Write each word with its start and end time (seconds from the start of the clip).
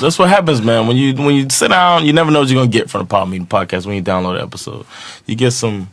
That's 0.00 0.18
what 0.18 0.28
happens, 0.28 0.60
man. 0.62 0.86
When 0.86 0.96
you 0.96 1.14
when 1.14 1.34
you 1.34 1.46
sit 1.50 1.68
down, 1.70 2.04
you 2.04 2.12
never 2.12 2.30
know 2.30 2.40
what 2.40 2.48
you're 2.48 2.60
gonna 2.60 2.70
get 2.70 2.90
from 2.90 3.00
the 3.02 3.06
Pod 3.06 3.28
Meeting 3.28 3.46
podcast 3.46 3.86
when 3.86 3.96
you 3.96 4.02
download 4.02 4.36
the 4.38 4.42
episode. 4.42 4.84
You 5.26 5.36
get 5.36 5.52
some 5.52 5.90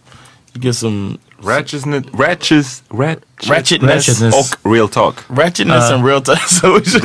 you 0.54 0.62
get 0.62 0.74
some 0.74 1.20
Ratchetness, 1.42 2.10
ratchet, 2.14 2.82
rat, 2.90 3.20
Ratchetness. 3.40 4.08
Ratchetness. 4.08 4.34
och 4.34 4.72
real 4.72 4.88
talk. 4.88 5.16
ratchetness 5.28 5.92
and 5.92 6.06
real 6.06 6.22
time. 6.22 6.38
So 6.48 6.74
we 6.76 6.86
should 6.86 7.02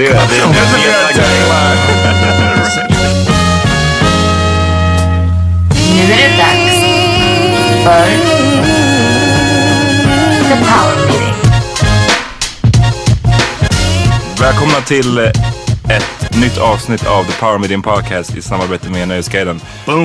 Power 10.69 10.97
Meeting. 11.07 11.35
Välkomna 14.41 14.81
till 14.87 15.19
eh, 15.19 15.31
ett 15.91 16.37
nytt 16.41 16.59
avsnitt 16.59 17.07
av 17.07 17.25
The 17.25 17.33
Power 17.33 17.59
Meeting 17.59 17.83
Podcast 17.83 18.37
i 18.37 18.43
samarbete 18.43 18.91
med 18.91 19.09
Nöjesguiden. 19.09 19.61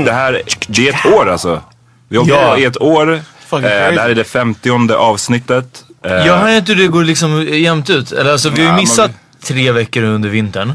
Det 0.06 0.12
här 0.12 0.42
det 0.68 0.88
är 0.90 0.94
ett 0.94 1.06
år 1.06 1.30
alltså. 1.30 1.62
Vi 2.10 2.18
har 2.18 2.26
Ja. 2.28 2.58
i 2.58 2.64
ett 2.66 2.82
år. 2.82 3.14
Eh, 3.14 3.60
det 3.60 3.68
här 3.70 4.10
är 4.10 4.16
det 4.16 4.24
femtionde 4.24 4.98
avsnittet. 4.98 5.86
Eh, 6.06 6.12
Jag 6.14 6.38
har 6.38 6.50
inte 6.50 6.74
hur 6.74 6.82
det 6.82 6.88
går 6.88 7.04
liksom 7.04 7.48
jämnt 7.48 7.90
ut. 7.90 8.12
Eller 8.12 8.32
alltså 8.32 8.50
vi 8.50 8.62
har 8.62 8.70
Ja, 8.70 8.76
ju 8.76 8.82
missat 8.82 9.12
tre 9.44 9.72
veckor 9.72 10.04
under 10.04 10.30
vintern. 10.30 10.74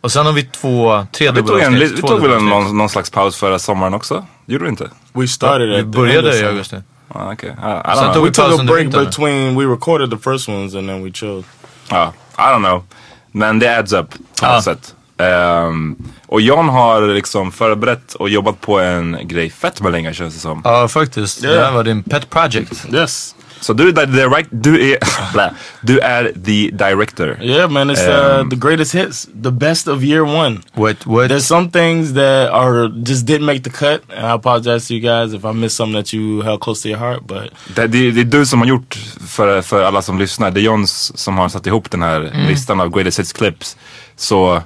Och 0.00 0.12
sen 0.12 0.26
har 0.26 0.32
vi 0.32 0.42
två, 0.42 1.06
tre 1.12 1.30
vi 1.30 1.42
tog, 1.42 1.60
en, 1.60 1.74
vi 1.78 1.88
tog 2.02 2.22
väl 2.22 2.32
en, 2.32 2.46
någon, 2.48 2.76
någon 2.76 2.88
slags 2.88 3.10
paus 3.10 3.36
förra 3.36 3.58
sommaren 3.58 3.94
också? 3.94 4.26
Gjorde 4.46 4.64
vi 4.64 4.70
inte? 4.70 4.90
We 5.12 5.28
started 5.28 5.68
Vi 5.68 5.74
the 5.74 5.80
end 5.80 5.90
började 5.90 6.38
i 6.38 6.44
augusti. 6.44 6.76
Ah, 7.08 7.32
okay. 7.32 7.50
I, 7.50 7.52
I 7.52 7.56
don't 7.56 7.94
Sen 7.94 8.04
know. 8.04 8.14
tog 8.14 8.22
We 8.22 8.28
vi 8.28 8.34
took 8.34 8.60
a 8.60 8.64
break 8.64 8.90
between 9.06 9.58
we 9.58 9.64
recorded 9.74 10.10
the 10.10 10.16
first 10.30 10.48
ones 10.48 10.74
and 10.74 10.88
then 10.88 11.04
we 11.04 11.10
chose. 11.10 11.44
Ja, 11.88 12.12
I 12.38 12.42
don't 12.42 12.58
know. 12.64 12.84
Men 13.32 13.58
det 13.58 13.78
adds 13.78 13.92
up 13.92 14.14
på 14.40 14.46
något 14.46 14.64
sätt. 14.64 14.94
Ehm, 15.18 15.96
och 16.26 16.40
John 16.40 16.68
har 16.68 17.02
liksom 17.02 17.52
förberett 17.52 18.14
och 18.14 18.28
jobbat 18.28 18.60
på 18.60 18.78
en 18.80 19.18
grej 19.22 19.50
fett 19.50 19.80
med 19.80 19.92
länge 19.92 20.14
känns 20.14 20.34
det 20.34 20.40
som. 20.40 20.60
Ja 20.64 20.88
faktiskt. 20.88 21.42
Ja. 21.42 21.50
Det 21.50 21.64
här 21.64 21.72
var 21.72 21.84
din 21.84 22.02
pet 22.02 22.30
project. 22.30 22.86
Yes. 22.92 23.34
Så 23.60 23.72
du 23.72 23.88
är 23.88 24.06
direct, 24.06 24.48
du 24.52 24.92
är, 24.92 24.98
du 25.82 25.98
är 25.98 26.32
the 26.44 26.70
director. 26.70 27.38
Yeah, 27.42 27.70
man. 27.70 27.90
It's 27.90 28.08
uh, 28.08 28.40
Um, 28.40 28.50
the 28.50 28.56
greatest 28.56 28.94
hits, 28.94 29.28
the 29.42 29.50
best 29.50 29.88
of 29.88 30.02
year 30.02 30.22
one. 30.22 30.60
What, 30.74 31.06
what? 31.06 31.28
There's 31.28 31.46
some 31.46 31.70
things 31.70 32.12
that 32.14 32.50
are 32.50 32.88
just 33.06 33.26
didn't 33.26 33.44
make 33.46 33.60
the 33.62 33.70
cut, 33.70 34.00
and 34.16 34.26
I 34.26 34.30
apologize 34.32 34.88
to 34.88 34.94
you 34.94 35.00
guys 35.00 35.34
if 35.34 35.44
I 35.44 35.52
missed 35.52 35.76
something 35.76 36.02
that 36.02 36.12
you 36.14 36.42
held 36.42 36.60
close 36.60 36.82
to 36.82 36.88
your 36.88 36.98
heart. 36.98 37.26
But 37.26 37.50
Det, 37.74 37.86
det, 37.86 38.10
det 38.10 38.20
är 38.20 38.24
du 38.24 38.46
som 38.46 38.60
har 38.60 38.66
gjort, 38.68 38.98
för, 39.28 39.62
för 39.62 39.82
alla 39.82 40.02
som 40.02 40.18
lyssnar, 40.18 40.50
det 40.50 40.60
är 40.60 40.62
Johns 40.62 41.18
som 41.18 41.38
har 41.38 41.48
satt 41.48 41.66
ihop 41.66 41.90
den 41.90 42.02
här 42.02 42.20
Mm. 42.20 42.46
listan 42.48 42.80
av 42.80 42.88
greatest 42.90 43.18
hits 43.18 43.32
clips. 43.32 43.76
Så 44.16 44.62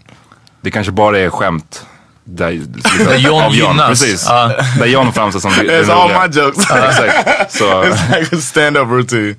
det 0.61 0.71
kanske 0.71 0.93
bara 0.93 1.19
är 1.19 1.31
skämt. 1.31 1.87
Där, 2.25 2.51
liksom, 2.53 2.99
Där 3.07 3.17
John 3.17 3.43
av 3.45 3.55
John, 3.55 3.71
gynnas. 3.71 3.89
precis. 3.89 4.25
Ja. 4.29 4.53
Där 4.79 4.87
John 4.87 5.13
framstår 5.13 5.41
som 5.41 5.51
den 5.57 5.67
it's 5.67 5.91
all 5.93 6.09
my 6.09 6.41
jokes. 6.41 6.59
Exakt. 6.71 7.53
Så, 7.59 7.65
it's 7.83 8.19
like 8.21 8.37
a 8.37 8.41
stand-up 8.41 8.89
routine. 8.89 9.37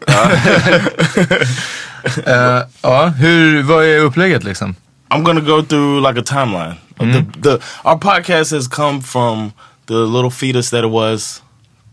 Eh, 2.25 2.61
ja, 2.81 3.05
hur, 3.07 3.63
vad 3.63 3.85
är 3.85 3.99
upplägget 3.99 4.43
liksom? 4.43 4.75
I'm 5.09 5.23
gonna 5.23 5.41
go 5.41 5.61
through 5.63 6.07
like 6.07 6.19
a 6.19 6.23
timeline. 6.25 6.75
of 6.99 7.07
The, 7.13 7.41
the 7.41 7.59
our 7.83 7.97
podcast 7.97 8.51
has 8.51 8.67
come 8.67 9.01
from 9.01 9.51
the 9.87 9.93
little 9.93 10.29
fetus 10.31 10.69
that 10.69 10.83
it 10.83 10.91
was 10.91 11.41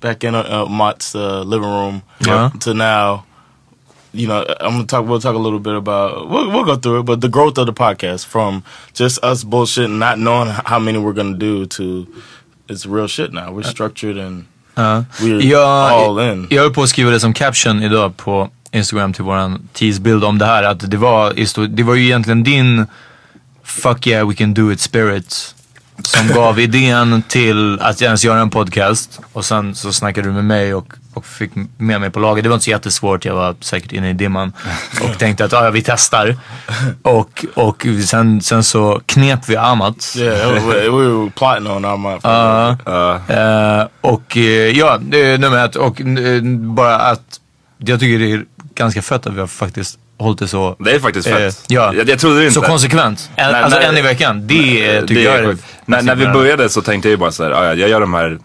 back 0.01 0.25
in 0.25 0.35
uh, 0.35 0.41
uh, 0.51 0.67
Mott's 0.69 1.15
uh, 1.15 1.43
living 1.45 1.71
room 1.71 2.03
Yeah. 2.27 2.51
to 2.61 2.75
now. 2.75 3.23
You 4.15 4.27
know, 4.27 4.45
I'm 4.61 4.73
gonna 4.73 4.85
talk. 4.87 5.07
We'll 5.07 5.21
talk 5.21 5.35
a 5.35 5.39
little 5.39 5.59
bit 5.59 5.75
about. 5.75 6.29
We'll, 6.29 6.51
we'll 6.51 6.65
go 6.65 6.77
through 6.77 7.01
it, 7.01 7.07
but 7.07 7.21
the 7.21 7.29
growth 7.29 7.59
of 7.59 7.67
the 7.67 7.73
podcast 7.73 8.27
from 8.27 8.63
just 8.95 9.25
us 9.25 9.45
bullshit, 9.45 9.89
not 9.91 10.19
knowing 10.19 10.51
how 10.65 10.79
many 10.79 10.99
we're 10.99 11.15
gonna 11.15 11.39
do, 11.39 11.67
to 11.67 12.07
it's 12.69 12.85
real 12.87 13.07
shit 13.09 13.33
now. 13.33 13.53
We're 13.53 13.63
structured 13.71 14.17
and 14.19 14.45
Ja. 14.77 15.05
we're 15.21 15.57
all 15.59 16.19
in. 16.19 16.47
jag 16.51 16.63
höll 16.63 16.73
på 16.75 16.83
att 16.83 16.89
skriva 16.89 17.11
det 17.11 17.21
som 17.21 17.35
caption 17.35 17.83
idag 17.83 18.17
på 18.17 18.51
Instagram 18.73 19.13
till 19.13 19.25
våran 19.25 19.69
teasebild 19.73 20.25
om 20.25 20.39
det 20.39 20.47
här. 20.47 20.63
Att 20.63 20.91
det 20.91 20.97
var, 20.97 21.67
det 21.69 21.83
var 21.83 21.95
ju 21.95 22.05
egentligen 22.05 22.43
din 22.45 22.87
fuck 23.65 24.07
yeah 24.07 24.29
we 24.29 24.35
can 24.35 24.55
do 24.55 24.73
it 24.73 24.81
spirit 24.81 25.55
som 26.07 26.29
gav 26.29 26.61
idén 26.61 27.23
till 27.29 27.81
att 27.81 28.03
ens 28.03 28.25
göra 28.25 28.41
en 28.41 28.51
podcast. 28.51 29.21
Och 29.33 29.45
sen 29.45 29.75
så 29.75 29.93
snackade 29.93 30.29
du 30.29 30.33
med 30.33 30.45
mig 30.45 30.75
och, 30.75 30.93
och 31.15 31.27
fick 31.27 31.51
med 31.79 32.01
mig 32.01 32.11
på 32.11 32.21
laget. 32.21 32.43
Det 32.43 32.49
var 32.49 32.55
inte 32.55 32.65
så 32.65 32.71
jättesvårt, 32.71 33.25
jag 33.25 33.35
var 33.35 33.57
säkert 33.61 33.93
inne 33.93 34.11
i 34.11 34.13
dimman. 34.13 34.53
Och 35.03 35.19
tänkte 35.19 35.45
att 35.45 35.53
ah, 35.53 35.65
ja, 35.65 35.71
vi 35.71 35.83
testar. 35.83 36.37
Och, 37.03 37.45
och 37.55 37.87
sen, 38.07 38.41
sen 38.41 38.65
så 38.65 39.01
knep 39.07 39.49
vi 39.49 39.57
Amat. 39.57 40.15
Yeah, 40.19 40.53
we, 40.53 40.91
we 40.91 41.09
were 41.09 41.31
plotting 41.31 41.67
on 41.67 41.85
our 41.85 41.97
mind. 41.97 42.21
Eh, 43.29 43.89
och 44.01 44.37
eh, 44.37 44.79
ja, 44.79 44.99
det 45.01 45.25
är 45.25 45.39
nummer 45.39 45.65
ett. 45.65 45.77
Och 45.77 46.01
eh, 46.01 46.43
bara 46.53 46.97
att 46.97 47.41
jag 47.79 48.01
tycker 48.01 48.19
det 48.19 48.33
är 48.33 48.45
ganska 48.75 49.03
fett 49.03 49.27
att 49.27 49.35
vi 49.35 49.41
har 49.41 49.47
faktiskt 49.47 49.99
hållit 50.19 50.39
det 50.39 50.49
så. 50.49 50.77
det 50.79 50.91
är 50.91 51.01
faktiskt 51.01 51.29
eh, 51.29 51.37
fett. 51.37 51.65
ja. 51.69 51.95
jag, 51.95 52.09
jag 52.09 52.19
trodde 52.19 52.37
det 52.39 52.43
inte. 52.47 52.55
Så 52.55 52.63
konsekvent. 52.63 53.31
En, 53.37 53.53
Nej, 53.53 53.63
alltså 53.63 53.79
nej. 53.79 53.89
en 53.89 53.97
i 53.97 54.03
veckan. 54.03 54.47
Det 54.47 54.55
eh, 54.97 55.01
tycker 55.01 55.15
det 55.15 55.21
jag 55.21 55.35
är 55.35 55.43
är 55.43 55.57
när, 55.87 56.03
när 56.03 56.15
vi 56.15 56.27
började 56.27 56.69
så 56.69 56.83
tänkte 56.83 57.09
jag 57.09 57.11
ju 57.11 57.17
bara 57.17 57.33
så 57.33 57.45
här, 57.45 57.51
"Ah, 57.51 57.65
ja, 57.65 57.75
jag 57.75 57.89
gör 57.91 58.01
de 58.01 58.15
här 58.15 58.39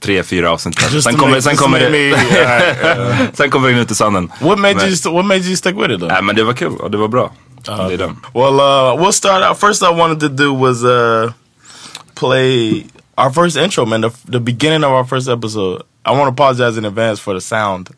tre, 0.00 0.22
fyra 0.22 0.50
avsnitten. 0.50 1.02
Sen 1.02 1.14
kommer, 1.16 1.40
sen 1.40 1.56
det, 1.72 1.90
me- 1.90 2.12
uh, 2.12 3.26
sen 3.34 3.50
kommer 3.50 3.68
det 3.72 3.80
ut 3.80 3.90
i 3.90 3.94
sanden. 3.94 4.32
What 4.40 4.58
made 4.58 4.74
Men- 4.74 4.84
you? 4.84 4.92
St- 4.94 5.10
what 5.14 5.24
made 5.24 5.40
you 5.40 5.56
stick 5.56 5.76
with 5.76 5.90
it 5.90 6.00
though? 6.00 6.12
Nej 6.12 6.22
men 6.22 6.36
det 6.36 6.44
var 6.44 6.52
kul 6.52 6.72
och 6.76 6.90
det 6.90 6.98
var 6.98 7.08
bra. 7.08 7.32
Det 7.64 7.72
är 7.72 7.98
den. 7.98 8.16
Well, 8.34 8.54
uh, 8.54 9.02
we'll 9.04 9.12
start 9.12 9.50
out. 9.50 9.60
First, 9.60 9.82
I 9.82 9.94
wanted 9.94 10.20
to 10.20 10.28
do 10.28 10.54
was 10.56 10.82
uh, 10.84 11.32
play 12.14 12.84
our 13.16 13.30
first 13.30 13.56
intro, 13.56 13.84
man. 13.86 14.02
The, 14.02 14.10
the 14.32 14.40
beginning 14.40 14.84
of 14.84 14.92
our 14.92 15.04
first 15.04 15.28
episode. 15.28 15.82
I 16.06 16.10
want 16.10 16.24
to 16.36 16.42
apologize 16.44 16.78
in 16.78 16.84
advance 16.84 17.20
for 17.22 17.34
the 17.34 17.40
sound. 17.40 17.90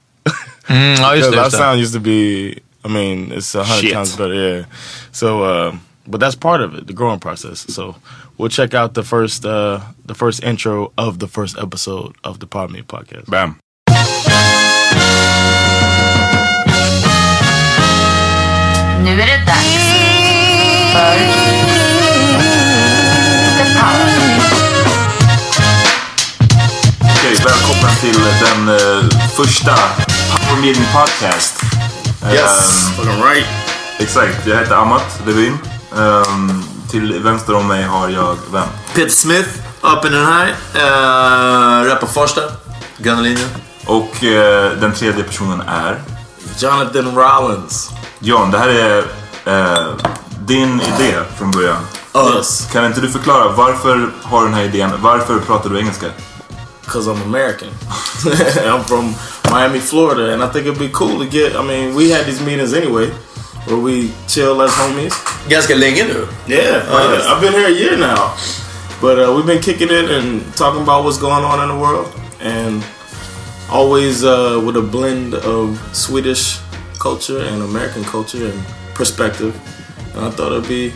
Mm, 0.67 1.01
ja 1.01 1.17
just 1.17 1.31
Because 1.31 1.31
det. 1.31 1.37
our 1.39 1.45
Just 1.45 1.51
det. 1.53 1.59
sound 1.59 1.81
used 1.81 1.95
to 1.95 2.01
be, 2.01 2.55
I 2.85 2.89
mean, 2.89 3.33
it's 3.33 3.55
a 3.55 3.65
hundred 3.65 3.93
times 3.93 4.17
better. 4.17 4.35
Yeah. 4.35 4.65
So, 5.13 5.43
uh, 5.43 5.77
but 6.07 6.21
that's 6.21 6.35
part 6.35 6.61
of 6.63 6.75
it, 6.75 6.87
the 6.87 6.93
growing 6.95 7.21
process. 7.21 7.67
So, 7.69 7.95
we'll 8.39 8.49
check 8.49 8.75
out 8.75 8.95
the 8.95 9.03
first, 9.03 9.45
uh, 9.45 9.81
the 10.07 10.15
first 10.15 10.43
intro 10.43 10.93
of 10.97 11.19
the 11.19 11.29
first 11.29 11.59
episode 11.59 12.15
of 12.25 12.39
the 12.41 12.47
Pod 12.47 12.71
Me 12.71 12.83
podcast. 12.83 13.27
Bam. 13.31 13.57
Nu 19.05 19.21
är 19.21 19.27
det 19.27 19.45
dags 19.47 19.77
för 20.93 21.19
The 23.59 23.81
Power 23.81 24.07
Meeting. 24.07 24.41
Okej, 27.01 27.37
välkomna 27.45 27.91
till 28.01 28.23
den 28.41 28.69
eh, 28.69 29.29
första 29.37 29.75
Power 30.47 30.61
Meeting 30.61 30.85
Podcast. 30.93 31.61
Yes, 32.29 32.91
fucking 32.97 33.23
right. 33.23 33.47
Exakt, 33.99 34.47
jag 34.47 34.57
heter 34.57 34.75
Amat 34.75 35.21
Levin. 35.27 35.59
Ehm, 35.99 36.63
till 36.91 37.19
vänster 37.23 37.55
om 37.55 37.67
mig 37.69 37.83
har 37.83 38.09
jag 38.09 38.37
vem? 38.53 38.69
Peter 38.95 39.11
Smith, 39.11 39.49
upp 39.81 40.05
i 40.05 40.09
den 40.09 40.27
här. 40.27 40.49
Uh, 40.75 41.89
rappar 41.89 42.07
första. 42.07 42.41
Gröna 42.97 43.21
linjen. 43.21 43.49
Och 43.87 44.25
eh, 44.25 44.73
den 44.73 44.93
tredje 44.93 45.25
personen 45.25 45.61
är 45.61 46.03
Jonathan 46.59 47.15
Rollins. 47.15 47.91
John. 48.19 48.51
Det 48.51 48.59
här 48.59 48.69
är 48.69 48.99
eh, 49.45 49.87
din 50.41 50.81
idé 50.81 51.15
från 51.39 51.51
början. 51.51 51.77
Yes, 52.37 52.69
Kan 52.73 52.87
inte 52.87 53.01
du 53.01 53.09
förklara 53.09 53.49
varför 53.49 54.11
har 54.23 54.41
du 54.41 54.47
den 54.47 54.55
här 54.55 54.65
idén? 54.65 54.91
Varför 55.01 55.39
pratar 55.39 55.71
du 55.71 55.79
engelska? 55.79 56.07
Because 56.91 57.07
I'm 57.07 57.23
American. 57.23 57.69
I'm 58.75 58.83
from 58.85 59.15
Miami, 59.51 59.79
Florida, 59.79 60.33
and 60.33 60.43
I 60.43 60.49
think 60.49 60.67
it'd 60.67 60.79
be 60.79 60.89
cool 60.93 61.19
to 61.21 61.27
get. 61.27 61.55
I 61.55 61.63
mean, 61.63 61.95
we 61.95 62.11
had 62.11 62.27
these 62.27 62.41
meetings 62.45 62.73
anyway, 62.75 63.07
where 63.67 63.79
we 63.79 64.11
chill 64.27 64.61
as 64.63 64.71
homies. 64.73 65.15
Ganska 65.49 65.75
länge 65.75 66.05
nu. 66.05 66.27
Yeah, 66.47 66.83
Oh, 66.91 66.97
I- 66.99 67.13
yes. 67.15 67.27
I've 67.29 67.41
been 67.41 67.53
here 67.53 67.67
a 67.69 67.71
year 67.83 67.97
now, 67.97 68.35
but 69.01 69.19
uh, 69.19 69.33
we've 69.37 69.47
been 69.47 69.63
kicking 69.63 69.89
it 69.91 70.11
and 70.11 70.43
talking 70.57 70.83
about 70.83 71.05
what's 71.05 71.19
going 71.21 71.45
on 71.45 71.61
in 71.63 71.69
the 71.69 71.81
world, 71.85 72.09
and 72.41 72.83
always 73.71 74.25
uh, 74.25 74.61
with 74.67 74.77
a 74.77 74.83
blend 74.83 75.35
of 75.35 75.79
Swedish 75.93 76.59
culture 76.99 77.39
and 77.39 77.63
American 77.63 78.03
culture 78.05 78.47
and 78.51 78.61
perspective. 78.95 79.55
And 80.17 80.25
I 80.27 80.31
thought 80.31 80.53
it'd 80.53 80.69
be, 80.69 80.93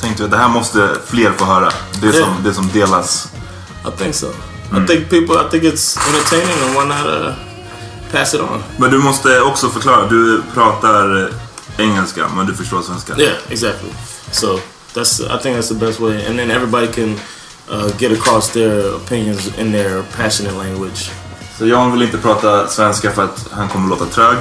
Tänkte 0.00 0.22
jag, 0.22 0.30
det 0.30 0.36
här 0.36 0.48
måste 0.48 0.88
fler 1.06 1.30
få 1.32 1.44
höra. 1.44 1.72
Det 2.00 2.06
Ja. 2.06 2.12
som, 2.12 2.42
det 2.44 2.54
som 2.54 2.68
delas. 2.72 3.28
I 3.86 3.90
think 3.98 4.14
so. 4.14 4.26
I 4.82 4.86
think 4.86 5.10
people, 5.10 5.36
I 5.46 5.50
think 5.50 5.64
it's 5.64 5.96
entertaining 6.08 6.56
and 6.64 6.74
why 6.76 6.84
not 6.84 7.06
uh, 7.06 7.32
pass 8.12 8.34
it 8.34 8.40
on? 8.40 8.62
Men 8.76 8.90
du 8.90 8.98
måste 8.98 9.40
också 9.40 9.68
förklara. 9.68 10.06
Du 10.08 10.42
pratar 10.54 11.30
engelska 11.78 12.28
men 12.36 12.46
du 12.46 12.54
förstår 12.54 12.82
svenska. 12.82 13.12
Yeah, 13.18 13.34
exactly. 13.50 13.90
So 14.32 14.58
that's 14.94 15.20
I 15.20 15.42
think 15.42 15.56
that's 15.56 15.68
the 15.68 15.86
best 15.86 16.00
way, 16.00 16.26
and 16.26 16.38
then 16.38 16.50
everybody 16.50 16.86
can 16.86 17.14
uh, 17.72 17.88
get 17.98 18.12
across 18.20 18.48
their 18.50 18.94
opinions 18.94 19.50
in 19.58 19.72
their 19.72 20.02
passionate 20.16 20.56
language. 20.56 21.10
Så 21.58 21.66
Jan 21.66 21.92
vill 21.92 22.02
inte 22.02 22.18
prata 22.18 22.66
svenska 22.68 23.10
för 23.10 23.24
att 23.24 23.46
han 23.52 23.68
kommer 23.68 23.88
låta 23.88 24.04
trög. 24.04 24.36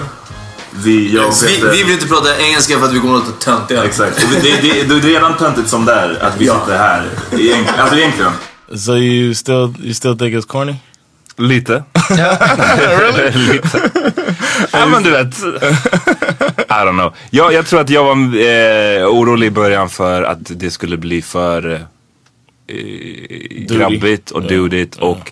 Vi, 0.75 1.15
jag 1.15 1.27
och 1.27 1.33
Vi, 1.43 1.47
Peter- 1.47 1.71
vi 1.71 1.83
vill 1.83 1.93
inte 1.93 2.07
prata 2.07 2.37
engelska 2.37 2.79
för 2.79 2.85
att 2.85 2.93
vi 2.93 2.99
kommer 2.99 3.17
att 3.17 3.25
låta 3.25 3.37
töntiga. 3.39 3.83
Exakt. 3.83 4.27
Det, 4.41 4.61
det, 4.61 4.83
det 4.83 4.95
är 4.95 5.01
redan 5.01 5.37
töntigt 5.37 5.69
som 5.69 5.85
det 5.85 5.93
är 5.93 6.23
att 6.23 6.33
vi 6.37 6.45
Ja. 6.45 6.59
sitter 6.59 6.77
här. 6.77 7.09
Egent, 7.31 7.67
alltså 7.79 7.95
egentligen. 7.97 8.31
So 8.77 8.95
you 8.97 9.33
still 9.33 9.73
you 9.83 9.93
still 9.93 10.17
think 10.17 10.35
it's 10.35 10.45
corny? 10.47 10.75
Lite. 11.37 11.83
Lite. 13.33 13.91
ja 14.71 14.85
men 14.85 15.03
du 15.03 15.11
vet. 15.11 15.33
I 16.57 16.73
don't 16.85 16.91
know. 16.93 17.13
Jag, 17.29 17.53
jag 17.53 17.65
tror 17.65 17.81
att 17.81 17.89
jag 17.89 18.03
var 18.03 18.11
eh, 18.15 19.07
orolig 19.07 19.47
i 19.47 19.51
början 19.51 19.89
för 19.89 20.23
att 20.23 20.37
det 20.59 20.71
skulle 20.71 20.97
bli 20.97 21.21
för 21.21 21.73
eh, 21.73 22.77
grabbigt 23.67 24.31
och 24.31 24.43
Ja. 24.43 24.47
dudigt. 24.47 24.95
Och 24.95 25.31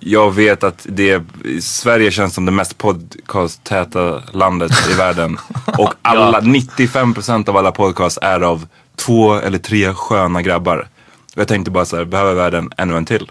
jag 0.00 0.34
vet 0.34 0.64
att 0.64 0.86
det, 0.88 1.22
Sverige 1.60 2.10
känns 2.10 2.34
som 2.34 2.44
det 2.44 2.52
mest 2.52 2.78
podcast-täta 2.78 4.22
landet 4.32 4.72
i 4.90 4.94
världen. 4.94 5.38
Och 5.78 5.94
alla, 6.02 6.40
95% 6.40 7.48
av 7.48 7.56
alla 7.56 7.72
podcasts 7.72 8.18
är 8.22 8.40
av 8.40 8.66
två 8.96 9.34
eller 9.34 9.58
tre 9.58 9.94
sköna 9.94 10.42
grabbar. 10.42 10.88
Jag 11.34 11.48
tänkte 11.48 11.70
bara 11.70 11.84
så 11.84 11.96
här, 11.96 12.04
behöver 12.04 12.34
världen 12.34 12.70
ännu 12.76 12.96
en 12.96 13.04
till? 13.04 13.30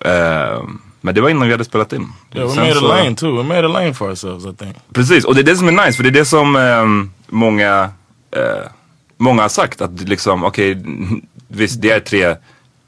Eh, 0.00 0.62
men 1.00 1.14
det 1.14 1.20
var 1.20 1.28
innan 1.28 1.48
vi 1.48 1.52
hade 1.54 1.64
spelat 1.64 1.92
in. 1.92 2.12
Yeah, 2.34 2.48
we 2.48 2.54
Sen 2.54 2.64
made 2.64 2.78
a 2.78 3.02
lane 3.02 3.16
too. 3.16 3.36
We 3.36 3.42
made 3.42 3.66
a 3.66 3.68
lane 3.68 3.94
for 3.94 4.08
ourselves, 4.08 4.44
I 4.54 4.56
think. 4.56 4.76
Precis, 4.92 5.24
och 5.24 5.34
det 5.34 5.40
är 5.40 5.44
det 5.44 5.56
som 5.56 5.68
är 5.68 5.86
nice 5.86 5.92
för 5.92 6.02
det 6.02 6.08
är 6.08 6.20
det 6.20 6.24
som 6.24 6.56
ehm, 6.56 7.10
många, 7.26 7.90
eh, 8.36 8.70
många 9.16 9.42
har 9.42 9.48
sagt 9.48 9.80
att 9.80 10.00
liksom, 10.00 10.44
okej, 10.44 10.82
visst 11.48 11.82
det 11.82 11.90
är 11.90 12.00
tre 12.00 12.36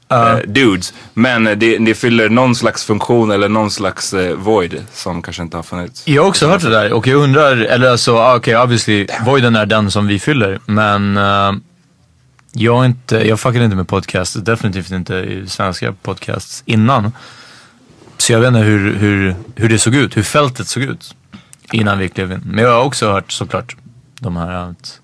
eh, 0.09 0.37
dudes 0.47 0.93
men 1.13 1.43
det, 1.43 1.77
det 1.77 1.95
fyller 1.95 2.29
någon 2.29 2.55
slags 2.55 2.83
funktion 2.83 3.31
eller 3.31 3.49
någon 3.49 3.71
slags 3.71 4.13
eh, 4.13 4.35
void 4.35 4.83
som 4.93 5.21
kanske 5.21 5.43
inte 5.43 5.57
har 5.57 5.63
funnits. 5.63 6.07
Jag 6.07 6.21
har 6.21 6.29
också 6.29 6.47
hört 6.47 6.61
det 6.61 6.69
där 6.69 6.93
och 6.93 7.07
jag 7.07 7.15
undrar, 7.23 7.57
eller 7.57 7.89
alltså 7.91 8.15
ah, 8.15 8.35
okej 8.35 8.57
obviously, 8.57 9.07
voiden 9.25 9.55
är 9.55 9.65
den 9.65 9.91
som 9.91 10.07
vi 10.07 10.19
fyller. 10.19 10.59
Men 10.65 11.17
eh, 11.17 11.51
jag, 12.53 12.85
inte, 12.85 13.27
jag 13.27 13.39
fuckade 13.39 13.65
inte 13.65 13.77
med 13.77 13.87
podcasts, 13.87 14.33
definitivt 14.33 14.91
inte 14.91 15.15
i 15.15 15.47
svenska 15.47 15.93
podcasts 15.93 16.63
innan. 16.65 17.11
Så 18.17 18.33
jag 18.33 18.39
vet 18.39 18.47
inte 18.47 18.59
hur, 18.59 18.95
hur, 18.95 19.35
hur 19.55 19.69
det 19.69 19.79
såg 19.79 19.95
ut, 19.95 20.17
hur 20.17 20.23
fältet 20.23 20.67
såg 20.67 20.83
ut 20.83 21.15
innan 21.71 21.97
vi 21.97 22.09
klev 22.09 22.31
in. 22.31 22.41
Men 22.45 22.63
jag 22.63 22.71
har 22.71 22.83
också 22.83 23.11
hört 23.11 23.31
såklart 23.31 23.75
de 24.19 24.37
här 24.37 24.51
att 24.51 24.99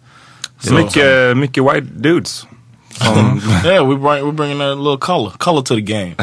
Det 0.61 0.69
är 0.69 0.73
mycket, 0.73 1.37
mycket 1.37 1.63
white 1.63 1.87
dudes. 1.95 2.45
Som, 2.91 3.41
Yeah, 3.65 3.89
we 3.89 3.95
bring 3.95 4.25
we're 4.25 4.31
bringing 4.31 4.61
a 4.61 4.75
little 4.75 4.97
color 4.97 5.31
color 5.37 5.61
to 5.61 5.75
the 5.75 5.81
game. 5.81 6.15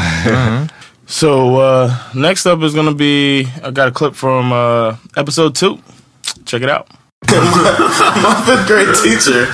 So 1.06 1.60
uh, 1.60 1.94
next 2.14 2.46
up 2.46 2.62
is 2.62 2.74
gonna 2.74 2.94
be 2.94 3.40
I 3.40 3.70
got 3.70 3.88
a 3.88 3.92
clip 3.92 4.14
from 4.14 4.52
uh, 4.52 4.96
episode 5.16 5.54
two. 5.54 5.78
Check 6.44 6.62
it 6.62 6.68
out. 6.70 6.88
My 8.22 8.34
fifth 8.46 8.66
grade 8.66 8.94
teacher. 8.94 9.46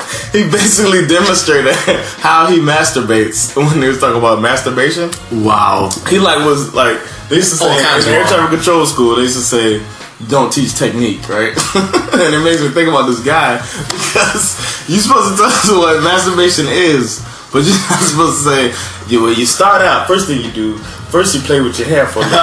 he 0.34 0.42
basically 0.50 1.06
demonstrated 1.06 1.76
how 2.18 2.50
he 2.50 2.58
masturbates 2.58 3.54
when 3.56 3.80
he 3.80 3.86
was 3.86 4.00
talking 4.00 4.18
about 4.18 4.42
masturbation. 4.42 5.08
Wow. 5.30 5.90
He 6.10 6.18
like 6.18 6.44
was 6.44 6.74
like 6.74 6.98
they 7.30 7.36
used 7.36 7.52
to 7.52 7.56
say 7.56 7.70
in 7.70 7.84
air 8.12 8.26
traffic 8.26 8.58
control 8.58 8.84
school. 8.84 9.14
They 9.14 9.22
used 9.22 9.36
to 9.36 9.42
say, 9.46 9.80
"Don't 10.28 10.52
teach 10.52 10.74
technique," 10.74 11.28
right? 11.28 11.54
and 12.18 12.34
it 12.34 12.42
makes 12.42 12.60
me 12.60 12.68
think 12.70 12.88
about 12.88 13.06
this 13.06 13.22
guy 13.24 13.62
because 13.86 14.58
you're 14.90 14.98
supposed 14.98 15.30
to 15.30 15.36
tell 15.38 15.46
us 15.46 15.70
what 15.70 16.02
masturbation 16.02 16.66
is, 16.66 17.22
but 17.52 17.62
you're 17.62 17.78
not 17.86 18.02
supposed 18.02 18.42
to 18.42 18.50
say, 18.50 18.74
"You 19.06 19.22
well, 19.22 19.32
you 19.32 19.46
start 19.46 19.82
out. 19.82 20.08
First 20.08 20.26
thing 20.26 20.42
you 20.42 20.50
do, 20.50 20.78
first 21.14 21.32
you 21.36 21.42
play 21.42 21.60
with 21.60 21.78
your 21.78 21.86
hair 21.86 22.06
for 22.08 22.18
a 22.18 22.26
minute." 22.26 22.40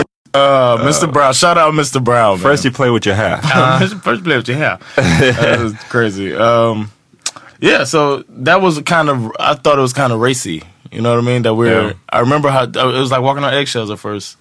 Uh, 0.34 0.78
Mr. 0.78 1.10
Brown, 1.12 1.32
shout 1.32 1.56
out 1.56 1.72
Mr. 1.74 2.02
Brown. 2.02 2.38
man. 2.38 2.42
first 2.42 2.64
you 2.64 2.72
play 2.72 2.90
with 2.90 3.06
your 3.06 3.14
hair. 3.14 3.36
first, 3.78 3.94
first 4.02 4.24
play 4.24 4.36
with 4.36 4.48
your 4.48 4.56
hair. 4.56 4.78
that 4.96 5.60
was 5.60 5.74
crazy. 5.84 6.34
Um, 6.34 6.90
yeah, 7.60 7.84
so 7.84 8.24
that 8.28 8.60
was 8.60 8.80
kind 8.82 9.08
of. 9.08 9.30
I 9.38 9.54
thought 9.54 9.78
it 9.78 9.82
was 9.82 9.92
kind 9.92 10.12
of 10.12 10.20
racy. 10.20 10.62
You 10.90 11.00
know 11.00 11.10
what 11.14 11.18
I 11.18 11.26
mean? 11.26 11.42
That 11.42 11.54
we're. 11.54 11.88
Yeah. 11.88 11.92
I 12.08 12.20
remember 12.20 12.50
how 12.50 12.64
it 12.64 12.74
was 12.76 13.10
like 13.10 13.22
walking 13.22 13.44
on 13.44 13.54
eggshells 13.54 13.90
at 13.90 13.98
first. 13.98 14.38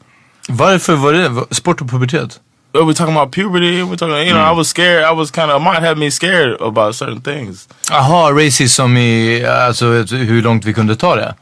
Varför 0.49 0.95
var 0.95 1.13
det 1.13 1.55
sport 1.55 1.81
och 1.81 1.89
pubertet? 1.89 2.39
But 2.73 2.85
We're 2.85 2.93
talking 2.93 3.15
about 3.15 3.31
puberty. 3.31 3.83
We're 3.83 3.95
talking. 3.97 4.27
You 4.27 4.33
know, 4.33 4.41
I 4.41 4.51
was 4.51 4.67
scared. 4.67 5.03
I 5.03 5.11
was 5.11 5.31
kind 5.31 5.51
of. 5.51 5.61
Might 5.61 5.83
have 5.83 5.97
me 5.97 6.09
scared 6.09 6.59
about 6.59 6.95
certain 6.95 7.21
things. 7.21 7.67
Jaha, 7.89 8.31
racy 8.33 8.67
som 8.67 8.97
i 8.97 9.45
alltså 9.45 9.85
hur 10.15 10.41
långt 10.41 10.65
vi 10.65 10.73
kunde 10.73 10.95
ta 10.95 11.15
det? 11.15 11.35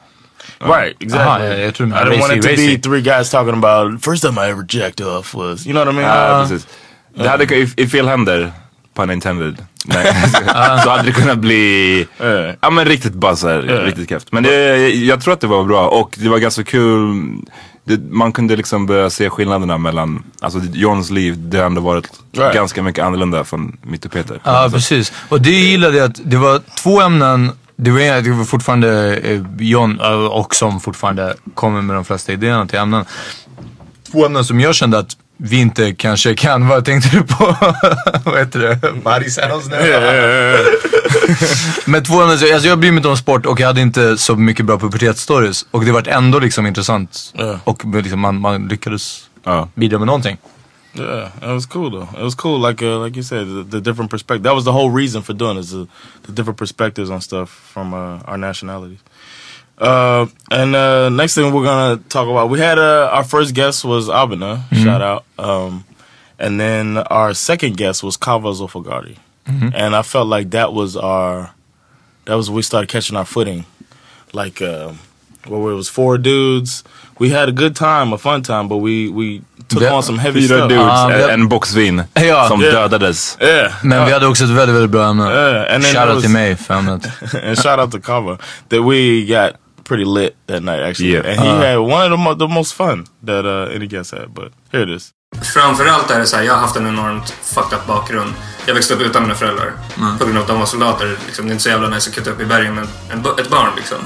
Right. 0.60 0.96
Exactly. 1.00 1.20
Aha, 1.28 1.40
yeah, 1.40 1.62
jag 1.62 1.76
tror 1.76 1.88
I 1.88 1.92
didn't 1.92 2.20
want 2.22 2.34
it 2.34 2.42
to 2.44 2.48
racy. 2.50 2.76
be 2.78 2.82
three 2.82 3.02
guys 3.02 3.30
talking 3.30 3.54
about 3.64 4.06
first 4.06 4.24
time 4.24 4.48
I 4.48 4.50
ever 4.52 4.66
jacked 4.70 5.02
off 5.02 5.34
was. 5.36 5.66
You 5.68 5.74
know 5.74 5.86
what 5.86 5.94
I 5.94 5.98
mean? 5.98 6.08
Ja, 6.10 6.42
Uh, 6.42 6.42
precis. 6.50 6.68
Det 7.16 7.30
hade, 7.30 7.56
i, 7.56 7.68
I 7.78 7.88
fel 7.88 8.08
händer, 8.08 8.52
pun 8.96 9.12
intended, 9.12 9.58
nej, 9.86 10.14
så 10.84 10.90
hade 10.90 11.04
det 11.04 11.12
kunnat 11.12 11.38
bli 11.38 12.08
Yeah. 12.22 12.56
ja, 12.62 12.70
men 12.70 12.86
riktigt 12.86 13.14
bara 13.14 13.36
så 13.36 13.48
här, 13.48 13.64
Ja. 13.70 13.86
riktigt 13.86 14.10
kräft. 14.10 14.32
Men 14.32 14.44
det, 14.44 14.90
jag 14.90 15.22
tror 15.22 15.34
att 15.34 15.42
det 15.42 15.48
var 15.48 15.64
bra 15.64 15.88
och 15.88 16.16
det 16.20 16.30
var 16.30 16.38
ganska 16.40 16.64
kul. 16.64 17.16
Det, 17.84 17.98
man 18.10 18.32
kunde 18.32 18.56
liksom 18.56 18.86
börja 18.86 19.10
se 19.10 19.30
skillnaderna 19.30 19.78
mellan, 19.78 20.24
alltså 20.42 20.60
Johns 20.74 21.10
liv, 21.12 21.36
det 21.38 21.58
har 21.58 21.66
ändå 21.66 21.82
varit 21.82 22.08
Right. 22.38 22.54
ganska 22.56 22.84
mycket 22.84 23.06
annorlunda 23.06 23.44
från 23.44 23.78
mitt 23.84 24.06
och 24.06 24.12
Peter. 24.12 24.40
Ja, 24.44 24.70
precis. 24.74 25.14
Och 25.30 25.42
det 25.42 25.52
gillade 25.52 25.98
jag 25.98 26.10
att 26.10 26.20
det 26.24 26.38
var 26.38 26.62
två 26.84 27.02
ämnen. 27.02 27.52
Det 27.84 27.92
var, 27.92 28.22
det 28.22 28.32
var 28.32 28.44
fortfarande 28.46 29.18
eh, 29.18 29.42
John 29.60 30.00
eh, 30.02 30.08
och 30.12 30.56
som 30.56 30.80
fortfarande 30.80 31.36
kommer 31.56 31.82
med 31.82 31.96
de 31.96 32.06
flesta 32.06 32.32
idéerna 32.32 32.66
till 32.68 32.80
ämnen. 32.80 33.06
Två 34.12 34.26
ämnen 34.26 34.46
som 34.46 34.60
jag 34.60 34.76
kände 34.76 35.00
att 35.00 35.18
vi 35.38 35.60
inte 35.60 35.94
kanske 35.94 36.36
kan. 36.36 36.68
Vad 36.68 36.86
tänkte 36.86 37.10
du 37.18 37.24
på? 37.24 37.56
Vad 38.26 38.40
heter 38.40 38.60
det? 38.60 38.80
Nu. 39.70 39.78
Men 41.92 42.04
två 42.04 42.22
ämnen, 42.22 42.40
så- 42.40 42.54
alltså 42.54 42.68
jag 42.70 42.80
bryr 42.80 42.92
mig 42.92 42.98
inte 42.98 43.10
om 43.10 43.18
sport 43.18 43.46
och 43.46 43.60
jag 43.60 43.68
hade 43.68 43.82
inte 43.82 44.18
så 44.18 44.36
mycket 44.36 44.66
bra 44.66 44.80
pubertetsstories. 44.80 45.66
Och 45.72 45.86
det 45.86 45.92
vart 45.92 46.08
ändå 46.08 46.40
liksom 46.40 46.66
intressant. 46.68 47.34
Och 47.64 47.82
liksom 47.86 48.20
man, 48.20 48.40
man 48.40 48.68
lyckades 48.68 49.24
bidra 49.76 49.98
med 49.98 50.06
någonting. 50.08 50.38
Yeah, 50.94 51.32
it 51.42 51.54
was 51.54 51.66
cool 51.66 51.90
though. 51.90 52.10
It 52.20 52.22
was 52.22 52.36
cool, 52.36 52.60
like 52.60 52.82
uh, 52.82 53.00
like 53.00 53.16
you 53.16 53.22
said, 53.22 53.48
the, 53.48 53.64
the 53.64 53.82
different 53.82 54.12
perspective. 54.12 54.44
That 54.44 54.54
was 54.56 54.66
the 54.66 54.74
whole 54.74 54.90
reason 54.92 55.22
for 55.22 55.34
doing 55.34 55.56
it, 55.56 55.62
is 55.62 55.72
the, 55.72 55.88
the 56.24 56.32
different 56.34 56.58
perspectives 56.58 57.10
on 57.10 57.22
stuff 57.22 57.50
from 57.50 57.94
uh, 57.94 58.20
our 58.26 58.38
nationalities. 58.38 59.00
Uh, 59.78 60.28
and 60.52 60.76
uh, 60.76 61.10
next 61.10 61.36
thing 61.36 61.54
we're 61.54 61.64
gonna 61.64 61.98
talk 62.10 62.28
about, 62.28 62.50
we 62.50 62.60
had 62.60 62.78
uh, 62.78 63.10
our 63.14 63.24
first 63.24 63.56
guest 63.56 63.84
was 63.86 64.10
Abena, 64.10 64.62
shout 64.84 65.02
out, 65.02 65.26
um, 65.40 65.86
and 66.38 66.60
then 66.60 66.98
our 66.98 67.34
second 67.34 67.78
guest 67.78 68.04
was 68.04 68.18
Kava 68.18 68.50
Zofagardi, 68.50 69.18
and 69.74 69.96
I 69.96 70.02
felt 70.04 70.28
like 70.28 70.52
that 70.52 70.74
was 70.74 70.96
our, 70.98 71.52
that 72.26 72.36
was 72.36 72.52
we 72.52 72.62
started 72.62 72.90
catching 72.90 73.16
our 73.18 73.26
footing, 73.26 73.66
like 74.34 74.62
uh, 74.62 74.94
where 75.48 75.72
it 75.72 75.76
was 75.76 75.90
four 75.90 76.18
dudes. 76.20 76.84
We 77.18 77.30
had 77.30 77.50
a 77.50 77.52
good 77.52 77.76
time, 77.76 78.14
a 78.14 78.18
fun 78.20 78.44
time, 78.44 78.68
but 78.68 78.78
we 78.78 79.10
we 79.10 79.42
took 79.76 79.84
Yeah. 79.84 79.96
on 79.98 80.04
some 80.04 80.20
heavy 80.22 80.48
Fyra 80.48 80.58
stuff. 80.58 80.70
dudes, 80.70 80.86
Ja, 80.88 81.12
en- 81.12 81.18
vi 81.18 81.24
har- 81.24 81.30
en 81.30 81.48
box 81.48 81.74
vin 81.74 82.04
Ja. 82.14 82.48
som 82.48 82.62
Yeah. 82.62 82.74
dödades. 82.74 83.38
Yeah, 83.42 83.72
Men 83.84 84.06
vi 84.06 84.12
hade 84.14 84.28
också 84.28 84.44
ett 84.44 84.50
väldigt, 84.50 84.76
väldigt 84.76 84.92
bra 84.92 85.10
ämne. 85.10 85.24
Yeah, 85.32 85.76
and 85.76 85.84
Shoutout 85.86 86.16
was- 86.16 86.22
till 86.22 86.30
mig 86.32 86.56
för 86.56 86.74
ämnet. 86.74 87.06
and 87.44 87.58
shout 87.64 87.80
out 87.80 87.92
to 87.92 88.00
Kava 88.02 88.38
that 88.70 88.80
we 88.92 89.22
got 89.22 89.52
pretty 89.90 90.06
lit 90.06 90.32
that 90.48 90.64
night 90.64 90.82
actually, 90.90 91.12
Yeah. 91.14 91.26
and 91.30 91.40
he 91.40 91.68
had 91.70 91.78
one 91.78 92.06
of 92.06 92.12
the, 92.12 92.18
mo- 92.18 92.36
the 92.36 92.48
most 92.48 92.74
fun 92.74 93.06
that 93.26 93.46
uh, 93.46 93.76
any 93.76 93.88
guest 93.88 94.12
had. 94.14 94.30
But 94.34 94.52
here 94.72 94.84
it 94.84 94.90
is. 95.02 95.10
Framförallt 95.42 96.12
är 96.12 96.20
det 96.20 96.26
så 96.26 96.36
här, 96.36 96.44
jag 96.44 96.54
har 96.54 96.62
haft 96.62 96.76
en 96.76 96.88
enormt 96.88 97.30
fucked 97.44 97.78
up 97.80 97.88
bakgrund. 97.88 98.34
Jag 98.66 98.74
växte 98.74 98.94
upp 98.94 99.02
utan 99.02 99.24
mina 99.24 99.36
föräldrar. 99.36 99.74
På 100.20 100.26
grund 100.26 100.38
av 100.38 100.42
att 100.42 100.48
de 100.48 100.60
var 100.60 100.66
soldater. 100.66 101.18
Liksom, 101.26 101.46
det 101.46 101.52
är 101.52 101.54
inte 101.54 101.64
så 101.64 101.70
jävla 101.70 101.90
nice 101.90 102.10
att 102.10 102.16
kutta 102.16 102.30
upp 102.30 102.42
i 102.42 102.46
bergen 102.46 102.76
med 102.76 102.88
en, 103.10 103.20
ett 103.20 103.50
barn 103.50 103.70
liksom. 103.76 103.98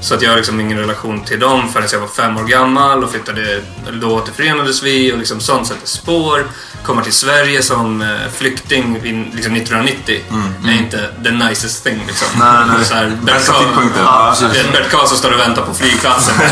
Så 0.00 0.14
att 0.14 0.22
jag 0.22 0.30
har 0.30 0.36
liksom 0.36 0.60
ingen 0.60 0.78
relation 0.78 1.24
till 1.24 1.40
dem 1.40 1.68
förrän 1.72 1.88
jag 1.92 2.00
var 2.00 2.08
fem 2.08 2.36
år 2.36 2.44
gammal 2.44 3.04
och 3.04 3.10
flyttade, 3.10 3.62
då 4.00 4.14
återförenades 4.14 4.82
vi 4.82 5.12
och 5.12 5.18
liksom 5.18 5.40
sånt 5.40 5.66
sätter 5.66 5.86
spår. 5.86 6.46
Kommer 6.82 7.02
till 7.02 7.12
Sverige 7.12 7.62
som 7.62 8.02
eh, 8.02 8.08
flykting 8.36 8.94
liksom 9.34 9.54
1990 9.56 10.20
är 10.68 10.72
inte 10.72 11.08
the 11.24 11.30
nicest 11.30 11.84
thing 11.84 12.02
liksom. 12.06 12.28
Nej, 12.38 12.64
nej. 12.76 12.84
Så 12.84 12.94
här, 12.94 13.06
Bert 13.06 13.34
Bästa 13.34 13.52
Karl- 13.52 13.64
tidpunkten. 13.64 14.02
Ja, 14.02 14.34
Karlsson 14.90 15.18
står 15.18 15.32
och 15.32 15.38
väntar 15.40 15.62
på 15.62 15.74
flygplatsen. 15.74 16.34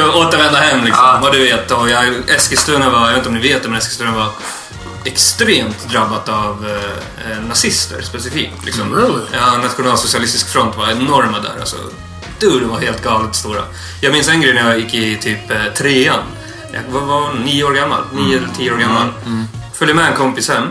Får 0.00 0.16
återvända 0.16 0.58
hem 0.60 0.84
liksom. 0.84 1.04
Ja. 1.04 1.20
Och 1.28 1.32
du 1.32 1.38
vet, 1.38 1.70
och 1.70 1.90
jag, 1.90 2.30
Eskilstuna 2.30 2.90
var, 2.90 3.00
jag 3.00 3.08
vet 3.08 3.16
inte 3.16 3.28
om 3.28 3.34
ni 3.34 3.40
vet 3.40 3.62
det, 3.62 3.68
men 3.68 3.78
Eskilstuna 3.78 4.12
var 4.12 4.28
extremt 5.04 5.88
drabbat 5.90 6.28
av 6.28 6.66
eh, 6.68 7.32
eh, 7.32 7.42
nazister 7.42 8.02
specifikt. 8.02 8.64
Liksom. 8.64 8.94
Really? 8.94 9.22
Ja, 9.32 9.56
Nationalsocialistisk 9.56 10.48
front 10.48 10.76
var 10.76 10.90
enorma 10.90 11.38
där. 11.40 11.60
Alltså, 11.60 11.76
du, 12.38 12.60
de 12.60 12.68
var 12.68 12.80
helt 12.80 13.02
galet 13.02 13.34
stora. 13.34 13.62
Jag 14.00 14.12
minns 14.12 14.28
en 14.28 14.40
grej 14.40 14.54
när 14.54 14.68
jag 14.70 14.78
gick 14.78 14.94
i 14.94 15.16
typ 15.16 15.50
eh, 15.50 15.56
trean. 15.76 16.18
Jag 16.72 16.82
var, 16.92 17.00
var 17.00 17.32
nio 17.34 17.64
år 17.64 17.72
gammal, 17.72 18.04
nio 18.12 18.36
eller 18.38 18.48
tio 18.56 18.72
år 18.72 18.76
gammal. 18.76 19.08
Följde 19.74 19.94
med 19.94 20.06
en 20.10 20.16
kompis 20.16 20.48
hem. 20.48 20.64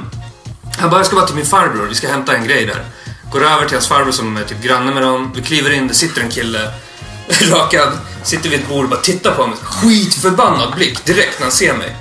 Han 0.79 0.89
bara, 0.89 0.99
jag 0.99 1.05
ska 1.05 1.15
bara 1.15 1.25
till 1.25 1.35
min 1.35 1.45
farbror, 1.45 1.85
vi 1.85 1.95
ska 1.95 2.07
hämta 2.07 2.35
en 2.35 2.43
grej 2.47 2.65
där. 2.65 2.83
Går 3.31 3.43
över 3.43 3.65
till 3.65 3.75
hans 3.75 3.87
farbror 3.87 4.11
som 4.11 4.37
är 4.37 4.43
typ 4.43 4.61
granne 4.63 4.91
med 4.91 5.03
dem. 5.03 5.31
Vi 5.35 5.41
kliver 5.41 5.69
in, 5.73 5.87
det 5.87 5.93
sitter 5.93 6.21
en 6.21 6.29
kille 6.29 6.71
rakad, 7.51 7.89
sitter 8.23 8.49
vid 8.49 8.59
ett 8.59 8.69
bord 8.69 8.83
och 8.83 8.89
bara 8.89 8.99
tittar 8.99 9.31
på 9.31 9.47
mig. 9.47 9.57
Skitförbannad 9.63 10.73
blick 10.75 11.05
direkt 11.05 11.39
när 11.39 11.45
han 11.45 11.51
ser 11.51 11.73
mig. 11.73 11.95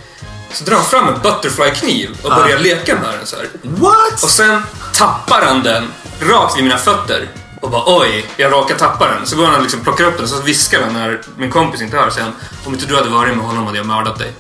Så 0.53 0.65
drar 0.65 0.77
han 0.77 0.85
fram 0.85 1.09
en 1.09 1.21
butterfly-kniv 1.23 2.11
och 2.23 2.31
börjar 2.31 2.59
leka 2.59 2.95
med 2.95 3.19
den 3.19 3.27
så 3.27 3.37
här. 3.37 3.49
What? 3.63 4.23
Och 4.23 4.31
sen 4.31 4.63
tappar 4.95 5.43
han 5.47 5.63
den 5.63 5.89
rakt 6.21 6.57
vid 6.57 6.65
mina 6.65 6.79
fötter. 6.79 7.29
Och 7.61 7.71
bara 7.71 7.83
oj, 7.87 8.25
jag 8.37 8.53
råkar 8.53 8.75
tappa 8.75 9.09
den. 9.09 9.27
Så 9.27 9.37
går 9.37 9.47
han 9.47 9.55
och 9.55 9.63
liksom 9.63 9.81
plockar 9.81 10.05
upp 10.05 10.15
den 10.15 10.23
och 10.23 10.29
så 10.29 10.43
viskar 10.43 10.83
han 10.83 10.93
när 10.93 11.21
min 11.37 11.51
kompis 11.51 11.83
inte 11.83 11.97
hör. 11.97 12.11
Han, 12.21 12.33
om 12.65 12.73
inte 12.73 12.87
du 12.87 12.97
hade 12.97 13.09
varit 13.09 13.37
med 13.37 13.47
honom 13.47 13.67
hade 13.67 13.79
jag 13.79 13.87
mördat 13.87 14.19
dig. 14.19 14.33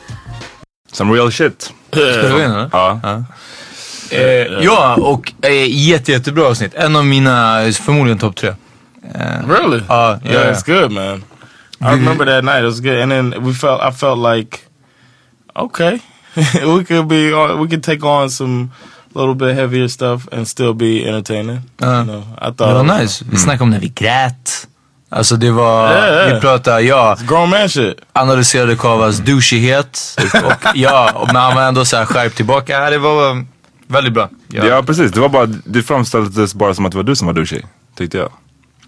Some 0.93 1.15
real 1.15 1.33
shit. 1.33 1.71
Spelar 1.91 2.37
vi 2.37 2.45
in 2.45 2.50
eller? 2.50 2.71
Ja. 2.73 3.00
Eh, 4.11 4.65
ja, 4.65 4.95
och 4.95 5.33
eh, 5.43 5.67
jätte, 5.69 6.12
jättebra 6.12 6.47
avsnitt. 6.47 6.75
En 6.75 6.97
av 6.97 7.05
mina, 7.05 7.59
förmodligen 7.73 8.19
topp 8.19 8.37
tre. 8.37 8.55
Really? 9.49 9.83
Ja, 9.89 10.19
ja, 10.25 10.31
yeah, 10.31 10.47
ja. 10.47 10.53
it's 10.53 10.81
good, 10.81 10.93
man. 10.93 11.25
I 11.81 11.95
remember 11.95 12.27
that 12.27 12.45
night. 12.45 12.62
It 12.62 12.67
was 12.67 12.81
good, 12.81 12.99
and 12.99 13.11
then 13.11 13.45
we 13.45 13.55
felt. 13.55 13.81
I 13.81 13.91
felt 13.91 14.19
like, 14.19 14.61
okay, 15.55 16.00
we 16.77 16.85
could 16.85 17.09
be. 17.09 17.33
We 17.33 17.69
could 17.69 17.83
take 17.83 18.05
on 18.05 18.31
some 18.31 18.71
little 19.14 19.35
bit 19.35 19.55
heavier 19.57 19.88
stuff 19.88 20.29
and 20.33 20.49
still 20.49 20.75
be 20.75 21.09
entertaining. 21.09 21.61
Ja. 21.79 21.95
You 21.97 22.05
know, 22.05 22.21
I 22.21 22.40
thought 22.40 22.59
Det 22.59 22.64
var 22.64 22.85
it 22.85 22.88
was 22.90 23.00
nice. 23.00 23.25
Vi 23.31 23.37
snackade 23.37 23.62
om 23.64 23.71
när 23.71 23.81
vi 23.81 23.88
grät. 23.88 24.67
Alltså 25.12 25.37
det 25.37 25.50
var, 25.50 25.93
Ja, 25.93 26.07
ja. 26.29 26.35
vi 26.35 26.40
pratade, 26.40 26.81
ja, 26.83 27.17
grown 27.29 27.50
man 27.50 27.69
shit. 27.69 27.95
analyserade 28.12 28.76
Kavas 28.76 29.19
douchighet. 29.19 30.17
Och 30.45 30.52
ja, 30.75 31.11
och- 31.14 31.26
men 31.26 31.37
han 31.43 31.55
var 31.55 31.62
ändå 31.62 31.85
så 31.85 31.97
här 31.97 32.05
skärpt 32.07 32.37
tillbaka. 32.37 32.73
Ja, 32.73 32.90
det 32.90 32.99
var 32.99 33.45
väldigt 33.87 34.12
bra. 34.14 34.29
Ja. 34.49 34.64
Ja 34.67 34.83
precis, 34.83 35.12
det 35.12 35.21
var 35.21 35.29
bara, 35.29 35.47
det 35.47 35.83
framställdes 35.83 36.55
bara 36.55 36.75
som 36.75 36.87
att 36.87 36.93
det 36.93 36.97
var 36.99 37.05
du 37.05 37.17
som 37.17 37.26
var 37.26 37.35
douchey. 37.35 37.62
Tyckte 37.99 38.19
jag. 38.19 38.31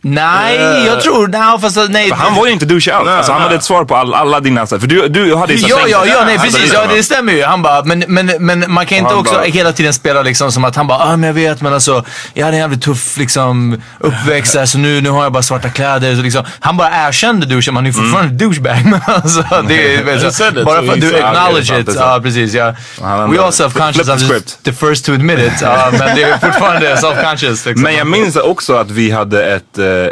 Nej, 0.05 0.85
jag 0.87 1.01
tror, 1.01 1.29
nej 1.29 1.61
fast 1.61 1.79
nej. 1.89 2.09
För 2.09 2.17
han 2.17 2.35
var 2.35 2.47
ju 2.47 2.53
inte 2.53 2.67
douchey 2.67 2.93
alls. 2.95 3.09
Alltså, 3.09 3.33
han 3.33 3.43
hade 3.43 3.55
ett 3.55 3.65
svar 3.65 3.85
på 3.85 3.97
all, 3.97 4.15
alla 4.15 4.41
dina, 4.41 4.67
för 4.67 4.79
du, 4.79 5.09
du 5.09 5.37
hade 5.37 5.53
ju 5.53 5.59
så 5.59 5.69
Ja, 5.71 5.77
tänkt- 5.77 5.91
ja, 5.91 6.07
ja, 6.07 6.23
nej 6.25 6.37
Alltså, 6.39 6.59
precis. 6.59 6.73
Ja, 6.75 6.87
det 6.95 7.03
stämmer 7.03 7.33
ju. 7.33 7.45
Han 7.45 7.63
bara, 7.63 7.85
men, 7.85 8.05
men, 8.09 8.27
men 8.39 8.65
man 8.73 8.87
kan 8.87 8.99
inte 8.99 9.15
också 9.15 9.35
bara- 9.35 9.43
hela 9.45 9.73
tiden 9.73 9.95
spela 9.95 10.23
liksom 10.23 10.53
som 10.53 10.65
att 10.65 10.77
han 10.77 10.87
bara, 10.87 10.99
ah, 10.99 11.17
men 11.17 11.23
jag 11.27 11.35
vet 11.35 11.61
men 11.63 11.75
alltså, 11.75 12.05
jag 12.35 12.45
hade 12.45 12.57
en 12.57 12.61
jävligt 12.61 12.83
tuff 12.83 13.17
liksom 13.19 13.83
uppväxt 13.99 14.57
så 14.67 14.79
nu, 14.79 15.01
nu 15.01 15.11
har 15.11 15.23
jag 15.23 15.33
bara 15.33 15.43
svarta 15.43 15.69
kläder. 15.69 16.17
Så 16.17 16.23
liksom, 16.23 16.45
han 16.61 16.77
bara 16.77 16.91
erkände 17.09 17.47
douchen, 17.47 17.75
men 17.75 17.77
han 17.77 17.87
är 17.87 17.91
ju 17.91 18.03
fortfarande 18.03 18.45
douchebag. 18.45 18.77
Men 18.85 19.01
alltså, 19.07 19.45
det 19.69 19.95
är, 19.95 20.31
that 20.53 20.65
bara 20.65 20.83
för 20.83 20.93
att 20.93 21.01
du 21.01 21.11
Ja, 21.13 21.27
acknowledge 21.27 21.81
it. 21.81 21.95
Ja, 21.97 22.21
precis. 22.23 22.55
Ja. 22.55 22.75
We 23.01 23.43
all 23.43 23.51
self-conscious, 23.53 24.09
I'm 24.09 24.33
just 24.33 24.65
the 24.65 24.73
first 24.73 25.05
to 25.05 25.13
admit 25.13 25.39
it. 25.39 25.53
Ja, 25.63 25.89
men 25.99 26.17
det 26.17 26.23
är 26.23 26.39
fortfarande 26.39 26.97
self-conscious. 26.97 27.67
Liksom. 27.67 27.83
Men 27.83 27.95
jag 27.95 28.07
minns 28.07 28.37
också 28.37 28.77
att 28.77 28.91
vi 28.91 29.11
hade 29.11 29.45
ett 29.55 29.79
eh, 29.79 29.85
Eh, 29.93 30.11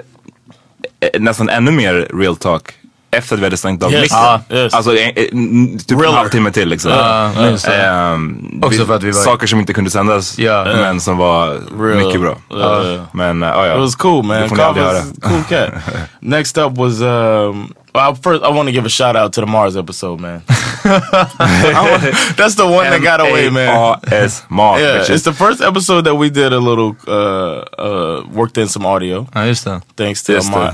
eh, 1.00 1.20
nästan 1.20 1.48
ännu 1.48 1.70
mer 1.70 2.08
real 2.14 2.36
talk 2.36 2.72
efter 3.10 3.34
att 3.34 3.40
vi 3.40 3.44
hade 3.44 3.56
stängt 3.56 3.82
av 3.82 3.92
Yes. 3.92 4.06
Ja, 4.10 4.40
yes. 4.50 4.74
Alltså 4.74 4.96
eh, 4.96 5.08
eh, 5.08 5.24
n- 5.32 5.78
typ 5.78 5.90
en 5.90 6.00
Realer. 6.00 6.18
halvtimme 6.18 6.50
till 6.50 6.68
liksom. 6.68 6.92
Ehm, 6.92 8.60
Också 8.62 8.86
för 8.86 8.94
att 8.94 9.02
vi 9.02 9.10
var- 9.10 9.22
Saker 9.22 9.46
som 9.46 9.60
inte 9.60 9.72
kunde 9.72 9.90
sändas 9.90 10.38
men 10.64 11.00
som 11.00 11.16
var 11.16 11.48
Real. 11.84 12.06
mycket 12.06 12.20
bra. 12.20 12.36
Ja, 12.50 12.84
ja. 12.86 12.98
Men 13.12 13.42
uh, 13.42 13.48
ja, 13.48 13.66
ja. 13.66 13.74
It 13.74 13.80
was 13.80 13.94
cool, 13.96 14.24
man. 14.24 14.48
Cool 14.48 15.42
cat. 15.48 15.70
Next 16.20 16.58
up 16.58 16.72
was 16.78 17.00
um. 17.00 17.74
Well, 17.92 18.14
first, 18.14 18.44
I 18.44 18.52
want 18.52 18.68
to 18.68 18.72
give 18.72 18.86
a 18.86 18.88
shout 18.88 19.16
out 19.16 19.32
to 19.32 19.40
the 19.40 19.46
Mars 19.46 19.76
episode, 19.76 20.20
man. 20.22 20.42
That's 22.36 22.54
the 22.54 22.64
one 22.64 22.84
that 22.90 23.02
got 23.02 23.20
away, 23.20 23.50
man. 23.50 23.68
M-A-S, 23.68 24.44
Mars. 24.48 24.80
Yeah, 24.80 24.98
bitches. 25.00 25.10
it's 25.10 25.24
the 25.24 25.32
first 25.32 25.60
episode 25.60 26.04
that 26.04 26.14
we 26.14 26.30
did 26.30 26.52
a 26.52 26.58
little 26.60 26.94
uh, 27.08 27.64
uh, 27.82 28.22
worked 28.32 28.58
in 28.58 28.68
some 28.68 28.86
audio. 28.86 29.26
Ja, 29.34 29.44
just 29.46 29.64
det. 29.64 29.80
thanks 29.96 30.22
to 30.22 30.32
Yes, 30.32 30.48
my 30.50 30.70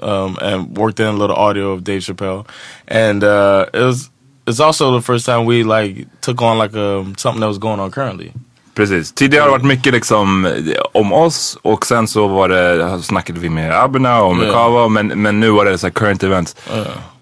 um, 0.00 0.36
and 0.42 0.78
worked 0.78 1.00
in 1.00 1.06
a 1.06 1.12
little 1.12 1.36
audio 1.36 1.72
of 1.72 1.84
Dave 1.84 2.00
Chappelle, 2.02 2.44
and 2.88 3.24
uh, 3.24 3.66
it 3.74 3.84
was 3.84 4.10
it's 4.46 4.60
also 4.60 5.00
the 5.00 5.02
first 5.02 5.26
time 5.26 5.44
we 5.46 5.62
like 5.64 6.06
took 6.20 6.42
on 6.42 6.58
like 6.58 6.74
um, 6.76 7.14
something 7.16 7.40
that 7.40 7.48
was 7.48 7.58
going 7.58 7.80
on 7.80 7.90
currently. 7.90 8.32
Precis. 8.74 9.12
Tidigare 9.12 9.40
har 9.40 9.46
det 9.46 9.52
varit 9.52 9.64
mycket 9.64 9.92
liksom 9.92 10.48
om 10.92 11.12
oss 11.12 11.58
och 11.62 11.86
sen 11.86 12.08
så 12.08 12.26
var 12.28 12.48
det, 12.48 13.02
snackade 13.02 13.40
vi 13.40 13.48
med 13.48 13.74
Abena 13.74 14.22
och 14.22 14.36
med 14.36 14.48
Ja. 14.48 14.52
Kava 14.52 14.88
men, 14.88 15.06
men 15.06 15.40
nu 15.40 15.50
var 15.50 15.64
det 15.64 15.78
så 15.78 15.86
här 15.86 15.92
current 15.92 16.22
events. 16.22 16.56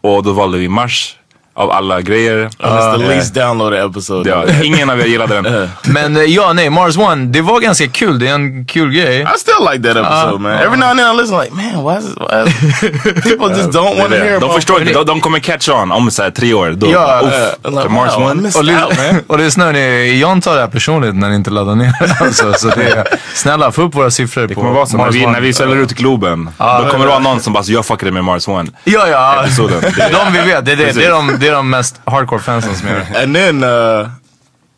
Och 0.01 0.23
då 0.23 0.33
valde 0.33 0.59
vi 0.59 0.69
Mars 0.69 1.17
av 1.59 1.71
alla 1.71 2.01
grejer. 2.01 2.51
And 2.61 2.79
it's 2.79 2.99
the 2.99 3.09
least 3.09 3.35
downloaded 3.35 3.85
episode. 3.91 4.31
Ja, 4.31 4.45
ingen 4.63 4.91
av 4.91 5.01
er 5.01 5.07
gillade 5.07 5.35
den. 5.35 5.69
Men 5.93 6.17
eh, 6.17 6.23
ja, 6.23 6.53
nej, 6.53 6.71
Mars 6.71 6.97
One, 6.97 7.27
det 7.27 7.41
var 7.41 7.61
ganska 7.61 7.89
kul. 7.89 8.19
Det 8.19 8.29
är 8.29 8.35
en 8.35 8.65
kul 8.65 8.93
grej. 8.93 9.21
I 9.21 9.39
still 9.39 9.69
like 9.73 9.89
that 9.89 9.97
episode, 9.97 10.35
Uh, 10.35 10.39
man. 10.39 10.53
Every 10.53 10.77
now 10.79 10.89
and 10.89 10.99
then 10.99 11.15
I 11.15 11.21
listen, 11.21 11.39
like, 11.39 11.55
man, 11.55 11.85
why 11.85 11.99
is, 11.99 12.13
it, 12.13 12.19
why 12.19 12.43
is 12.43 13.23
people 13.29 13.49
just 13.49 13.71
don't 13.71 13.99
want 13.99 14.13
to 14.13 14.19
hear 14.19 14.31
De 14.31 14.37
about 14.37 14.55
förstår 14.55 14.81
inte, 14.81 14.93
de, 14.93 15.07
de 15.07 15.21
kommer 15.21 15.39
catch 15.39 15.69
on 15.69 15.93
om 15.93 16.11
så 16.11 16.23
här, 16.23 16.31
tre 16.31 16.55
år. 16.55 16.71
Då, 16.71 16.91
Ja, 16.91 17.21
uff, 17.25 17.33
uh, 17.67 17.77
like, 17.77 17.89
Mars 17.89 18.17
wow, 18.17 18.23
one. 18.23 18.49
Och, 18.49 18.65
out, 18.65 19.25
och 19.27 19.39
lyssna 19.39 19.73
ni, 19.73 20.19
John 20.21 20.41
tar 20.41 20.55
det 20.55 20.61
här 20.61 20.69
personligt 20.69 21.15
när 21.15 21.29
ni 21.29 21.35
inte 21.35 21.51
laddar 21.51 21.75
ner 21.75 21.93
alltså, 22.21 22.53
så 22.53 22.69
det 22.69 22.89
är, 22.89 23.07
Snälla, 23.35 23.73
få 23.73 23.83
upp 23.83 23.95
våra 23.95 24.11
siffror 24.11 24.47
Det 24.47 24.55
på 24.55 24.61
kommer 24.61 24.73
vara 24.73 24.87
så, 24.87 24.97
när 24.97 25.05
Mars 25.05 25.15
vi, 25.15 25.25
One. 25.25 25.33
när 25.33 25.41
vi 25.41 25.53
säljer 25.53 25.77
ut 25.77 25.93
Globen, 25.93 26.51
då 26.59 26.89
kommer 26.91 27.05
det 27.05 27.11
vara 27.11 27.19
någon 27.19 27.41
som 27.41 27.53
bara, 27.53 27.65
så 27.65 27.73
jag 27.73 27.87
fuckade 27.87 28.13
med 28.13 28.25
Mars 28.25 28.49
One. 28.49 28.71
Ja, 28.85 29.09
ja. 29.09 29.45
episoden. 29.45 29.81
De 29.83 30.33
vi 30.33 30.39
vet, 30.53 30.65
det 30.65 30.73
är, 30.73 30.77
det, 30.77 30.93
det, 30.93 31.05
är 31.05 31.11
de, 31.11 31.37
det 31.49 31.53
är 31.53 31.57
de 31.57 31.71
mest 31.71 32.01
hardcore 32.05 32.41
fansen 32.41 32.77
som 32.77 32.89
gör 32.89 33.07
det. 33.11 33.23
And 33.23 33.35
then, 33.37 33.65
uh, 33.65 34.09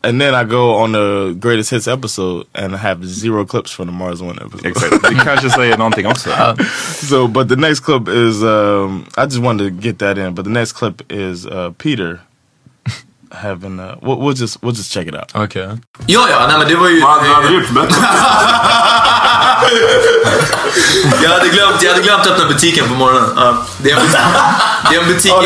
and 0.03 0.21
then 0.21 0.35
I 0.35 0.43
go 0.43 0.83
on 0.83 0.93
the 0.93 1.33
greatest 1.47 1.71
hits 1.71 1.87
episode 1.87 2.45
and 2.53 2.73
I 2.73 2.77
have 2.77 3.05
zero 3.05 3.45
clips 3.45 3.71
from 3.71 3.87
the 3.87 3.93
Mars 3.93 4.21
One 4.21 4.39
episode. 4.41 4.69
Exakt. 4.69 5.09
Det 5.09 5.15
kanske 5.15 5.49
säger 5.49 5.77
någonting 5.77 6.07
också. 6.07 6.29
So, 7.09 7.27
but 7.27 7.49
the 7.49 7.55
next 7.55 7.79
clip 7.79 8.07
is 8.07 8.43
um, 8.43 9.05
I 9.17 9.23
just 9.23 9.37
wanted 9.37 9.63
to 9.69 9.87
get 9.87 9.99
that 9.99 10.17
in. 10.17 10.33
But 10.33 10.45
the 10.45 10.51
next 10.51 10.73
clip 10.73 11.11
is 11.11 11.45
uh, 11.45 11.71
Peter 11.77 12.19
having. 13.31 13.79
Uh, 13.79 13.95
we'll, 14.01 14.17
we'll 14.17 14.41
just 14.41 14.63
we'll 14.63 14.75
just 14.75 14.91
check 14.91 15.07
it 15.07 15.15
out. 15.15 15.35
Okay. 15.35 15.77
Ja, 16.05 16.29
ja, 16.29 16.47
nej 16.47 16.57
men 16.57 16.67
det 16.67 16.75
var 16.75 16.89
ju... 16.89 17.01
Vad 17.01 17.21
hade 17.21 17.47
du 17.47 17.53
gjort 17.53 17.69
bättre? 17.69 17.95
Jag, 21.23 21.29
hade 21.29 21.49
glömt, 21.49 21.81
jag 21.81 21.89
hade 21.91 22.03
glömt 22.03 22.27
öppna 22.27 22.45
butiken 22.45 22.87
på 22.87 22.93
morgonen. 22.93 23.29
Ja. 23.35 23.57
det, 23.77 23.91
är 23.91 23.95
en, 23.95 24.01
det, 24.89 24.95
är 24.95 25.01
en 25.01 25.07
butik, 25.07 25.33
Oh, 25.33 25.43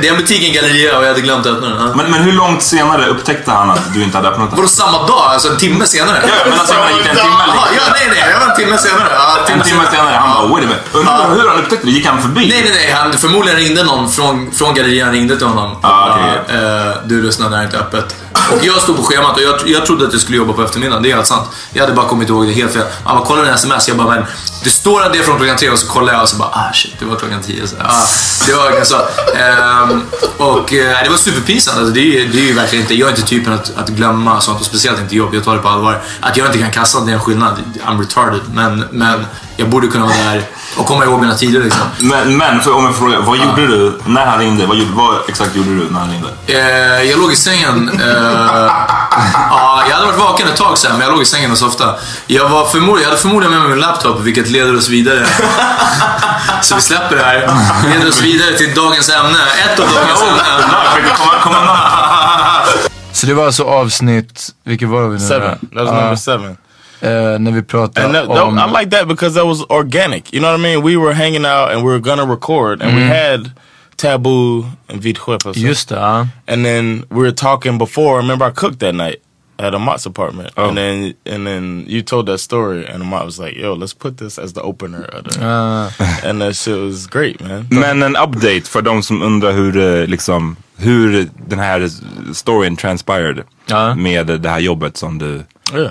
det 0.00 0.08
är 0.08 0.12
en 0.12 0.16
butik 0.16 0.42
i 0.42 0.48
en 0.48 0.54
galleria 0.54 0.98
och 0.98 1.04
jag 1.04 1.08
hade 1.08 1.20
glömt 1.20 1.46
öppna 1.46 1.68
den. 1.68 1.78
Ja. 1.86 1.94
Men, 1.94 2.10
men 2.10 2.22
hur 2.22 2.32
långt 2.32 2.62
senare 2.62 3.06
upptäckte 3.06 3.50
han 3.50 3.70
att 3.70 3.94
du 3.94 4.02
inte 4.02 4.16
hade 4.16 4.28
öppnat 4.28 4.50
den? 4.50 4.56
Vadå 4.56 4.68
samma 4.68 5.06
dag? 5.06 5.22
Alltså 5.32 5.48
en 5.48 5.56
timme 5.56 5.86
senare? 5.86 6.18
Ja, 6.22 6.50
men 6.50 6.58
alltså 6.58 6.74
menar, 6.74 6.90
gick 6.90 7.06
en 7.06 7.16
timme? 7.16 7.44
Jaha, 7.46 7.68
ja, 7.76 7.82
nej, 7.92 8.06
nej, 8.10 8.24
jag 8.32 8.40
var 8.40 8.50
en 8.50 8.56
timme 8.56 8.78
senare. 8.78 9.08
Ja, 9.12 9.38
En 9.48 9.62
timme 9.62 9.82
senare, 9.90 10.14
han 10.16 10.30
bara 10.30 10.46
wait 10.48 10.64
a 10.64 10.68
minute. 10.68 10.82
Undrar 10.92 11.34
hur 11.34 11.48
han 11.48 11.58
upptäckte 11.58 11.86
det? 11.86 11.92
Gick 11.92 12.06
han 12.06 12.22
förbi? 12.22 12.48
Nej, 12.48 12.62
nej, 12.62 12.72
nej. 12.74 12.90
Han, 12.92 13.12
förmodligen 13.12 13.58
ringde 13.58 13.82
någon 13.84 14.10
från, 14.10 14.52
från 14.52 14.74
gallerian 14.74 15.12
ringde 15.12 15.36
till 15.36 15.46
honom. 15.46 15.76
Ah, 15.82 16.10
okej. 16.10 16.56
Eh, 16.58 16.92
du 17.04 17.22
lyssnar, 17.22 17.50
det 17.50 17.56
här 17.56 17.62
är 17.62 17.66
inte 17.66 17.78
öppet. 17.78 18.16
Och 18.52 18.64
jag 18.64 18.82
stod 18.82 18.96
på 18.96 19.02
schemat 19.02 19.36
och 19.36 19.42
jag, 19.42 19.54
jag 19.66 19.86
trodde 19.86 20.06
att 20.06 20.12
jag 20.12 20.22
skulle 20.22 20.36
jobba 20.36 20.52
på 20.52 20.62
eftermiddagen. 20.62 21.02
Det 21.02 21.10
är 21.10 21.14
helt 21.14 21.26
sant. 21.26 21.48
Jag 21.72 21.82
hade 21.82 21.92
bara 21.92 22.08
kommit 22.08 22.28
ihåg 22.28 22.46
det 22.46 22.52
helt 22.52 22.72
fel. 22.72 22.82
Han 23.04 23.16
bara, 23.16 23.26
kolla 23.26 23.42
den 23.42 23.50
sms. 23.56 23.88
Jag 23.88 23.96
bara, 23.96 24.14
men 24.14 24.24
det 24.64 24.70
står 24.70 25.10
det 25.12 25.18
är 25.18 25.22
från 25.22 25.36
klockan 25.36 25.56
tre 25.56 25.70
och 25.70 25.78
så 25.78 25.86
kollar 25.86 26.12
jag 26.12 26.22
och 26.22 26.28
så 26.28 26.36
bara, 26.36 26.48
ah 26.48 26.72
shit, 26.72 26.94
det 26.98 27.04
var 27.04 27.16
klockan 27.16 27.42
tio. 27.42 27.66
Så, 27.66 27.76
ah, 27.80 28.06
det 28.46 28.52
var 28.52 28.62
verkligen 28.62 28.86
så. 28.86 28.96
Ehm, 29.36 30.02
och 30.36 30.72
eh, 30.72 31.02
det 31.04 31.10
var 31.10 31.16
superpinsamt. 31.16 31.78
Alltså, 31.78 31.92
det, 31.92 32.00
är, 32.00 32.28
det 32.28 32.38
är 32.38 32.46
ju 32.46 32.52
verkligen 32.52 32.82
inte, 32.82 32.94
jag 32.94 33.06
är 33.06 33.10
inte 33.10 33.26
typen 33.26 33.52
att, 33.52 33.72
att 33.76 33.88
glömma 33.88 34.40
sånt 34.40 34.60
och 34.60 34.66
speciellt 34.66 35.00
inte 35.00 35.16
jobb. 35.16 35.34
Jag 35.34 35.44
tar 35.44 35.56
det 35.56 35.62
på 35.62 35.68
allvar. 35.68 36.02
Att 36.20 36.36
jag 36.36 36.46
inte 36.46 36.58
kan 36.58 36.70
kassan, 36.70 37.06
det 37.06 37.12
är 37.12 37.14
en 37.14 37.20
skillnad. 37.20 37.58
I'm 37.86 38.00
retarded. 38.00 38.40
Men, 38.52 38.84
men 38.90 39.26
jag 39.56 39.68
borde 39.68 39.86
kunna 39.86 40.04
vara 40.04 40.16
där 40.16 40.42
och 40.76 40.86
komma 40.86 41.04
ihåg 41.04 41.20
mina 41.20 41.34
tider 41.34 41.60
liksom. 41.60 41.82
Men, 41.98 42.36
men 42.36 42.60
för, 42.60 42.74
om 42.74 42.84
jag 42.84 42.96
frågar, 42.96 43.20
vad 43.20 43.38
gjorde 43.38 43.66
du 43.66 43.98
när 44.06 44.26
han 44.26 44.38
ringde? 44.38 44.66
Vad, 44.66 44.78
vad 44.78 45.16
exakt 45.28 45.56
gjorde 45.56 45.70
du 45.70 45.86
när 45.90 46.00
han 46.00 46.10
ringde? 46.10 46.28
Eh, 46.46 47.10
jag 47.10 47.20
låg 47.20 47.32
i 47.32 47.36
sängen. 47.36 47.88
Eh, 47.88 48.06
ja, 49.50 49.65
jag 49.88 49.94
hade 49.96 50.06
varit 50.06 50.18
vaken 50.18 50.48
ett 50.48 50.56
tag 50.56 50.78
sen, 50.78 50.92
men 50.92 51.00
jag 51.00 51.12
låg 51.12 51.22
i 51.22 51.24
sängen 51.24 51.50
och 51.52 51.58
softa. 51.58 51.94
Jag, 52.26 52.48
var 52.48 52.64
förmodligen, 52.66 53.02
jag 53.02 53.08
hade 53.08 53.20
förmodligen 53.22 53.52
med 53.52 53.60
mig 53.62 53.70
min 53.70 53.80
laptop, 53.80 54.20
vilket 54.20 54.48
leder 54.50 54.76
oss 54.76 54.88
vidare. 54.88 55.26
Så 56.62 56.74
vi 56.74 56.80
släpper 56.80 57.16
det 57.16 57.22
här. 57.22 57.48
Leder 57.94 58.08
oss 58.08 58.22
vidare 58.22 58.56
till 58.56 58.74
dagens 58.74 59.08
ämne. 59.08 59.38
Ett 59.64 59.80
av 59.80 59.86
dagens 59.86 60.22
ämnen. 60.22 60.70
Så 63.12 63.26
det 63.26 63.34
var 63.34 63.46
alltså 63.46 63.64
avsnitt, 63.64 64.48
vilket 64.64 64.88
var 64.88 65.02
det 65.02 65.08
vi 65.08 65.14
nu? 65.18 65.20
Seven. 65.20 65.58
That 65.58 65.84
was 65.84 65.90
number 65.90 66.16
seven. 66.16 66.56
eh, 67.00 67.38
när 67.38 67.50
vi 67.52 67.62
pratade 67.62 68.06
And 68.06 68.14
that, 68.14 68.42
om... 68.42 68.58
I 68.58 68.78
like 68.80 68.90
that 68.98 69.08
because 69.08 69.34
that 69.38 69.46
was 69.46 69.62
organic. 69.70 70.32
You 70.34 70.40
know 70.42 70.50
what 70.52 70.60
I 70.60 70.62
mean? 70.62 70.82
We 70.84 70.96
were 70.96 71.14
hanging 71.14 71.44
out 71.46 71.70
and 71.70 71.82
we 71.82 71.90
were 71.90 72.00
gonna 72.00 72.24
record, 72.24 72.82
and 72.82 72.96
we 72.96 73.02
had 73.02 73.50
Taboo 73.96 74.64
and 74.88 75.00
Vidskepp. 75.02 75.54
Just 75.54 75.88
det, 75.88 75.94
ja. 75.96 76.26
And 76.48 76.64
then 76.64 77.04
we 77.10 77.20
were 77.20 77.32
talking 77.32 77.78
before. 77.78 78.16
Remember, 78.18 78.46
I 78.48 78.52
cooked 78.52 78.80
that 78.80 78.94
night. 78.94 79.16
At 79.58 79.74
Amat's 79.74 80.06
apartment, 80.06 80.48
Oh. 80.56 80.68
and 80.68 80.76
then 80.76 81.12
and 81.34 81.46
then 81.46 81.84
you 81.88 82.02
told 82.02 82.26
that 82.26 82.40
story, 82.40 82.86
and 82.94 83.02
Amat 83.02 83.24
was 83.24 83.38
like, 83.38 83.60
"Yo, 83.60 83.74
let's 83.74 83.94
put 83.98 84.18
this 84.18 84.38
as 84.38 84.52
the 84.52 84.60
opener," 84.60 85.04
of 85.18 85.24
the, 85.32 85.40
Ah. 85.46 85.88
and 86.28 86.40
that 86.42 86.56
shit 86.56 86.78
was 86.78 87.06
great, 87.06 87.40
man. 87.40 87.66
Men 87.70 88.02
en 88.02 88.16
update 88.16 88.62
för 88.68 88.82
de 88.82 89.02
som 89.02 89.22
undrar 89.22 89.52
hur, 89.52 89.76
eh, 89.76 90.06
liksom, 90.06 90.56
hur 90.76 91.28
den 91.48 91.58
här 91.58 91.88
storyn 92.34 92.76
transpired 92.76 93.42
Ja. 93.66 93.94
med 93.94 94.26
det 94.26 94.48
här 94.50 94.58
jobbet 94.60 94.96
som 94.96 95.18
du... 95.18 95.44
Yeah. 95.74 95.90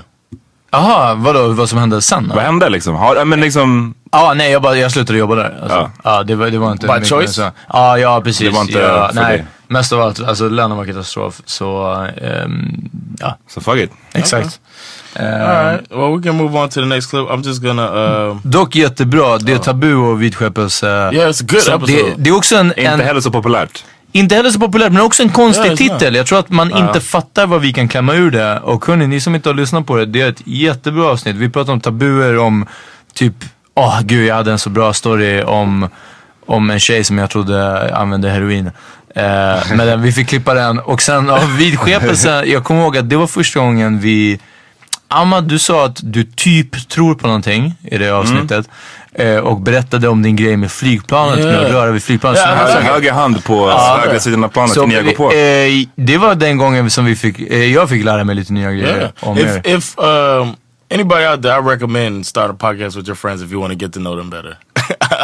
Jaha, 0.71 1.15
vadå 1.15 1.47
vad 1.47 1.69
som 1.69 1.79
hände 1.79 2.01
sen? 2.01 2.31
Vad 2.35 2.43
hände 2.43 2.69
liksom? 2.69 2.95
Har, 2.95 3.15
ja, 3.15 3.25
men 3.25 3.41
liksom 3.41 3.93
Ja, 4.11 4.33
nej 4.33 4.51
jag, 4.51 4.61
bara, 4.61 4.77
jag 4.77 4.91
slutade 4.91 5.19
jobba 5.19 5.35
där. 5.35 5.59
Alltså. 5.61 5.77
Ja. 5.77 5.91
Ja. 6.03 6.23
det, 6.23 6.35
var, 6.35 6.47
det 6.49 6.57
var 6.57 6.71
inte 6.71 6.87
By 6.87 6.93
choice? 7.05 7.11
mer 7.11 7.27
så. 7.27 7.51
Ja, 7.73 7.97
ja 7.97 8.21
precis. 8.21 8.47
Det 8.47 8.53
var 8.53 8.61
inte 8.61 8.79
ja, 8.79 9.07
för 9.13 9.21
nej, 9.21 9.37
dig. 9.37 9.45
Mest 9.67 9.93
av 9.93 10.01
allt, 10.01 10.23
alltså 10.23 10.49
lönen 10.49 10.77
var 10.77 10.85
katastrof. 10.85 11.41
Så, 11.45 11.93
ehm, 12.21 12.89
ja, 13.19 13.37
så 13.47 13.61
fuck 13.61 13.77
it. 13.77 13.91
exakt. 14.13 14.59
All 15.19 15.25
right. 15.25 15.91
Well, 15.91 16.17
we 16.17 16.23
can 16.23 16.35
move 16.35 16.59
on 16.59 16.69
to 16.69 16.81
the 16.81 16.85
next 16.85 17.09
clip. 17.09 17.27
I'm 17.27 17.43
just 17.47 17.61
gonna. 17.61 18.27
Uh, 18.29 18.37
Dock 18.43 18.75
jättebra, 18.75 19.37
det 19.37 19.53
är 19.53 19.57
Tabu 19.57 19.95
och 19.95 20.21
Vidskepels... 20.21 20.83
Uh, 20.83 20.89
yeah, 20.89 21.11
it's 21.13 21.43
a 21.43 21.45
good 21.49 21.81
episode. 21.81 21.85
det, 21.85 22.13
det 22.17 22.29
är 22.29 22.35
också 22.35 22.55
en, 22.55 22.67
Inte 22.67 22.81
en 22.81 22.99
heller 22.99 23.21
så 23.21 23.31
populärt. 23.31 23.83
inte 24.11 24.35
heller 24.35 24.49
så 24.49 24.59
populärt, 24.59 24.91
men 24.91 25.01
också 25.01 25.23
en 25.23 25.29
konstig 25.29 25.65
sant. 25.65 25.77
titel. 25.77 26.15
Jag 26.15 26.25
tror 26.25 26.39
att 26.39 26.49
man 26.49 26.71
inte 26.77 27.01
fattar 27.01 27.47
vad 27.47 27.61
vi 27.61 27.73
kan 27.73 27.87
klämma 27.87 28.13
ur 28.13 28.31
det. 28.31 28.59
Och 28.59 28.85
hörni, 28.85 29.07
ni 29.07 29.21
som 29.21 29.35
inte 29.35 29.49
har 29.49 29.53
lyssnat 29.53 29.85
på 29.85 29.95
det, 29.95 30.05
det 30.05 30.21
är 30.21 30.29
ett 30.29 30.41
jättebra 30.45 31.05
avsnitt. 31.05 31.35
Vi 31.35 31.49
pratar 31.49 31.73
om 31.73 31.81
tabuer, 31.81 32.37
om 32.37 32.65
typ, 33.13 33.33
åh 33.75 34.01
gud 34.01 34.25
jag 34.25 34.35
hade 34.35 34.51
en 34.51 34.59
så 34.59 34.69
bra 34.69 34.93
story 34.93 35.41
om, 35.43 35.89
om 36.45 36.69
en 36.69 36.79
tjej 36.79 37.03
som 37.03 37.17
jag 37.17 37.29
trodde 37.29 37.95
använde 37.95 38.29
heroin. 38.29 38.71
Eh, 39.15 39.75
men 39.75 40.01
vi 40.01 40.11
fick 40.11 40.27
klippa 40.27 40.53
den 40.53 40.79
och 40.79 41.01
sen 41.01 41.29
av 41.29 41.55
vidskepelsen, 41.57 42.51
jag 42.51 42.63
kommer 42.63 42.81
ihåg 42.81 42.97
att 42.97 43.09
det 43.09 43.15
var 43.15 43.27
första 43.27 43.59
gången 43.59 43.99
vi 43.99 44.39
Amma, 45.07 45.41
du 45.41 45.59
sa 45.59 45.85
att 45.85 45.99
du 46.03 46.23
typ 46.23 46.89
tror 46.89 47.15
på 47.15 47.27
någonting 47.27 47.75
i 47.83 47.97
det 47.97 48.09
avsnittet. 48.09 48.69
Eh, 49.13 49.37
och 49.37 49.61
berättade 49.61 50.07
om 50.07 50.21
din 50.23 50.35
grej 50.35 50.57
med 50.57 50.71
flygplanet, 50.71 51.39
med 51.45 51.55
att 51.55 51.61
Yeah. 51.61 51.73
röra 51.73 51.91
vid 51.91 52.03
flygplanet. 52.03 52.39
Ja, 52.45 52.55
men 52.55 52.57
Höger, 52.67 52.81
höger 52.93 53.11
hand 53.11 53.43
på 53.43 53.69
högra 53.69 54.19
sidan 54.19 54.43
av 54.43 54.47
planet 54.49 54.71
så, 54.73 54.89
jag 54.91 55.05
går 55.05 55.11
på. 55.11 55.31
eh, 55.31 55.87
det 55.95 56.17
var 56.17 56.35
den 56.35 56.57
gången 56.57 56.89
som 56.89 57.05
vi 57.05 57.15
fick, 57.15 57.39
eh, 57.39 57.73
jag 57.73 57.89
fick 57.89 58.03
lära 58.05 58.23
mig 58.23 58.35
lite 58.35 58.53
nya 58.53 58.71
grejer 58.71 58.97
yeah. 58.97 59.09
om 59.19 59.37
If 59.37 59.45
er. 59.45 59.67
if 59.77 59.97
um, 59.99 60.55
anybody 60.93 61.25
out 61.25 61.41
there, 61.43 61.53
I 61.59 61.73
recommend 61.73 62.25
start 62.25 62.51
a 62.51 62.53
podcast 62.59 62.95
with 62.97 63.07
your 63.09 63.15
friends 63.15 63.43
if 63.43 63.51
you 63.51 63.61
want 63.61 63.73
to 63.73 63.85
get 63.85 63.93
to 63.93 63.99
know 63.99 64.17
them 64.17 64.29
better. 64.29 64.57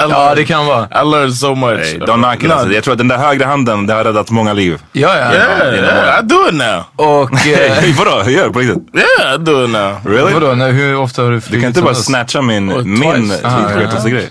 Ja, 0.10 0.34
det 0.36 0.46
kan 0.46 0.66
vara. 0.66 0.84
I 0.84 1.06
learned 1.06 1.34
so 1.36 1.56
much. 1.56 1.80
Nej, 1.80 2.00
don't 2.00 2.24
knock 2.24 2.44
it. 2.44 2.50
No, 2.50 2.54
Alltså. 2.54 2.74
Jag 2.74 2.84
tror 2.84 2.92
att 2.92 2.98
den 2.98 3.08
där 3.08 3.18
högra 3.18 3.46
handen, 3.48 3.88
det 3.88 3.94
har 3.94 4.04
räddat 4.04 4.30
många 4.30 4.54
liv. 4.54 4.80
Ja, 4.92 5.10
ja. 5.18 5.34
Yeah, 5.34 5.74
yeah, 5.76 6.20
I 6.20 6.24
do 6.28 6.48
it 6.50 6.54
now. 6.54 6.84
Och 6.96 7.48
eh, 7.48 7.96
Vadå, 7.98 8.22
hur 8.24 8.32
gör 8.32 8.46
du 8.46 8.54
på 8.54 8.60
riktigt? 8.60 8.96
Yeah, 8.96 9.36
I 9.36 9.38
do 9.38 9.64
it 9.66 9.70
now. 9.70 9.96
Really? 10.06 10.34
vadå, 10.34 10.54
när, 10.56 10.72
hur 10.72 10.96
ofta 10.98 11.22
har 11.22 11.32
du 11.32 11.42
flugit 11.42 11.52
Du 11.52 11.62
kan 11.62 11.68
inte 11.68 11.82
bara 11.82 11.96
snatcha 11.96 12.42
min, 12.42 12.66
min. 13.00 13.34
Aha, 13.44 13.70
flygskepelsegrej. 13.70 14.30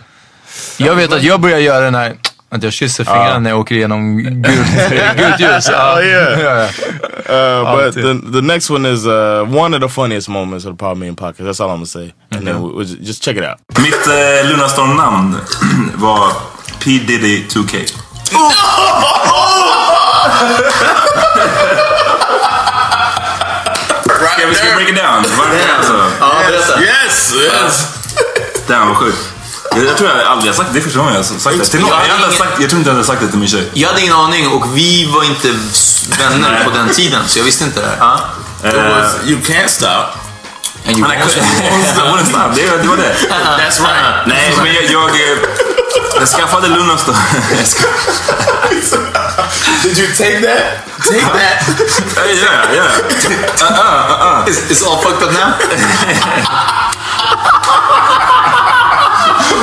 Jag 0.76 0.94
vet 0.94 1.12
att 1.12 1.22
jag 1.22 1.40
börjar 1.40 1.58
göra 1.58 1.80
den 1.80 1.94
här, 1.94 2.14
att 2.50 2.62
jag 2.62 2.72
kysser 2.72 3.04
fingrarna 3.04 3.38
när 3.38 3.50
jag 3.50 3.60
åker 3.60 3.74
igenom 3.74 4.18
gult, 4.18 4.36
gult 5.16 5.40
ljus. 5.40 5.68
Oh, 5.68 6.04
yeah. 6.06 6.68
Uh, 7.30 7.76
but 7.76 7.94
the 7.94 8.32
the 8.32 8.40
next 8.42 8.70
one 8.70 8.92
is 8.92 9.06
uh, 9.06 9.56
one 9.64 9.76
of 9.76 9.82
the 9.82 9.88
funniest 9.88 10.28
moments 10.28 10.66
of 10.66 10.72
the 10.72 10.76
Power 10.78 10.94
Meeting 10.94 11.16
podcast. 11.16 11.48
That's 11.48 11.60
all 11.60 11.70
I'm 11.70 11.74
gonna 11.76 11.86
say. 11.86 12.12
And 12.30 12.46
then 12.46 12.62
we, 12.62 12.68
we 12.78 12.84
ju- 12.84 12.98
just 13.00 13.22
check 13.24 13.36
it 13.36 13.44
out. 13.44 13.58
Mitt 13.78 14.06
eh, 14.06 14.48
Lunarstorm-namn 14.50 15.36
var 15.94 16.32
P 16.84 16.90
Diddy 17.06 17.44
2K. 17.48 17.76
Ska 24.36 24.46
vi 24.48 24.54
ska 24.54 24.64
break 24.76 24.88
it 24.88 24.96
down? 24.96 25.24
Varför 25.38 25.74
alltså? 25.78 25.92
Ja, 26.20 26.32
berätta. 26.48 26.82
Yes, 26.82 27.32
yes. 27.34 27.88
Damn 28.68 28.88
vad 28.88 28.96
sjukt. 28.96 29.18
Jag, 29.76 29.84
jag 29.84 29.96
tror 29.96 30.10
jag 30.10 30.26
aldrig 30.26 30.52
har 30.52 30.56
sagt 30.56 30.68
det. 30.72 30.78
Det 30.78 30.80
är 30.82 30.84
första 30.84 30.98
gången 30.98 31.14
jag 31.14 31.20
har 31.20 31.24
sagt 31.24 31.58
det 31.58 31.64
till 31.64 31.80
någon. 31.80 31.90
Jag 31.90 32.18
ingen- 32.18 32.32
sagt, 32.32 32.60
jag 32.60 32.70
tror 32.70 32.78
inte 32.78 32.90
jag 32.90 32.94
hade 32.94 33.06
sagt 33.06 33.20
det 33.20 33.28
till 33.28 33.38
min 33.38 33.48
tjej. 33.48 33.70
Jag 33.72 33.88
hade 33.88 34.00
ingen 34.00 34.12
aning 34.14 34.48
och 34.48 34.76
vi 34.76 35.06
var 35.14 35.24
inte 35.24 35.48
vänner 36.18 36.64
på 36.64 36.70
den 36.70 36.88
tiden 36.94 37.22
så 37.28 37.38
jag 37.38 37.44
visste 37.44 37.64
inte 37.64 37.80
det 37.80 37.86
här. 37.86 38.20
Was 38.90 39.12
you 39.26 39.40
can't 39.40 39.68
stop. 39.68 40.04
And 40.86 40.96
you 40.98 41.08
Men 41.08 41.18
jag 41.18 41.28
wouldn't 42.12 42.24
stop. 42.26 42.54
Det, 42.54 42.82
det 42.82 42.88
var 42.88 42.96
det. 42.96 43.14
That's 43.28 43.80
right. 43.80 44.26
Nej, 44.26 44.54
men 44.62 44.74
jag... 44.74 44.84
Jag, 44.84 45.08
eh, 45.10 45.38
jag 46.20 46.28
skaffade. 46.28 46.68
Jag 47.58 47.66
ska- 47.66 47.88
Did 49.82 49.98
you 49.98 50.08
take 50.16 50.40
that? 50.40 50.62
Take 51.04 51.20
that. 51.20 51.68
Yeah, 52.26 52.74
yeah. 52.74 54.48
Is, 54.48 54.70
is 54.70 54.82
all 54.82 55.02
fucked 55.02 55.22
up 55.22 55.32
now? 55.32 55.52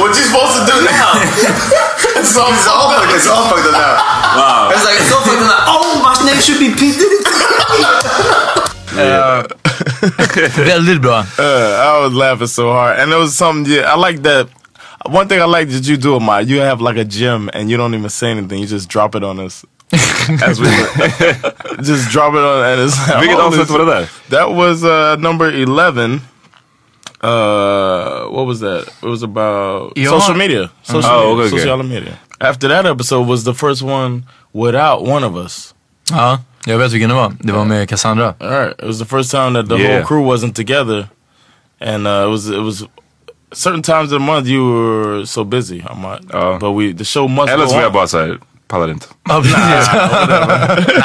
What 0.08 0.18
you 0.18 0.26
supposed 0.26 0.56
to 0.60 0.64
do 0.72 0.76
now? 0.88 1.12
it's 2.20 2.36
all, 2.38 2.52
it's 2.54 2.68
all 2.68 2.88
fucked. 2.96 3.14
It's 3.16 3.28
all 3.28 3.46
fucked 3.50 3.68
up 3.68 3.76
now. 3.76 3.94
Wow. 4.40 4.70
It's 4.74 4.86
like, 4.86 4.98
it's 5.00 5.12
all 5.12 5.22
fucked 5.28 5.42
up 5.44 5.52
now. 5.52 5.72
Oh, 5.74 6.00
my 6.04 6.14
name 6.26 6.40
should 6.42 6.60
be 6.60 6.70
P 6.74 6.92
Diddy. 6.96 7.20
Väldigt 10.66 11.02
bra. 11.02 11.26
Uh, 11.38 11.44
I 11.44 12.00
was 12.04 12.14
laughing 12.14 12.48
so 12.48 12.72
hard, 12.72 13.00
and 13.00 13.12
it 13.12 13.16
was 13.16 13.36
something. 13.36 13.72
Yeah, 13.72 13.94
I 13.94 13.96
like 13.98 14.22
that. 14.24 14.48
One 15.06 15.28
thing 15.28 15.40
I 15.42 15.46
like 15.46 15.70
that 15.70 15.88
you 15.88 15.98
do, 15.98 16.20
my 16.20 16.40
you 16.42 16.60
have 16.62 16.82
like 16.82 16.98
a 16.98 17.06
gym, 17.06 17.50
and 17.54 17.70
you 17.70 17.78
don't 17.78 17.94
even 17.94 18.10
say 18.10 18.32
anything. 18.32 18.60
You 18.60 18.68
just 18.68 18.90
drop 18.90 19.16
it 19.16 19.24
on 19.24 19.40
us. 19.40 19.66
As 20.44 20.60
we 20.60 20.68
just 21.84 22.10
drop 22.12 22.34
it 22.34 22.44
on, 22.44 22.66
and 22.66 22.82
it's 22.82 22.98
Vilket 23.20 23.38
avsnitt 23.40 23.60
this- 23.68 23.70
var 23.70 23.80
det 23.80 23.86
där? 23.86 24.08
That 24.30 24.50
was 24.56 24.84
uh, 24.84 25.16
number 25.20 25.52
eleven. 25.62 26.22
Uh, 27.28 28.30
what 28.32 28.46
was 28.48 28.60
that? 28.60 28.88
It 29.02 29.10
was 29.10 29.24
about 29.24 29.94
Yeah. 29.98 30.20
social 30.20 30.36
media. 30.36 30.70
Social, 30.84 31.12
Oh, 31.12 31.36
media, 31.36 31.46
okay, 31.48 31.58
social 31.60 31.84
media. 31.84 32.14
After 32.40 32.68
that 32.70 32.86
episode 32.86 33.28
was 33.28 33.44
the 33.44 33.54
first 33.54 33.82
one 33.82 34.24
without 34.54 35.02
one 35.08 35.26
of 35.26 35.36
us. 35.36 35.74
Ja, 36.12 36.40
jag 36.66 36.78
vet 36.78 36.92
vilken 36.92 37.10
det 37.10 37.16
var. 37.16 37.34
Det 37.40 37.52
var 37.54 37.66
med 37.66 37.90
Cassandra. 37.90 38.34
All 38.40 38.50
right, 38.50 38.80
it 38.80 38.86
was 38.86 39.00
the 39.00 39.06
first 39.06 39.32
time 39.32 39.54
that 39.54 39.70
the 39.70 39.76
Yeah. 39.78 39.92
whole 39.94 40.06
crew 40.06 40.24
wasn't 40.36 40.54
together, 40.56 41.08
and 41.82 42.08
uh, 42.08 42.24
it 42.24 42.30
was 42.30 42.50
it 42.50 42.62
was 42.64 42.84
certain 43.54 43.82
times 43.82 44.12
of 44.12 44.20
the 44.20 44.26
month 44.26 44.48
you 44.48 44.64
were 44.74 45.26
so 45.26 45.44
busy. 45.44 45.82
I'm 45.82 46.02
not, 46.02 46.20
Ja. 46.34 46.58
but 46.60 46.72
we 46.72 46.94
the 46.94 47.06
show 47.06 47.28
must 47.28 47.50
Eller 47.50 47.66
go 47.66 47.72
så 47.72 47.78
jag 47.78 47.88
on. 47.88 47.94
bara 47.94 48.08
såhär, 48.08 48.38
pallar 48.68 48.90
inte. 48.90 49.06
Ja, 49.30 49.42
precis. 49.42 49.90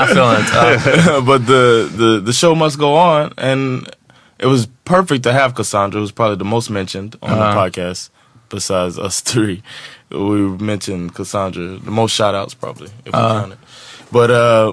Not 0.00 0.08
feeling 0.08 0.40
it. 0.40 1.06
Ja. 1.06 1.20
but 1.20 1.46
the, 1.46 1.88
the 1.98 2.20
the 2.26 2.32
show 2.32 2.54
must 2.54 2.76
go 2.78 2.86
on, 2.96 3.30
and 3.36 3.88
it 4.38 4.46
was 4.48 4.66
perfect 4.96 5.22
to 5.24 5.32
have 5.32 5.50
Cassandra, 5.54 6.00
who's 6.00 6.12
probably 6.12 6.36
the 6.44 6.50
most 6.56 6.70
mentioned 6.70 7.16
on 7.22 7.30
the 7.30 7.50
podcast 7.60 8.10
besides 8.48 8.98
us 8.98 9.20
three. 9.32 9.62
We 10.10 10.40
mentioned 10.72 11.14
Cassandra, 11.14 11.78
the 11.84 11.90
most 11.90 12.12
shout 12.14 12.34
outs 12.34 12.54
probably 12.54 12.88
if 13.06 13.06
we 13.06 13.12
count 13.12 13.52
it. 13.52 13.58
But 14.10 14.30
uh, 14.30 14.72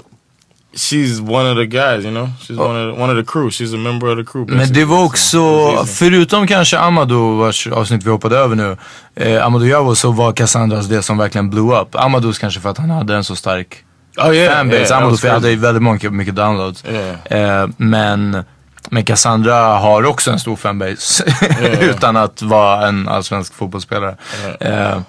she's 0.76 1.22
one 1.22 1.46
of 1.52 1.56
the 1.58 1.66
guys, 1.66 2.04
you 2.04 2.12
know. 2.12 2.28
She's 2.42 2.58
one 2.58 2.76
of 2.76 2.96
the, 2.96 3.02
one 3.02 3.10
of 3.10 3.16
the 3.16 3.24
crew. 3.32 3.50
She's 3.50 3.74
a 3.74 3.78
member 3.78 4.08
of 4.12 4.18
the 4.18 4.24
crew. 4.32 4.46
Men 4.48 4.74
det 4.74 4.86
var 4.86 5.04
också, 5.06 5.38
it 5.38 5.76
was 5.78 5.80
easy. 5.90 5.94
förutom 5.94 6.48
kanske 6.48 6.78
Amadou 6.80 7.38
vars 7.38 7.68
avsnitt 7.68 8.04
vi 8.06 8.10
hoppade 8.10 8.38
över 8.38 8.56
nu, 8.56 8.78
eh, 9.16 9.46
Amadou 9.46 9.68
Javo 9.68 9.96
så 9.96 10.12
var 10.12 10.32
Cassandras 10.34 10.88
det 10.88 11.02
som 11.04 11.18
verkligen 11.18 11.50
blew 11.50 11.82
up. 11.82 11.96
Amadous 11.96 12.38
kanske 12.40 12.60
för 12.60 12.70
att 12.70 12.78
han 12.78 12.90
hade 12.90 13.16
en 13.16 13.24
så 13.24 13.36
stark 13.36 13.86
Oh 14.18 14.36
yeah, 14.36 14.58
fanbase. 14.58 14.80
yeah, 14.80 14.98
Amadou 14.98 15.30
hade 15.30 15.56
väldigt 15.56 15.84
många, 15.84 16.10
mycket 16.10 16.36
downloads. 16.36 16.84
Yeah. 16.86 17.62
Eh, 17.64 17.70
men, 17.78 18.44
men 18.90 19.06
Cassandra 19.06 19.56
har 19.56 20.06
också 20.06 20.32
en 20.32 20.40
stor 20.40 20.56
fanbase 20.56 21.24
utan 21.82 22.18
att 22.18 22.42
vara 22.42 22.88
en 22.88 23.08
allsvensk 23.08 23.54
fotbollsspelare. 23.54 24.18
Eh, 24.60 25.00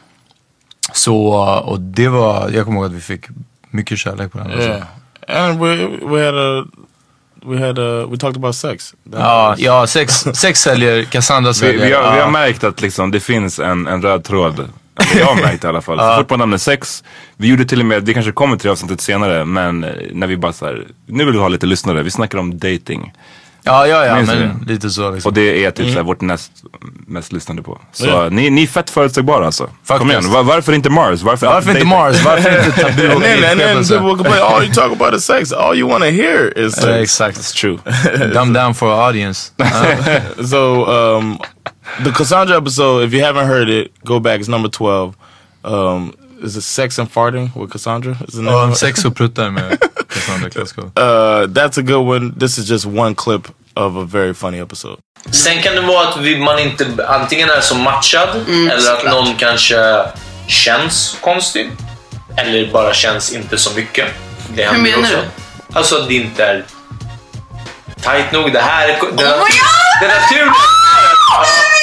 så, 0.93 1.27
och 1.67 1.81
det 1.81 2.09
var, 2.09 2.51
jag 2.51 2.65
kommer 2.65 2.79
ihåg 2.81 2.87
att 2.87 2.93
vi 2.97 3.01
fick 3.01 3.25
mycket 3.71 3.99
kärlek 3.99 4.33
på 4.33 4.39
den. 4.39 4.47
alltså. 4.53 4.69
Yeah, 4.69 4.83
and 5.29 5.61
we 5.61 5.77
we 6.03 6.25
had 6.27 6.35
a 6.35 6.65
we 7.47 7.67
had 7.67 7.79
a 7.79 8.07
we 8.11 8.17
talked 8.19 8.37
about 8.37 8.57
sex. 8.57 8.95
That 9.13 9.21
Ja, 9.21 9.55
was- 9.57 9.61
ja 9.65 9.87
sex, 9.87 10.15
sex 10.35 10.61
säljer, 10.61 11.05
Cassandra 11.05 11.51
Vi, 11.51 11.55
säljer. 11.55 11.87
vi, 11.87 11.93
har, 11.93 12.13
vi 12.13 12.19
ja. 12.19 12.25
har 12.25 12.31
märkt 12.31 12.65
att 12.65 12.81
liksom, 12.81 13.11
det 13.11 13.21
finns 13.21 13.59
en, 13.59 13.87
en 13.87 14.03
röd 14.03 14.25
tråd. 14.25 14.69
Jag 15.19 15.27
har 15.27 15.35
märkt 15.35 15.65
i 15.65 15.67
alla 15.67 15.81
fall. 15.81 15.99
Så 16.17 16.17
fort 16.17 16.31
man 16.31 16.39
nämner 16.39 16.59
sex, 16.59 17.05
vi 17.37 17.49
gjorde 17.49 17.65
till 17.65 17.81
och 17.81 17.87
med, 17.87 18.05
det 18.05 18.15
kanske 18.15 18.33
kommer 18.33 18.57
till 18.57 18.71
avsnittet 18.71 19.01
senare, 19.01 19.45
men 19.45 19.81
när 20.13 20.27
vi 20.27 20.37
bara 20.37 20.53
såhär, 20.53 20.87
nu 21.07 21.25
vill 21.25 21.35
vi 21.35 21.41
ha 21.41 21.49
lite 21.49 21.67
lyssnare, 21.67 22.03
vi 22.03 22.11
snackar 22.11 22.39
om 22.39 22.59
dating. 22.59 23.13
Ja, 23.63 23.87
ja, 23.87 24.07
ja, 24.07 24.17
Minns 24.17 24.29
men 24.29 24.65
du 24.67 24.73
lite 24.73 24.91
så 24.91 25.11
liksom. 25.11 25.29
Och 25.29 25.35
det 25.35 25.65
är 25.65 25.71
typ 25.71 25.89
såhär, 25.91 26.03
vårt 26.03 26.21
näst 26.21 26.53
mest 27.07 27.33
lyssnande 27.33 27.63
på. 27.63 27.81
Så 27.93 28.29
ni, 28.31 28.51
ni 28.51 28.63
är 28.63 28.67
fett 28.67 28.91
förutsägbara 28.91 29.47
alltså. 29.47 29.65
Kom 29.65 29.75
Faktiskt. 29.85 30.11
igen, 30.11 30.31
Var, 30.33 30.43
varför 30.43 30.73
inte 30.73 30.91
Mars? 30.91 31.23
Varför, 31.23 31.47
Varför 31.47 31.71
inte? 31.71 31.85
Mars? 31.87 32.25
Varför 32.25 32.59
inte 32.59 32.73
tabu 32.83 33.07
och 33.09 33.13
And 33.15 33.23
then, 33.23 33.45
and 33.51 33.61
then 33.61 33.77
people 33.85 34.25
complain, 34.25 34.43
oh, 34.43 34.65
you 34.65 34.73
talk 34.75 34.93
about 34.93 35.13
the 35.13 35.21
sex. 35.21 35.53
All 35.53 35.77
you 35.79 35.89
want 35.91 36.05
to 36.05 36.11
hear 36.11 36.59
is 36.59 36.77
Ja, 36.77 36.83
sex. 36.83 37.01
Exakt. 37.03 37.39
It's 37.39 37.61
true. 37.61 37.79
Dumb 38.35 38.53
down 38.53 38.75
for 38.75 38.89
audience. 39.09 39.53
so 40.51 40.85
um, 40.87 41.39
the 42.05 42.11
Cassandra 42.13 42.57
episode, 42.57 43.05
if 43.09 43.15
you 43.15 43.25
haven't 43.25 43.47
heard 43.47 43.69
it, 43.69 43.93
go 44.05 44.21
back. 44.21 44.41
It's 44.41 44.49
number 44.49 44.69
twelve. 44.71 45.15
Um, 45.65 46.13
is 46.43 46.57
it 46.57 46.63
sex 46.65 46.99
and 46.99 47.09
farting 47.13 47.51
with 47.57 47.71
Cassandra? 47.73 48.17
Is 48.29 48.39
Ja, 48.39 48.65
of 48.65 48.71
it? 48.73 48.77
sex 48.79 49.05
och 49.05 49.17
pruttar 49.17 49.51
med 49.51 49.79
Uh, 50.97 51.47
that's 51.55 51.79
a 51.79 51.83
good 51.83 52.07
one. 52.09 52.33
This 52.41 52.59
is 52.59 52.71
just 52.71 52.87
one 52.87 53.15
clip 53.15 53.47
of 53.75 53.97
a 53.97 54.05
very 54.05 54.35
funny 54.35 54.59
episode. 54.61 54.97
Sen 55.31 55.63
kan 55.63 55.75
det 55.75 55.81
vara 55.81 56.09
att 56.09 56.17
vi, 56.21 56.39
man 56.39 56.59
inte 56.59 56.87
antingen 57.09 57.51
är 57.51 57.61
så 57.61 57.75
matchad 57.75 58.29
Mm, 58.49 58.67
eller 58.71 58.77
att 58.77 58.83
såklart. 59.01 59.15
någon 59.15 59.37
kanske 59.37 60.05
känns 60.47 61.17
konstig. 61.21 61.71
Eller 62.37 62.73
bara 62.73 62.95
känns 62.95 63.33
inte 63.33 63.59
så 63.59 63.71
mycket. 63.77 64.07
Det 64.55 64.65
händer 64.65 64.83
menar 64.83 64.99
också. 65.03 65.17
du? 65.17 65.79
Alltså 65.79 65.97
att 65.97 66.09
det 66.09 66.15
inte 66.15 66.45
är 66.45 66.65
tight 68.03 68.33
nog. 68.33 68.53
Det 68.53 68.61
här 68.61 68.89
är... 68.89 68.93
Det, 68.93 69.07
Oh 69.07 69.11
my 69.11 69.17
God! 69.17 70.01
det 70.01 70.09
naturliga... 70.09 70.53
Är 70.97 71.41
värsta! 71.41 71.80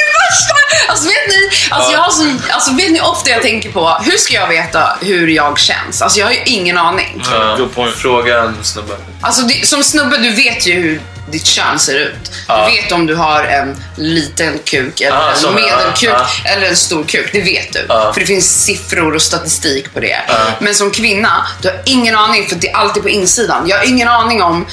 Alltså 0.88 1.06
vet 1.08 1.28
ni, 1.28 1.50
alltså, 1.70 1.92
jag 1.92 2.00
har 2.00 2.12
så, 2.12 2.24
alltså 2.52 2.74
vet 2.74 2.92
ni 2.92 3.02
ofta 3.02 3.30
jag 3.30 3.42
tänker 3.42 3.72
på, 3.72 3.98
hur 4.04 4.18
ska 4.18 4.34
jag 4.34 4.48
veta 4.48 4.98
hur 5.02 5.28
jag 5.28 5.60
känns? 5.60 6.02
Alltså 6.02 6.20
jag 6.20 6.26
har 6.26 6.34
ju 6.34 6.44
ingen 6.46 6.78
aning. 6.78 7.24
Ja, 7.32 7.56
Good 7.58 7.76
point. 7.76 7.96
Fråga 7.96 8.40
en 8.44 8.64
snubbe. 8.64 8.94
Alltså 9.22 9.42
det, 9.42 9.68
som 9.68 9.84
snubbe, 9.84 10.18
du 10.18 10.32
vet 10.32 10.66
ju 10.68 10.74
hur 10.74 11.02
ditt 11.32 11.46
kön 11.46 11.80
ser 11.80 11.96
ut. 12.00 12.32
Ja. 12.48 12.70
Du 12.70 12.76
vet 12.82 12.92
om 12.92 13.06
du 13.06 13.16
har 13.16 13.44
en 13.44 13.84
liten 13.96 14.60
kuk 14.66 15.02
eller 15.02 15.18
Ja, 15.18 15.32
en 15.32 15.38
som- 15.40 15.56
medelkuk 15.56 16.16
eller 16.46 16.68
en 16.68 16.76
stor 16.76 17.04
kuk. 17.04 17.30
Det 17.34 17.42
vet 17.42 17.74
du. 17.74 17.86
För 17.88 18.20
det 18.20 18.26
finns 18.26 18.64
siffror 18.64 19.16
och 19.16 19.22
statistik 19.22 19.94
på 19.94 20.00
det. 20.00 20.18
Men 20.60 20.76
som 20.76 20.92
kvinna, 20.92 21.48
du 21.62 21.68
har 21.68 21.82
ingen 21.86 22.16
aning 22.16 22.48
för 22.50 22.56
det 22.56 22.70
är 22.70 22.76
alltid 22.76 23.04
på 23.04 23.10
insidan. 23.10 23.64
Jag 23.68 23.78
har 23.78 23.86
ingen 23.86 24.08
aning 24.08 24.42
om 24.44 24.66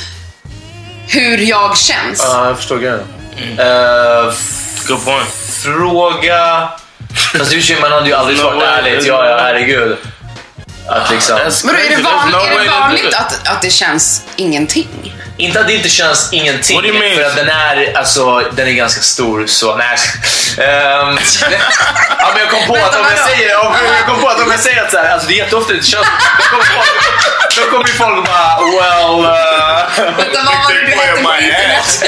hur 1.08 1.38
jag 1.38 1.76
känns. 1.76 2.18
Ja, 2.22 2.46
jag 2.46 2.56
förstår 2.56 2.78
grejen. 2.78 3.00
Eh, 3.58 4.32
Good 4.88 5.04
point. 5.04 5.28
fråga... 5.64 6.68
Fast 7.38 7.52
i 7.52 7.74
och 7.76 7.80
man 7.80 7.92
hade 7.92 8.08
ju 8.08 8.14
aldrig 8.14 8.38
svarat 8.38 8.62
ärligt. 8.62 9.06
Ja, 9.06 9.28
ja, 9.28 9.38
herregud. 9.40 9.96
Att 10.88 11.10
liksom... 11.10 11.38
Men 11.64 11.74
då 11.74 11.80
är 11.80 11.96
det, 11.96 12.02
van, 12.02 12.30
no 12.30 12.36
är 12.36 12.64
det 12.64 12.70
vanligt 12.70 13.14
att, 13.14 13.48
att 13.48 13.62
det 13.62 13.70
känns 13.70 14.22
ingenting? 14.36 15.14
Inte 15.36 15.60
att 15.60 15.66
det 15.66 15.72
inte 15.72 15.88
känns 15.88 16.32
ingenting, 16.32 16.76
What 16.76 16.84
do 16.84 16.90
you 16.90 16.98
mean? 16.98 17.16
för 17.16 17.24
att 17.24 17.36
den 17.36 17.48
är, 17.48 17.96
alltså, 17.96 18.40
den 18.52 18.68
är 18.68 18.72
ganska 18.72 19.00
stor 19.00 19.46
så... 19.46 19.76
Nej. 19.76 19.96
Ehm, 20.58 21.18
ja, 22.18 22.28
men 22.32 22.40
jag 22.40 22.50
kom 22.50 22.66
på 22.66 22.74
att 22.74 22.96
om 23.00 23.06
jag 23.16 23.28
säger, 23.28 23.50
jag 23.50 24.06
kom 24.06 24.20
på 24.20 24.28
att 24.28 24.40
om 24.40 24.50
jag 24.50 24.60
säger 24.60 24.84
att 24.84 24.90
så 24.90 24.98
här, 24.98 25.12
alltså 25.12 25.28
det 25.28 25.34
är 25.34 25.38
jätteofta 25.38 25.72
det 25.72 25.84
känns... 25.84 26.06
Då 26.38 26.44
kommer 26.50 26.64
folk, 26.64 26.88
då 27.56 27.70
kommer 27.70 27.86
ju 27.88 27.94
folk 27.94 28.26
bara 28.26 28.58
well... 28.60 29.20
Uh, 29.20 30.16
Vänta, 30.16 30.42
vad 30.44 30.54
var 30.54 30.72
det 30.72 30.80
du 30.80 30.92
hette 30.92 31.22
på 31.22 31.34
internet? 31.40 32.04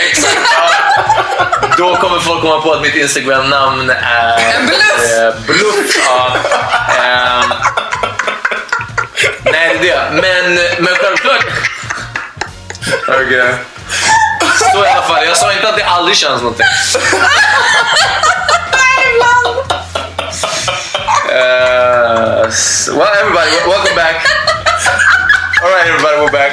Då 1.79 1.97
kommer 1.97 2.21
folk 2.21 2.41
komma 2.41 2.61
på 2.61 2.73
att 2.73 2.83
mitt 2.83 2.95
Instagram-namn 2.95 3.91
är... 3.91 4.39
En 4.39 4.67
bluff. 4.67 5.19
Eh, 5.19 5.35
bluff, 5.47 5.97
ja. 6.07 6.37
Ehm, 7.05 7.53
nej, 9.53 9.79
det 9.81 9.91
är 9.91 10.11
det. 10.13 10.21
Men, 10.23 10.55
men 10.85 10.95
självklart... 10.95 11.45
Okej. 13.09 13.55
Så 14.73 14.85
i 14.85 14.89
alla 14.89 15.03
fall. 15.03 15.25
Jag 15.27 15.37
sa 15.37 15.53
inte 15.53 15.69
att 15.69 15.77
det 15.77 15.85
aldrig 15.85 16.17
känns 16.17 16.43
någonting. 16.43 16.67
Uh, 21.31 22.47
s- 22.49 22.89
well, 22.93 23.09
everybody, 23.21 23.51
welcome 23.67 23.95
back. 23.97 24.27
All 25.63 25.71
right, 25.71 25.89
everybody, 25.89 26.17
we're 26.17 26.33
back. 26.33 26.53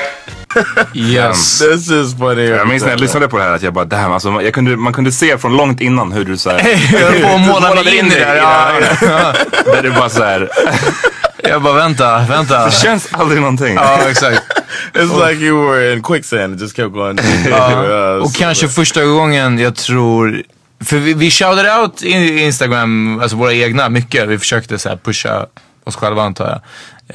Yes. 0.94 1.60
This 1.60 1.92
is 1.92 2.14
funny. 2.20 2.50
Jag 2.50 2.68
minns 2.68 2.84
när 2.84 2.90
jag 2.90 3.00
lyssnade 3.00 3.28
på 3.28 3.38
det 3.38 3.44
här 3.44 3.52
att 3.52 3.62
jag 3.62 3.74
bara 3.74 3.86
damn, 3.86 4.12
alltså, 4.14 4.42
jag 4.42 4.54
kunde, 4.54 4.78
man 4.78 4.94
kunde 4.94 5.12
se 5.12 5.38
från 5.38 5.58
långt 5.58 5.82
innan 5.82 6.12
hur 6.12 6.26
du 6.26 6.38
såhär... 6.38 6.60
Höll 6.60 7.22
på 7.52 7.58
att 7.58 7.76
måla 7.76 7.92
in 7.92 8.12
i 8.12 8.20
det 8.20 8.26
här. 8.26 8.36
Ja, 8.36 8.72
ja. 9.02 9.34
Där 9.74 9.84
du 9.84 9.92
bara 9.92 10.10
såhär, 10.10 10.50
Jag 11.54 11.62
bara 11.62 11.74
vänta, 11.74 12.26
vänta. 12.30 12.66
det 12.66 12.72
känns 12.72 13.08
aldrig 13.12 13.42
någonting. 13.42 13.76
Ja, 13.76 14.10
exakt. 14.10 14.42
It's 14.94 15.30
like 15.30 15.42
you 15.46 15.68
were 15.68 15.94
in 15.94 16.04
quicksand. 16.04 16.56
It 16.56 16.62
just 16.62 16.76
kept 16.76 16.94
going. 16.94 17.20
Ja. 17.50 18.14
Och 18.22 18.34
kanske 18.34 18.68
första 18.68 19.06
gången 19.06 19.60
jag 19.60 19.76
tror... 19.76 20.44
För 20.84 20.98
vi, 20.98 21.14
vi 21.14 21.32
shoutade 21.32 21.80
out 21.80 22.02
Instagram, 22.02 23.20
alltså 23.20 23.38
våra 23.38 23.54
egna, 23.54 23.90
mycket. 23.90 24.28
Vi 24.28 24.40
försökte 24.40 24.80
så 24.80 24.98
pusha 25.04 25.46
oss 25.84 25.96
själva 25.96 26.24
antar 26.24 26.50
jag. 26.50 26.62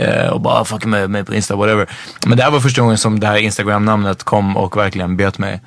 Eh, 0.06 0.28
och 0.28 0.40
bara 0.40 0.64
fucka 0.64 0.88
med 0.88 1.10
mig 1.10 1.24
på 1.24 1.34
Insta, 1.34 1.56
whatever. 1.56 1.86
Men 2.26 2.36
det 2.38 2.44
här 2.44 2.50
var 2.50 2.60
första 2.60 2.82
gången 2.82 2.98
som 2.98 3.20
det 3.20 3.26
här 3.26 3.36
Instagram-namnet 3.36 4.22
kom 4.24 4.56
och 4.56 4.76
verkligen 4.76 5.16
bet 5.16 5.38
mig. 5.38 5.60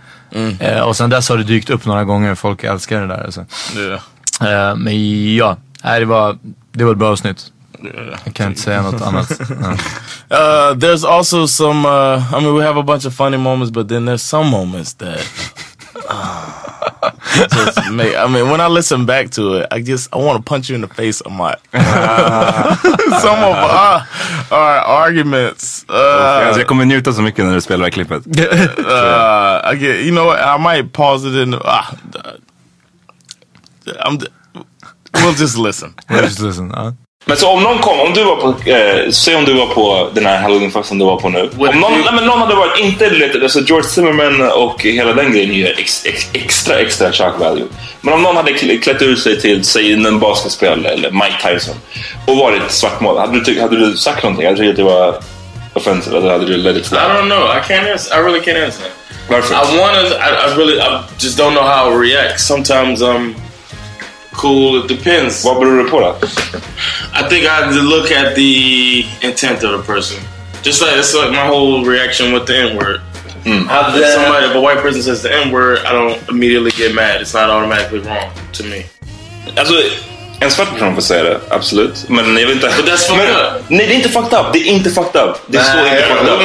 Eh, 0.59 0.81
och 0.81 0.95
sen 0.95 1.09
dess 1.09 1.29
har 1.29 1.37
det 1.37 1.43
dykt 1.43 1.69
upp 1.69 1.85
några 1.85 2.03
gånger. 2.03 2.35
Folk 2.35 2.63
älskar 2.63 3.01
det 3.01 3.07
där 3.07 3.23
alltså. 3.23 3.45
Yeah. 3.77 4.69
Eh, 4.69 4.75
men 4.75 5.35
ja, 5.35 5.57
nej, 5.83 5.99
det, 5.99 6.05
var, 6.05 6.37
det 6.71 6.83
var 6.83 6.91
ett 6.91 6.97
bra 6.97 7.09
avsnitt. 7.09 7.51
Jag 8.25 8.33
kan 8.33 8.47
inte 8.47 8.61
säga 8.61 8.81
något 8.81 9.01
annat. 9.01 9.31
Ja. 9.39 9.71
Uh, 10.31 10.77
there's 10.77 11.03
also 11.03 11.47
some. 11.47 11.85
Uh, 11.85 12.33
I 12.33 12.41
mean, 12.41 12.55
we 12.55 12.63
have 12.63 12.79
a 12.79 12.83
bunch 12.83 13.05
of 13.05 13.13
funny 13.13 13.37
moments, 13.37 13.71
but 13.71 13.87
then 13.89 14.05
there's 14.05 14.21
some 14.23 14.49
moments 14.49 14.93
that. 14.93 15.19
uh, 16.09 16.61
just 17.49 17.91
make, 17.91 18.15
I 18.15 18.27
mean, 18.27 18.49
when 18.49 18.61
I 18.61 18.67
listen 18.67 19.05
back 19.05 19.29
to 19.31 19.55
it, 19.55 19.67
I 19.71 19.81
just 19.81 20.13
I 20.13 20.17
want 20.17 20.37
to 20.37 20.43
punch 20.49 20.69
you 20.69 20.75
in 20.75 20.81
the 20.81 20.87
face. 20.87 21.21
I'm 21.25 21.37
like, 21.39 21.59
some 23.21 23.43
of 23.43 23.55
our, 23.55 24.07
our 24.51 24.77
arguments. 25.05 25.85
Alltså, 25.87 26.51
Uh, 26.51 26.57
jag 26.57 26.67
kommer 26.67 26.85
njuta 26.85 27.13
så 27.13 27.21
mycket 27.21 27.45
när 27.45 27.53
du 27.55 27.61
spelar 27.61 27.77
det 27.79 27.85
här 27.85 27.91
klippet. 27.91 28.27
uh, 28.27 29.73
I 29.73 29.75
get, 29.75 30.05
you 30.05 30.11
know, 30.11 30.25
what, 30.25 30.39
I 30.39 30.57
might 30.57 30.93
pause 30.93 31.25
it 31.27 31.35
in. 31.43 31.51
The, 31.51 31.59
ah, 31.65 31.95
I'm. 34.05 34.19
We'll 35.13 35.33
just 35.33 35.57
listen. 35.57 35.93
We'll 36.09 36.23
just 36.23 36.39
listen, 36.39 36.69
ja. 36.75 36.93
Men 37.25 37.37
så 37.37 37.49
om 37.49 37.63
någon 37.63 37.79
kom, 37.79 37.99
om 37.99 38.13
du 38.13 38.23
var 38.23 38.35
på, 38.35 38.69
eh, 38.69 39.11
säg 39.11 39.35
om 39.35 39.45
du 39.45 39.53
var 39.53 39.65
på 39.67 40.09
den 40.13 40.25
här 40.25 40.37
halloweenfesten 40.41 40.97
du 40.97 41.05
var 41.05 41.17
på 41.17 41.29
nu. 41.29 41.49
Om 41.57 41.79
någon, 41.79 41.91
nej, 41.91 42.13
men 42.13 42.25
någon 42.25 42.39
hade 42.39 42.55
varit, 42.55 42.79
inte 42.79 43.09
lite, 43.09 43.39
alltså 43.43 43.59
George 43.61 43.87
Zimmerman 43.89 44.51
och 44.51 44.81
hela 44.83 45.13
den 45.13 45.31
grejen 45.33 45.51
är 45.51 45.79
ex, 45.79 46.05
ex, 46.05 46.27
extra 46.33 46.79
extra 46.79 47.11
shock 47.11 47.39
value. 47.39 47.65
Men 48.01 48.13
om 48.13 48.21
någon 48.21 48.35
hade 48.35 48.51
kl- 48.51 48.81
klätt 48.81 49.01
ut 49.01 49.19
sig 49.19 49.41
till, 49.41 49.63
säg 49.65 49.93
en 49.93 50.19
basketspelare 50.19 50.93
eller 50.93 51.11
Mike 51.11 51.53
Tyson 51.53 51.75
och 52.27 52.37
varit 52.37 52.71
svartmålad, 52.71 53.27
hade 53.29 53.43
du, 53.43 53.61
hade 53.61 53.77
du 53.77 53.97
sagt 53.97 54.23
någonting? 54.23 54.45
Hade 54.47 54.57
du 54.57 54.63
tyckt 54.63 54.79
att 54.79 54.85
det 54.87 54.93
var 54.93 55.15
offensive 55.73 56.17
eller 56.17 56.31
hade 56.31 56.45
du 56.45 56.57
let 56.57 56.77
it 56.77 56.91
I 56.91 56.95
don't 56.95 57.25
know. 57.25 57.43
I 57.57 57.73
can't 57.73 57.91
answer. 57.91 58.15
I 58.19 58.23
really 58.23 58.39
can't 58.39 58.65
answer. 58.65 58.85
Varför? 59.29 59.53
I 59.55 59.77
want 59.79 59.93
to. 60.09 60.15
I, 60.15 60.29
I 60.51 60.55
really. 60.57 60.79
I 60.79 60.99
just 61.19 61.39
don't 61.39 61.51
know 61.51 61.63
how 61.63 61.91
I 61.93 61.95
react. 62.09 62.39
Sometimes 62.41 63.01
I'm 63.01 63.35
cool. 64.41 64.79
It 64.81 64.87
depends. 64.87 65.45
Vad 65.45 65.59
beror 65.59 65.83
det 65.83 65.89
på 65.89 65.99
då? 65.99 66.17
I 67.19 67.29
think 67.29 67.43
I 67.45 67.47
have 67.47 67.73
to 67.73 67.81
look 67.81 68.11
at 68.11 68.35
the 68.35 69.05
intent 69.21 69.63
of 69.63 69.71
the 69.71 69.93
person. 69.93 70.17
Just 70.63 70.81
like 70.81 70.95
it's 70.99 71.13
like 71.13 71.31
my 71.31 71.47
whole 71.47 71.85
reaction 71.85 72.33
with 72.33 72.45
the 72.45 72.57
N 72.57 72.77
word. 72.77 73.01
Hade, 73.43 74.01
If 74.01 74.13
somebody, 74.13 74.45
if 74.45 74.55
a 74.55 74.61
white 74.61 74.81
person 74.81 75.01
says 75.01 75.21
the 75.21 75.33
N 75.45 75.51
word, 75.51 75.79
I 75.79 75.91
don't 75.91 76.29
immediately 76.29 76.71
get 76.71 76.93
mad. 76.95 77.21
It's 77.21 77.33
not 77.33 77.49
automatically 77.49 77.99
wrong 77.99 78.29
to 78.53 78.63
me. 78.63 78.85
Alltså, 79.55 79.73
en 80.43 80.51
svart 80.51 80.73
person 80.73 80.95
får 80.95 81.01
säga 81.01 81.23
det, 81.23 81.39
absolut. 81.49 82.05
Men 82.07 82.37
jag 82.37 82.47
vet 82.47 82.55
inte... 82.55 82.67
But 82.77 82.85
that's 82.85 82.97
fucked 82.97 83.17
Men- 83.17 83.29
up. 83.29 83.63
Nej, 83.67 83.87
det 83.87 83.93
är 83.93 83.95
inte 83.95 84.09
fucked 84.09 84.39
up. 84.39 84.45
Det 84.53 84.59
är 84.59 84.65
inte 84.65 84.89
fucked 84.89 85.21
up. 85.21 85.35
Det 85.47 85.57
är 85.57 85.63
så 85.63 85.77
inte 85.77 86.01
fucked 86.07 86.27
up. 86.27 86.39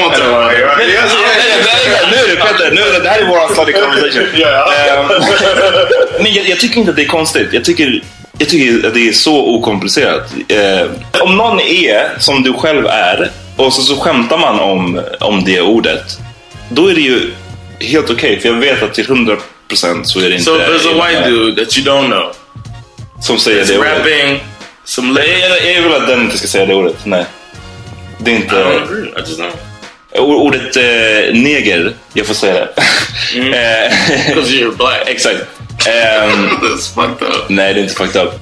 Nu 2.10 2.16
är 2.16 2.28
det 2.28 2.36
Petter, 2.36 2.70
nu 2.72 2.80
är 2.80 2.92
det, 2.92 2.98
det 2.98 3.08
här 3.08 3.20
är 3.20 3.26
våran 3.26 3.48
study 3.48 3.72
conversation. 3.72 4.26
Ehm, 4.88 5.08
Men 6.22 6.34
jag, 6.34 6.48
jag 6.48 6.60
tycker 6.60 6.78
inte 6.78 6.90
att 6.90 6.96
det 6.96 7.02
är 7.02 7.06
konstigt. 7.06 7.48
Jag 7.52 7.64
tycker, 7.64 8.02
jag 8.38 8.48
tycker 8.48 8.88
att 8.88 8.94
det 8.94 9.08
är 9.08 9.12
så 9.12 9.46
okomplicerat. 9.46 10.34
Eh, 10.48 10.86
om 11.22 11.36
någon 11.36 11.60
är 11.60 12.18
som 12.18 12.42
du 12.42 12.52
själv 12.52 12.86
är 12.86 13.30
och 13.56 13.72
så, 13.72 13.82
så 13.82 13.96
skämtar 13.96 14.38
man 14.38 14.60
om, 14.60 15.00
om 15.20 15.44
det 15.44 15.60
ordet. 15.60 16.18
Då 16.68 16.86
är 16.90 16.94
det 16.94 17.00
ju 17.00 17.30
helt 17.80 18.10
okej. 18.10 18.40
för 18.40 18.48
jag 18.48 18.56
vet 18.56 18.82
att 18.82 18.94
till 18.94 19.06
100% 19.06 19.38
så 20.04 20.18
är 20.20 20.28
det 20.28 20.30
inte... 20.30 20.44
So 20.44 20.50
there's 20.50 21.00
a 21.00 21.06
white 21.08 21.30
dude 21.30 21.64
that 21.64 21.78
you 21.78 21.86
don't 21.86 22.06
know, 22.06 22.32
som 23.20 23.38
säger 23.38 23.64
that's 23.64 23.66
det 23.68 23.78
ordet. 23.78 23.98
rapping 23.98 24.40
Nej, 25.02 25.24
lyrics. 25.26 25.64
jag, 25.64 25.74
jag 25.76 25.82
vill 25.82 25.94
att 25.94 26.06
den 26.06 26.20
inte 26.20 26.38
ska 26.38 26.46
säga 26.48 26.66
det 26.66 26.74
ordet. 26.74 26.96
Nej. 27.04 27.24
Det 28.18 28.30
är 28.30 28.34
I 28.34 28.36
inte... 28.42 28.54
don't 28.54 28.82
agree. 28.82 29.08
I 29.16 29.20
just 29.20 29.38
Ordet 30.18 30.76
eh, 30.76 31.34
neger, 31.34 31.94
jag 32.12 32.26
får 32.26 32.34
säga 32.34 32.54
det. 32.54 32.68
Eh, 33.36 33.92
Because 34.28 34.50
you're 34.52 34.76
black. 34.76 35.02
Exakt. 35.06 35.36
Ehm, 35.86 36.48
That's 36.62 36.94
fucked 36.94 37.28
up. 37.28 37.44
nej, 37.48 37.74
det 37.74 37.80
är 37.80 37.82
inte 37.82 37.94
fucked 37.94 38.22
up. 38.22 38.32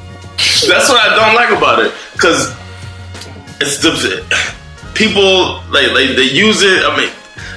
That's 0.68 0.88
what 0.88 1.00
I 1.06 1.10
don't 1.18 1.32
like 1.40 1.52
about 1.64 1.86
it. 1.86 1.92
Because 2.12 2.50
it's 3.60 3.78
the 3.82 3.90
people 4.94 5.60
like 5.72 5.92
like 5.98 6.14
they 6.16 6.44
use 6.48 6.62
it. 6.66 6.82
I 6.84 6.96
mean, 6.96 7.08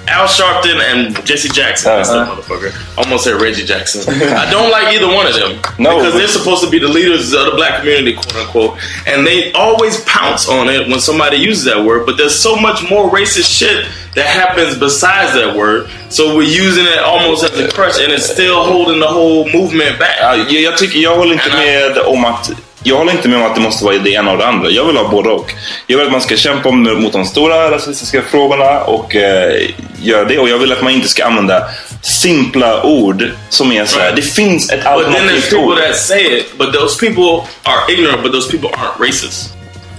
Al 0.08 0.28
Sharpton 0.28 0.80
and 0.82 1.26
Jesse 1.26 1.50
Jackson. 1.50 1.92
That's 1.92 2.10
that 2.10 2.28
motherfucker. 2.28 2.72
I 2.98 3.04
almost 3.04 3.26
said 3.26 3.42
Reggie 3.42 3.66
Jackson. 3.66 4.02
I 4.10 4.50
don't 4.50 4.72
like 4.72 4.94
either 4.96 5.08
one 5.08 5.28
of 5.28 5.34
them 5.34 5.60
No, 5.78 5.98
because 5.98 6.14
they're 6.14 6.28
supposed 6.28 6.64
to 6.64 6.70
be 6.70 6.80
the 6.80 6.88
leaders 6.88 7.34
of 7.34 7.46
the 7.46 7.52
black 7.56 7.80
community, 7.80 8.14
quote 8.14 8.36
unquote, 8.36 8.80
and 9.06 9.28
they 9.28 9.52
always 9.54 10.02
pounce 10.06 10.48
on 10.48 10.70
it 10.70 10.88
when 10.88 11.00
somebody 11.00 11.38
uses 11.38 11.66
that 11.66 11.84
word. 11.84 12.06
But 12.06 12.18
there's 12.18 12.36
so 12.38 12.56
much 12.56 12.90
more 12.90 13.10
racist 13.10 13.52
shit 13.52 13.86
that 14.16 14.26
happens 14.26 14.78
besides 14.78 15.34
that 15.34 15.56
word. 15.56 15.90
So 16.10 16.36
we're 16.36 16.44
using 16.44 16.86
it 16.86 17.00
almost 17.00 17.44
as 17.44 17.60
a 17.60 17.72
crutch, 17.72 18.00
and 18.00 18.12
it's 18.12 18.30
still 18.30 18.64
holding 18.64 19.00
the 19.00 19.08
whole 19.08 19.50
movement 19.52 20.00
back. 20.00 20.18
Ja, 20.20 20.60
jag, 20.60 20.78
tycker, 20.78 21.00
jag 21.00 21.16
håller 21.16 21.34
inte 21.34 21.50
med 21.50 21.98
om 21.98 22.26
att 22.26 22.52
jag 22.88 22.96
håller 22.98 23.12
inte 23.12 23.28
med 23.30 23.40
om 23.40 23.46
att 23.46 23.56
det 23.56 23.62
måste 23.62 23.86
vara 23.86 23.98
det 23.98 24.10
ena 24.10 24.32
och 24.32 24.38
det 24.38 24.48
andra. 24.48 24.70
Jag 24.70 24.86
vill 24.86 24.98
ha 24.98 25.08
både 25.08 25.30
och. 25.30 25.54
Jag 25.88 25.98
vill 25.98 26.06
att 26.06 26.12
man 26.12 26.22
ska 26.22 26.36
kämpa 26.38 26.72
mot 26.72 27.14
de 27.14 27.26
stora 27.26 27.72
rasistiska 27.72 28.22
frågorna 28.32 28.80
och 28.80 29.16
eh, 29.16 29.70
göra 30.02 30.26
det. 30.26 30.40
Och 30.40 30.50
jag 30.50 30.58
vill 30.58 30.72
att 30.72 30.82
man 30.82 30.94
inte 30.94 31.08
ska 31.08 31.26
använda 31.26 31.64
simpla 32.02 32.84
ord 32.84 33.24
som 33.50 33.72
är 33.72 33.86
så 33.86 34.00
här. 34.00 34.14
Det 34.16 34.22
finns 34.22 34.70
ett 34.72 34.76
But 34.84 34.84
then 34.84 34.94
there's 34.94 35.06
alternativt 35.06 35.50
people 35.50 35.58
ord. 35.66 35.78
that 35.78 35.96
say 35.98 36.38
it, 36.38 36.46
but 36.58 36.74
those 36.74 37.00
people 37.08 37.48
are 37.64 37.94
ignorant, 37.94 38.24
but 38.24 38.32
those 38.32 38.52
people 38.52 38.70
aren't 38.70 39.08
racist. 39.08 39.50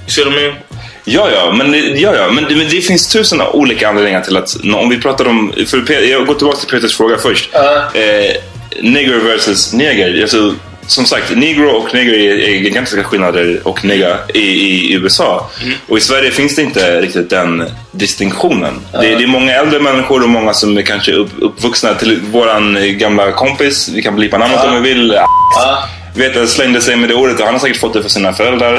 You 0.01 0.09
see 0.11 0.25
what 0.25 0.33
I 0.33 0.37
mean? 0.41 0.55
Ja, 1.05 1.29
ja, 1.35 1.53
men, 1.53 1.73
det- 1.73 1.79
ja, 1.79 2.15
ja, 2.15 2.31
men, 2.31 2.45
det, 2.49 2.57
men 2.57 2.69
det 2.71 2.81
finns 2.81 3.09
tusen 3.09 3.41
olika 3.41 3.89
anledningar 3.89 4.21
till 4.21 4.37
att 4.37 4.57
om 4.75 4.89
vi 4.89 5.01
pratar 5.01 5.29
om, 5.29 5.53
för 5.67 5.93
jag 6.11 6.27
går 6.27 6.35
tillbaka 6.35 6.59
till 6.59 6.69
Peters 6.69 6.97
fråga 6.97 7.17
först. 7.19 7.51
Eh, 7.55 8.37
negro 8.83 9.21
versus 9.25 9.73
neger. 9.73 10.23
Alltså, 10.23 10.55
som 10.89 11.05
sagt, 11.07 11.37
negro 11.37 11.69
och 11.69 11.95
neger 11.95 12.13
är, 12.13 12.39
är 12.39 12.49
gigantiska 12.51 13.05
skillnader 13.05 13.61
och 13.65 13.85
nega 13.85 14.19
i, 14.35 14.39
i 14.41 14.93
USA. 14.95 15.51
Och 15.89 15.99
i 15.99 16.01
Sverige 16.01 16.31
finns 16.31 16.57
det 16.57 16.63
inte 16.63 17.01
riktigt 17.01 17.31
den 17.31 17.65
distinktionen. 17.93 18.81
Det, 18.93 18.99
det 19.17 19.23
är 19.23 19.27
många 19.27 19.53
äldre 19.53 19.81
människor 19.81 20.23
och 20.23 20.29
många 20.29 20.55
som 20.55 20.79
är 20.79 20.83
kanske 20.83 21.13
upp, 21.13 21.31
uppvuxna 21.41 21.95
till 21.95 22.21
våran 22.21 22.79
gamla 22.99 23.33
kompis. 23.33 23.89
Vi 23.95 24.03
kan 24.03 24.17
blipa 24.17 24.39
namnet 24.39 24.65
om 24.65 24.83
vi 24.83 24.95
vill. 24.95 25.19
Vet 26.15 26.37
jag 26.37 26.49
slängde 26.49 26.81
sig 26.81 26.97
med 26.97 27.09
det 27.09 27.15
ordet 27.15 27.39
och 27.41 27.45
han 27.45 27.55
har 27.55 27.61
säkert 27.61 27.81
fått 27.81 27.93
det 27.93 28.03
för 28.03 28.11
sina 28.11 28.33
föräldrar. 28.33 28.77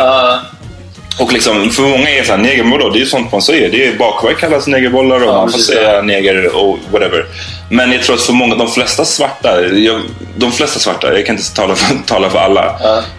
Och 1.19 1.33
liksom, 1.33 1.69
för 1.69 1.81
många 1.83 2.09
är 2.09 2.23
så 2.23 2.31
här, 2.31 2.37
neger, 2.37 2.63
vadå? 2.63 2.89
Det 2.89 2.97
är 2.97 2.99
ju 2.99 3.05
sånt 3.05 3.31
man 3.31 3.41
säger. 3.41 3.69
Det 3.71 3.87
är 3.87 3.97
bakverk 3.97 4.37
kallas 4.39 4.67
negerbollar 4.67 5.19
och 5.27 5.33
man 5.33 5.51
får 5.51 5.59
säga 5.59 6.01
neger 6.01 6.55
och 6.55 6.79
whatever. 6.91 7.25
Men 7.69 7.91
jag 7.91 8.03
tror 8.03 8.15
att 8.15 8.21
för 8.21 8.33
många, 8.33 8.55
de 8.55 8.67
flesta 8.67 9.05
svarta, 9.05 9.61
jag, 9.61 10.01
de 10.37 10.51
flesta 10.51 10.79
svarta, 10.79 11.13
jag 11.13 11.25
kan 11.25 11.35
inte 11.35 11.53
tala 11.53 11.75
för, 11.75 11.95
tala 12.05 12.29
för 12.29 12.39
alla, 12.39 12.75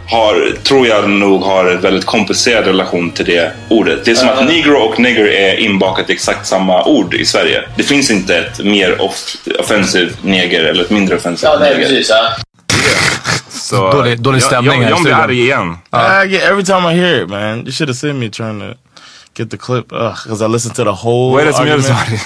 har, 0.09 0.57
tror 0.63 0.87
jag 0.87 1.11
nog 1.11 1.43
har 1.43 1.65
en 1.65 1.81
väldigt 1.81 2.07
komplicerad 2.07 2.65
relation 2.65 3.11
till 3.11 3.25
det 3.25 3.53
ordet. 3.69 4.05
Det 4.05 4.11
är 4.11 4.15
som 4.15 4.29
att 4.29 4.47
negro 4.47 4.77
och 4.77 5.01
nigger 5.01 5.25
är 5.27 5.57
inbakat 5.61 6.11
i 6.11 6.13
exakt 6.13 6.47
samma 6.47 6.85
ord 6.85 7.15
i 7.15 7.25
Sverige. 7.25 7.63
Det 7.77 7.83
finns 7.83 8.11
inte 8.11 8.37
ett 8.39 8.65
mer 8.65 9.01
off, 9.01 9.37
offensiv 9.59 10.17
neger 10.23 10.65
eller 10.65 10.85
ett 10.85 10.91
mindre 10.91 11.17
offensivt 11.17 11.51
neger. 11.61 12.03
Så, 13.49 13.91
Dålig- 13.93 14.19
dålig 14.21 14.43
stämning 14.43 14.83
jag, 14.83 14.83
här 14.83 14.89
i 14.89 14.91
jag, 14.91 14.99
jag 14.99 15.03
blir 15.03 15.13
studion. 15.13 15.21
arg 15.25 15.41
igen. 15.41 15.79
I 16.25 16.33
get 16.33 16.43
every 16.43 16.65
time 16.65 16.93
I 16.93 16.97
hear 17.01 17.23
it, 17.23 17.29
man. 17.29 17.59
You 17.67 17.73
should 17.73 17.89
have 17.89 17.97
seen 17.97 18.19
me 18.19 18.29
trying 18.29 18.61
to 18.61 18.67
get 19.35 19.51
the 19.51 19.57
clip, 19.59 19.89
because 19.89 20.43
I 20.43 20.47
listened 20.47 20.75
to 20.77 20.85
the 20.85 20.93
whole. 20.95 21.35
Wait 21.37 21.43
är 21.43 21.47
det 21.47 21.53
som 21.55 21.67
gör 21.67 21.77
det 21.77 21.83
så 21.83 21.93
argument. 21.93 22.11
arg? 22.13 22.21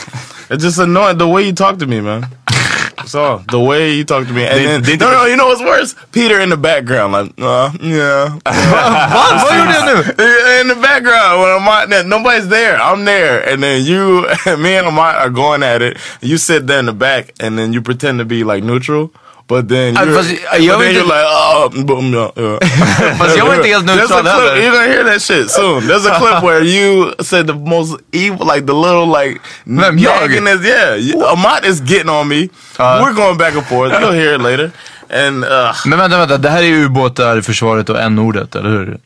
It's 0.56 0.62
just 0.64 0.78
annoying 0.78 1.18
the 1.18 1.26
way 1.26 1.42
you 1.44 1.52
talk 1.54 1.78
to 1.78 1.86
me, 1.86 2.00
man. 2.00 2.26
All. 3.14 3.38
The 3.50 3.58
way 3.58 3.92
you 3.94 4.04
talk 4.04 4.26
to 4.26 4.32
me, 4.32 4.46
and 4.46 4.58
They- 4.58 4.66
then 4.66 4.82
they- 4.82 4.96
no, 4.96 5.10
no, 5.10 5.26
you 5.26 5.36
know 5.36 5.46
what's 5.48 5.60
worse? 5.62 5.94
Peter 6.12 6.40
in 6.40 6.48
the 6.50 6.56
background, 6.56 7.12
like, 7.12 7.32
uh, 7.38 7.70
yeah. 7.80 8.32
Vad 8.44 9.56
gjorde 9.58 9.74
jag 9.74 9.84
nu? 9.86 10.60
in 10.60 10.68
the 10.68 10.74
background 10.74 11.40
when 11.40 11.50
I'm 11.50 12.08
nobody's 12.08 12.48
there. 12.48 12.76
I'm 12.80 13.04
there, 13.04 13.52
and 13.52 13.62
then 13.62 13.84
you, 13.84 14.22
me 14.58 14.76
and 14.78 14.86
Amat 14.88 15.16
are 15.16 15.30
going 15.30 15.62
at 15.62 15.82
it. 15.82 15.96
You 16.20 16.38
sit 16.38 16.66
there 16.66 16.78
in 16.78 16.86
the 16.86 16.92
back, 16.92 17.32
and 17.40 17.58
then 17.58 17.72
you 17.72 17.82
pretend 17.82 18.18
to 18.20 18.24
be 18.24 18.42
like 18.44 18.64
neutral. 18.64 19.10
But 19.46 19.68
then 19.68 19.96
Ah, 19.96 20.04
you're, 20.04 20.14
fast 20.22 20.30
but 20.30 20.78
then 20.78 20.94
you're 20.94 21.04
like, 21.04 21.26
oh, 21.28 21.68
boom, 21.85 22.14
yeah, 22.14 22.30
yeah. 22.37 22.59
Fast 23.18 23.37
jag 23.37 23.46
var 23.46 23.54
inte 23.54 23.68
helt 23.68 23.85
neutral 23.87 24.26
heller. 24.26 24.57
you're 24.57 24.70
gonna 24.72 24.87
hear 24.87 25.04
that 25.04 25.22
shit 25.22 25.50
soon. 25.50 25.87
There's 25.87 26.07
a 26.07 26.18
clip 26.18 26.42
where 26.42 26.62
you 26.76 27.12
said 27.20 27.46
the 27.46 27.52
most 27.54 28.00
evil, 28.12 28.46
like 28.46 28.66
the 28.66 28.72
little 28.72 29.07
like 29.07 29.40
Vem, 29.66 29.98
jag? 29.98 30.30
Yeah, 30.33 31.33
Amat 31.33 31.64
is 31.66 31.80
getting 31.80 32.09
on 32.09 32.28
me. 32.28 32.48
We're 32.78 33.12
going 33.14 33.37
back 33.38 33.54
and 33.54 33.66
forth. 33.66 33.92
You'll 34.00 34.12
hear 34.12 34.35
it 34.35 34.40
later. 34.40 34.72
And 35.11 35.44
uh, 35.44 35.74
Men 35.87 35.98
vänta, 35.98 36.18
vänta. 36.18 36.38
Det 36.38 36.50
här 36.50 36.62
är 36.62 36.72
ubåtar, 36.85 37.40
försvaret 37.40 37.90
och 37.90 38.00
n-ordet, 38.00 38.54
eller 38.57 38.70
hur? 38.70 38.98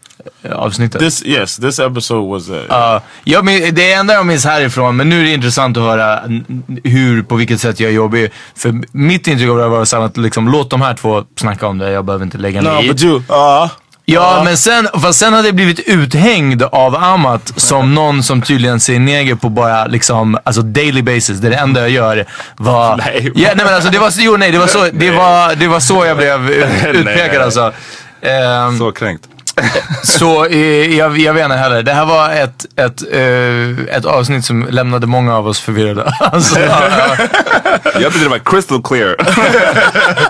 Avsnittet. 0.53 1.01
this, 1.01 1.23
yes, 1.27 1.57
this 1.57 1.79
episode 1.79 2.29
was 2.29 2.51
uh, 2.51 2.57
Ja, 2.69 3.03
jag 3.25 3.45
min, 3.45 3.75
det 3.75 3.93
enda 3.93 4.15
jag 4.15 4.27
minns 4.27 4.45
härifrån, 4.45 4.97
men 4.97 5.09
nu 5.09 5.21
är 5.21 5.25
det 5.25 5.31
intressant 5.31 5.77
att 5.77 5.83
höra 5.83 6.21
hur, 6.85 7.23
på 7.23 7.37
vilket 7.37 7.61
sätt 7.61 7.81
jag 7.81 7.91
är 7.91 7.95
jobbig. 7.95 8.31
För 8.57 8.81
mitt 8.93 9.27
intryck 9.27 9.51
av 9.51 9.59
det 9.59 9.69
var 9.69 10.05
att 10.05 10.17
liksom, 10.17 10.49
låt 10.49 10.71
de 10.71 10.81
här 10.81 10.95
två 10.95 11.25
snacka 11.37 11.67
om 11.67 11.79
det, 11.79 11.91
jag 11.91 12.05
behöver 12.05 12.25
inte 12.25 12.39
lägga 12.39 12.63
no, 12.63 12.69
mig 12.69 12.85
i. 12.85 12.89
but 12.89 13.03
you, 13.03 13.17
uh, 13.17 13.71
Ja, 14.11 14.43
men 14.45 14.57
sen, 14.57 14.89
fast 15.03 15.19
sen 15.19 15.33
hade 15.33 15.49
jag 15.49 15.55
blivit 15.55 15.81
uthängd 15.81 16.63
av 16.63 16.97
Amat 16.97 17.53
som 17.57 17.95
någon 17.95 18.23
som 18.23 18.43
tydligen 18.43 18.81
ser 18.81 18.99
neger 18.99 19.35
på 19.35 19.49
bara 19.49 19.87
liksom, 19.87 20.39
alltså 20.45 20.63
daily 20.63 21.03
basis. 21.03 21.39
Det 21.39 21.47
är 21.49 21.51
det 21.51 21.57
enda 21.57 21.81
jag 21.81 21.91
gör. 21.91 22.27
Var, 22.57 22.97
Nej. 23.07 23.33
ja, 23.35 23.51
nej 23.57 23.65
men 23.67 23.75
alltså 23.75 23.91
det 23.91 23.99
var, 23.99 24.13
jo 24.19 24.37
nej, 24.37 24.53
det 24.53 24.59
var 24.59 24.67
så, 24.67 24.89
det 24.93 25.11
var, 25.11 25.55
det 25.55 25.69
var 25.69 25.81
så 25.81 26.05
jag 26.05 26.17
blev 26.17 26.51
ut, 26.51 26.67
utpekad 26.95 27.43
alltså. 27.43 27.73
Ehm, 28.23 28.79
Så 28.79 28.93
kränkt. 28.93 29.29
så 30.03 30.45
eh, 30.47 30.97
jag, 30.97 31.19
jag 31.19 31.35
vet 31.35 31.45
inte 31.45 31.57
heller. 31.57 31.83
Det 31.83 31.93
här 31.93 32.07
var 32.07 32.31
ett, 32.31 32.67
ett, 32.77 33.03
eh, 33.13 33.97
ett 33.97 34.05
avsnitt 34.05 34.45
som 34.45 34.67
lämnade 34.71 35.07
många 35.07 35.37
av 35.37 35.47
oss 35.47 35.61
förvirrade. 35.61 36.13
Alltså, 36.21 36.61
Jag 38.01 38.13
tyckte 38.13 38.19
det 38.25 38.29
var 38.29 38.39
crystal 38.39 38.83
clear. 38.83 39.17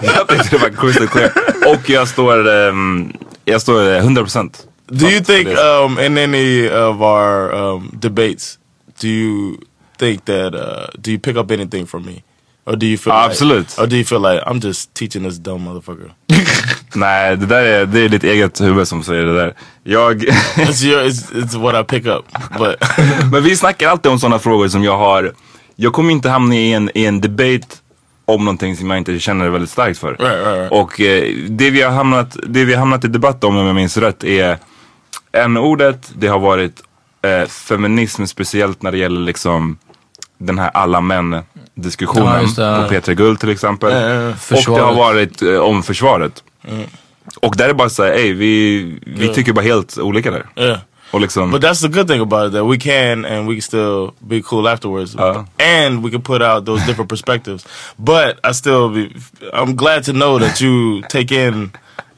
jag 0.02 0.28
tyckte 0.28 0.56
det 0.56 0.62
var 0.62 0.68
crystal 0.70 1.08
clear. 1.08 1.32
Och 1.66 1.90
jag 1.90 2.08
står, 2.08 2.46
um, 2.48 3.12
jag 3.44 3.60
står 3.60 3.80
eh, 3.96 4.02
100%. 4.04 4.50
do 4.90 5.06
you 5.06 5.20
think 5.20 5.48
um, 5.48 5.98
in 5.98 6.18
any 6.18 6.68
of 6.70 7.00
our 7.00 7.52
um, 7.54 7.90
debates, 7.92 8.58
do 9.00 9.08
you 9.08 9.56
think 9.98 10.24
that 10.24 10.54
uh, 10.54 10.86
do 10.98 11.10
you 11.10 11.18
pick 11.18 11.36
up 11.36 11.50
anything 11.50 11.86
from 11.86 12.06
me, 12.06 12.22
or 12.66 12.76
do 12.76 12.86
you 12.86 12.96
feel 12.98 13.12
Ja, 13.12 13.22
like, 13.22 13.30
absolut. 13.32 13.78
or 13.78 13.86
do 13.86 13.96
you 13.96 14.04
feel 14.04 14.20
like 14.20 14.40
I'm 14.46 14.60
just 14.60 14.94
teaching 14.94 15.24
this 15.24 15.38
dumb 15.38 15.64
motherfucker? 15.68 16.10
Nej, 16.94 17.36
det 17.36 17.46
där 17.46 17.62
är, 17.62 17.86
det 17.86 18.00
är 18.00 18.08
ditt 18.08 18.24
eget 18.24 18.60
huvud 18.60 18.88
som 18.88 19.02
säger 19.02 19.24
det 19.24 19.34
där. 19.34 19.54
Jag, 19.82 20.22
it's 20.56 20.84
your, 20.84 21.02
it's, 21.02 21.32
it's 21.32 21.62
what 21.62 21.74
I 21.80 21.84
pick 21.84 22.06
up, 22.06 22.24
but 22.58 22.76
men 23.32 23.42
vi 23.42 23.56
snackar 23.56 23.88
alltid 23.88 24.12
om 24.12 24.18
sådana 24.18 24.38
frågor 24.38 24.68
som 24.68 24.84
jag 24.84 24.98
har. 24.98 25.32
Jag 25.76 25.92
kommer 25.92 26.12
inte 26.12 26.28
hamna 26.28 26.54
i 26.54 26.72
en, 26.72 26.90
i 26.94 27.04
en 27.04 27.20
debate 27.20 27.66
om 28.24 28.44
någonting 28.44 28.76
som 28.76 28.90
jag 28.90 28.98
inte 28.98 29.18
känner 29.18 29.48
väldigt 29.48 29.70
starkt 29.70 29.98
för. 29.98 30.08
Right, 30.08 30.20
right, 30.20 30.46
right. 30.46 30.72
Och 30.72 31.00
eh, 31.00 31.34
det, 31.48 31.70
vi 31.70 31.82
har 31.82 31.90
hamnat, 31.90 32.36
det 32.46 32.64
vi 32.64 32.72
har 32.72 32.80
hamnat 32.80 33.04
i 33.04 33.08
debatt 33.08 33.44
om, 33.44 33.56
om 33.56 33.66
jag 33.66 33.74
minns 33.74 33.96
rätt, 33.96 34.24
är 34.24 34.58
n-ordet. 35.32 36.12
Det 36.14 36.26
har 36.26 36.38
varit 36.38 36.82
eh, 37.22 37.48
feminism, 37.48 38.24
speciellt 38.24 38.82
när 38.82 38.92
det 38.92 38.98
gäller 38.98 39.20
liksom 39.20 39.78
den 40.38 40.58
här 40.58 40.70
alla 40.74 41.00
män 41.00 41.32
Ja, 41.32 41.42
diskussionen 41.74 42.46
det. 42.56 42.82
på 42.82 42.88
Petra 42.88 43.14
Guld 43.14 43.40
till 43.40 43.50
exempel. 43.50 43.92
Ja, 43.92 44.00
ja, 44.00 44.34
ja. 44.50 44.56
Och 44.56 44.76
det 44.76 44.82
har 44.82 44.94
varit 44.94 45.42
eh, 45.42 45.56
om 45.56 45.82
försvaret. 45.82 46.42
Och 47.40 47.54
där 47.56 47.68
är 47.68 47.72
bara 47.74 47.88
såhär, 47.88 48.12
ey 48.12 48.32
vi, 48.32 48.98
vi 49.06 49.34
tycker 49.34 49.52
bara 49.52 49.64
helt 49.64 49.98
olika 49.98 50.30
där. 50.30 50.46
yeah. 50.56 50.78
Och 51.10 51.20
liksom, 51.20 51.50
But 51.50 51.62
that's 51.62 51.80
the 51.80 51.88
good 51.88 52.08
thing 52.08 52.20
about 52.20 52.46
it 52.48 52.52
that 52.52 52.64
we 52.70 52.76
can 52.76 53.24
and 53.24 53.48
we 53.48 53.54
can 53.54 53.62
still 53.62 54.10
be 54.20 54.42
cool 54.42 54.66
afterwards, 54.68 55.14
Uh. 55.16 55.44
and 55.58 56.04
we 56.04 56.10
can 56.10 56.20
put 56.22 56.42
out 56.42 56.66
those 56.66 56.84
different 56.86 57.08
perspectives. 57.08 57.64
But 57.96 58.38
I 58.44 58.52
still 58.52 58.88
be, 58.90 59.14
I'm 59.54 59.74
glad 59.74 60.04
to 60.04 60.12
know 60.12 60.38
that 60.38 60.60
you 60.60 61.02
take 61.08 61.32
in. 61.32 61.70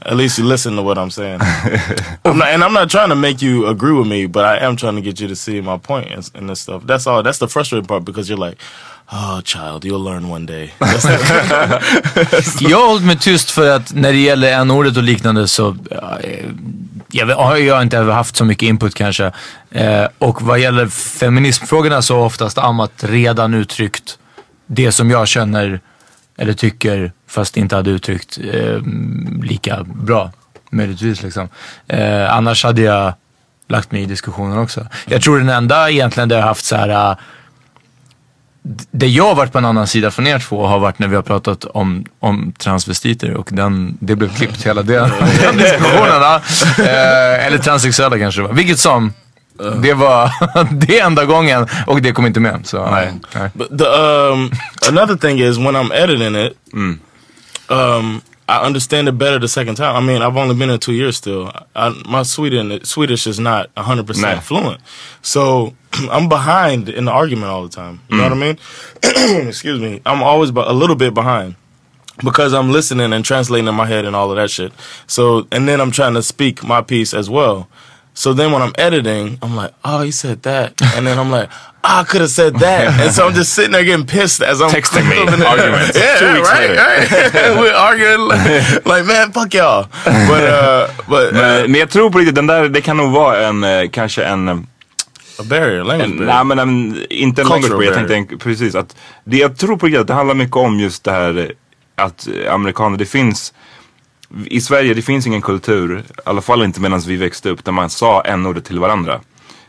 At 0.02 0.16
least 0.16 0.38
you 0.38 0.44
listen 0.48 0.76
to 0.76 0.82
what 0.82 0.96
I'm 0.98 1.10
saying. 1.10 1.40
I'm 2.24 2.38
not, 2.38 2.48
and 2.48 2.64
I'm 2.64 2.72
not 2.72 2.88
trying 2.90 3.10
to 3.10 3.14
make 3.16 3.42
you 3.42 3.66
agree 3.66 3.92
with 3.92 4.08
me, 4.08 4.26
but 4.26 4.44
I 4.44 4.56
am 4.66 4.74
trying 4.76 4.96
to 4.96 5.02
get 5.02 5.20
you 5.20 5.28
to 5.28 5.36
see 5.36 5.60
my 5.60 5.76
point 5.78 6.10
and, 6.10 6.30
and 6.34 6.48
this 6.48 6.60
stuff. 6.60 6.82
That's 6.86 7.06
all. 7.06 7.22
That's 7.22 7.38
the 7.38 7.48
frustrating 7.48 7.86
part 7.86 8.04
because 8.04 8.26
you're 8.28 8.38
like, 8.38 8.56
"Oh, 9.12 9.40
child, 9.44 9.84
you'll 9.84 10.04
learn 10.04 10.24
one 10.24 10.46
day." 10.46 10.74
Jag 12.60 12.78
har 12.80 12.86
hållit 12.88 13.04
mig 13.04 13.18
tyst 13.18 13.50
för 13.50 13.70
att 13.76 13.94
när 13.94 14.12
det 14.12 14.18
gäller 14.18 14.52
n-ordet 14.52 14.96
och 14.96 15.02
liknande 15.02 15.48
så 15.48 15.76
ja, 15.90 16.18
eh, 16.20 16.46
jag 17.12 17.26
vet- 17.26 17.36
har 17.36 17.56
jag 17.56 17.82
inte 17.82 17.98
haft 17.98 18.36
så 18.36 18.44
mycket 18.44 18.62
input 18.68 18.94
kanske. 18.94 19.32
Eh, 19.70 20.04
och 20.18 20.42
vad 20.42 20.58
gäller 20.58 20.86
feminismfrågorna 20.88 22.02
så 22.02 22.16
har 22.16 22.24
oftast 22.24 22.58
Amat 22.58 22.92
redan 22.98 23.54
uttryckt 23.54 24.18
det 24.66 24.92
som 24.92 25.10
jag 25.10 25.28
känner 25.28 25.80
eller 26.38 26.52
tycker 26.52 27.12
fast 27.28 27.56
inte 27.56 27.76
hade 27.76 27.90
uttryckt 27.90 28.38
eh, 28.52 28.78
lika 29.42 29.84
bra. 29.84 30.30
Möjligtvis 30.70 31.22
liksom. 31.22 31.48
Eh, 31.88 32.32
annars 32.34 32.64
hade 32.64 32.82
jag 32.82 33.14
lagt 33.68 33.92
mig 33.92 34.02
i 34.02 34.06
diskussionen 34.06 34.58
också. 34.58 34.86
Jag 35.06 35.22
tror 35.22 35.38
den 35.38 35.48
enda 35.48 35.90
egentligen 35.90 36.28
där 36.28 36.36
jag 36.36 36.42
har 36.42 36.48
haft 36.48 36.64
så 36.64 36.76
här. 36.76 37.16
Eh, 38.64 38.70
det 38.90 39.06
jag 39.06 39.24
har 39.24 39.34
varit 39.34 39.52
på 39.52 39.58
en 39.58 39.64
annan 39.64 39.86
sida 39.86 40.10
från 40.10 40.26
er 40.26 40.38
två 40.38 40.66
har 40.66 40.78
varit 40.78 40.98
när 40.98 41.08
vi 41.08 41.16
har 41.16 41.22
pratat 41.22 41.64
om, 41.64 42.04
om 42.20 42.52
transvestiter 42.58 43.34
och 43.34 43.48
den, 43.52 43.96
det 44.00 44.16
blev 44.16 44.36
klippt 44.36 44.66
hela 44.66 44.82
den, 44.82 45.10
den 45.40 45.56
diskussionen. 45.56 46.22
Eh, 46.78 47.46
eller 47.46 47.58
transsexuella 47.58 48.18
kanske 48.18 48.40
det 48.40 48.46
var. 48.48 48.54
Vilket 48.54 48.78
som. 48.78 49.12
Det 49.82 49.94
var 49.94 50.30
det 50.86 50.98
enda 51.00 51.24
gången 51.24 51.66
och 51.86 52.02
det 52.02 52.12
kom 52.12 52.26
inte 52.26 52.40
med. 52.40 52.60
Så, 52.64 52.90
nej. 52.90 53.12
nej. 53.34 53.50
But 53.54 53.78
the 53.78 53.84
um 53.84 54.50
another 54.88 55.16
thing 55.16 55.40
is 55.40 55.58
when 55.58 55.76
I'm 55.76 55.92
editing 55.92 56.46
it, 56.46 56.52
um 57.68 58.20
I 58.48 58.66
understand 58.66 59.08
it 59.08 59.14
better 59.14 59.38
the 59.38 59.48
second 59.48 59.76
time. 59.76 59.96
I 59.96 60.00
mean, 60.00 60.22
I've 60.22 60.36
only 60.36 60.54
been 60.54 60.68
here 60.70 60.78
two 60.78 60.92
years 60.92 61.16
still. 61.16 61.52
I, 61.76 61.90
my 62.04 62.24
Sweden 62.24 62.80
Swedish 62.84 63.26
is 63.26 63.38
not 63.38 63.66
hundred 63.76 64.02
Nah. 64.02 64.06
percent 64.06 64.42
fluent, 64.42 64.80
so 65.22 65.72
I'm 66.10 66.28
behind 66.28 66.88
in 66.88 67.04
the 67.04 67.12
argument 67.12 67.50
all 67.50 67.62
the 67.62 67.68
time. 67.82 68.00
You 68.08 68.16
know 68.16 68.24
what 68.24 68.32
I 68.32 68.36
mean? 68.36 68.58
Excuse 69.48 69.80
me. 69.80 70.00
I'm 70.06 70.22
always 70.22 70.50
a 70.50 70.72
little 70.72 70.96
bit 70.96 71.14
behind. 71.14 71.54
because 72.24 72.52
I'm 72.52 72.70
listening 72.72 73.12
and 73.12 73.24
translating 73.24 73.68
in 73.68 73.74
my 73.74 73.86
head 73.86 74.04
and 74.04 74.14
all 74.14 74.30
of 74.30 74.36
that 74.36 74.50
shit. 74.50 74.72
So 75.06 75.46
and 75.50 75.66
then 75.68 75.80
I'm 75.80 75.90
trying 75.90 76.14
to 76.14 76.22
speak 76.22 76.62
my 76.62 76.82
piece 76.82 77.14
as 77.14 77.28
well. 77.30 77.68
So 78.14 78.34
then 78.34 78.52
when 78.52 78.60
I'm 78.60 78.72
editing, 78.76 79.38
I'm 79.40 79.56
like, 79.56 79.72
oh, 79.84 80.02
he 80.02 80.10
said 80.10 80.42
that, 80.42 80.74
and 80.96 81.06
then 81.06 81.18
I'm 81.18 81.30
like, 81.30 81.48
oh, 81.84 82.00
I 82.00 82.04
could 82.04 82.20
have 82.20 82.30
said 82.30 82.54
that, 82.58 83.00
and 83.00 83.12
so 83.14 83.26
I'm 83.28 83.34
just 83.34 83.54
sitting 83.54 83.72
there 83.72 83.84
getting 83.84 84.04
pissed 84.04 84.42
as 84.42 84.60
I'm 84.60 84.68
Texting 84.68 85.08
me, 85.08 85.18
arguments. 85.46 85.96
Yeah, 85.96 86.18
Two 86.18 86.42
right, 86.42 86.76
right. 86.76 87.08
We're 87.60 87.72
arguing 87.72 88.28
like, 88.28 88.84
like, 88.86 89.04
man, 89.06 89.32
fuck 89.32 89.54
y'all. 89.54 89.88
But 90.04 90.44
uh, 90.44 90.88
but 91.08 91.28
uh, 91.28 91.32
Men, 91.32 91.70
men 91.70 91.80
jag 91.80 91.90
tror 91.90 92.10
på 92.10 92.18
riktigt, 92.18 92.34
den 92.34 92.46
där, 92.46 92.68
det 92.68 92.80
kan 92.80 92.96
nog 92.96 93.12
vara 93.12 93.46
en, 93.46 93.64
eh, 93.64 93.88
kanske 93.90 94.24
en 94.24 94.48
eh, 94.48 94.56
a 95.40 95.44
barrier, 95.48 95.84
language 95.84 96.10
En, 96.10 96.16
barrier. 96.18 96.34
nej 96.34 96.44
men 96.44 96.58
en, 96.58 96.98
inte 97.10 97.42
en 97.42 97.48
language 97.48 97.72
barrier, 97.72 97.92
jag 97.98 98.08
tänkte 98.08 98.34
en- 98.34 98.38
precis 98.38 98.74
att 98.74 98.96
det, 99.24 99.36
jag 99.36 99.56
tror 99.56 99.76
på 99.76 99.86
att 100.00 100.06
det 100.06 100.14
handlar 100.14 100.34
mycket 100.34 100.56
om 100.56 100.80
just 100.80 101.04
det 101.04 101.12
här 101.12 101.38
eh, 101.38 102.04
att 102.04 102.28
eh, 102.44 102.54
amerikaner, 102.54 102.98
det 102.98 103.06
finns 103.06 103.54
i 104.46 104.60
Sverige 104.60 104.94
det 104.94 105.02
finns 105.02 105.26
ingen 105.26 105.42
kultur, 105.42 105.98
i 105.98 106.20
alla 106.24 106.40
fall 106.40 106.62
inte 106.62 106.80
medan 106.80 107.00
vi 107.00 107.16
växte 107.16 107.50
upp, 107.50 107.64
där 107.64 107.72
man 107.72 107.90
sa 107.90 108.20
n-ordet 108.22 108.64
till 108.64 108.78
varandra. 108.78 109.20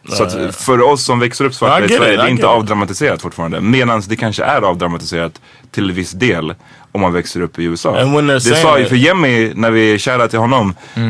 Så 0.10 0.24
att 0.24 0.56
för 0.56 0.82
oss 0.82 1.06
som 1.06 1.20
växer 1.20 1.46
upp 1.46 1.54
svarta 1.54 1.86
i 1.86 1.90
Sverige, 1.90 2.18
det 2.18 2.24
är 2.24 2.28
inte 2.28 2.48
avdramatiserat 2.48 3.22
fortfarande. 3.22 3.62
Medan 3.62 4.02
det 4.08 4.16
kanske 4.16 4.44
är 4.44 4.62
avdramatiserat 4.62 5.42
till 5.72 5.92
viss 5.92 6.12
del 6.12 6.54
om 6.92 7.02
man 7.02 7.14
växer 7.14 7.42
upp 7.42 7.60
i 7.60 7.64
USA. 7.64 8.04
Det 8.24 8.40
sa 8.42 8.80
ju 8.80 8.86
för 8.86 8.96
Jemmy, 8.96 9.52
när 9.56 9.72
vi 9.72 10.00
shoutout 10.00 10.30
till 10.30 10.40
honom, 10.40 10.76
eh, 10.96 11.02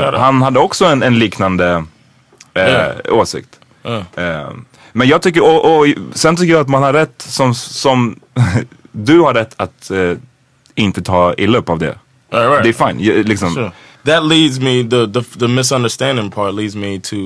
Shout 0.00 0.12
out. 0.12 0.20
han 0.20 0.42
hade 0.42 0.58
också 0.60 0.84
en, 0.84 1.02
en 1.02 1.18
liknande 1.18 1.84
eh, 2.54 2.62
Yeah. 2.62 2.96
åsikt. 3.10 3.48
Eh, 4.16 4.50
men 4.92 5.08
jag 5.08 5.22
tycker, 5.22 5.42
och, 5.42 5.78
och 5.78 5.86
sen 6.12 6.36
tycker 6.36 6.52
jag 6.52 6.60
att 6.60 6.68
man 6.68 6.82
har 6.82 6.92
rätt 6.92 7.22
som, 7.22 7.54
som 7.54 8.20
du 8.92 9.20
har 9.20 9.34
rätt 9.34 9.54
att 9.56 9.90
eh, 9.90 10.12
inte 10.74 11.02
ta 11.02 11.34
illa 11.34 11.58
upp 11.58 11.68
av 11.68 11.78
det. 11.78 11.98
Right, 12.30 12.50
right. 12.50 12.62
Det 12.62 12.68
är 12.68 12.88
fine. 12.88 13.00
ju- 13.00 13.22
Liksom. 13.24 13.54
Sure. 13.54 13.72
That 14.04 14.24
leads 14.24 14.58
me 14.58 14.82
the, 14.90 15.06
the 15.06 15.38
the 15.38 15.48
misunderstanding 15.48 16.30
part 16.30 16.54
leads 16.54 16.74
me 16.76 17.00
to 17.00 17.16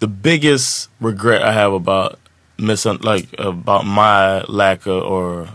the 0.00 0.06
biggest 0.06 0.90
regret 0.98 1.42
I 1.42 1.52
have 1.52 1.74
about 1.76 2.12
misun 2.56 2.98
like 3.14 3.28
about 3.38 3.84
my 3.86 4.42
lack 4.48 4.86
of 4.86 5.02
or 5.02 5.48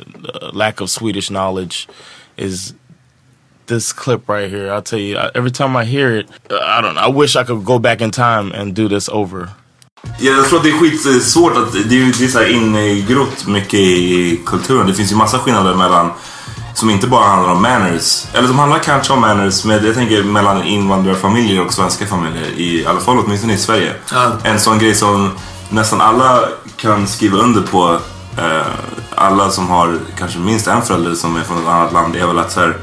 uh, 0.00 0.52
lack 0.52 0.80
of 0.80 0.90
Swedish 0.90 1.28
knowledge 1.30 1.88
is 2.36 2.74
this 3.66 3.92
clip 3.92 4.28
right 4.28 4.50
here. 4.50 4.72
I'll 4.72 4.82
tell 4.82 4.98
you 4.98 5.16
I, 5.16 5.30
every 5.34 5.50
time 5.50 5.76
I 5.76 5.84
hear 5.84 6.16
it, 6.18 6.26
uh, 6.50 6.56
I 6.78 6.80
don't 6.82 6.94
know. 6.94 7.02
I 7.02 7.08
wish 7.08 7.36
I 7.36 7.44
could 7.44 7.64
go 7.64 7.78
back 7.78 8.00
in 8.00 8.10
time 8.10 8.52
and 8.52 8.74
do 8.74 8.88
this 8.88 9.08
over. 9.08 9.50
Jag 10.18 10.48
tror 10.48 10.58
att 10.58 10.64
det 10.64 10.70
är 10.70 10.78
skitsvårt 10.78 11.56
att 11.56 11.72
det 11.72 11.78
är, 11.78 12.18
det 12.18 12.24
är 12.24 12.28
så 12.28 12.38
här 12.38 12.46
ingrott 12.46 13.46
mycket 13.46 13.80
i 13.80 14.40
kulturen. 14.46 14.86
Det 14.86 14.94
finns 14.94 15.12
ju 15.12 15.16
massa 15.16 15.38
skillnader 15.38 15.74
mellan 15.74 16.10
som 16.74 16.90
inte 16.90 17.06
bara 17.06 17.26
handlar 17.26 17.52
om 17.52 17.62
manners. 17.62 18.26
Eller 18.32 18.48
som 18.48 18.58
handlar 18.58 18.78
kanske 18.78 19.12
om 19.12 19.20
manners, 19.20 19.64
men 19.64 19.84
jag 19.84 19.94
tänker 19.94 20.22
mellan 20.22 20.64
invandrarfamiljer 20.64 21.66
och 21.66 21.72
svenska 21.72 22.06
familjer. 22.06 22.50
I 22.56 22.86
alla 22.86 23.00
fall 23.00 23.18
åtminstone 23.18 23.52
i 23.52 23.56
Sverige. 23.56 23.94
Ja. 24.12 24.32
En 24.42 24.60
sån 24.60 24.78
grej 24.78 24.94
som 24.94 25.30
nästan 25.68 26.00
alla 26.00 26.40
kan 26.76 27.06
skriva 27.06 27.38
under 27.38 27.62
på. 27.62 27.98
Eh, 28.38 28.66
alla 29.14 29.50
som 29.50 29.68
har 29.68 29.98
kanske 30.18 30.38
minst 30.38 30.66
en 30.66 30.82
förälder 30.82 31.14
som 31.14 31.36
är 31.36 31.42
från 31.42 31.58
ett 31.62 31.68
annat 31.68 31.92
land. 31.92 32.16
är 32.16 32.26
väl 32.26 32.38
att 32.38 32.52
så 32.52 32.60
här, 32.60 32.76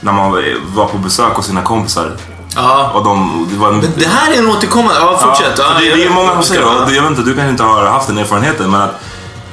när 0.00 0.12
man 0.12 0.30
var 0.74 0.86
på 0.86 0.98
besök 0.98 1.32
hos 1.32 1.46
sina 1.46 1.62
kompisar. 1.62 2.16
Ja. 2.58 2.90
Och 2.94 3.04
de, 3.04 3.48
det 3.52 3.58
var 3.58 3.68
en, 3.68 3.92
Det 3.96 4.06
här 4.06 4.32
är 4.32 4.38
en 4.38 4.50
återkommande... 4.50 5.00
Ja, 5.00 5.18
fortsätt. 5.18 5.58
Ja, 5.58 5.64
det, 5.80 5.96
det 5.96 6.04
är 6.04 6.10
många 6.10 6.32
som 6.32 6.42
säger 6.42 6.60
det. 6.60 6.66
och 6.66 6.92
Jag 6.92 7.02
vet 7.02 7.10
inte, 7.10 7.22
du 7.22 7.34
kanske 7.34 7.50
inte 7.50 7.62
har 7.62 7.86
haft 7.86 8.06
den 8.06 8.18
erfarenheten 8.18 8.70
men 8.70 8.80
att 8.80 9.00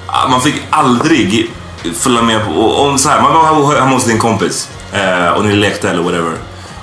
ah, 0.07 0.27
man 0.27 0.41
fick 0.41 0.63
aldrig 0.69 1.51
följa 1.95 2.21
med 2.21 2.45
på, 2.45 2.75
om 2.75 2.97
så 2.97 3.09
här, 3.09 3.21
man 3.21 3.33
var 3.33 3.75
hemma 3.75 3.91
hos 3.91 4.05
din 4.05 4.19
kompis 4.19 4.69
eh, 4.93 5.29
och 5.29 5.45
ni 5.45 5.55
lekte 5.55 5.89
eller 5.89 6.03
whatever. 6.03 6.33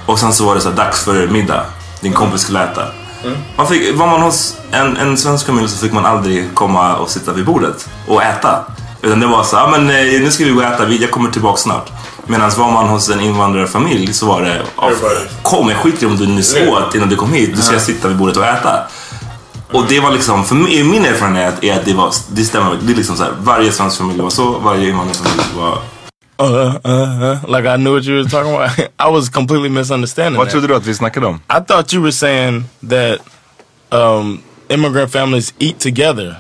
Och 0.07 0.19
sen 0.19 0.33
så 0.33 0.47
var 0.47 0.55
det 0.55 0.61
så 0.61 0.69
här, 0.69 0.77
dags 0.77 1.05
för 1.05 1.27
middag. 1.27 1.65
Din 2.01 2.13
kompis 2.13 2.41
skulle 2.41 2.65
äta. 2.65 2.83
Man 3.57 3.67
fick, 3.67 3.99
var 3.99 4.07
man 4.07 4.23
hos 4.23 4.57
en, 4.71 4.97
en 4.97 5.19
svensk 5.19 5.47
familj 5.47 5.69
så 5.69 5.79
fick 5.79 5.93
man 5.93 6.07
aldrig 6.07 6.55
komma 6.55 6.97
och 6.97 7.11
sitta 7.11 7.33
vid 7.33 7.45
bordet 7.45 7.89
och 8.07 8.23
äta. 8.23 8.65
Utan 9.03 9.21
det 9.21 9.27
var 9.27 9.45
så, 9.45 9.57
ja 9.57 9.69
men 9.71 9.91
eh, 9.91 10.21
nu 10.21 10.31
ska 10.31 10.45
vi 10.45 10.51
gå 10.51 10.61
och 10.61 10.67
äta, 10.67 10.89
jag 10.89 11.11
kommer 11.11 11.31
tillbaka 11.31 11.57
snart. 11.57 11.91
Medan 12.27 12.51
var 12.57 12.73
man 12.73 12.89
hos 12.89 13.11
en 13.11 13.21
invandrarfamilj 13.21 14.13
så 14.13 14.27
var 14.27 14.43
det, 14.43 14.63
kom 15.43 15.69
jag 15.69 15.79
skiter 15.79 16.07
om 16.07 16.17
du 16.17 16.27
nyss 16.27 16.57
åt 16.57 16.95
innan 16.95 17.09
du 17.09 17.17
kom 17.17 17.33
hit, 17.33 17.57
du 17.57 17.63
ska 17.63 17.79
sitta 17.81 18.09
vid 18.09 18.17
bordet 18.17 18.37
och 18.37 18.45
äta. 18.47 18.83
Och 19.73 19.85
det 19.89 20.01
var 20.01 20.11
liksom, 20.11 20.45
för 20.45 20.55
mig, 20.55 20.85
min 20.85 21.05
erfarenhet 21.05 21.65
är 21.65 21.75
att 21.75 21.85
det 21.85 21.95
var, 21.95 22.13
det 22.29 22.45
stämmer, 22.45 22.79
det 22.83 22.93
är 22.93 22.97
liksom 22.97 23.17
så 23.17 23.23
här, 23.23 23.33
varje 23.41 23.73
svensk 23.73 23.99
familj 23.99 24.21
var 24.21 24.31
så, 24.31 24.59
varje 24.59 24.89
invandrarfamilj 24.89 25.43
var 25.57 25.79
Uh, 26.41 26.75
uh, 26.85 27.23
uh, 27.23 27.37
like 27.47 27.67
I 27.67 27.77
knew 27.77 27.93
what 27.93 28.05
you 28.05 28.17
were 28.17 28.29
talking 28.29 28.55
about. 28.55 28.71
I 28.99 29.09
was 29.09 29.29
completely 29.29 29.69
misunderstanding. 29.69 30.39
Vad 30.39 30.47
that. 30.47 30.53
trodde 30.53 30.67
du 30.67 30.75
att 30.75 30.87
vi 30.87 30.95
snackade 30.95 31.27
om? 31.27 31.35
I 31.37 31.61
thought 31.69 31.93
you 31.95 32.03
were 32.03 32.13
saying 32.13 32.65
that 32.89 33.19
um, 33.91 34.43
immigrant 34.69 35.13
families 35.13 35.55
eat 35.59 35.79
together 35.79 36.37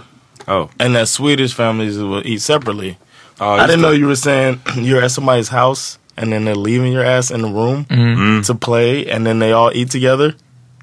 Oh. 0.46 0.68
and 0.78 0.96
that 0.96 1.08
Swedish 1.08 1.54
families 1.54 1.96
will 1.98 2.22
eat 2.24 2.42
separately. 2.42 2.96
Ja, 3.40 3.54
I 3.56 3.66
didn't 3.66 3.80
know 3.82 3.92
you 3.92 4.06
were 4.06 4.16
saying 4.16 4.60
you're 4.76 5.02
at 5.04 5.10
somebody's 5.10 5.48
house 5.50 5.98
and 6.16 6.30
then 6.32 6.44
they're 6.44 6.54
leaving 6.62 6.92
your 6.92 7.04
ass 7.04 7.30
in 7.30 7.42
the 7.42 7.48
room 7.48 7.84
Mm. 7.90 8.46
to 8.46 8.54
play 8.54 9.06
and 9.10 9.24
then 9.26 9.38
they 9.38 9.52
all 9.52 9.70
eat 9.74 9.90
together. 9.90 10.34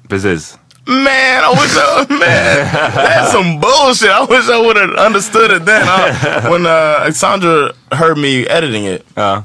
Precis. 0.08 0.56
Man, 0.86 1.44
I 1.44 1.50
wish 1.50 1.76
I 1.76 2.06
man, 2.10 2.94
that's 2.94 3.32
some 3.32 3.60
bullshit. 3.60 4.10
I 4.10 4.24
wish 4.24 4.48
I 4.48 4.58
would 4.60 4.76
have 4.76 4.94
understood 5.06 5.50
it 5.50 5.64
then. 5.64 5.82
huh? 5.86 6.48
when 6.50 6.66
uh, 6.66 7.10
Sandra 7.12 7.72
heard 7.92 8.18
me 8.18 8.46
editing 8.48 8.84
it, 8.86 9.04
Ja. 9.16 9.42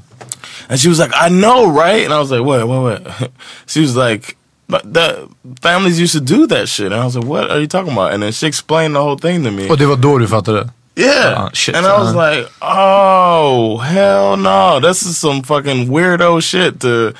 and 0.69 0.79
she 0.79 0.89
was 0.89 0.97
like, 0.97 1.11
"I 1.13 1.29
know, 1.29 1.67
right?" 1.69 2.03
And 2.05 2.13
I 2.13 2.19
was 2.19 2.31
like, 2.31 2.41
"What? 2.43 2.67
What? 2.67 2.81
What?" 2.81 3.31
She 3.67 3.81
was 3.81 3.95
like, 3.95 4.35
"But 4.67 4.81
the 4.93 5.27
families 5.61 5.99
used 5.99 6.13
to 6.13 6.21
do 6.21 6.47
that 6.47 6.67
shit." 6.67 6.91
And 6.91 6.95
I 7.01 7.05
was 7.05 7.15
like, 7.15 7.27
"What 7.27 7.51
are 7.51 7.59
you 7.59 7.67
talking 7.67 7.91
about?" 7.93 8.13
And 8.13 8.23
then 8.23 8.31
she 8.31 8.47
explained 8.47 8.95
the 8.95 9.01
whole 9.03 9.17
thing 9.17 9.43
to 9.43 9.51
me. 9.51 9.69
Och 9.69 9.77
det 9.77 9.85
var 9.85 9.97
då 9.97 10.17
du 10.17 10.27
fattade? 10.27 10.69
Yeah. 10.95 11.49
Shit. 11.53 11.75
And 11.75 11.85
I 11.85 11.97
was 11.99 12.13
like, 12.15 12.47
oh, 12.61 13.77
hell 13.77 14.37
no. 14.37 14.79
This 14.79 15.03
is 15.03 15.17
some 15.17 15.43
fucking 15.43 15.87
weirdo 15.87 16.41
shit 16.41 16.79
to 16.81 17.13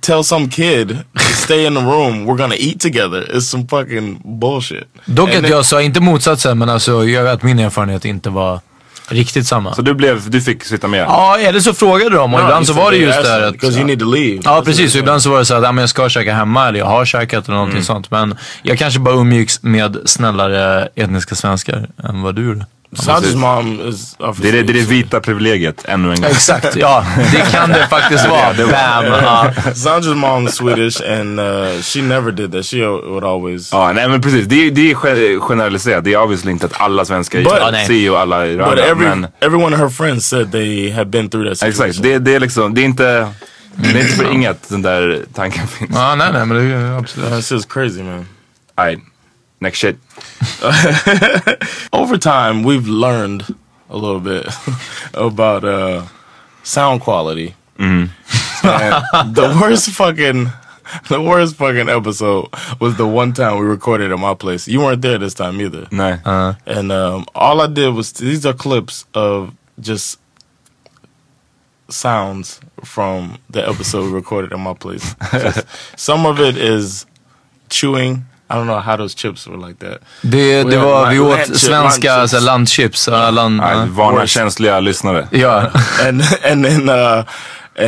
tell 0.00 0.22
some 0.24 0.48
kid 0.48 0.88
to 0.88 1.22
stay 1.44 1.66
in 1.66 1.74
the 1.74 1.80
room. 1.80 2.26
We're 2.26 2.38
gonna 2.38 2.56
eat 2.58 2.80
together. 2.80 3.24
It's 3.28 3.46
some 3.46 3.66
fucking 3.66 4.20
bullshit. 4.24 4.88
Dock 5.04 5.34
And 5.34 5.44
att 5.44 5.50
jag 5.50 5.66
sa, 5.66 5.82
inte 5.82 6.00
motsatsen, 6.00 6.58
men 6.58 6.68
alltså 6.68 7.04
jag 7.04 7.24
vet 7.24 7.32
att 7.32 7.42
min 7.42 7.58
erfarenhet 7.58 8.04
inte 8.04 8.30
var 8.30 8.60
riktigt 9.08 9.46
samma. 9.46 9.74
Så 9.74 9.82
du, 9.82 9.94
blev, 9.94 10.30
du 10.30 10.40
fick 10.40 10.64
sitta 10.64 10.88
med? 10.88 11.00
Ja, 11.00 11.38
eller 11.38 11.60
så 11.60 11.74
frågade 11.74 12.16
de 12.16 12.34
och 12.34 12.40
No, 12.40 12.44
ibland 12.44 12.66
så 12.66 12.72
var 12.72 12.90
det 12.90 12.96
just 12.96 13.22
där 13.22 13.42
att... 13.42 13.52
Because 13.52 13.78
you 13.78 13.86
need 13.86 13.98
to 13.98 14.04
leave. 14.04 14.40
Ja 14.44 14.62
precis, 14.64 14.94
och 14.94 15.00
ibland 15.00 15.22
så 15.22 15.30
var 15.30 15.38
det 15.38 15.44
så 15.44 15.54
att 15.54 15.62
ja, 15.62 15.72
men 15.72 15.82
jag 15.82 15.88
ska 15.88 16.08
käka 16.08 16.34
hemma 16.34 16.68
eller 16.68 16.78
jag 16.78 16.86
har 16.86 17.04
käkat 17.04 17.44
eller 17.48 17.56
någonting 17.56 17.82
sånt. 17.82 18.10
Men 18.10 18.36
jag 18.62 18.78
kanske 18.78 19.00
bara 19.00 19.14
umgicks 19.14 19.62
med 19.62 19.96
snällare 20.04 20.88
etniska 20.94 21.34
svenskar 21.34 21.88
än 22.04 22.22
vad 22.22 22.34
du 22.34 22.44
gjorde. 22.44 22.66
Sandra's 22.96 23.36
mom 23.36 23.88
is 23.88 24.16
Det 24.36 24.48
är 24.48 24.52
det, 24.52 24.62
det 24.62 24.72
är 24.72 24.74
det 24.74 24.80
vita 24.88 25.20
privilegiet 25.20 25.84
ännu 25.84 26.10
en 26.12 26.20
gång. 26.20 26.30
Exakt, 26.30 26.76
ja. 26.76 27.04
Det 27.32 27.50
kan 27.52 27.68
det 27.70 27.86
faktiskt 27.90 28.28
vara. 28.28 28.52
Bam! 28.54 29.04
Ja. 29.04 29.50
Sandra's 29.74 30.14
mom's 30.14 30.48
Swedish 30.48 31.00
and 31.20 31.40
uh, 31.40 31.80
she 31.82 32.02
never 32.02 32.30
did 32.32 32.52
that. 32.52 32.66
She 32.66 32.86
would 32.86 33.24
always... 33.24 33.72
Ja, 33.72 33.92
nej 33.92 34.08
men 34.08 34.20
precis. 34.20 34.46
Det 34.46 34.66
är, 34.66 34.70
det 34.70 34.80
är 34.92 35.16
ge- 35.16 35.40
generaliserat. 35.40 36.04
Det 36.04 36.12
är 36.12 36.22
obviously 36.22 36.50
inte 36.50 36.66
att 36.66 36.80
alla 36.80 37.04
svenskar 37.04 37.38
But- 37.40 37.70
nej. 37.72 37.86
si 37.86 38.08
och 38.08 38.20
alla 38.20 38.46
är 38.46 38.56
But 38.56 38.78
every, 38.78 39.08
Men 39.08 39.26
every 39.40 39.64
one 39.64 39.74
of 39.76 39.80
her 39.82 39.88
friends 39.88 40.26
said 40.28 40.52
they 40.52 40.90
had 40.90 41.08
been 41.10 41.28
through 41.30 41.48
that 41.48 41.58
situation. 41.58 41.86
exakt, 41.88 42.02
det, 42.02 42.18
det 42.18 42.34
är 42.34 42.40
liksom, 42.40 42.74
det 42.74 42.80
är 42.80 42.84
inte, 42.84 43.28
det 43.76 43.88
är 43.88 44.00
inte 44.00 44.12
för 44.16 44.32
inget 44.32 44.68
den 44.68 44.82
där 44.82 45.22
tanken 45.34 45.66
finns. 45.68 45.90
ja, 45.94 46.14
nej 46.14 46.32
nej 46.32 46.46
men 46.46 46.56
det 46.68 46.74
är 46.74 46.98
absolut. 46.98 47.30
That's 47.30 47.52
just 47.54 47.72
crazy, 47.72 48.02
man. 48.02 48.26
Alright, 48.74 49.00
next 49.62 49.78
shit. 49.78 49.96
Over 51.92 52.18
time, 52.18 52.62
we've 52.62 52.86
learned 52.88 53.54
a 53.90 53.96
little 53.96 54.20
bit 54.20 54.46
about 55.14 55.64
uh, 55.64 56.06
sound 56.62 57.00
quality. 57.00 57.54
And 57.78 58.10
the 58.62 59.58
worst 59.60 59.90
fucking, 59.90 60.48
the 61.08 61.20
worst 61.20 61.56
fucking 61.56 61.88
episode 61.88 62.48
was 62.80 62.96
the 62.96 63.06
one 63.06 63.32
time 63.32 63.58
we 63.58 63.66
recorded 63.66 64.12
at 64.12 64.18
my 64.18 64.34
place. 64.34 64.68
You 64.68 64.80
weren't 64.80 65.02
there 65.02 65.18
this 65.18 65.34
time 65.34 65.60
either. 65.60 65.86
Nej. 65.90 66.20
And 66.66 66.92
um, 66.92 67.26
all 67.34 67.60
I 67.60 67.66
did 67.66 67.88
was 67.94 68.12
these 68.12 68.46
are 68.46 68.52
clips 68.54 69.04
of 69.14 69.54
just 69.80 70.18
sounds 71.88 72.60
from 72.84 73.38
the 73.50 73.66
episode 73.68 74.04
we 74.04 74.10
recorded 74.12 74.52
at 74.52 74.58
my 74.58 74.74
place. 74.74 75.14
Just- 75.32 75.66
some 75.96 76.24
of 76.26 76.40
it 76.40 76.56
is 76.56 77.04
chewing. 77.68 78.24
I 78.52 78.54
don't 78.54 78.64
know 78.66 78.80
how 78.80 78.96
those 78.96 79.14
chips 79.16 79.46
were 79.46 79.56
like 79.68 79.78
that. 79.86 79.98
Det, 80.22 80.62
det 80.64 80.76
var, 80.78 81.10
vi 81.10 81.18
åt 81.18 81.38
land- 81.38 81.54
svenska 81.56 82.16
landchips. 82.40 83.00
så 83.02 83.14
här, 83.14 83.30
landchips. 83.32 83.60
Nej, 83.66 83.76
ja. 83.76 83.86
varna 83.90 84.26
känsliga 84.26 84.80
lyssnare. 84.80 85.28
ja. 85.30 85.70
and 86.08 86.22
and 86.50 86.64
then 86.64 86.88
uh, 86.88 87.24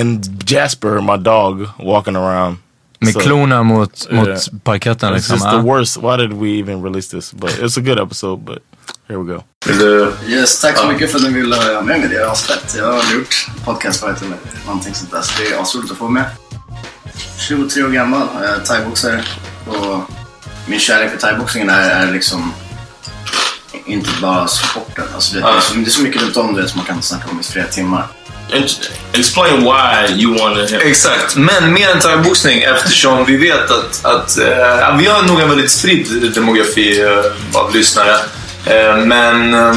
and 0.01 0.43
Jasper, 0.51 1.01
my 1.01 1.17
dog, 1.23 1.69
walking 1.79 2.17
around. 2.17 2.57
Med 2.99 3.13
So, 3.13 3.21
klorna 3.21 3.63
mot, 3.63 4.11
mot 4.11 4.29
Yeah. 4.29 4.39
parketten 4.63 5.11
It's 5.11 5.15
liksom. 5.15 5.35
just 5.35 5.47
ja. 5.47 5.53
the 5.53 5.59
worst. 5.69 5.97
Why 5.97 6.17
did 6.17 6.33
we 6.33 6.59
even 6.61 6.83
release 6.83 7.11
this? 7.17 7.33
But 7.33 7.51
it's 7.51 7.79
a 7.79 7.83
good 7.83 7.99
episode. 7.99 8.45
But 8.45 8.59
Here 9.09 9.19
we 9.19 9.33
go. 9.35 9.43
Yes, 10.29 10.61
tack 10.61 10.79
så 10.79 10.87
mycket 10.87 11.11
för 11.11 11.19
att 11.19 11.25
ni 11.25 11.31
ville 11.31 11.57
ha 11.57 11.83
med 11.83 12.01
mig. 12.01 12.09
Det 12.09 12.17
är 12.17 12.33
asfett. 12.33 12.75
Jag 12.79 12.93
har 12.93 13.15
gjort 13.15 13.47
podcast 13.65 14.01
förut 14.01 14.17
eller 14.23 14.37
någonting 14.67 14.95
sånt 14.95 15.11
där. 15.11 15.21
Så 15.23 15.43
det 15.43 15.49
är 15.55 15.63
asroligt 15.63 15.93
att 15.93 15.99
få 15.99 16.09
med. 16.09 16.25
23 17.49 17.83
år 17.83 17.89
gammal, 17.89 18.29
thaiboxare. 18.67 19.23
Och 19.67 20.01
min 20.67 20.81
kärlek 20.81 21.11
för 21.11 21.19
thaiboxningen 21.19 21.71
är, 21.71 21.91
är 21.91 22.13
liksom 22.13 22.55
inte 23.87 24.11
bara 24.21 24.49
sporten. 24.49 25.05
Alltså 25.15 25.35
det, 25.35 25.41
det, 25.41 25.47
är 25.47 25.61
så, 25.61 25.75
det 25.75 25.87
är 25.87 25.91
så 25.91 26.03
mycket 26.03 26.23
runt 26.23 26.37
om 26.37 26.55
det 26.55 26.69
som 26.69 26.79
man 26.79 26.87
kan 26.87 27.03
snacka 27.03 27.31
om 27.31 27.41
i 27.41 27.43
flera 27.43 27.67
timmar. 27.67 28.07
Explain 29.13 29.65
why 29.65 30.23
you 30.23 30.39
wanted 30.39 30.71
him. 30.71 30.81
Exakt, 30.81 31.37
men 31.37 31.73
mer 31.73 31.89
än 31.89 32.01
thaiboxning 32.01 32.63
eftersom 32.63 33.25
vi 33.25 33.37
vet 33.37 33.71
att, 33.71 34.05
att 34.05 34.39
eh, 34.39 34.97
vi 34.99 35.07
har 35.07 35.23
nog 35.23 35.41
en 35.41 35.49
väldigt 35.49 35.71
spridd 35.71 36.33
demografi 36.35 37.01
eh, 37.01 37.61
av 37.61 37.75
lyssnare. 37.75 38.17
Eh, 38.67 38.97
men 38.97 39.55
eh, 39.55 39.77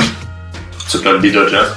såklart 0.87 1.21
bidrar 1.21 1.45
till 1.45 1.53
det. 1.53 1.67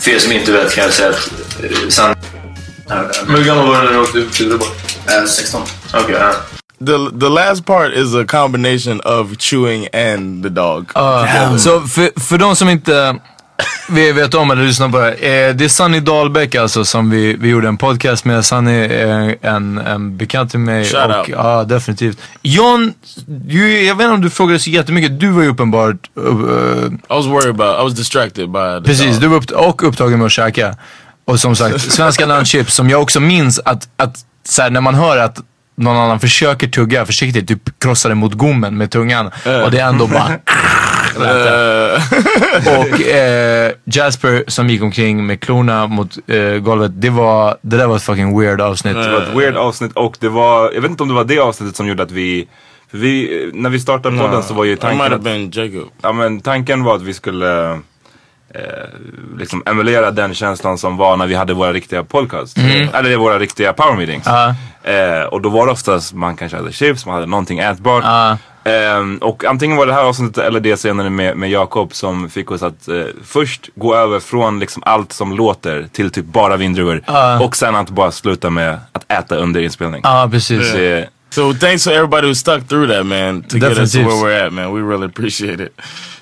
För 0.00 0.10
er 0.10 0.18
som 0.18 0.32
inte 0.32 0.52
vet 0.52 0.74
kan 0.74 0.84
jag 0.84 0.92
säga 0.92 1.08
att 1.08 1.30
eh, 1.62 1.88
San... 1.88 2.14
Men 3.26 3.36
hur 3.36 3.44
gammal 3.44 3.66
var 3.66 3.82
du 3.82 3.84
när 3.84 3.92
du 3.92 3.98
åkte 3.98 4.18
ut 4.18 4.32
till 4.32 4.46
Göteborg? 4.46 4.70
Eh, 5.06 5.24
16. 5.24 5.62
Okej, 5.94 6.16
ja. 6.20 6.34
The 6.86 7.18
the 7.20 7.28
last 7.28 7.64
part 7.64 7.92
is 7.92 8.14
a 8.14 8.24
combination 8.28 9.00
of 9.00 9.38
chewing 9.38 9.88
and 9.92 10.42
the 10.42 10.48
dog. 10.48 10.90
Ja, 10.94 11.58
så 11.58 11.80
för, 11.80 12.20
för 12.20 12.38
de 12.38 12.56
som 12.56 12.68
inte 12.68 13.18
vi 13.88 14.12
vet 14.12 14.34
om 14.34 14.50
eller 14.50 14.62
lyssnar 14.62 14.88
på 14.88 14.98
det. 14.98 15.12
Eh, 15.12 15.54
det 15.54 15.64
är 15.64 15.68
Sunny 15.68 16.00
Dahlbäck 16.00 16.54
alltså 16.54 16.84
som 16.84 17.10
vi, 17.10 17.36
vi 17.40 17.48
gjorde 17.48 17.68
en 17.68 17.76
podcast 17.76 18.24
med. 18.24 18.44
Sunny 18.44 18.84
är 18.84 19.36
en, 19.42 19.78
en 19.78 20.16
bekant 20.16 20.50
till 20.50 20.60
mig. 20.60 20.84
Shout 20.84 21.10
och, 21.10 21.16
out. 21.16 21.28
Ja, 21.28 21.64
definitivt. 21.64 22.18
John, 22.42 22.94
du, 23.26 23.84
jag 23.84 23.94
vet 23.94 24.04
inte 24.04 24.14
om 24.14 24.20
du 24.20 24.30
frågade 24.30 24.58
så 24.58 24.70
jättemycket. 24.70 25.20
Du 25.20 25.28
var 25.28 25.42
ju 25.42 25.48
uppenbart... 25.48 26.10
Uh, 26.18 26.24
I 26.94 27.14
was 27.14 27.26
worried 27.26 27.60
about. 27.60 27.80
I 27.80 27.84
was 27.84 27.94
distracted 27.94 28.50
by 28.50 28.80
the 28.80 28.82
precis, 28.84 29.12
dog. 29.12 29.20
du 29.20 29.28
var 29.28 29.36
upp, 29.36 29.50
och 29.50 29.88
upptagen 29.88 30.18
med 30.18 30.26
att 30.26 30.32
käka. 30.32 30.76
Och 31.24 31.40
som 31.40 31.56
sagt, 31.56 31.80
svenska 31.92 32.26
landchips 32.26 32.74
som 32.74 32.90
jag 32.90 33.02
också 33.02 33.20
minns 33.20 33.60
att, 33.64 33.88
att 33.96 34.16
så 34.48 34.62
här, 34.62 34.70
när 34.70 34.80
man 34.80 34.94
hör 34.94 35.16
att 35.16 35.40
någon 35.74 35.96
annan 35.96 36.20
försöker 36.20 36.68
tugga 36.68 37.06
försiktigt, 37.06 37.48
du 37.48 37.58
krossar 37.78 38.08
det 38.08 38.14
mot 38.14 38.32
gommen 38.32 38.76
med 38.76 38.90
tungan. 38.90 39.26
Och 39.64 39.70
det 39.70 39.78
är 39.78 39.88
ändå 39.88 40.06
bara... 40.06 40.38
Uh, 41.18 42.00
Och 42.80 43.00
eh, 43.00 43.72
Jasper 43.84 44.44
som 44.48 44.68
gick 44.68 44.82
omkring 44.82 45.26
med 45.26 45.40
klorna 45.40 45.86
mot 45.86 46.18
eh, 46.26 46.58
golvet. 46.58 46.92
Det, 46.94 47.10
var, 47.10 47.56
det 47.62 47.76
där 47.76 47.86
var 47.86 47.96
ett 47.96 48.02
fucking 48.02 48.40
weird 48.40 48.60
avsnitt. 48.60 48.94
Det 48.94 49.10
var 49.10 49.22
ett 49.22 49.36
weird 49.36 49.56
avsnitt 49.56 49.92
och 49.92 50.16
det 50.20 50.28
var, 50.28 50.72
jag 50.72 50.80
vet 50.80 50.90
inte 50.90 51.02
om 51.02 51.08
det 51.08 51.14
var 51.14 51.24
det 51.24 51.38
avsnittet 51.38 51.76
som 51.76 51.86
gjorde 51.86 52.02
att 52.02 52.10
vi, 52.10 52.48
för 52.90 52.98
vi 52.98 53.50
när 53.54 53.70
vi 53.70 53.80
startade 53.80 54.18
podden 54.18 54.42
så 54.42 54.54
var 54.54 54.64
ju 54.64 54.70
I 54.70 54.74
might 54.74 54.80
tanken 54.80 55.00
have 55.00 55.14
att, 55.14 55.22
been 55.22 55.50
Jacob. 55.50 55.90
ja, 56.02 56.12
men 56.12 56.40
tanken 56.40 56.84
var 56.84 56.96
att 56.96 57.02
vi 57.02 57.14
skulle 57.14 57.80
eh, 58.54 59.38
liksom 59.38 59.62
emulera 59.66 60.10
den 60.10 60.34
känslan 60.34 60.78
som 60.78 60.96
var 60.96 61.16
när 61.16 61.26
vi 61.26 61.34
hade 61.34 61.54
våra 61.54 61.72
riktiga 61.72 62.04
podcasts. 62.04 62.56
Eller 62.92 63.16
våra 63.16 63.38
riktiga 63.38 63.72
power 63.72 63.96
meetings. 63.96 64.26
Ja. 64.26 64.54
Eh, 64.90 65.24
och 65.24 65.40
då 65.40 65.48
var 65.48 65.66
det 65.66 65.72
oftast 65.72 66.12
man 66.12 66.36
kanske 66.36 66.56
hade 66.56 66.72
chips, 66.72 67.06
man 67.06 67.14
hade 67.14 67.26
någonting 67.26 67.58
ätbart. 67.58 68.04
Ja. 68.04 68.38
Ehm, 68.64 69.18
och 69.18 69.44
antingen 69.44 69.76
var 69.76 69.86
det 69.86 69.92
här 69.92 70.04
avsnittet 70.04 70.44
eller 70.44 70.60
det 70.60 70.76
senare 70.76 71.10
med, 71.10 71.36
med 71.36 71.50
Jakob 71.50 71.94
som 71.94 72.30
fick 72.30 72.50
oss 72.50 72.62
att 72.62 72.88
eh, 72.88 73.02
först 73.24 73.70
gå 73.74 73.94
över 73.94 74.20
från 74.20 74.60
liksom 74.60 74.82
allt 74.86 75.12
som 75.12 75.36
låter 75.36 75.86
till 75.92 76.10
typ 76.10 76.24
bara 76.24 76.56
vindruvor. 76.56 77.02
Och 77.42 77.56
sen 77.56 77.76
att 77.76 77.90
bara 77.90 78.10
sluta 78.10 78.50
med 78.50 78.78
att 78.92 79.12
äta 79.12 79.36
under 79.36 79.60
inspelning. 79.60 80.00
Ja, 80.04 80.28
precis. 80.30 80.72
Det, 80.72 81.08
So 81.34 81.52
thanks 81.52 81.82
to 81.84 81.92
everybody 81.92 82.28
who 82.28 82.34
stuck 82.34 82.62
through 82.68 82.86
that, 82.88 83.04
man, 83.06 83.42
to 83.42 83.58
get 83.58 83.76
us 83.78 83.92
to 83.92 84.04
where 84.06 84.22
we're 84.22 84.44
at, 84.46 84.52
man. 84.52 84.70
We 84.70 84.80
really 84.82 85.06
appreciate 85.06 85.60
it. 85.60 85.72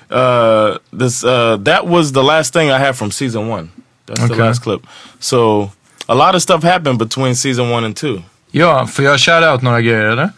Uh, 0.09 0.77
this 0.99 1.23
uh, 1.23 1.57
that 1.65 1.85
was 1.85 2.11
the 2.13 2.23
last 2.23 2.53
thing 2.53 2.71
I 2.71 2.79
had 2.79 2.95
from 2.95 3.11
season 3.11 3.47
one. 3.47 3.69
That's 4.05 4.19
the 4.27 4.33
Okay. 4.33 4.41
last 4.43 4.63
clip. 4.63 4.81
So 5.19 5.71
a 6.09 6.15
lot 6.15 6.35
of 6.35 6.41
stuff 6.41 6.63
happened 6.63 6.97
between 6.99 7.35
season 7.35 7.69
one 7.69 7.85
and 7.85 7.95
two. 7.95 8.21
Ja, 8.51 8.87
får 8.87 9.05
jag 9.05 9.19
shout 9.19 9.43
out 9.43 9.61
några 9.61 9.81
grejer 9.81 10.03
eller? 10.05 10.29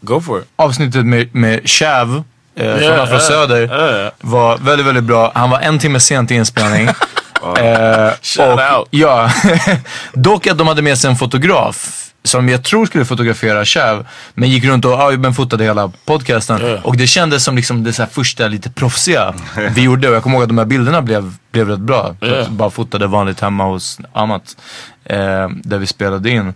Go 0.00 0.20
for 0.20 0.38
it. 0.40 0.48
Avsnittet 0.56 1.06
med, 1.06 1.34
med 1.34 1.68
Chav 1.70 2.24
eh, 2.56 2.76
från 2.76 2.82
Ja, 2.82 3.02
Afro 3.02 3.14
ja, 3.14 3.20
Söder 3.20 3.68
ja. 3.68 4.10
var 4.20 4.58
väldigt, 4.58 4.86
väldigt 4.86 5.04
bra. 5.04 5.32
Han 5.34 5.50
var 5.50 5.60
en 5.60 5.78
timme 5.78 6.00
sent 6.00 6.30
i 6.30 6.34
inspelning. 6.34 6.88
eh, 7.58 8.10
Shout 8.22 8.58
och, 8.60 8.78
out. 8.78 8.88
Ja, 8.90 9.30
dock 10.14 10.46
att 10.46 10.58
de 10.58 10.66
hade 10.68 10.82
med 10.82 10.98
sig 10.98 11.10
en 11.10 11.16
fotograf 11.16 12.11
som 12.24 12.48
jag 12.48 12.64
tror 12.64 12.86
skulle 12.86 13.04
fotografera 13.04 13.64
Chav. 13.64 14.06
Men 14.34 14.50
gick 14.50 14.64
runt 14.64 14.84
och 14.84 14.92
ja, 14.92 15.10
men 15.10 15.34
fotade 15.34 15.64
hela 15.64 15.92
podcasten. 16.04 16.60
Ja. 16.66 16.78
Och 16.82 16.96
det 16.96 17.06
kändes 17.06 17.44
som 17.44 17.56
liksom 17.56 17.84
det 17.84 17.92
så 17.92 18.02
här 18.02 18.10
första 18.10 18.48
lite 18.48 18.70
proffsiga 18.70 19.34
vi 19.74 19.82
gjorde. 19.82 20.08
Och 20.08 20.14
jag 20.14 20.22
kommer 20.22 20.36
ihåg 20.36 20.42
att 20.42 20.48
de 20.48 20.58
här 20.58 20.64
bilderna 20.64 21.02
blev, 21.02 21.34
blev 21.50 21.68
rätt 21.68 21.80
bra. 21.80 22.16
Ja. 22.20 22.46
Bara 22.48 22.70
fotade 22.70 23.06
vanligt 23.06 23.40
hemma 23.40 23.64
hos 23.64 23.98
Amat. 24.12 24.56
Eh, 25.04 25.48
där 25.48 25.78
vi 25.78 25.86
spelade 25.86 26.30
in. 26.30 26.54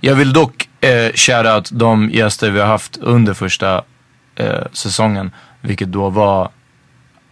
Jag 0.00 0.14
vill 0.14 0.32
dock 0.32 0.68
eh, 0.80 1.12
shoutout 1.14 1.70
de 1.72 2.10
gäster 2.10 2.50
vi 2.50 2.60
har 2.60 2.66
haft 2.66 2.96
under 2.96 3.34
första 3.34 3.82
eh, 4.36 4.62
säsongen. 4.72 5.30
Vilket 5.60 5.92
då 5.92 6.10
var 6.10 6.50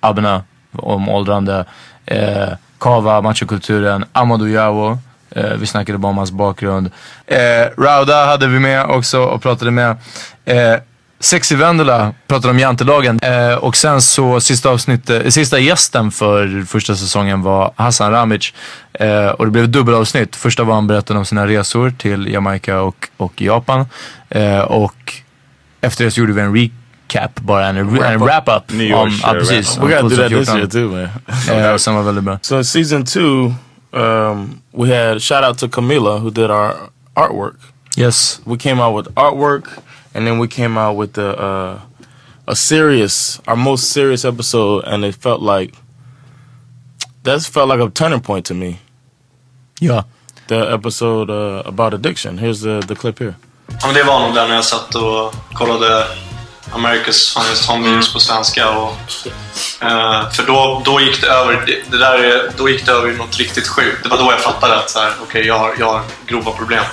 Abena 0.01 0.45
om 0.73 1.09
åldrande, 1.09 1.65
eh, 2.07 2.49
Kava, 2.79 3.21
machokulturen, 3.21 4.05
Amadou 4.13 4.49
Yawo. 4.49 4.99
Eh, 5.37 5.55
vi 5.59 5.67
snackade 5.67 5.99
bara 5.99 6.09
om 6.09 6.19
hans 6.19 6.31
bakgrund. 6.33 6.91
Eh, 7.27 7.37
Rauda 7.79 8.27
hade 8.27 8.47
vi 8.47 8.59
med 8.59 8.85
också 8.87 9.21
och 9.23 9.43
pratade 9.43 9.71
med. 9.71 9.97
Eh, 10.45 10.75
Sexy 11.21 11.57
Vendela 11.57 12.15
pratade 12.27 12.51
om 12.51 12.59
jantelagen. 12.59 13.21
Eh, 13.23 13.55
och 13.55 13.77
sen 13.77 14.03
så 14.03 14.41
sista 14.41 14.69
avsnittet, 14.71 15.25
eh, 15.25 15.31
sista 15.31 15.59
gästen 15.59 16.11
för 16.11 16.65
första 16.65 16.97
säsongen 16.97 17.43
var 17.43 17.73
Hassan 17.77 18.11
Ramic. 18.13 18.53
Eh, 18.93 19.27
och 19.27 19.45
det 19.45 19.51
blev 19.51 19.65
ett 19.65 19.73
dubbelavsnitt. 19.73 20.37
Första 20.37 20.65
var 20.65 20.75
han 20.75 20.87
berättade 20.87 21.19
om 21.19 21.25
sina 21.25 21.47
resor 21.47 21.91
till 21.99 22.33
Jamaica 22.33 22.81
och, 22.81 23.09
och 23.17 23.43
Japan. 23.43 23.87
Eh, 24.29 24.59
och 24.59 25.15
efter 25.81 26.05
det 26.05 26.11
så 26.11 26.21
gjorde 26.21 26.33
vi 26.33 26.41
en 26.41 26.55
recap, 26.57 27.41
bara 27.41 27.67
en, 27.67 27.77
en 27.77 28.19
Wrap-up. 28.21 28.73
York 28.73 28.97
om, 28.97 29.21
ja, 29.23 29.33
precis. 29.33 29.79
We 29.79 29.83
gotta 29.83 30.03
do 30.03 30.09
that 30.09 30.29
this 30.29 30.49
2014. 30.49 30.59
year 30.59 30.69
too, 30.69 30.89
man. 31.49 31.61
Eh, 31.65 31.73
och 31.73 31.81
sen 31.81 31.95
var 31.95 32.03
väldigt 32.03 32.25
bra. 32.25 32.39
So 32.43 32.65
season 32.65 33.05
two, 33.05 33.55
um, 33.93 34.63
we 34.73 34.89
had 34.89 35.21
shout 35.23 35.45
out 35.45 35.59
to 35.59 35.69
Camila 35.69 36.21
who 36.21 36.31
did 36.31 36.51
our 36.51 36.91
artwork. 37.17 37.59
Yes. 37.97 38.41
We 38.47 38.57
came 38.57 38.81
out 38.81 38.95
with 38.95 39.15
artwork, 39.15 39.83
and 40.15 40.27
then 40.27 40.39
we 40.39 40.49
came 40.49 40.79
out 40.79 40.97
with 40.97 41.13
the 41.13 41.39
uh, 41.39 41.81
a 42.47 42.57
serious, 42.57 43.41
our 43.47 43.57
most 43.57 43.91
serious 43.91 44.25
episode, 44.25 44.85
and 44.87 45.05
it 45.05 45.15
felt 45.15 45.41
like 45.43 45.75
that 47.23 47.43
felt 47.43 47.69
like 47.69 47.81
a 47.81 47.91
turning 47.91 48.21
point 48.21 48.47
to 48.47 48.55
me. 48.55 48.79
Yeah. 49.81 50.03
The 50.49 50.73
episode 50.73 51.31
uh, 51.31 51.63
about 51.67 51.95
addiction. 51.95 52.39
Here's 52.39 52.61
the 52.63 52.81
the 52.81 52.95
clip 52.95 53.19
here. 53.19 53.35
Ja, 53.81 53.87
men 53.87 53.95
det 53.95 54.03
var 54.03 54.21
nog 54.21 54.35
där 54.35 54.49
när 54.49 54.55
jag 54.55 54.65
satt 54.65 54.95
och 54.95 55.35
kollade 55.55 56.07
America's 56.73 57.35
Funniest 57.35 57.67
Home 57.69 57.89
Videos 57.89 58.13
på 58.13 58.21
svenska. 58.21 58.71
Och, 58.71 58.97
eh, 59.81 60.31
för 60.31 60.43
då, 60.47 60.83
då 60.85 61.01
gick 61.01 61.21
det 61.21 61.27
över 61.27 61.65
det, 61.91 61.97
där, 61.99 62.15
är- 62.19 62.51
då 62.57 62.69
gick 62.69 62.87
det 62.87 62.93
över 62.93 63.11
i 63.11 63.17
något 63.17 63.37
riktigt 63.39 63.69
sjukt. 63.69 64.03
Det 64.03 64.09
var 64.09 64.19
då 64.19 64.33
jag 64.33 64.41
fattade 64.41 64.79
att 64.79 64.91
så 64.91 65.01
här, 65.01 65.13
okej, 65.23 65.47
jag, 65.47 65.59
har, 65.59 65.75
jag 65.79 65.93
har 65.93 66.03
grova 66.27 66.53
problem. 66.53 66.85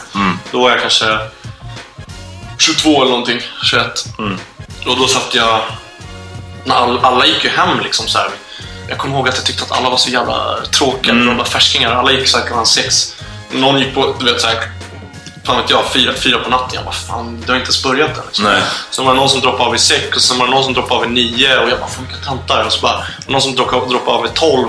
Då 0.51 0.61
var 0.61 0.69
jag 0.69 0.81
kanske 0.81 1.17
22 2.57 3.01
eller 3.01 3.11
någonting, 3.11 3.41
21. 3.63 4.05
Och 4.87 4.97
då 4.97 5.07
satt 5.07 5.35
jag... 5.35 5.61
All, 6.69 6.99
alla 7.05 7.25
gick 7.25 7.43
ju 7.43 7.49
hem 7.49 7.79
liksom 7.79 8.07
så 8.07 8.17
här. 8.17 8.29
Jag 8.87 8.97
kommer 8.97 9.15
ihåg 9.15 9.29
att 9.29 9.35
jag 9.35 9.45
tyckte 9.45 9.63
att 9.63 9.71
alla 9.71 9.89
var 9.89 9.97
så 9.97 10.09
jävla 10.09 10.57
tråkiga. 10.71 11.13
De 11.13 11.37
var 11.37 11.45
färskingar. 11.45 11.91
Alla 11.91 12.11
gick 12.11 12.27
såhär 12.27 12.45
klockan 12.47 12.65
sex. 12.65 13.15
Någon 13.51 13.79
gick 13.79 13.93
på, 13.95 14.15
du 14.19 14.25
vet 14.25 14.41
såhär, 14.41 14.71
fan 15.43 15.57
vet 15.57 15.69
jag, 15.69 15.91
fyra, 15.93 16.13
fyra 16.13 16.39
på 16.39 16.49
natten. 16.49 16.69
Jag 16.73 16.83
bara, 16.83 16.93
fan, 16.93 17.41
det 17.45 17.51
har 17.51 17.55
inte 17.55 17.67
ens 17.67 17.83
börjat 17.83 18.17
än. 18.17 18.23
Liksom. 18.25 18.45
Nej. 18.45 18.61
Sen 18.91 19.05
var 19.05 19.13
det 19.13 19.19
någon 19.19 19.29
som 19.29 19.41
droppade 19.41 19.63
av 19.63 19.75
i 19.75 19.79
sex 19.79 20.15
och 20.15 20.21
sen 20.21 20.37
var 20.37 20.45
det 20.45 20.51
någon 20.51 20.63
som 20.63 20.73
droppade 20.73 20.95
av 20.95 21.05
i 21.05 21.09
nio 21.09 21.59
och 21.59 21.69
jag 21.69 21.79
bara, 21.79 21.89
fan 21.89 22.05
vilka 22.07 22.25
tantar. 22.25 22.65
Och 22.65 22.73
så 22.73 22.81
bara, 22.81 23.03
någon 23.27 23.41
som 23.41 23.55
droppade, 23.55 23.85
droppade 23.85 24.17
av 24.17 24.25
i 24.25 24.29
tolv. 24.29 24.67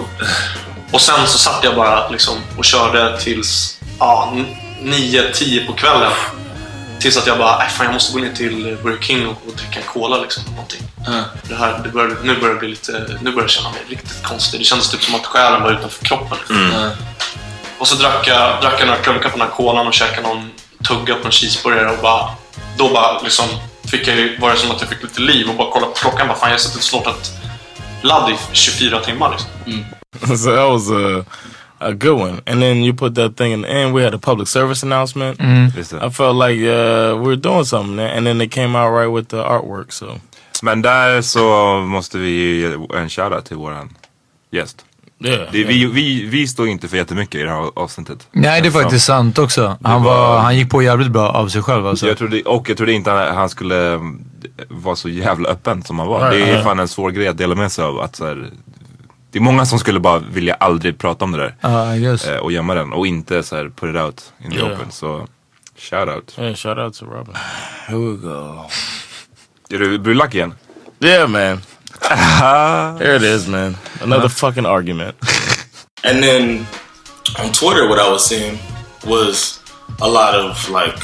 Och 0.92 1.00
sen 1.00 1.26
så 1.26 1.38
satt 1.38 1.64
jag 1.64 1.76
bara 1.76 2.08
liksom 2.08 2.34
och 2.58 2.64
körde 2.64 3.20
tills 3.20 3.78
ja, 3.98 4.34
nio, 4.82 5.32
tio 5.32 5.66
på 5.66 5.72
kvällen. 5.72 6.12
Tills 6.98 7.16
att 7.16 7.26
jag 7.26 7.38
bara, 7.38 7.58
nej 7.58 7.68
fan 7.68 7.86
jag 7.86 7.92
måste 7.92 8.12
gå 8.12 8.18
ner 8.18 8.32
till 8.32 8.78
Burger 8.82 9.02
King 9.02 9.26
och, 9.26 9.42
och 9.46 9.56
dricka 9.56 9.80
en 9.80 9.86
cola 9.86 10.18
liksom. 10.18 10.42
Någonting. 10.50 10.80
Det 11.48 11.54
här, 11.54 11.80
det 11.84 11.88
börjar, 11.88 12.16
nu 12.22 12.40
börjar 12.40 12.54
det 12.54 12.60
bli 12.60 12.68
lite, 12.68 12.92
nu 13.20 13.30
börjar 13.30 13.44
jag 13.44 13.50
känna 13.50 13.70
mig 13.70 13.78
riktigt 13.88 14.22
konstig. 14.22 14.60
Det 14.60 14.64
kändes 14.64 14.90
typ 14.90 15.02
som 15.02 15.14
att 15.14 15.26
själen 15.26 15.62
var 15.62 15.72
utanför 15.72 16.04
kroppen. 16.04 16.38
Liksom. 16.38 16.90
Och 17.78 17.88
så 17.88 17.94
drack 17.94 18.28
jag, 18.28 18.62
drack 18.62 18.74
jag 18.78 18.86
några 18.86 19.00
klunkar 19.00 19.28
på 19.28 19.38
den 19.38 19.46
här 19.46 19.54
kolan 19.54 19.86
och 19.86 19.94
käkade 19.94 20.28
någon 20.28 20.50
tugga 20.88 21.14
på 21.14 21.26
en 21.26 21.32
cheeseburgare 21.32 21.90
och 21.90 22.02
bara, 22.02 22.28
då 22.78 22.88
bara 22.88 23.20
liksom 23.22 23.46
fick 23.90 24.08
jag, 24.08 24.40
var 24.40 24.50
det 24.50 24.56
som 24.56 24.70
att 24.70 24.80
jag 24.80 24.90
fick 24.90 25.02
lite 25.02 25.20
liv 25.20 25.48
och 25.48 25.56
bara 25.56 25.70
kollade 25.70 25.92
på 25.92 25.98
klockan. 25.98 26.28
Bara, 26.28 26.38
fan 26.38 26.48
jag 26.48 26.54
har 26.54 26.60
suttit 26.60 26.76
och 26.76 26.82
snortat 26.82 27.32
ladd 28.02 28.30
i 28.30 28.36
24 28.52 29.00
timmar 29.00 29.30
liksom. 29.30 29.50
so 30.36 30.50
that 30.50 30.68
was 30.68 30.90
a 30.90 31.24
a 31.80 31.92
good 31.92 32.20
one. 32.20 32.42
And 32.46 32.60
then 32.60 32.84
you 32.84 32.92
put 32.92 33.14
that 33.14 33.36
thing 33.36 33.52
in 33.52 33.62
the 33.62 33.68
end. 33.68 33.94
We 33.94 34.02
had 34.04 34.14
a 34.14 34.18
public 34.18 34.48
service 34.48 34.82
announcement. 34.82 35.38
Det. 35.38 35.92
I 35.92 36.10
felt 36.10 36.36
like 36.36 36.60
uh, 36.60 37.16
we 37.16 37.26
were 37.26 37.36
doing 37.36 37.64
something 37.64 38.00
and 38.00 38.26
then 38.26 38.38
they 38.38 38.48
came 38.48 38.76
out 38.76 38.92
right 38.92 39.08
with 39.08 39.28
the 39.28 39.42
artwork. 39.42 39.92
So 39.92 40.20
Men 40.62 40.82
där 40.82 41.22
så 41.22 41.76
måste 41.80 42.18
vi 42.18 42.60
ge 42.60 42.76
en 42.94 43.08
shoutout 43.08 43.44
till 43.44 43.56
våran 43.56 43.96
gäst. 44.50 44.84
Yeah. 45.24 45.52
Det, 45.52 45.64
vi, 45.64 45.86
vi, 45.86 46.26
vi 46.26 46.46
står 46.46 46.68
inte 46.68 46.88
för 46.88 46.96
jättemycket 46.96 47.34
i 47.34 47.42
det 47.42 47.50
här 47.50 47.70
avsnittet. 47.76 48.28
Nej, 48.32 48.60
det 48.62 48.68
är 48.68 48.70
faktiskt 48.70 49.06
sant 49.06 49.38
också. 49.38 49.76
Han, 49.82 50.02
var, 50.02 50.38
han 50.38 50.56
gick 50.56 50.70
på 50.70 50.82
jävligt 50.82 51.10
bra 51.10 51.28
av 51.28 51.48
sig 51.48 51.62
själv 51.62 51.86
alltså. 51.86 52.08
Jag 52.08 52.18
trodde, 52.18 52.42
och 52.42 52.70
jag 52.70 52.76
trodde 52.76 52.92
inte 52.92 53.10
han, 53.10 53.36
han 53.36 53.48
skulle 53.48 53.92
mm, 53.92 54.24
vara 54.68 54.96
så 54.96 55.08
jävla 55.08 55.48
öppen 55.48 55.82
som 55.82 55.98
han 55.98 56.08
var. 56.08 56.20
Nej, 56.20 56.38
det 56.38 56.50
är 56.50 56.54
nej. 56.54 56.64
fan 56.64 56.78
en 56.78 56.88
svår 56.88 57.10
grej 57.10 57.28
att 57.28 57.38
dela 57.38 57.54
med 57.54 57.72
sig 57.72 57.84
av. 57.84 58.00
Att, 58.00 58.16
så 58.16 58.26
här, 58.26 58.50
det 59.30 59.38
är 59.38 59.42
många 59.42 59.66
som 59.66 59.78
skulle 59.78 60.00
bara 60.00 60.18
vilja 60.18 60.54
aldrig 60.54 60.98
prata 60.98 61.24
om 61.24 61.32
det 61.32 61.38
där. 61.38 62.34
Eh, 62.34 62.36
och 62.36 62.52
gömma 62.52 62.74
den 62.74 62.92
och 62.92 63.06
inte 63.06 63.42
så 63.42 63.56
här 63.56 63.64
put 63.76 63.90
it 63.90 64.02
out 64.02 64.32
in 64.44 64.50
the 64.50 64.56
Yeah. 64.56 64.72
open. 64.72 64.90
Så 64.90 65.26
shout 65.78 66.08
out. 66.08 66.34
Yeah, 66.38 66.54
shout 66.54 66.78
out 66.78 66.94
to 66.94 67.04
Robin. 67.04 67.34
Here 67.86 67.98
we 67.98 68.16
go. 68.16 68.64
Är 69.70 69.78
du, 69.78 69.98
blir 69.98 69.98
du 69.98 70.14
lack 70.14 70.34
igen? 70.34 70.54
Yeah, 71.00 71.28
man. 71.28 71.60
Here 72.98 73.14
it 73.14 73.22
is, 73.22 73.46
man. 73.46 73.76
Another 74.00 74.28
fucking 74.28 74.66
argument. 74.66 75.16
And 76.02 76.22
then 76.22 76.66
on 77.38 77.52
Twitter, 77.52 77.86
what 77.86 77.98
I 77.98 78.10
was 78.10 78.24
seeing 78.24 78.58
was 79.04 79.60
a 80.00 80.08
lot 80.08 80.34
of 80.34 80.70
like, 80.70 80.96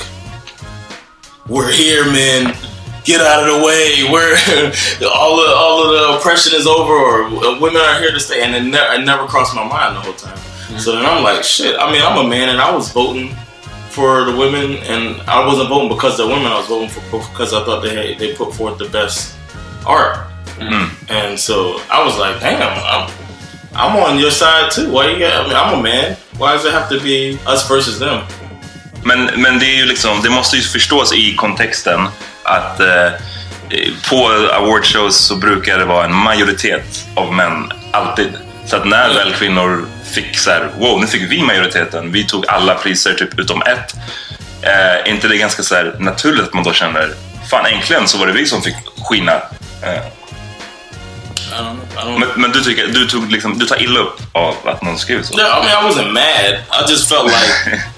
"We're 1.48 1.70
here, 1.70 2.04
men. 2.06 2.56
Get 3.04 3.20
out 3.20 3.46
of 3.46 3.60
the 3.60 3.66
way. 3.66 4.08
We're 4.10 4.32
all 5.14 5.38
of 5.38 5.52
all 5.54 5.84
of 5.84 5.90
the 5.92 6.18
oppression 6.18 6.58
is 6.58 6.66
over, 6.66 6.94
or 6.94 7.60
women 7.60 7.76
are 7.76 8.00
here 8.00 8.10
to 8.10 8.18
stay." 8.18 8.42
And 8.42 8.54
it, 8.54 8.62
ne- 8.62 8.94
it 8.96 9.04
never 9.04 9.26
crossed 9.26 9.54
my 9.54 9.68
mind 9.68 9.96
the 9.96 10.00
whole 10.00 10.14
time. 10.14 10.38
Mm-hmm. 10.38 10.78
So 10.78 10.92
then 10.92 11.04
I'm 11.04 11.22
like, 11.22 11.44
"Shit." 11.44 11.78
I 11.78 11.92
mean, 11.92 12.00
I'm 12.00 12.24
a 12.24 12.26
man, 12.26 12.48
and 12.48 12.58
I 12.58 12.74
was 12.74 12.90
voting 12.90 13.36
for 13.90 14.24
the 14.24 14.34
women, 14.34 14.78
and 14.84 15.20
I 15.28 15.46
wasn't 15.46 15.68
voting 15.68 15.90
because 15.90 16.16
they're 16.16 16.26
women. 16.26 16.46
I 16.46 16.56
was 16.58 16.68
voting 16.68 16.88
for 16.88 17.18
because 17.18 17.52
I 17.52 17.62
thought 17.66 17.82
they 17.82 18.12
had, 18.12 18.18
they 18.18 18.34
put 18.34 18.54
forth 18.54 18.78
the 18.78 18.88
best 18.88 19.36
art. 19.86 20.25
Mm. 20.60 20.88
And 21.08 21.38
so 21.38 21.80
I 21.90 22.04
was 22.04 22.18
like, 22.18 22.40
"Damn, 22.40 22.60
I'm." 22.60 23.10
I'm 23.78 23.96
on 23.96 24.18
your 24.18 24.30
side 24.30 24.70
too. 24.70 24.90
Why 24.90 25.10
you 25.10 25.18
got? 25.18 25.32
I 25.34 25.48
mean, 25.48 25.56
I'm 25.56 25.78
a 25.78 25.82
man. 25.82 26.16
Why 26.38 26.52
does 26.52 26.64
it 26.64 26.72
have 26.72 26.88
to 26.88 27.00
be 27.00 27.38
us 27.46 27.70
versus 27.70 27.98
them? 27.98 28.20
Men, 29.04 29.30
men 29.36 29.58
det 29.58 29.66
är 29.66 29.76
ju 29.76 29.86
liksom, 29.86 30.22
det 30.22 30.30
måste 30.30 30.56
ju 30.56 30.62
förstås 30.62 31.12
i 31.12 31.34
kontexten 31.34 32.08
att 32.42 32.80
eh, 32.80 33.10
på 34.10 34.28
awardshows 34.52 35.16
så 35.16 35.36
brukar 35.36 35.78
det 35.78 35.84
vara 35.84 36.04
en 36.04 36.14
majoritet 36.14 37.04
av 37.14 37.32
män, 37.32 37.72
alltid. 37.90 38.32
Så 38.66 38.76
att 38.76 38.86
när 38.86 39.14
väl 39.14 39.32
kvinnor 39.32 39.86
fick 40.14 40.38
så 40.38 40.50
här, 40.50 40.70
wow, 40.78 41.00
nu 41.00 41.06
fick 41.06 41.30
vi 41.30 41.42
majoriteten, 41.42 42.12
vi 42.12 42.24
tog 42.24 42.46
alla 42.48 42.74
priser 42.74 43.14
typ 43.14 43.38
utom 43.38 43.62
ett. 43.62 43.94
Eh, 44.62 44.70
är 44.70 45.08
inte 45.08 45.28
det 45.28 45.36
ganska 45.36 45.62
så 45.62 45.74
här 45.74 45.96
naturligt 45.98 46.44
att 46.44 46.54
man 46.54 46.64
då 46.64 46.72
känner, 46.72 47.14
fan 47.50 47.66
äntligen 47.66 48.08
så 48.08 48.18
var 48.18 48.26
det 48.26 48.32
vi 48.32 48.46
som 48.46 48.62
fick 48.62 48.76
skina. 49.08 49.32
Eh, 49.82 50.02
I 51.52 51.62
don't 51.62 51.76
know. 51.76 52.00
I 52.00 52.04
don't 52.04 52.20
men, 52.20 52.28
men 52.36 52.52
du 52.52 52.64
tycker, 52.64 52.86
du 52.86 53.06
tog 53.08 53.30
liksom, 53.30 53.58
du 53.58 53.66
tar 53.66 53.82
illa 53.82 54.00
upp 54.00 54.20
av 54.32 54.54
att 54.64 54.82
någon 54.82 54.98
skrev 54.98 55.22
så? 55.22 55.36
No, 55.36 55.42
I 55.42 55.60
mean, 55.60 55.84
I 55.84 55.88
wasn't 55.88 56.12
mad. 56.12 56.54
I 56.70 56.90
just 56.90 57.08
felt 57.08 57.24
like 57.24 57.80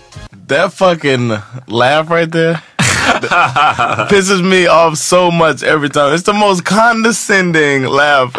That 0.48 0.72
fucking 0.72 1.28
laugh 1.66 2.10
right 2.10 2.32
there 2.32 2.62
pisses 4.08 4.42
me 4.42 4.66
off 4.66 4.96
so 4.96 5.30
much 5.30 5.62
every 5.62 5.88
time. 5.88 6.14
It's 6.14 6.22
the 6.22 6.32
most 6.32 6.64
condescending 6.64 7.84
laugh. 7.84 8.34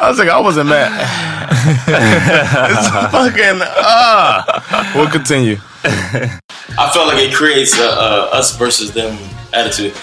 I 0.00 0.08
was 0.08 0.18
like, 0.18 0.28
I 0.28 0.40
wasn't 0.40 0.68
mad. 0.68 0.90
it's 2.70 2.88
fucking 3.10 3.60
ah. 3.62 4.92
We'll 4.94 5.10
continue. 5.10 5.56
I 5.84 6.90
felt 6.92 7.08
like 7.08 7.18
it 7.18 7.34
creates 7.34 7.78
a, 7.78 7.84
a 7.84 8.38
us 8.38 8.56
versus 8.56 8.92
them 8.92 9.18
attitude. 9.52 9.94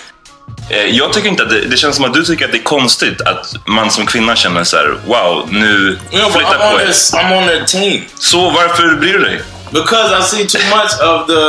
Eh, 0.69 0.85
Jag 0.85 1.13
tycker 1.13 1.29
inte 1.29 1.43
att 1.43 1.49
det, 1.49 1.61
det 1.61 1.77
känns 1.77 1.95
som 1.95 2.05
att 2.05 2.13
du 2.13 2.23
tycker 2.23 2.45
att 2.45 2.51
det 2.51 2.57
är 2.57 2.63
konstigt 2.63 3.21
att 3.21 3.53
man 3.65 3.91
som 3.91 4.05
kvinna 4.05 4.35
känner 4.35 4.63
så 4.63 4.77
här: 4.77 4.95
wow, 5.05 5.47
nu 5.49 5.67
You 5.67 5.97
know, 6.11 6.23
but 6.23 6.31
flytta 6.33 6.57
I'm 6.57 6.71
på 6.73 6.81
er. 6.81 6.87
I'm 6.87 7.37
on 7.37 7.47
their 7.47 7.65
team 7.65 8.01
Så 8.19 8.49
varför 8.49 8.95
bryr 8.95 9.13
du 9.13 9.19
dig? 9.19 9.41
because 9.71 10.19
I 10.19 10.21
see 10.23 10.45
too 10.59 10.77
much 10.77 10.93
of 11.01 11.27
the 11.27 11.43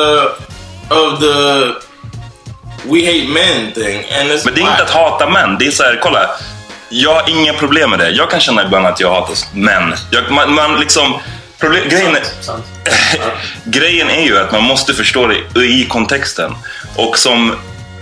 of 0.95 1.21
the 1.21 1.73
we 2.85 3.05
hate 3.07 3.29
men 3.29 3.73
thing, 3.73 3.97
and 4.21 4.31
it's 4.31 4.45
Men 4.45 4.55
det 4.55 4.61
är 4.61 4.71
inte 4.71 4.83
att 4.83 4.91
hata 4.91 5.29
män. 5.31 5.57
Det 5.59 5.67
är 5.67 5.71
så 5.71 5.83
här, 5.83 5.99
kolla. 6.03 6.31
Jag 6.89 7.15
har 7.15 7.31
inga 7.31 7.53
problem 7.53 7.91
med 7.91 7.99
det. 7.99 8.11
Jag 8.11 8.31
kan 8.31 8.41
känna 8.41 8.65
ibland 8.65 8.87
att 8.87 9.01
jag 9.01 9.11
hatar 9.11 9.37
män. 9.53 9.95
Jag, 10.11 10.31
man, 10.31 10.55
man 10.55 10.81
liksom... 10.81 11.21
Problem, 11.59 11.89
grejen, 11.89 12.17
är, 12.17 12.23
grejen 13.65 14.11
är 14.11 14.23
ju 14.23 14.39
att 14.39 14.53
man 14.53 14.63
måste 14.63 14.95
förstå 14.95 15.27
det 15.27 15.61
i 15.67 15.87
kontexten. 15.89 16.55
Och 16.97 17.19
som, 17.19 17.57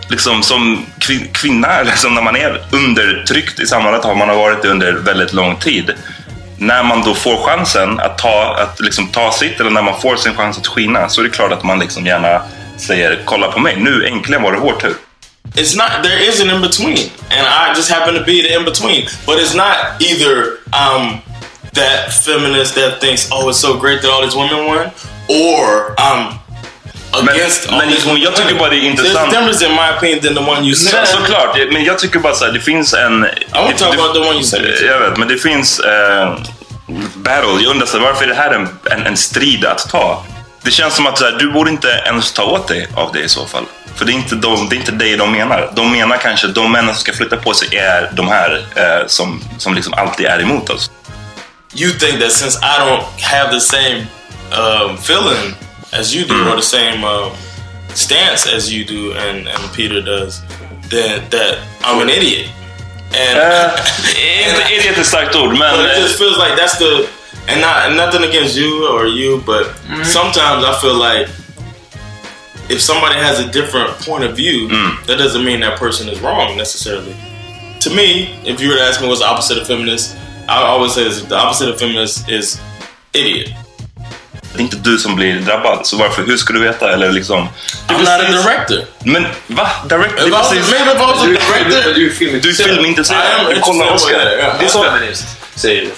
liksom, 0.08 0.42
som 0.42 0.86
kvin, 0.98 1.28
kvinna, 1.32 1.82
liksom 1.84 2.14
när 2.14 2.22
man 2.22 2.36
är 2.36 2.62
undertryckt 2.70 3.60
i 3.60 3.66
samhället, 3.66 4.04
har 4.04 4.14
man 4.14 4.28
har 4.28 4.36
varit 4.36 4.62
det 4.62 4.68
under 4.68 4.92
väldigt 4.92 5.32
lång 5.32 5.56
tid. 5.56 5.92
När 6.58 6.82
man 6.82 7.02
då 7.02 7.14
får 7.14 7.36
chansen 7.36 8.00
att 8.00 8.18
ta, 8.18 8.56
att 8.58 8.80
liksom 8.80 9.08
ta 9.08 9.32
sitt, 9.32 9.60
eller 9.60 9.70
när 9.70 9.82
man 9.82 10.00
får 10.00 10.16
sin 10.16 10.34
chans 10.34 10.58
att 10.58 10.66
skina, 10.66 11.08
så 11.08 11.20
är 11.20 11.24
det 11.24 11.30
klart 11.30 11.52
att 11.52 11.64
man 11.64 11.78
liksom 11.78 12.06
gärna 12.06 12.42
säger 12.76 13.22
kolla 13.24 13.52
på 13.52 13.58
mig, 13.60 13.76
nu 13.76 14.06
äntligen 14.06 14.42
var 14.42 14.52
det 14.52 14.58
vår 14.58 14.72
tur. 14.72 14.94
it's 15.54 15.76
not 15.76 16.02
there 16.02 16.18
is 16.18 16.40
an 16.40 16.50
in 16.50 16.60
between 16.60 17.10
and 17.30 17.46
i 17.46 17.72
just 17.74 17.90
happen 17.90 18.14
to 18.14 18.24
be 18.24 18.42
the 18.42 18.54
in 18.54 18.64
between 18.64 19.06
but 19.26 19.38
it's 19.38 19.54
not 19.54 20.00
either 20.00 20.58
um 20.72 21.20
that 21.74 22.12
feminist 22.12 22.74
that 22.74 23.00
thinks 23.00 23.28
oh 23.30 23.48
it's 23.48 23.58
so 23.58 23.78
great 23.78 24.02
that 24.02 24.10
all 24.10 24.22
these 24.22 24.36
women 24.36 24.66
won 24.66 24.90
or 25.28 26.00
um 26.00 26.38
against 27.22 27.70
men 27.70 27.80
these 27.80 27.90
liksom, 27.90 28.18
jag 28.18 28.36
tycker 28.36 28.54
bara 28.54 28.70
det 28.70 28.76
är 28.76 28.80
There's 28.80 28.90
intressant. 28.90 29.30
difference 29.30 29.64
in 29.66 29.72
my 29.72 29.90
opinion 29.98 30.20
than 30.24 30.34
the 30.34 30.50
one 30.50 30.66
you 30.66 30.74
said 30.74 31.08
såklart, 31.08 31.56
men 31.72 31.84
jag 31.84 31.98
tycker 31.98 32.18
bara 32.18 32.34
så 32.34 32.44
här, 32.44 32.52
det 32.52 32.60
finns 32.60 32.94
en... 32.94 33.20
wanna 33.52 33.76
talk 33.76 33.94
about 33.94 34.14
the 34.14 34.20
one 34.20 34.34
you 34.34 34.42
said. 34.42 34.62
Jag 34.82 35.00
vet, 35.00 35.16
men 35.16 35.28
det 35.28 35.36
finns 35.38 35.80
eh, 35.80 36.38
battle. 37.14 37.62
Jag 37.62 37.70
undrar 37.70 37.86
så 37.86 37.98
varför 37.98 38.24
är 38.24 38.28
det 38.28 38.34
här 38.34 38.50
en, 38.50 38.68
en, 38.90 39.06
en 39.06 39.16
strid 39.16 39.64
att 39.64 39.88
ta? 39.90 40.24
Det 40.62 40.70
känns 40.70 40.94
som 40.94 41.06
att 41.06 41.18
så 41.18 41.24
här, 41.24 41.32
du 41.32 41.52
borde 41.52 41.70
inte 41.70 42.02
ens 42.06 42.32
ta 42.32 42.44
åt 42.44 42.68
dig 42.68 42.88
av 42.94 43.12
det 43.12 43.20
i 43.20 43.28
så 43.28 43.46
fall. 43.46 43.64
För 43.96 44.04
det 44.04 44.12
är 44.12 44.14
inte, 44.14 44.34
de, 44.34 44.68
det 44.68 44.76
är 44.76 44.78
inte 44.78 44.92
det 44.92 45.16
de 45.16 45.32
menar. 45.32 45.70
De 45.74 45.92
menar 45.92 46.16
kanske 46.16 46.46
att 46.46 46.54
de 46.54 46.72
männen 46.72 46.94
som 46.94 47.00
ska 47.00 47.12
flytta 47.12 47.36
på 47.36 47.54
sig 47.54 47.76
är 47.76 48.10
de 48.12 48.28
här 48.28 48.66
eh, 48.74 49.06
som, 49.06 49.42
som 49.58 49.74
liksom 49.74 49.94
alltid 49.94 50.26
är 50.26 50.40
emot 50.40 50.70
oss. 50.70 50.90
you 51.76 51.90
think 51.92 52.20
that 52.20 52.32
since 52.32 52.58
i 52.62 52.78
don't 52.78 53.04
have 53.20 53.50
the 53.50 53.60
same 53.60 54.06
um, 54.52 54.96
feeling 54.96 55.54
as 55.94 56.14
you 56.14 56.24
do 56.24 56.34
or 56.34 56.52
mm. 56.52 56.56
the 56.56 56.62
same 56.62 57.04
um, 57.04 57.32
stance 57.94 58.46
as 58.46 58.72
you 58.72 58.84
do 58.84 59.12
and, 59.12 59.48
and 59.48 59.72
peter 59.72 60.00
does 60.00 60.42
then 60.88 61.28
that 61.30 61.58
i'm 61.84 62.02
an 62.02 62.10
idiot. 62.10 62.50
And 63.16 63.38
uh, 63.38 63.76
Inte 64.46 64.74
idiot 64.74 64.96
är 64.96 65.00
ett 65.00 65.06
starkt 65.06 65.36
ord, 65.36 65.58
men... 65.58 65.76
But 65.76 65.86
it 65.86 66.02
just 66.02 66.18
feels 66.18 66.36
like 66.36 66.56
that's 66.56 66.78
the 66.78 67.08
and 67.48 67.60
not 67.60 67.86
and 67.86 67.96
nothing 67.96 68.24
against 68.24 68.56
you 68.56 68.88
or 68.88 69.06
you, 69.06 69.42
but 69.46 69.66
mm-hmm. 69.66 70.02
sometimes 70.02 70.64
I 70.64 70.74
feel 70.80 70.94
like 70.94 71.28
if 72.68 72.80
somebody 72.80 73.16
has 73.16 73.38
a 73.38 73.50
different 73.50 73.90
point 74.00 74.24
of 74.24 74.36
view, 74.36 74.68
mm. 74.68 75.06
that 75.06 75.18
doesn't 75.18 75.44
mean 75.44 75.60
that 75.60 75.78
person 75.78 76.08
is 76.08 76.20
wrong 76.20 76.56
necessarily. 76.56 77.14
To 77.80 77.90
me, 77.90 78.34
if 78.46 78.60
you 78.60 78.70
were 78.70 78.76
to 78.76 78.82
ask 78.82 79.00
me 79.00 79.08
what's 79.08 79.20
the 79.20 79.26
opposite 79.26 79.58
of 79.58 79.66
feminist, 79.66 80.16
I 80.48 80.62
always 80.62 80.94
say 80.94 81.06
is 81.06 81.26
the 81.26 81.36
opposite 81.36 81.68
of 81.68 81.78
feminist 81.78 82.28
is 82.28 82.60
idiot. 83.12 83.52
Det 84.54 84.58
är 84.60 84.62
inte 84.62 84.76
du 84.76 84.98
som 84.98 85.16
blir 85.16 85.40
drabbad, 85.40 85.86
så 85.86 85.96
varför, 85.96 86.22
hur 86.26 86.36
ska 86.36 86.52
du 86.52 86.60
veta? 86.60 86.92
Eller 86.92 87.12
liksom... 87.12 87.48
I'm 87.88 87.98
not 87.98 88.08
a 88.08 88.18
director. 88.42 88.78
Men 89.04 89.26
va? 89.46 89.68
Director? 89.88 90.30
Was, 90.30 90.52
maybe 90.52 90.66
if 90.66 90.96
I 90.96 90.98
was 90.98 91.22
a 91.22 91.26
director, 91.26 91.94
Du 91.94 92.06
är 92.06 92.10
filmintresserad. 92.10 93.46
Du 93.54 93.60
kollar 93.60 93.94
Oscar. 93.94 94.18
Det 94.58 94.64
är 94.64 94.68
så... 94.68 94.82
feminist, 94.84 95.24
säger 95.54 95.80
du. 95.82 95.90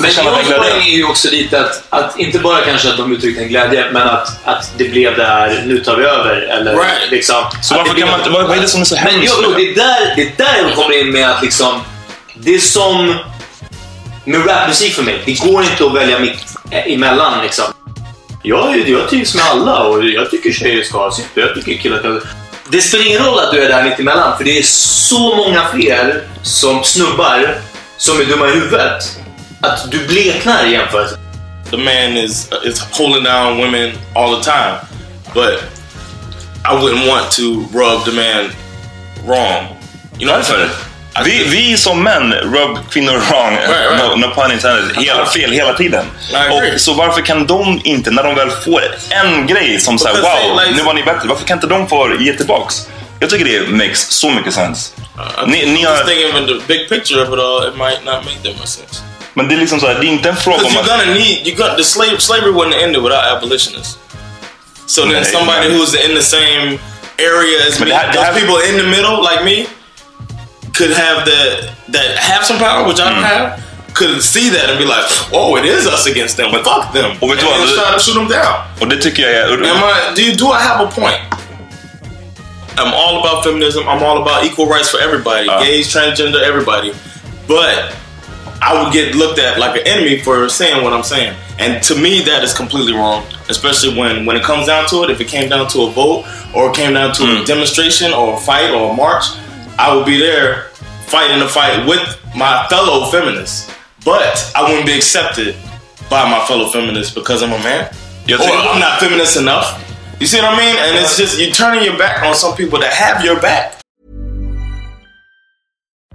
Men 0.00 0.10
glad. 0.10 0.60
poäng 0.60 0.82
är 0.86 0.96
ju 0.96 1.04
också 1.04 1.30
lite 1.30 1.60
att, 1.60 1.82
att 1.90 2.18
inte 2.18 2.38
bara 2.38 2.60
kanske 2.64 2.88
att 2.90 2.96
de 2.96 3.12
uttryckte 3.12 3.42
en 3.42 3.48
glädje, 3.48 3.90
men 3.92 4.02
att, 4.08 4.28
att 4.44 4.70
det 4.76 4.88
blev 4.88 5.16
det 5.16 5.24
här, 5.24 5.62
nu 5.66 5.78
tar 5.80 5.96
vi 5.96 6.04
över. 6.04 6.36
Eller 6.36 6.72
Right. 6.76 7.10
liksom, 7.10 7.44
Så 7.62 7.74
varför 7.74 7.94
det 7.94 8.00
kan 8.00 8.10
man 8.10 8.20
inte- 8.20 8.30
vad- 8.30 8.46
vad 8.48 8.56
är 8.56 8.60
det 8.62 8.68
som 8.68 8.80
är 8.80 8.84
så 8.84 8.94
Men 8.94 9.04
hemskt 9.04 9.40
med 9.40 9.48
jo, 9.50 9.54
det, 9.56 9.70
är 9.70 9.74
där, 9.74 10.12
det 10.16 10.22
är 10.22 10.32
där 10.36 10.68
jag 10.68 10.74
kommer 10.76 11.00
in 11.00 11.10
med 11.10 11.30
att 11.30 11.42
liksom, 11.42 11.80
det 12.34 12.54
är 12.54 12.58
som 12.58 13.18
med 14.24 14.46
rapmusik 14.46 14.92
för 14.92 15.02
mig. 15.02 15.22
Det 15.26 15.32
går 15.32 15.62
inte 15.62 15.86
att 15.86 15.94
välja 15.94 16.18
mitt 16.18 16.38
eh, 16.70 16.92
emellan 16.92 17.42
liksom. 17.42 17.64
Jag, 18.42 18.88
jag 18.88 19.08
trivs 19.08 19.34
med 19.34 19.44
alla 19.44 19.84
och 19.84 20.04
jag 20.04 20.30
tycker 20.30 20.52
tjejer 20.52 20.82
ska 20.82 20.98
ha 20.98 21.12
sitt 21.12 21.28
och 21.34 21.42
jag 21.42 21.54
tycker 21.54 21.82
killar 21.82 21.98
ska 21.98 22.20
Det 22.68 22.80
spelar 22.80 23.06
ingen 23.06 23.24
roll 23.24 23.38
att 23.38 23.52
du 23.52 23.64
är 23.64 23.68
där 23.68 23.84
mittemellan 23.84 24.36
för 24.36 24.44
det 24.44 24.58
är 24.58 24.62
så 24.62 25.36
många 25.36 25.62
fler 25.74 26.22
som 26.42 26.84
snubbar 26.84 27.58
som 27.96 28.20
är 28.20 28.24
dumma 28.24 28.48
i 28.48 28.50
huvudet. 28.50 29.18
Att 29.60 29.90
du 29.90 30.06
bleknar 30.06 30.66
i 30.66 30.72
jämförelse. 30.72 31.18
the 31.74 31.78
man 31.78 32.16
is 32.16 32.48
is 32.64 32.78
holding 32.92 33.24
down 33.24 33.58
women 33.58 33.96
all 34.14 34.36
the 34.36 34.42
time, 34.42 34.86
but 35.32 35.64
I 36.64 36.72
wouldn't 36.80 37.08
want 37.08 37.32
to 37.32 37.62
rub 37.72 38.04
the 38.04 38.12
man 38.12 38.50
wrong. 39.26 39.76
You 40.18 40.26
know 40.26 40.32
what 40.32 40.42
I'm 40.42 40.44
saying? 40.44 40.70
Vi, 41.24 41.44
vi 41.44 41.76
som 41.76 42.02
män 42.02 42.32
rub 42.32 42.78
kvinnor 42.90 43.12
wrong, 43.30 43.54
Right, 43.56 43.68
right. 43.70 44.10
No, 44.20 44.26
no 44.26 44.34
pun 44.34 44.52
intended, 44.52 44.96
hela, 44.96 45.26
fel 45.26 45.52
hela 45.52 45.74
tiden. 45.74 46.04
Och, 46.52 46.80
så 46.80 46.94
varför 46.94 47.20
kan 47.22 47.46
de 47.46 47.80
inte, 47.84 48.10
när 48.10 48.22
de 48.22 48.34
väl 48.34 48.50
får 48.50 48.82
en 49.10 49.46
grej 49.46 49.80
som 49.80 49.98
säger 49.98 50.20
wow, 50.22 50.60
nu 50.76 50.82
var 50.82 50.94
ni 50.94 51.02
bättre. 51.02 51.28
Varför 51.28 51.44
kan 51.44 51.56
inte 51.56 51.66
de 51.66 51.88
få 51.88 52.10
ge 52.20 52.32
tillbaks? 52.32 52.86
Jag 53.20 53.30
tycker 53.30 53.44
det 53.44 53.68
makes 53.70 54.10
så 54.10 54.30
mycket 54.30 54.54
sens. 54.54 54.94
Uh, 55.18 55.46
Ni- 55.48 55.66
ni 55.66 55.82
har- 55.84 56.04
thinking 56.04 56.42
of 56.42 56.48
the 56.48 56.74
big 56.74 56.88
picture 56.88 57.22
of 57.22 57.28
it 57.28 57.40
all, 57.40 57.68
it 57.68 57.74
might 57.76 58.04
not 58.04 58.24
make 58.24 58.36
that 58.44 58.60
much 58.60 58.68
sense. 58.68 59.02
Men 59.34 59.48
det 59.48 59.54
är 59.54 59.58
liksom 59.58 59.80
så 59.80 59.86
här, 59.86 59.94
det 59.94 60.06
är 60.06 60.08
inte 60.08 60.28
en 60.28 60.36
fråga 60.36 60.56
om 60.66 60.72
you're 60.72 60.80
att... 60.80 60.86
gonna 60.86 61.04
need 61.14 61.46
you 61.46 61.56
got 61.56 61.76
the 61.76 61.84
slave 61.84 62.18
slavery 62.18 62.50
wouldn't 62.52 62.82
end 62.84 62.96
it 62.96 63.02
without 63.02 63.24
abolitionists. 63.36 63.98
So 64.86 65.00
then 65.02 65.12
Nej, 65.12 65.24
somebody 65.24 65.68
who's 65.68 66.08
in 66.10 66.16
the 66.16 66.22
same 66.22 66.78
area 67.18 67.68
as 67.68 67.78
Men 67.78 67.88
me, 67.88 67.94
det 67.94 68.00
här- 68.00 68.06
det 68.06 68.12
those 68.12 68.24
här- 68.26 68.34
people 68.40 68.68
in 68.68 68.76
the 68.78 68.86
middle 68.96 69.16
like 69.30 69.44
me, 69.44 69.66
could 70.76 70.90
have 70.92 71.24
the 71.24 71.40
that 71.88 72.18
have 72.18 72.44
some 72.44 72.58
power, 72.58 72.86
which 72.88 73.00
I 73.00 73.04
Mm. 73.08 73.14
don't 73.14 73.24
have, 73.24 73.60
could 73.94 74.22
see 74.22 74.48
that 74.50 74.70
and 74.70 74.78
be 74.78 74.84
like, 74.84 75.04
oh, 75.32 75.56
it 75.56 75.64
is 75.64 75.86
us 75.86 76.06
against 76.06 76.36
them. 76.36 76.50
But 76.50 76.64
fuck 76.64 76.92
them. 76.92 77.10
Och 77.20 77.30
vet 77.30 77.38
du 77.40 77.46
and 77.46 77.60
vad? 77.60 77.74
try 77.74 77.92
to 77.94 78.00
shoot 78.00 78.14
them 78.14 78.28
down. 78.28 78.54
Och 78.80 78.88
det 78.88 78.96
tycker 78.96 79.22
jag 79.22 79.32
är... 79.32 79.52
Am 79.52 79.84
I? 79.84 80.14
Do 80.16 80.22
you 80.22 80.34
do 80.34 80.46
I 80.52 80.58
have 80.58 80.80
a 80.86 80.90
point? 80.90 81.20
I'm 82.76 82.92
all 82.92 83.20
about 83.20 83.44
feminism. 83.44 83.84
I'm 83.88 84.02
all 84.02 84.20
about 84.22 84.44
equal 84.44 84.66
rights 84.66 84.90
for 84.90 84.98
everybody, 85.00 85.46
gays, 85.64 85.92
transgender, 85.94 86.42
everybody. 86.42 86.92
But 87.46 87.94
I 88.60 88.82
would 88.82 88.92
get 88.92 89.14
looked 89.14 89.38
at 89.38 89.58
like 89.60 89.76
an 89.80 89.86
enemy 89.86 90.20
for 90.22 90.48
saying 90.48 90.82
what 90.82 90.92
I'm 90.92 91.04
saying, 91.04 91.34
and 91.60 91.80
to 91.84 91.94
me 91.94 92.22
that 92.22 92.42
is 92.42 92.52
completely 92.52 92.92
wrong. 92.94 93.22
Especially 93.48 93.96
when 94.00 94.26
when 94.26 94.36
it 94.36 94.42
comes 94.42 94.66
down 94.66 94.88
to 94.88 95.04
it, 95.04 95.10
if 95.10 95.20
it 95.20 95.28
came 95.28 95.48
down 95.48 95.68
to 95.68 95.82
a 95.82 95.90
vote 95.90 96.24
or 96.52 96.70
it 96.70 96.74
came 96.74 96.94
down 96.94 97.12
to 97.14 97.22
a 97.42 97.44
demonstration 97.44 98.12
or 98.12 98.34
a 98.34 98.40
fight 98.40 98.70
or 98.70 98.90
a 98.90 98.94
march, 98.94 99.24
I 99.78 99.94
would 99.94 100.06
be 100.06 100.18
there 100.18 100.68
fighting 101.06 101.40
the 101.40 101.48
fight 101.48 101.86
with 101.86 102.02
my 102.36 102.66
fellow 102.68 103.10
feminists. 103.10 103.70
But 104.04 104.52
I 104.54 104.62
wouldn't 104.62 104.86
be 104.86 104.92
accepted 104.92 105.56
by 106.10 106.28
my 106.28 106.44
fellow 106.46 106.68
feminists 106.68 107.14
because 107.14 107.42
I'm 107.42 107.52
a 107.52 107.58
man. 107.58 107.90
Jag 108.26 108.40
or 108.40 108.44
I'm 108.44 108.80
not 108.80 109.00
feminist 109.00 109.36
enough. 109.36 109.80
You 110.20 110.26
see 110.26 110.38
what 110.38 110.54
I 110.54 110.56
mean? 110.56 110.76
And 110.76 110.96
it's 110.96 111.16
just 111.16 111.38
you're 111.38 111.50
turning 111.50 111.84
your 111.84 111.98
back 111.98 112.22
on 112.22 112.34
some 112.34 112.56
people 112.56 112.78
that 112.80 112.92
have 112.92 113.24
your 113.24 113.40
back. 113.40 113.80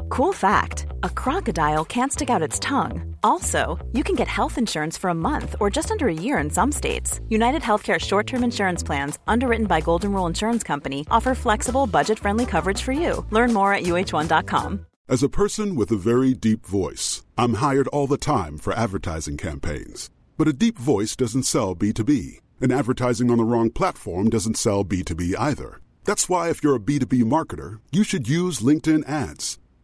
Cool 0.09 0.33
fact 0.33 0.87
a 1.03 1.09
crocodile 1.09 1.85
can't 1.85 2.11
stick 2.11 2.29
out 2.29 2.41
its 2.41 2.59
tongue. 2.59 3.08
Also, 3.23 3.77
you 3.93 4.03
can 4.03 4.15
get 4.15 4.27
health 4.27 4.57
insurance 4.57 4.97
for 4.97 5.09
a 5.09 5.21
month 5.29 5.55
or 5.59 5.69
just 5.69 5.91
under 5.91 6.07
a 6.07 6.13
year 6.13 6.37
in 6.39 6.49
some 6.49 6.71
states. 6.71 7.19
United 7.29 7.61
Healthcare 7.61 7.99
short 7.99 8.27
term 8.27 8.43
insurance 8.43 8.83
plans, 8.83 9.19
underwritten 9.27 9.67
by 9.67 9.81
Golden 9.81 10.11
Rule 10.13 10.27
Insurance 10.27 10.63
Company, 10.63 11.05
offer 11.11 11.35
flexible, 11.35 11.87
budget 11.87 12.19
friendly 12.19 12.45
coverage 12.45 12.81
for 12.81 12.91
you. 12.91 13.25
Learn 13.31 13.53
more 13.53 13.73
at 13.73 13.83
uh1.com. 13.83 14.85
As 15.09 15.23
a 15.23 15.29
person 15.29 15.75
with 15.75 15.91
a 15.91 15.97
very 15.97 16.35
deep 16.35 16.65
voice, 16.67 17.25
I'm 17.35 17.55
hired 17.55 17.87
all 17.87 18.05
the 18.05 18.17
time 18.17 18.59
for 18.59 18.73
advertising 18.73 19.37
campaigns. 19.37 20.11
But 20.37 20.47
a 20.47 20.53
deep 20.53 20.77
voice 20.77 21.15
doesn't 21.15 21.43
sell 21.43 21.75
B2B, 21.75 22.39
and 22.61 22.71
advertising 22.71 23.31
on 23.31 23.39
the 23.39 23.43
wrong 23.43 23.71
platform 23.71 24.29
doesn't 24.29 24.57
sell 24.57 24.85
B2B 24.85 25.33
either. 25.37 25.81
That's 26.05 26.29
why, 26.29 26.49
if 26.49 26.63
you're 26.63 26.75
a 26.75 26.79
B2B 26.79 27.23
marketer, 27.23 27.79
you 27.91 28.03
should 28.03 28.29
use 28.29 28.59
LinkedIn 28.59 29.09
ads. 29.09 29.57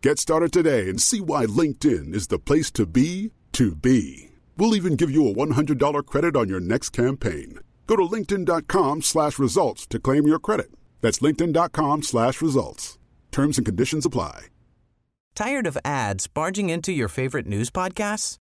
Get 0.00 0.20
started 0.20 0.52
today 0.52 0.88
and 0.88 1.02
see 1.02 1.20
why 1.20 1.46
LinkedIn 1.46 2.14
is 2.14 2.28
the 2.28 2.38
place 2.38 2.70
to 2.72 2.86
be 2.86 3.32
to 3.52 3.74
be. 3.74 4.30
We'll 4.56 4.76
even 4.76 4.94
give 4.94 5.10
you 5.10 5.28
a 5.28 5.34
$100 5.34 6.06
credit 6.06 6.36
on 6.36 6.48
your 6.48 6.60
next 6.60 6.90
campaign. 6.90 7.58
Go 7.88 7.96
to 7.96 8.02
linkedin.com 8.02 9.02
slash 9.02 9.40
results 9.40 9.86
to 9.88 9.98
claim 9.98 10.26
your 10.26 10.38
credit. 10.38 10.70
That's 11.00 11.18
linkedin.com 11.18 12.02
slash 12.02 12.40
results. 12.40 12.96
Terms 13.32 13.58
and 13.58 13.66
conditions 13.66 14.06
apply. 14.06 14.46
Tired 15.34 15.66
of 15.66 15.78
ads 15.84 16.28
barging 16.28 16.70
into 16.70 16.92
your 16.92 17.08
favorite 17.08 17.46
news 17.46 17.70
podcasts? 17.70 18.36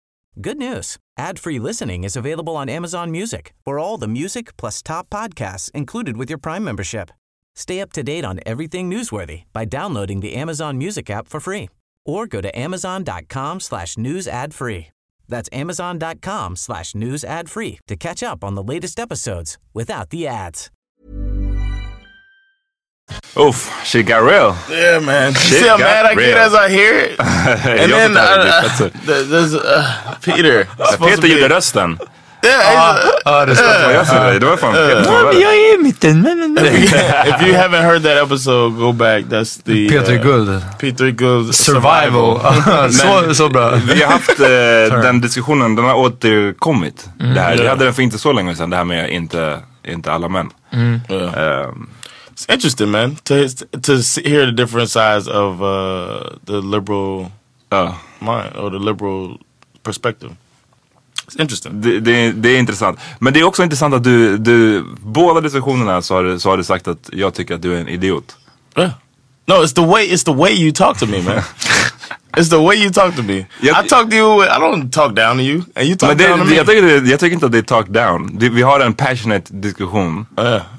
Good 0.41 0.57
news. 0.57 0.97
Ad-free 1.19 1.59
listening 1.59 2.03
is 2.03 2.15
available 2.15 2.55
on 2.55 2.69
Amazon 2.69 3.11
Music 3.11 3.53
for 3.63 3.77
all 3.77 3.97
the 3.97 4.07
music 4.07 4.57
plus 4.57 4.81
top 4.81 5.09
podcasts 5.11 5.69
included 5.71 6.17
with 6.17 6.29
your 6.29 6.39
Prime 6.39 6.63
membership. 6.63 7.11
Stay 7.55 7.79
up 7.81 7.91
to 7.93 8.03
date 8.03 8.25
on 8.25 8.39
everything 8.45 8.89
newsworthy 8.89 9.43
by 9.53 9.65
downloading 9.65 10.19
the 10.21 10.35
Amazon 10.35 10.77
Music 10.77 11.09
app 11.09 11.27
for 11.27 11.39
free 11.39 11.69
or 12.05 12.27
go 12.27 12.41
to 12.41 12.49
amazon.com 12.59 13.59
slash 13.59 13.97
news 13.97 14.27
ad 14.27 14.53
free. 14.53 14.87
That's 15.29 15.49
amazon.com 15.53 16.55
slash 16.57 16.95
news 16.95 17.23
ad 17.23 17.49
free 17.49 17.79
to 17.87 17.95
catch 17.95 18.21
up 18.23 18.43
on 18.43 18.55
the 18.55 18.63
latest 18.63 18.99
episodes 18.99 19.57
without 19.73 20.09
the 20.09 20.27
ads. 20.27 20.69
Oof, 23.37 23.69
shit 23.85 24.05
got 24.07 24.19
real. 24.23 24.55
Yeah, 24.69 24.99
man. 24.99 25.33
You 25.33 25.39
Shit 25.39 25.59
see 25.61 25.67
how 25.67 25.77
got 25.77 25.83
mad 25.83 26.05
I 26.05 26.13
real. 26.13 26.27
get 26.29 26.37
as 26.37 26.53
I 26.53 26.69
hear 26.69 26.93
it? 26.99 27.19
And 27.19 27.91
Jag 27.91 27.99
then 27.99 28.13
förstår 28.13 28.89
det, 29.05 29.21
uh, 29.21 29.29
there's 29.29 29.53
uh, 29.55 30.15
Peter. 30.21 30.65
supposed 30.91 31.15
to 31.15 31.21
Peter 31.21 31.21
be- 31.21 31.41
gjorde 31.41 31.49
rösten. 31.55 31.97
Yeah, 32.43 32.95
Ja, 33.25 33.45
det 33.45 33.55
ska 33.55 33.65
jag 33.65 34.41
det 34.41 34.45
var 34.45 34.57
fan 34.57 34.75
jag 35.41 35.55
är 35.55 35.75
i 35.75 35.83
mitten. 35.83 36.25
if 36.57 37.47
you 37.47 37.55
haven't 37.55 37.81
heard 37.81 38.03
that 38.03 38.23
episode, 38.25 38.77
go 38.77 38.91
back. 38.91 39.25
That's 39.25 39.63
the 39.63 39.89
Peter 39.89 40.13
uh, 40.13 40.23
Guld. 40.23 40.61
Peter 40.79 41.11
Guld 41.11 41.55
Survival. 41.55 42.39
så, 42.91 43.33
så 43.33 43.49
bra. 43.49 43.69
Vi 43.69 44.03
har 44.03 44.11
haft 44.11 44.39
eh, 44.39 45.01
den 45.01 45.21
diskussionen, 45.21 45.75
den 45.75 45.85
har 45.85 45.95
återkommit. 45.95 47.09
Mm. 47.19 47.33
det 47.33 47.41
här. 47.41 47.57
Vi 47.57 47.67
hade 47.67 47.85
den 47.85 47.93
för 47.93 48.01
inte 48.01 48.17
så 48.17 48.33
länge 48.33 48.55
sedan, 48.55 48.69
det 48.69 48.77
här 48.77 48.83
med 48.83 49.09
inte, 49.09 49.59
inte 49.83 50.11
alla 50.11 50.29
män. 50.29 50.49
Mm. 50.71 51.01
Ehm, 51.09 51.89
It's 52.33 52.53
interesting, 52.53 52.89
man, 52.89 53.15
to 53.23 53.47
to 53.81 54.01
see, 54.01 54.27
hear 54.27 54.45
the 54.47 54.51
different 54.51 54.89
sides 54.89 55.27
of 55.27 55.61
uh, 55.61 56.35
the 56.45 56.61
liberal 56.61 57.31
ja. 57.69 57.95
mind 58.19 58.55
or 58.57 58.71
the 58.71 58.79
liberal 58.79 59.37
perspective. 59.83 60.35
Interesting. 61.39 61.81
Det, 61.81 61.99
det, 61.99 62.31
det 62.31 62.49
är 62.49 62.59
intressant. 62.59 62.99
Men 63.19 63.33
det 63.33 63.39
är 63.39 63.43
också 63.43 63.63
intressant 63.63 63.93
att 63.93 64.03
du, 64.03 64.37
du 64.37 64.85
båda 64.99 65.41
diskussionerna 65.41 66.01
så 66.01 66.15
har, 66.15 66.23
du, 66.23 66.39
så 66.39 66.49
har 66.49 66.57
du 66.57 66.63
sagt 66.63 66.87
att 66.87 67.09
jag 67.11 67.33
tycker 67.33 67.55
att 67.55 67.61
du 67.61 67.75
är 67.75 67.81
en 67.81 67.87
idiot. 67.87 68.35
Yeah. 68.77 68.91
No, 69.45 69.53
it's 69.53 69.73
the 69.73 69.85
way 69.85 70.07
it's 70.07 70.25
the 70.25 70.33
way 70.33 70.53
you 70.53 70.71
talk 70.71 70.97
to 70.99 71.05
me, 71.05 71.21
man. 71.21 71.41
it's 72.37 72.49
the 72.49 72.57
way 72.57 72.75
you 72.75 72.89
talk 72.91 73.15
to 73.15 73.23
me. 73.23 73.45
I 73.61 73.87
talk 73.87 74.09
to 74.09 74.15
you. 74.15 74.41
I 74.43 74.59
don't 74.59 74.89
talk 74.91 75.13
down 75.15 75.37
to 75.37 75.43
you, 75.43 75.63
and 75.75 75.87
you 75.87 75.95
talk 75.95 76.17
det, 76.17 76.27
down 76.27 76.39
to 76.39 76.45
me. 76.45 76.55
jag, 76.55 76.67
tycker 76.67 77.09
jag 77.11 77.19
tycker 77.19 77.33
inte 77.33 77.45
att 77.45 77.51
det 77.51 77.57
är 77.57 77.61
talk 77.61 77.87
down. 77.87 78.37
Vi 78.39 78.61
har 78.61 78.79
en 78.79 78.93
passionate 78.93 79.53
diskussion. 79.53 80.25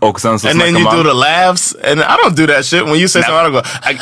Och 0.00 0.20
sen 0.20 0.38
så 0.38 0.48
and 0.48 0.61
then 0.61 0.74
you 0.76 0.84
man... 0.84 0.96
do 0.96 1.02
the 1.02 1.14
laughs, 1.14 1.74
and 1.84 2.00
I 2.00 2.16
don't 2.24 2.34
do 2.36 2.46
that 2.46 2.64
shit. 2.66 2.84
When 2.84 2.96
you 2.96 3.09
say 3.09 3.22
something, 3.22 3.40
I 3.40 3.44
don't 3.44 3.52
go. 3.52 3.62
I, 3.90 3.98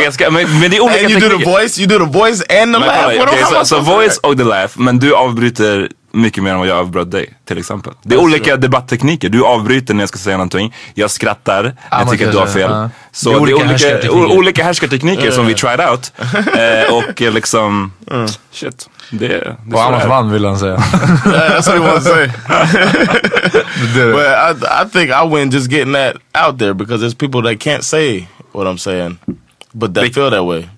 jag 0.04 0.14
ska, 0.14 0.30
men, 0.30 0.60
men 0.60 0.70
det 0.70 0.76
är 0.76 0.80
olika 0.80 1.00
and 1.00 1.10
you 1.10 1.20
do 1.20 1.26
the 1.28 1.32
tekniker. 1.36 1.50
voice. 1.50 1.78
You 1.78 1.88
do 1.88 1.98
the 1.98 2.18
voice 2.18 2.42
and 2.48 2.74
the 2.74 2.78
Men 2.80 2.88
laugh. 2.88 3.18
kolla, 3.18 3.32
I 3.32 3.40
så, 3.40 3.64
supposed 3.64 3.68
to 3.86 3.92
voice 3.92 4.18
och 4.22 4.36
the 4.36 4.44
laugh, 4.44 4.72
men 4.78 4.98
du 4.98 5.14
avbryter 5.14 5.88
mycket 6.12 6.42
mer 6.42 6.50
än 6.52 6.58
vad 6.58 6.68
jag 6.68 6.78
avbröt 6.78 7.10
dig 7.10 7.34
till 7.44 7.58
exempel. 7.58 7.92
Det 8.02 8.14
är 8.14 8.18
olika 8.20 8.56
debatttekniker. 8.56 9.28
Du 9.28 9.44
avbryter 9.44 9.94
när 9.94 10.02
jag 10.02 10.08
ska 10.08 10.18
säga 10.18 10.36
någonting. 10.36 10.74
Jag 10.94 11.10
skrattar 11.10 11.62
när 11.62 11.98
jag 11.98 12.10
tycker 12.10 12.26
att 12.26 12.32
du 12.32 12.38
har 12.38 12.46
fel. 12.46 12.70
ja. 12.70 12.90
Så 13.12 13.30
Det 13.30 13.36
är 13.36 13.40
det 13.46 13.52
är 13.52 13.54
olika 13.54 13.56
olika, 13.56 13.66
härskartekniker. 13.72 14.36
olika 14.38 14.64
härskartekniker 14.64 15.30
som 15.30 15.46
vi 15.46 15.54
tried 15.54 15.80
out. 15.80 16.12
Eh, 16.60 16.94
och 16.94 17.22
eh, 17.22 17.32
liksom, 17.32 17.92
shit. 18.50 18.88
Det, 19.10 19.28
det 19.28 19.34
är 19.34 19.56
Och 19.74 19.82
annars 19.82 20.04
vann 20.04 20.30
vill 20.32 20.44
han 20.44 20.58
säga. 20.58 20.76
That's 20.76 21.66
what 21.66 21.74
he 21.74 21.78
wants 21.78 22.04
to 22.06 22.12
say. 22.14 22.30
but 24.12 24.26
I, 24.26 24.82
I 24.82 24.84
think 24.92 25.10
I 25.10 25.26
win 25.36 25.50
just 25.50 25.70
getting 25.70 25.92
that 25.92 26.16
out 26.34 26.58
there 26.58 26.74
because 26.74 27.00
there's 27.04 27.14
people 27.14 27.42
that 27.42 27.60
can't 27.60 27.82
say 27.84 28.26
what 28.52 28.66
I'm 28.66 28.78
saying, 28.78 29.18
but 29.72 29.94
that 29.94 30.14
feel 30.14 30.30
that 30.30 30.44
way. 30.44 30.68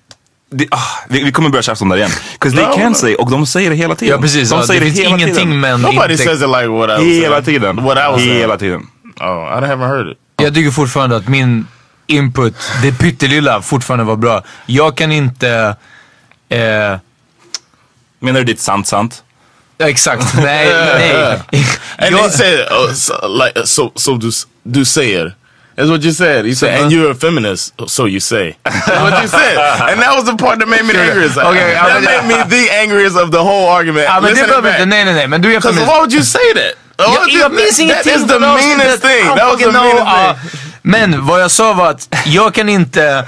Det, 0.53 0.67
ah, 0.71 0.79
vi, 1.09 1.23
vi 1.23 1.31
kommer 1.31 1.49
börja 1.49 1.63
tjafsa 1.63 1.83
om 1.85 1.89
det 1.89 1.97
igen. 1.97 2.09
'Cause 2.39 2.57
they 2.57 2.65
No, 2.65 2.73
can 2.75 2.91
no. 2.91 2.95
say, 2.95 3.15
och 3.15 3.31
de 3.31 3.45
säger 3.45 3.69
det 3.69 3.75
hela 3.75 3.95
tiden. 3.95 4.15
Ja, 4.15 4.21
precis. 4.21 4.49
De 4.49 4.59
Ja, 4.59 4.67
säger 4.67 4.79
det 4.81 4.85
det, 4.85 4.91
finns 4.91 5.05
hela 5.05 5.15
ingenting 5.15 5.35
tiden. 5.45 5.59
men 5.59 5.81
Nobody 5.81 6.11
inte... 6.13 6.23
says 6.23 6.41
it 6.41 6.47
like 6.47 6.67
what 6.67 6.89
I 6.89 6.93
was 6.93 7.01
Hela 7.01 7.29
saying. 7.43 7.45
tiden. 7.45 7.83
What 7.83 7.97
I 7.97 8.11
was 8.11 8.21
saying. 8.21 8.37
Hela 8.39 8.57
tiden. 8.57 8.87
Oh, 9.19 9.25
I 9.25 9.65
haven't 9.65 9.87
heard 9.87 10.07
it. 10.11 10.17
Jag 10.37 10.53
tycker 10.53 10.71
fortfarande 10.71 11.15
att 11.15 11.27
min 11.27 11.67
input, 12.07 12.53
det 12.81 12.91
pyttelilla, 12.91 13.61
fortfarande 13.61 14.03
var 14.05 14.15
bra. 14.15 14.43
Jag 14.65 14.97
kan 14.97 15.11
inte... 15.11 15.75
Eh, 16.49 16.97
Menar 18.19 18.39
du 18.39 18.43
ditt 18.43 18.59
sant 18.59 18.87
sant? 18.87 19.23
ja, 19.77 19.89
exakt, 19.89 20.33
nej, 20.35 20.67
nej. 20.73 21.41
And 21.97 22.11
Jag- 22.15 22.19
they 22.21 22.31
said, 22.31 22.59
uh, 22.59 22.93
so, 22.93 23.13
like, 23.45 23.67
so, 23.67 23.91
so 23.95 24.19
do 24.63 24.85
say 24.85 25.13
it. 25.27 25.33
That's 25.75 25.89
what 25.89 26.03
you 26.03 26.11
said. 26.11 26.45
You 26.45 26.53
said, 26.53 26.81
and 26.81 26.91
you're 26.91 27.11
a 27.11 27.15
feminist, 27.15 27.73
so 27.87 28.05
you 28.05 28.19
say. 28.19 28.55
That's 28.63 29.01
what 29.01 29.21
you 29.23 29.27
said. 29.27 29.57
And 29.89 30.01
that 30.01 30.15
was 30.15 30.25
the 30.25 30.37
part 30.37 30.59
that 30.59 30.67
made 30.67 30.83
me 30.85 30.93
the 30.93 30.99
angriest. 31.01 31.37
Okay, 31.37 31.73
that 31.73 32.01
made 32.03 32.27
me 32.27 32.43
the 32.57 32.69
angriest 32.81 33.17
of 33.17 33.31
the 33.31 33.39
whole 33.43 33.67
argument. 33.69 34.05
Ja, 34.05 34.19
men 34.21 34.35
det 34.35 34.47
behöver 34.47 34.69
inte, 34.69 34.85
nej 34.85 35.05
nej 35.05 35.13
nej. 35.13 35.27
Men 35.27 35.41
du 35.41 35.49
är 35.49 35.55
Because 35.59 35.73
feminist. 35.73 35.91
why 35.93 35.99
would 35.99 36.13
you 36.13 36.23
say 36.23 36.53
that? 36.53 36.73
Why 36.97 37.13
Jag, 37.15 37.41
jag 37.41 37.51
minns 37.51 37.79
that- 37.79 37.83
ingenting 37.83 38.13
That 38.13 38.21
is 38.21 38.27
the 38.27 38.39
meanest 38.39 39.01
thing. 39.01 39.25
That 39.35 39.47
was 39.51 39.57
the 39.61 39.71
meanest 39.71 40.41
thing. 40.41 40.59
Men 40.81 41.25
vad 41.25 41.41
jag 41.41 41.51
sa 41.51 41.73
var 41.73 41.89
att 41.91 42.15
jag 42.25 42.53
kan 42.53 42.69
inte 42.69 43.27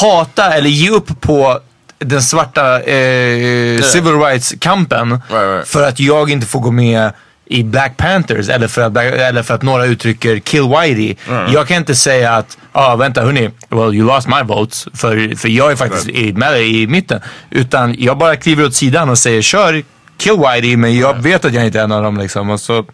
hata 0.00 0.52
eller 0.54 0.70
ge 0.70 0.90
upp 0.90 1.20
på 1.20 1.60
den 1.98 2.22
svarta 2.22 2.80
eh, 2.82 3.82
civil 3.82 4.12
rights-kampen 4.20 5.20
för 5.66 5.82
att 5.88 6.00
jag 6.00 6.30
inte 6.30 6.46
får 6.46 6.60
gå 6.60 6.70
med 6.70 7.12
i 7.52 7.64
Black 7.64 7.96
Panthers 7.96 8.48
eller 8.48 8.68
för 8.68 8.82
att, 8.82 8.96
eller 8.96 9.42
för 9.42 9.54
att 9.54 9.62
några 9.62 9.86
uttrycker 9.86 10.38
kill 10.38 10.62
Whitey. 10.62 11.16
Mm. 11.28 11.52
Jag 11.52 11.68
kan 11.68 11.76
inte 11.76 11.94
säga 11.94 12.32
att, 12.32 12.58
ja 12.72 12.92
ah, 12.92 12.96
vänta 12.96 13.22
hörni, 13.22 13.50
well 13.68 13.94
you 13.94 14.06
lost 14.06 14.28
my 14.28 14.42
votes. 14.44 14.88
För, 14.94 15.36
för 15.36 15.48
jag 15.48 15.72
är 15.72 15.76
faktiskt 15.76 16.08
i, 16.08 16.32
med 16.32 16.62
i 16.62 16.86
mitten. 16.86 17.20
Utan 17.50 17.94
jag 17.98 18.18
bara 18.18 18.36
kliver 18.36 18.64
åt 18.64 18.74
sidan 18.74 19.08
och 19.08 19.18
säger 19.18 19.42
kör 19.42 19.82
kill 20.16 20.36
Whitey 20.36 20.76
men 20.76 20.98
jag 20.98 21.22
vet 21.22 21.44
att 21.44 21.54
jag 21.54 21.66
inte 21.66 21.80
är 21.80 21.84
en 21.84 21.92
av 21.92 22.02
dem 22.02 22.18
liksom. 22.18 22.50
Och 22.50 22.60
så, 22.60 22.84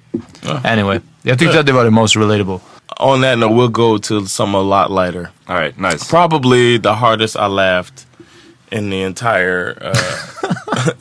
anyway. 0.64 1.00
Jag 1.22 1.38
tyckte 1.38 1.60
att 1.60 1.66
det 1.66 1.72
var 1.72 1.84
det 1.84 1.90
most 1.90 2.16
relatable. 2.16 2.58
On 3.00 3.22
that 3.22 3.38
note, 3.38 3.54
we'll 3.54 3.68
go 3.68 3.98
to 3.98 4.26
some 4.26 4.58
a 4.58 4.62
lot 4.62 4.90
lighter. 4.90 5.30
All 5.46 5.56
right, 5.56 5.78
nice. 5.78 6.10
Probably 6.10 6.78
the 6.78 6.94
hardest 6.94 7.36
I 7.36 7.46
laughed 7.46 8.06
in 8.72 8.90
the 8.90 9.02
entire 9.02 9.76
uh, 9.80 9.94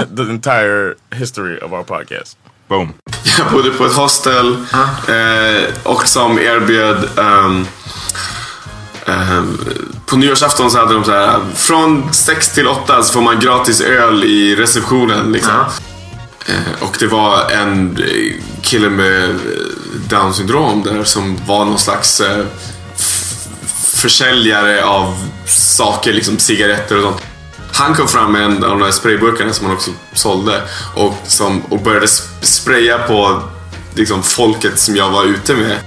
the 0.15 0.29
entire 0.29 0.95
history 1.11 1.59
of 1.59 1.73
our 1.73 1.83
podcast. 1.83 2.35
Boom. 2.67 2.93
Jag 3.37 3.51
bodde 3.51 3.69
på 3.69 3.85
ett 3.85 3.93
hostel 3.93 4.57
eh, 5.07 5.63
och 5.83 6.07
som 6.07 6.39
erbjöd 6.39 7.09
ehm, 7.17 7.65
på 10.05 10.17
nyårsafton 10.17 10.71
så 10.71 10.77
hade 10.77 10.93
de 10.93 11.03
så 11.03 11.11
här 11.11 11.39
från 11.55 12.13
6 12.13 12.53
till 12.53 12.67
8 12.67 13.03
så 13.03 13.13
får 13.13 13.21
man 13.21 13.39
gratis 13.39 13.81
öl 13.81 14.23
i 14.23 14.55
receptionen. 14.55 15.31
Liksom. 15.31 15.53
Eh, 16.45 16.83
och 16.83 16.97
det 16.99 17.07
var 17.07 17.51
en 17.51 17.97
kille 18.61 18.89
med 18.89 19.35
down 20.09 20.33
syndrom 20.33 20.83
där 20.83 21.03
som 21.03 21.37
var 21.47 21.65
någon 21.65 21.79
slags 21.79 22.21
eh, 22.21 22.45
försäljare 23.95 24.83
av 24.83 25.15
saker, 25.45 26.13
liksom 26.13 26.37
cigaretter 26.37 26.97
och 26.97 27.03
sånt. 27.03 27.21
Han 27.73 27.95
kom 27.95 28.07
fram 28.07 28.31
med 28.31 28.43
en 28.43 28.63
av 28.63 28.69
de 28.69 28.79
där 28.79 28.91
sprayburkarna 28.91 29.53
som 29.53 29.65
han 29.65 29.75
också 29.75 29.91
sålde 30.13 30.61
och, 30.95 31.13
som, 31.27 31.61
och 31.69 31.79
började 31.81 32.05
sp- 32.05 32.41
spraya 32.41 32.97
på 32.97 33.41
liksom, 33.95 34.23
folket 34.23 34.79
som 34.79 34.95
jag 34.95 35.09
var 35.11 35.23
ute 35.25 35.53
med. 35.55 35.77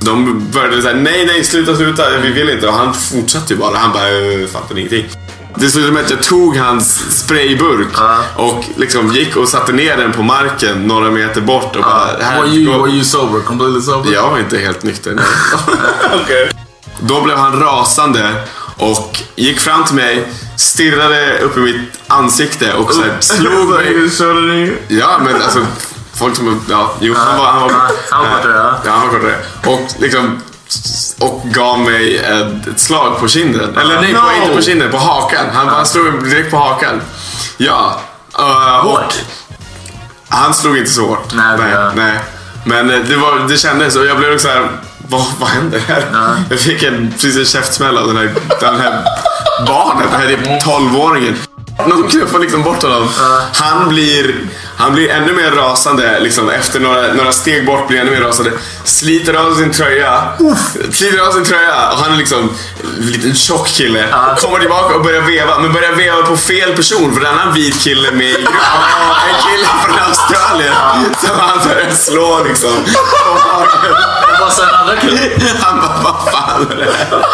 De 0.00 0.46
började 0.52 0.82
säga 0.82 0.94
nej, 0.94 1.26
nej, 1.26 1.44
sluta, 1.44 1.76
sluta, 1.76 2.02
vi 2.22 2.30
vill 2.32 2.50
inte. 2.50 2.68
Och 2.68 2.74
han 2.74 2.94
fortsatte 2.94 3.52
ju 3.54 3.60
bara. 3.60 3.76
Han 3.78 3.92
bara, 3.92 4.10
"Jag 4.10 4.50
fattar 4.50 4.78
ingenting. 4.78 5.06
Det 5.54 5.68
slutade 5.70 5.92
med 5.92 6.04
att 6.04 6.10
jag 6.10 6.22
tog 6.22 6.56
hans 6.56 7.18
sprayburk 7.22 7.88
och 8.36 8.64
liksom 8.76 9.12
gick 9.12 9.36
och 9.36 9.48
satte 9.48 9.72
ner 9.72 9.96
den 9.96 10.12
på 10.12 10.22
marken 10.22 10.86
några 10.86 11.10
meter 11.10 11.40
bort 11.40 11.76
och 11.76 11.82
bara... 11.82 12.40
Were 12.40 12.48
you, 12.48 12.82
were 12.82 12.90
you 12.92 13.04
sober? 13.04 13.40
Completely 13.40 13.80
sober? 13.80 14.12
Jag 14.12 14.30
var 14.30 14.38
inte 14.38 14.58
helt 14.58 14.82
nykter. 14.82 15.14
nej. 16.28 16.50
Då 17.00 17.20
blev 17.22 17.36
han 17.36 17.60
rasande 17.60 18.34
och 18.80 19.18
gick 19.36 19.60
fram 19.60 19.84
till 19.84 19.94
mig, 19.94 20.28
stirrade 20.56 21.38
upp 21.38 21.56
i 21.56 21.60
mitt 21.60 22.00
ansikte 22.06 22.74
och 22.74 22.94
så 22.94 23.02
här 23.02 23.16
slog 23.20 23.68
mig. 23.68 24.78
Ja, 24.88 25.20
men 25.24 25.42
alltså 25.42 25.66
folk 26.14 26.36
som... 26.36 26.64
Ja, 26.70 26.94
jo, 27.00 27.14
han 27.16 27.38
var... 27.38 27.46
Han 27.46 27.62
var, 27.62 27.90
Han 28.10 28.30
var 28.30 28.36
kortare, 28.36 28.74
ja. 28.84 28.90
han 28.90 29.00
var 29.00 29.08
kortare. 29.08 29.36
Och 29.66 29.88
liksom... 29.98 30.42
Och 31.18 31.42
gav 31.44 31.78
mig 31.78 32.18
ett, 32.18 32.66
ett 32.66 32.80
slag 32.80 33.20
på 33.20 33.28
kinden. 33.28 33.76
Eller 33.76 34.00
nej, 34.00 34.14
på, 34.14 34.20
No. 34.20 34.42
inte 34.42 34.56
på 34.56 34.62
kinden, 34.62 34.90
på 34.90 34.96
hakan. 34.96 35.46
Han 35.52 35.66
bara 35.66 35.84
slog 35.84 36.04
mig 36.04 36.30
direkt 36.30 36.50
på 36.50 36.56
hakan. 36.56 37.00
Ja. 37.56 38.00
Uh, 38.38 38.44
hårt? 38.90 39.14
Han 40.28 40.54
slog 40.54 40.78
inte 40.78 40.90
så 40.90 41.06
hårt. 41.06 41.34
Nej, 41.34 41.58
nej. 41.94 42.20
Men 42.64 42.90
eh, 42.90 42.98
det, 43.08 43.16
var, 43.16 43.48
det 43.48 43.56
kändes 43.56 43.96
och 43.96 44.06
jag 44.06 44.18
blev 44.18 44.38
så 44.38 44.48
här. 44.48 44.68
Vad, 45.10 45.26
vad 45.40 45.48
händer 45.48 45.78
här? 45.78 46.42
Jag 46.50 46.60
fick 46.60 46.82
en, 46.82 47.10
precis 47.10 47.36
en 47.36 47.44
käftsmäll 47.44 47.98
av 47.98 48.06
den 48.06 48.16
här, 48.16 48.30
den 48.60 48.80
här 48.80 49.04
barnet, 49.66 50.10
den 50.10 50.20
här 50.20 50.28
typ 50.28 50.62
12-åringen. 50.64 51.34
De 51.88 52.08
knuffar 52.08 52.38
liksom 52.38 52.62
bort 52.62 52.82
honom. 52.82 53.08
Han 53.54 53.88
blir, 53.88 54.34
han 54.76 54.94
blir 54.94 55.10
ännu 55.10 55.32
mer 55.32 55.50
rasande. 55.50 56.20
Liksom, 56.20 56.50
efter 56.50 56.80
några, 56.80 57.12
några 57.12 57.32
steg 57.32 57.66
bort 57.66 57.88
blir 57.88 57.98
han 57.98 58.08
ännu 58.08 58.16
mer 58.20 58.26
rasande. 58.26 58.52
Sliter 58.84 59.34
av 59.34 59.54
sin 59.54 59.72
tröja. 59.72 60.22
Sliter 60.92 61.26
av 61.28 61.32
sin 61.32 61.44
tröja. 61.44 61.90
Och 61.90 61.98
han 61.98 62.12
är 62.12 62.16
liksom 62.16 62.50
en 63.00 63.06
liten 63.06 63.34
tjock 63.34 63.68
kille. 63.68 64.04
Kommer 64.40 64.58
tillbaka 64.58 64.94
och 64.94 65.02
börjar 65.02 65.22
veva. 65.22 65.58
Men 65.58 65.72
börjar 65.72 65.92
veva 65.92 66.22
på 66.22 66.36
fel 66.36 66.76
person. 66.76 67.14
För 67.14 67.20
det 67.20 67.26
är 67.26 67.32
en 67.32 67.38
annan 67.38 67.54
vit 67.54 67.80
kille 67.80 68.10
med 68.12 68.26
i 68.30 68.32
gruppen. 68.32 68.52
En 69.28 69.42
kille 69.50 69.68
från 69.84 69.98
Australien. 69.98 70.74
Som 71.20 71.38
han 71.40 71.68
börjar 71.68 71.90
slå 71.90 72.44
liksom. 72.48 72.70
Vad 74.40 74.52
sa 74.52 74.66
den 74.66 74.74
andra 74.74 74.96
killen? 74.96 75.30
Han 75.60 75.80
bara, 75.80 76.00
vad 76.02 76.32
fan 76.32 76.66
är 76.70 76.76
det 76.76 76.92
här? 76.92 77.24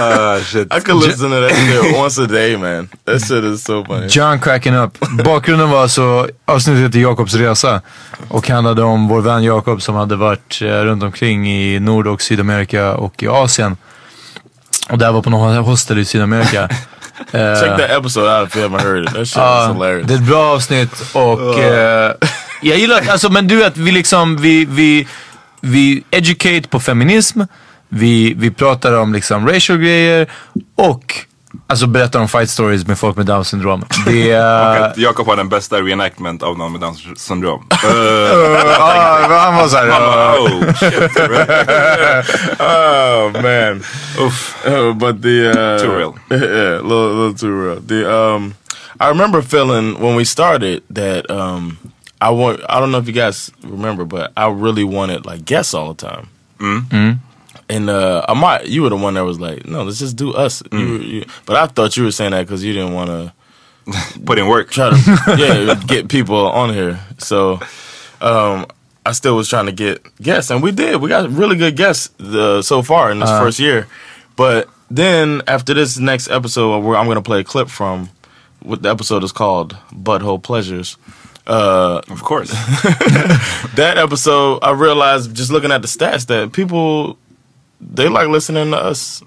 Ah, 0.00 0.40
shit. 0.44 0.74
I 0.74 0.80
could 0.80 1.04
listen 1.06 1.30
to 1.30 1.40
that 1.48 1.56
shit 1.56 1.96
once 1.96 2.18
a 2.22 2.26
day, 2.26 2.56
man. 2.56 2.88
That 3.04 3.20
shit 3.26 3.44
is 3.44 3.64
so 3.64 3.84
funny. 3.84 4.06
John 4.08 4.40
cracking 4.40 4.74
up. 4.74 4.98
Bakgrunden 5.24 5.70
var 5.70 5.88
så, 5.88 6.28
avsnittet 6.44 6.82
heter 6.84 6.98
Jakobs 6.98 7.34
resa 7.34 7.80
och 8.28 8.48
handlade 8.48 8.82
om 8.82 9.08
vår 9.08 9.20
vän 9.20 9.44
Jakob 9.44 9.82
som 9.82 9.94
hade 9.94 10.16
varit 10.16 10.62
eh, 10.62 10.66
runt 10.66 11.02
omkring 11.02 11.48
i 11.48 11.80
Nord 11.80 12.06
och 12.06 12.22
Sydamerika 12.22 12.94
och 12.94 13.22
i 13.22 13.28
Asien. 13.28 13.76
Och 14.90 14.98
där 14.98 15.12
var 15.12 15.22
på 15.22 15.30
någon 15.30 15.56
hostel 15.56 15.98
i 15.98 16.04
Sydamerika. 16.04 16.68
Eh, 17.32 17.60
Check 17.60 17.78
that 17.78 17.90
episode 17.90 18.28
out 18.40 18.48
if 18.48 18.56
you 18.56 18.68
haven't 18.68 18.82
heard 18.82 19.04
it. 19.04 19.14
That 19.14 19.28
shit 19.28 19.36
Ja, 19.36 19.62
is 19.70 19.72
hilarious. 19.74 20.06
Det 20.08 20.14
är 20.14 20.18
ett 20.18 20.24
bra 20.26 20.54
avsnitt 20.54 21.04
och 21.12 21.58
eh, 21.60 22.12
jag 22.62 22.78
gillar 22.78 23.02
alltså 23.08 23.30
men 23.32 23.48
du 23.48 23.56
vet, 23.56 23.76
vi 23.76 23.92
liksom, 23.92 24.36
vi, 24.36 24.64
vi, 24.64 25.08
vi 25.60 26.04
educate 26.10 26.68
på 26.68 26.80
feminism, 26.80 27.40
vi, 27.94 28.34
vi 28.34 28.50
pratar 28.50 28.92
om 28.92 29.12
liksom 29.12 29.48
racial 29.48 29.78
grejer 29.78 30.26
och 30.76 31.24
alltså 31.66 31.86
berättar 31.86 32.20
om 32.20 32.28
fight 32.28 32.50
stories 32.50 32.86
med 32.86 32.98
folk 32.98 33.16
med 33.16 33.26
down 33.26 33.44
syndrom. 33.44 33.84
Det 34.06 34.30
är... 34.30 34.80
Att 34.80 34.98
Jakob 34.98 35.26
har 35.26 35.36
den 35.36 35.48
bästa 35.48 35.80
reenactment 35.80 36.42
av 36.42 36.58
någon 36.58 36.72
med 36.72 36.80
Downs 36.80 37.02
syndrom. 37.16 37.66
Ja, 38.78 39.40
han 39.40 39.56
var 39.56 39.68
såhär... 39.68 39.88
Bara, 39.88 40.40
oh 40.40 40.72
shit. 40.74 40.94
oh 42.60 43.42
man. 43.42 43.84
Oof. 44.26 44.66
Uh, 44.66 44.92
but 44.92 45.22
the 45.22 45.48
uh, 45.48 45.78
Too 45.78 45.98
real. 45.98 46.14
yeah, 46.30 46.78
a 46.78 46.82
little, 46.82 47.14
little 47.14 47.38
too 47.38 47.64
real. 47.64 47.80
The 47.80 48.04
um, 48.06 48.54
I 49.00 49.08
remember 49.08 49.42
feeling 49.42 50.00
when 50.00 50.16
we 50.16 50.24
started 50.24 50.82
that 50.94 51.30
um, 51.30 51.78
I 52.20 52.30
want. 52.30 52.60
I 52.68 52.80
don't 52.80 52.90
know 52.90 52.98
if 52.98 53.06
you 53.06 53.12
guys 53.12 53.50
remember, 53.62 54.04
but 54.04 54.32
I 54.36 54.48
really 54.48 54.84
wanted 54.84 55.26
like 55.26 55.44
guests 55.44 55.74
all 55.74 55.94
the 55.94 56.06
time. 56.06 56.28
Mm. 56.58 57.18
And 57.68 57.88
uh, 57.88 58.24
I 58.28 58.62
you 58.62 58.82
were 58.82 58.90
the 58.90 58.96
one 58.96 59.14
that 59.14 59.24
was 59.24 59.40
like, 59.40 59.66
no, 59.66 59.82
let's 59.84 59.98
just 59.98 60.16
do 60.16 60.32
us. 60.34 60.62
You, 60.72 60.78
were- 60.78 60.98
you, 61.00 61.24
but 61.46 61.56
I 61.56 61.66
thought 61.66 61.96
you 61.96 62.04
were 62.04 62.12
saying 62.12 62.32
that 62.32 62.46
because 62.46 62.62
you 62.62 62.72
didn't 62.72 62.92
want 62.94 63.08
to 63.10 63.32
put 64.24 64.38
in 64.38 64.46
work. 64.48 64.70
Try 64.70 64.90
to 64.90 64.96
yeah 65.38 65.74
get 65.86 66.08
people 66.08 66.46
on 66.48 66.72
here. 66.74 67.00
So 67.18 67.60
um, 68.20 68.66
I 69.06 69.12
still 69.12 69.36
was 69.36 69.48
trying 69.48 69.66
to 69.66 69.72
get 69.72 70.02
guests, 70.20 70.50
and 70.50 70.62
we 70.62 70.72
did. 70.72 71.00
We 71.00 71.08
got 71.08 71.30
really 71.30 71.56
good 71.56 71.76
guests 71.76 72.10
uh, 72.20 72.60
so 72.62 72.82
far 72.82 73.10
in 73.10 73.20
this 73.20 73.30
Uh. 73.30 73.40
first 73.40 73.58
year. 73.58 73.86
But 74.36 74.68
then 74.90 75.40
after 75.46 75.72
this 75.74 75.98
next 75.98 76.28
episode, 76.28 76.80
where 76.84 76.96
I'm 76.98 77.06
going 77.06 77.16
to 77.16 77.22
play 77.22 77.40
a 77.40 77.44
clip 77.44 77.68
from, 77.68 78.10
what 78.60 78.82
the 78.82 78.90
episode 78.90 79.24
is 79.24 79.32
called 79.32 79.76
"Butthole 79.92 80.42
Pleasures." 80.42 80.96
Uh, 81.46 82.00
of 82.08 82.22
course. 82.22 82.50
that 83.76 83.94
episode, 83.98 84.60
I 84.62 84.72
realized 84.72 85.34
just 85.34 85.50
looking 85.50 85.72
at 85.72 85.82
the 85.82 85.88
stats 85.88 86.26
that 86.26 86.52
people 86.52 87.18
they 87.96 88.08
like 88.08 88.26
listening 88.34 88.72
to 88.72 88.78
us. 88.88 89.22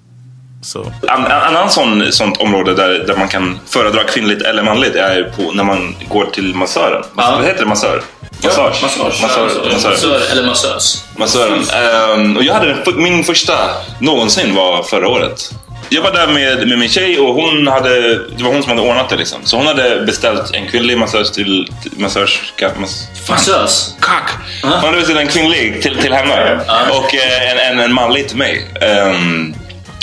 So 0.62 0.92
En, 1.08 1.24
en 1.24 1.32
annan 1.32 1.70
sån, 1.70 2.12
sånt 2.12 2.36
område 2.36 2.74
där, 2.74 2.88
där 3.06 3.16
man 3.16 3.28
kan 3.28 3.58
föredra 3.66 4.04
kvinnligt 4.04 4.42
eller 4.42 4.62
manligt 4.62 4.94
är 4.94 5.22
på, 5.36 5.52
när 5.52 5.64
man 5.64 5.94
går 6.08 6.26
till 6.26 6.54
massören. 6.54 7.02
Massör, 7.14 7.32
Vad 7.36 7.44
heter 7.44 7.60
det? 7.60 7.66
Massör? 7.68 8.02
Massage? 8.44 8.82
massage. 8.82 9.22
Massör, 9.22 9.44
Massör. 9.72 9.90
massör. 9.90 10.20
Eller 10.32 10.46
massös. 10.46 11.04
Massören. 11.16 11.62
Ehm, 11.74 12.36
och 12.36 12.42
jag 12.42 12.54
hade 12.54 12.76
min 12.96 13.24
första 13.24 13.52
någonsin 14.00 14.54
var 14.54 14.82
förra 14.82 15.08
året. 15.08 15.50
Jag 15.90 16.02
var 16.02 16.12
där 16.12 16.26
med, 16.26 16.68
med 16.68 16.78
min 16.78 16.88
tjej 16.88 17.18
och 17.18 17.34
hon 17.34 17.66
hade, 17.66 18.14
det 18.18 18.42
var 18.42 18.52
hon 18.52 18.62
som 18.62 18.70
hade 18.70 18.82
ordnat 18.90 19.08
det 19.08 19.16
liksom. 19.16 19.40
Så 19.44 19.56
hon 19.56 19.66
hade 19.66 20.06
beställt 20.06 20.54
en 20.54 20.68
kvinnlig 20.68 20.98
massös 20.98 21.32
till, 21.32 21.72
massörska... 21.96 22.70
Mass, 22.76 23.08
fan. 23.26 23.36
Massös? 23.36 23.94
Kack! 24.00 24.30
Hon 24.62 24.72
hade 24.72 24.96
beställt 24.96 25.20
en 25.20 25.28
kvinnlig 25.28 25.82
till, 25.82 25.96
till 25.98 26.12
henne 26.12 26.60
och 26.90 27.14
eh, 27.14 27.50
en, 27.50 27.58
en, 27.58 27.84
en 27.84 27.92
manlig 27.92 28.28
till 28.28 28.36
mig. 28.36 28.68
Ehm, 28.80 29.54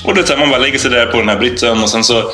och 0.03 0.17
så 0.17 0.33
här, 0.33 0.39
man 0.39 0.49
bara 0.49 0.59
lägger 0.59 0.79
sig 0.79 0.91
där 0.91 1.05
på 1.05 1.17
den 1.17 1.29
här 1.29 1.37
britsen 1.37 1.83
och 1.83 1.89
sen 1.89 2.03
så... 2.03 2.31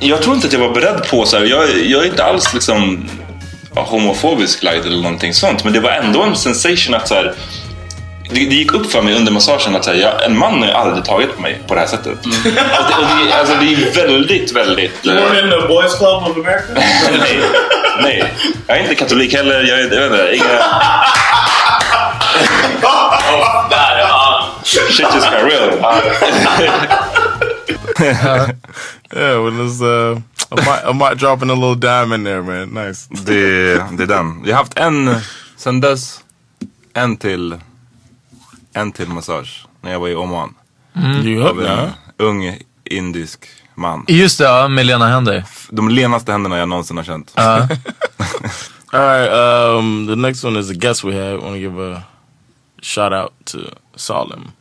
Jag 0.00 0.22
tror 0.22 0.34
inte 0.34 0.46
att 0.46 0.52
jag 0.52 0.60
var 0.60 0.74
beredd 0.74 1.08
på 1.10 1.24
så 1.24 1.36
här, 1.36 1.44
jag, 1.44 1.68
jag 1.84 2.02
är 2.02 2.06
inte 2.06 2.24
alls 2.24 2.54
liksom 2.54 3.08
homofobisk 3.74 4.62
lagd 4.62 4.86
eller 4.86 5.02
någonting 5.02 5.34
sånt. 5.34 5.64
Men 5.64 5.72
det 5.72 5.80
var 5.80 5.90
ändå 5.90 6.22
en 6.22 6.36
sensation 6.36 6.94
att 6.94 7.08
så 7.08 7.14
här, 7.14 7.34
det, 8.28 8.34
det, 8.34 8.54
gick 8.54 8.72
upp 8.72 8.92
för 8.92 9.02
mig 9.02 9.14
under 9.14 9.32
massagen 9.32 9.76
att 9.76 9.84
säga, 9.84 10.12
en 10.26 10.38
man 10.38 10.58
har 10.58 10.66
ju 10.66 10.72
aldrig 10.72 11.04
tagit 11.04 11.36
på 11.36 11.42
mig 11.42 11.60
på 11.68 11.74
det 11.74 11.80
här 11.80 11.86
sättet. 11.86 12.24
Mm. 12.24 12.38
och 12.38 12.44
det, 12.44 12.60
och 12.96 13.26
det, 13.26 13.32
alltså, 13.32 13.54
det 13.60 13.72
är 13.72 14.06
väldigt, 14.06 14.52
väldigt... 14.52 15.02
Du 15.02 15.14
were 15.14 15.40
in 15.40 15.50
the 15.50 15.68
boys 15.68 15.94
club 15.98 16.22
of 16.22 16.36
America? 16.36 16.72
nej, 17.18 17.40
nej, 18.02 18.32
jag 18.66 18.76
är 18.76 18.82
inte 18.82 18.94
katolik 18.94 19.34
heller. 19.34 19.62
Jag, 19.62 19.80
jag 19.80 19.88
vet 19.88 20.12
inte, 20.12 20.36
inga... 20.36 20.60
Shit 24.96 25.14
just 25.14 25.30
got 25.30 25.42
real. 25.42 25.70
yeah, 29.14 29.38
well, 29.38 29.82
uh, 29.82 30.20
I, 30.52 30.66
might, 30.66 30.84
I 30.84 30.92
might 30.92 31.18
drop 31.18 31.42
in 31.42 31.50
a 31.50 31.54
little 31.54 31.74
dime 31.74 32.12
in 32.12 32.24
there 32.24 32.42
man. 32.42 32.74
Nice. 32.74 33.08
Det, 33.10 33.74
det 33.96 34.02
är 34.02 34.06
den. 34.06 34.42
Vi 34.42 34.50
har 34.50 34.58
haft 34.58 34.78
en 34.78 35.16
sen 35.56 35.80
dess. 35.80 36.20
En 36.94 37.16
till. 37.16 37.60
En 38.76 38.92
till 38.92 39.08
massage. 39.08 39.64
När 39.80 39.92
jag 39.92 40.00
var 40.00 40.08
i 40.08 40.14
Oman. 40.14 40.54
Mm. 40.96 41.42
Av 41.46 41.62
en 41.62 41.90
ung 42.18 42.58
indisk 42.84 43.46
man. 43.74 44.04
Just 44.08 44.38
det, 44.38 44.44
ja, 44.44 44.68
med 44.68 44.86
lena 44.86 45.08
händer. 45.08 45.44
De 45.70 45.88
lenaste 45.88 46.32
händerna 46.32 46.58
jag 46.58 46.68
någonsin 46.68 46.96
har 46.96 47.04
känt. 47.04 47.32
All 48.92 49.00
right. 49.00 49.30
Um, 49.32 50.06
the 50.06 50.16
next 50.16 50.44
one 50.44 50.56
is 50.60 50.70
a 50.70 50.74
guest 50.74 51.04
we 51.04 51.12
had. 51.14 51.32
Want 51.42 51.54
to 51.54 51.58
give 51.58 51.78
a 51.94 52.02
shout 52.82 53.12
out 53.12 53.32
to 53.44 53.58
Salim 53.96 54.52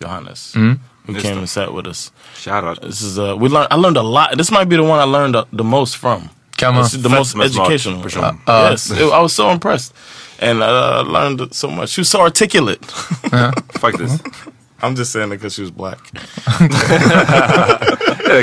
Johannes, 0.00 0.54
Mm. 0.54 0.80
who 1.06 1.12
Just 1.12 1.22
came 1.26 1.34
that. 1.34 1.40
and 1.40 1.48
sat 1.50 1.74
with 1.74 1.86
us. 1.86 2.12
Shout 2.36 2.64
out. 2.64 2.80
This 2.82 3.02
is 3.02 3.18
uh, 3.18 3.36
we 3.36 3.48
learned. 3.48 3.68
I 3.70 3.76
learned 3.76 3.96
a 3.98 4.02
lot. 4.02 4.36
This 4.38 4.50
might 4.50 4.68
be 4.68 4.76
the 4.76 4.82
one 4.82 4.98
I 5.00 5.04
learned 5.18 5.34
the, 5.34 5.44
the 5.56 5.64
most 5.64 5.96
from. 5.96 6.28
This 6.56 6.94
is 6.94 7.02
the 7.02 7.08
Fett 7.10 7.18
most 7.18 7.36
educational. 7.36 8.00
Uh, 8.00 8.32
Uh, 8.46 8.68
yes, 8.70 8.90
it- 8.90 9.12
I 9.12 9.20
was 9.20 9.32
so 9.34 9.50
impressed, 9.50 9.92
and 10.44 10.62
uh, 10.62 11.02
I 11.06 11.10
learned 11.10 11.54
so 11.54 11.68
much. 11.70 11.90
She 11.90 12.00
was 12.00 12.08
so 12.08 12.20
articulate. 12.20 12.84
Faktiskt. 13.84 14.24
I'm 14.82 14.94
just 14.94 15.12
saying 15.12 15.32
it 15.32 15.36
because 15.36 15.54
she 15.54 15.62
was 15.62 15.70
black. 15.70 15.98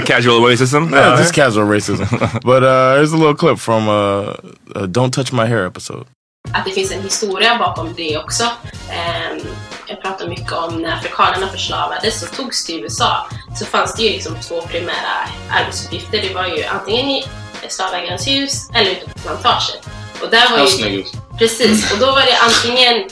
Casual 0.06 0.40
racism. 0.42 0.92
Yeah, 0.92 1.18
just 1.18 1.34
casual 1.34 1.68
racism. 1.68 2.08
but 2.50 2.64
uh, 2.64 2.96
here's 2.96 3.12
a 3.12 3.18
little 3.18 3.36
clip 3.36 3.60
from 3.60 3.88
uh, 3.88 4.34
a 4.76 4.88
"Don't 4.88 5.12
Touch 5.14 5.32
My 5.32 5.46
Hair" 5.46 5.66
episode. 5.66 6.08
att 6.54 6.66
det 6.66 6.72
finns 6.72 6.92
en 6.92 7.02
historia 7.02 7.58
bakom 7.58 7.94
det 7.98 8.18
också. 8.18 8.44
Ehm, 8.90 9.40
jag 9.88 10.02
pratar 10.02 10.28
mycket 10.28 10.52
om 10.52 10.82
när 10.82 10.94
afrikanerna 10.94 11.48
förslavades 11.48 12.24
och 12.24 12.38
togs 12.38 12.66
till 12.66 12.84
USA 12.84 13.28
så 13.56 13.66
fanns 13.66 13.96
det 13.96 14.04
ju 14.04 14.10
liksom 14.10 14.36
två 14.36 14.62
primära 14.62 15.30
arbetsuppgifter. 15.52 16.22
Det 16.22 16.34
var 16.34 16.46
ju 16.46 16.64
antingen 16.64 17.10
i 17.10 17.24
slavägarens 17.70 18.28
hus 18.28 18.70
eller 18.74 18.92
ute 18.92 19.06
på 19.10 19.20
plantagen. 19.20 19.82
Och 20.24 20.30
där 20.30 20.52
var 20.52 20.90
ju... 20.90 21.04
Precis, 21.42 21.92
och 21.92 21.98
då 21.98 22.06
var 22.06 22.22
det 22.22 22.38
antingen... 22.38 22.94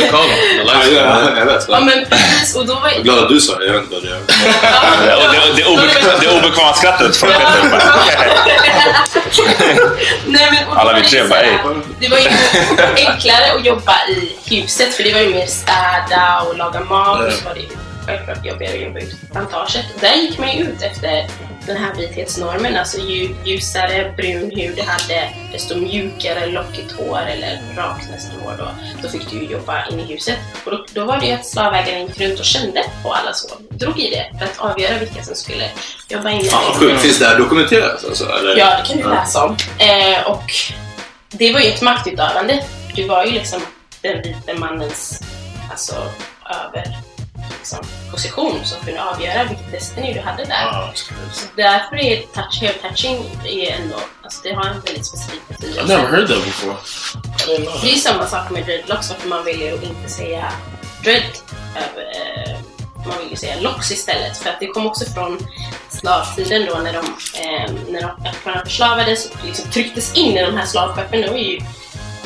Jag 0.00 0.10
kallar 0.10 0.22
dem. 0.22 0.30
Ja, 0.66 0.84
ja, 0.86 1.38
jag 1.38 1.46
vet. 1.46 1.66
ja 1.68 1.80
men 1.80 2.04
precis, 2.10 2.56
och 2.56 2.66
då 2.66 2.74
var 2.74 2.88
Jag 2.88 2.96
är 2.98 3.02
glad 3.02 3.18
att 3.18 3.28
du 3.28 3.40
sa 3.40 3.58
det. 3.58 3.66
Jag 3.66 3.72
vet 3.72 3.82
inte 3.82 3.94
vad 3.94 4.02
det 4.04 4.10
är. 4.10 4.20
Det, 5.56 5.62
det, 5.62 5.64
obekväma, 5.64 6.18
det 6.20 6.38
obekväma 6.38 6.74
skrattet 6.74 7.16
från 7.16 7.30
Peter. 7.30 7.62
Nej, 10.26 10.48
men, 10.52 10.68
och 10.68 10.74
då 10.74 10.80
Alla 10.80 10.92
vi 10.94 11.00
det 11.00 11.08
tre 11.08 11.24
bara, 11.28 11.42
"Ey." 11.42 11.58
Det 12.00 12.08
var 12.08 12.18
ju 12.18 12.28
enklare 12.96 13.52
att 13.56 13.64
jobba 13.64 13.94
i 14.08 14.36
huset 14.54 14.94
för 14.94 15.02
det 15.02 15.12
var 15.12 15.20
ju 15.20 15.34
mer 15.34 15.46
städa 15.46 16.42
och 16.48 16.56
laga 16.56 16.80
mat 16.80 17.26
och 17.26 17.32
så 17.32 17.44
var 17.44 17.54
det 17.54 17.62
självklart 18.06 18.46
jobbigare 18.46 18.74
att 18.74 18.82
jobba 18.82 18.98
ute 19.00 19.16
på 19.16 19.26
plantaget. 19.32 19.84
Där 20.00 20.14
gick 20.14 20.38
man 20.38 20.56
ju 20.56 20.62
ut 20.62 20.82
efter 20.82 21.26
den 21.66 21.76
här 21.76 21.94
vithetsnormen, 21.94 22.76
alltså 22.76 22.98
ju 22.98 23.34
ljusare 23.44 24.14
brun 24.16 24.50
hud 24.56 24.76
du 24.76 24.82
hade, 24.82 25.30
desto 25.52 25.76
mjukare 25.76 26.46
lockigt 26.46 26.92
hår 26.92 27.20
eller 27.26 27.60
rakt 27.76 28.10
nästan 28.10 28.40
hår 28.40 28.54
då, 28.58 28.68
då 29.02 29.08
fick 29.08 29.30
du 29.30 29.44
jobba 29.44 29.86
in 29.86 30.00
i 30.00 30.02
huset. 30.02 30.38
Och 30.64 30.70
då, 30.70 30.86
då 30.92 31.04
var 31.04 31.20
det 31.20 31.26
ju 31.26 31.32
att 31.32 31.46
slavägaren 31.46 32.06
gick 32.06 32.20
runt 32.20 32.38
och 32.38 32.44
kände 32.44 32.84
på 33.02 33.12
alla 33.12 33.32
sår, 33.32 33.58
drog 33.70 33.98
i 33.98 34.10
det 34.10 34.38
för 34.38 34.44
att 34.44 34.58
avgöra 34.58 34.98
vilka 34.98 35.22
som 35.22 35.34
skulle 35.34 35.70
jobba 36.08 36.30
inne. 36.30 36.44
Fan 36.44 36.64
vad 36.64 36.76
sjukt. 36.76 37.00
Finns 37.00 37.18
det 37.18 37.26
här 37.26 37.38
dokumenterat 37.38 38.04
alltså? 38.04 38.24
Eller? 38.24 38.56
Ja, 38.56 38.76
det 38.76 38.88
kan 38.88 39.02
du 39.02 39.10
läsa 39.10 39.44
om. 39.44 39.56
Eh, 39.78 40.30
och 40.30 40.52
det 41.30 41.52
var 41.52 41.60
ju 41.60 41.66
ett 41.66 41.82
maktutövande. 41.82 42.64
Du 42.94 43.06
var 43.06 43.24
ju 43.24 43.32
liksom 43.32 43.60
den 44.02 44.22
vita 44.22 44.54
mannens 44.54 45.22
alltså, 45.70 45.94
över 46.64 47.05
liksom, 47.66 48.10
position 48.10 48.64
som 48.64 48.78
kunde 48.84 49.02
avgöra 49.04 49.44
vilket 49.44 49.72
destiny 49.72 50.12
du 50.14 50.20
hade 50.20 50.44
där. 50.44 50.92
Så 51.32 51.46
därför 51.56 51.96
är 51.96 52.16
touch, 52.22 52.60
hair 52.60 52.72
touching 52.82 53.16
är 53.44 53.70
ändå, 53.80 53.96
alltså, 54.22 54.40
det 54.42 54.52
har 54.54 54.64
en 54.64 54.80
väldigt 54.80 55.06
specifik 55.06 55.40
I've 55.40 55.52
betydelse. 55.54 55.96
never 55.96 56.08
heard 56.08 56.28
that 56.28 56.44
before. 56.44 56.76
Det 57.82 57.92
är 57.92 57.96
samma 57.96 58.26
sak 58.26 58.50
med 58.50 58.64
dreadlocks, 58.64 59.10
varför 59.10 59.28
man 59.28 59.44
väljer 59.44 59.74
att 59.74 59.82
inte 59.82 60.08
säga 60.08 60.52
dread. 61.04 61.22
eh, 61.76 62.56
Man 63.06 63.18
vill 63.18 63.30
ju 63.30 63.36
säga 63.36 63.60
locks 63.60 63.90
istället, 63.90 64.36
för 64.38 64.50
att 64.50 64.60
det 64.60 64.66
kom 64.66 64.86
också 64.86 65.04
från 65.04 65.38
slavtiden 65.88 66.66
då 66.66 66.74
när 66.78 66.92
de, 66.92 67.04
eh, 67.40 67.72
när 67.88 68.00
de 68.54 68.64
förslavades 68.64 69.26
och 69.30 69.44
liksom 69.44 69.70
trycktes 69.70 70.14
in 70.14 70.38
i 70.38 70.42
de 70.42 70.56
här 70.56 70.66
slavskeppen. 70.66 71.20
Det 71.20 71.30
var 71.30 71.36
ju, 71.38 71.60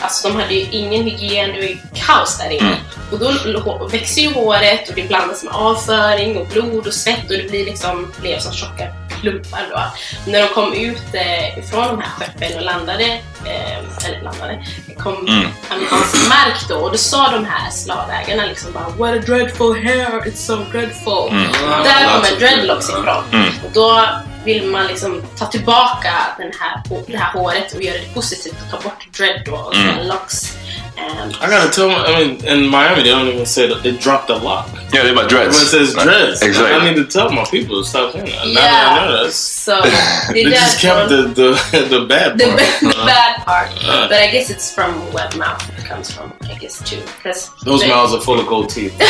alltså 0.00 0.28
de 0.28 0.36
hade 0.36 0.54
ju 0.54 0.66
ingen 0.70 1.04
hygien, 1.04 1.50
det 1.52 1.56
var 1.56 1.68
ju 1.68 1.78
kaos 1.94 2.38
där 2.38 2.50
inne. 2.50 2.76
Och 3.12 3.18
då 3.18 3.88
växer 3.92 4.22
ju 4.22 4.32
håret 4.32 4.88
och 4.88 4.94
det 4.94 5.02
blandas 5.02 5.44
med 5.44 5.54
avföring 5.54 6.36
och 6.36 6.46
blod 6.46 6.86
och 6.86 6.94
svett 6.94 7.30
och 7.30 7.36
det 7.36 7.50
blir 7.50 7.64
liksom, 7.64 8.12
blev 8.20 8.38
som 8.38 8.52
tjocka 8.52 8.84
klumpar 9.20 9.66
då. 9.70 9.82
När 10.30 10.40
de 10.42 10.48
kom 10.48 10.72
ut 10.72 11.14
eh, 11.14 11.58
ifrån 11.58 11.86
de 11.86 12.00
här 12.00 12.10
skeppen 12.10 12.58
och 12.58 12.64
landade, 12.64 13.04
eh, 13.44 14.06
eller 14.06 14.22
landade, 14.22 14.64
kom 14.98 15.26
Mm. 15.28 15.48
amerikansk 15.70 16.28
mark 16.28 16.68
då 16.68 16.74
och 16.74 16.90
då 16.90 16.96
sa 16.98 17.30
de 17.30 17.44
här 17.44 17.70
slavägarna 17.70 18.46
liksom 18.46 18.72
bara 18.72 18.88
What 18.88 19.18
a 19.18 19.22
dreadful 19.26 19.86
hair, 19.86 20.20
it's 20.20 20.36
so 20.36 20.56
dreadful. 20.72 21.28
Mm. 21.30 21.52
Där 21.84 22.04
kommer 22.12 22.38
dreadlocks 22.38 22.88
ifrån. 22.88 23.24
Mm. 23.32 23.48
Och 23.64 23.70
då 23.72 24.06
vill 24.44 24.66
man 24.66 24.86
liksom 24.86 25.22
ta 25.38 25.46
tillbaka 25.46 26.12
den 26.38 26.52
här, 26.60 26.82
det 27.06 27.16
här 27.16 27.32
håret 27.32 27.72
och 27.74 27.82
göra 27.82 27.98
det 27.98 28.14
positivt 28.14 28.54
och 28.64 28.70
ta 28.70 28.76
bort 28.88 29.06
dread 29.16 29.42
då 29.46 29.52
och 29.52 29.74
Mm. 29.76 30.06
locks. 30.06 30.56
Ehm, 30.96 31.30
I 31.30 31.46
gotta 31.46 31.68
tell 31.68 31.88
my, 31.88 31.94
I 31.94 32.12
mean, 32.26 32.46
in 32.46 32.70
Miami 32.70 33.02
they 33.02 33.12
don't 33.12 33.28
even 33.34 33.46
say 33.46 33.68
that 33.68 33.82
they 33.82 33.92
dropped 33.92 34.30
a 34.30 34.38
lock. 34.42 34.66
Yeah, 34.92 35.02
they 35.04 35.12
about 35.12 35.28
dreads. 35.30 35.56
Everyone 35.56 35.86
says 35.86 35.94
Right. 35.96 36.04
dreads. 36.06 36.42
Exactly. 36.42 36.88
I 36.88 36.92
need 36.92 37.06
to 37.10 37.18
tell 37.18 37.30
my 37.32 37.44
people 37.44 37.76
to 37.76 37.84
stop 37.84 38.12
saying 38.12 38.26
that. 38.26 38.46
Now 38.46 38.54
that 38.54 38.62
I 38.62 38.96
Yeah. 38.96 39.08
know 39.08 39.24
that. 39.24 39.34
Så 39.34 39.70
det 39.80 39.92
They 40.34 40.44
just 40.44 40.80
kept 40.80 41.08
the, 41.08 41.22
the, 41.22 41.58
the 41.88 42.00
bad 42.00 42.38
the, 42.38 42.46
part. 42.46 42.80
the 42.80 42.86
Uh, 42.86 43.06
bad 43.14 43.44
part. 43.46 43.68
Uh. 43.84 44.08
But 44.08 44.18
I 44.18 44.26
guess 44.32 44.50
it's 44.50 44.74
from 44.74 44.90
where 45.12 45.28
mouth 45.36 45.62
comes 45.88 46.10
from, 46.14 46.32
I 46.50 46.54
guess 46.60 46.78
too. 46.90 47.02
'Cause 47.22 47.48
Those 47.64 47.80
they- 47.84 47.94
mouths 47.94 48.14
are 48.14 48.20
full 48.20 48.40
of 48.40 48.46
gold 48.46 48.68
teeth. 48.74 48.92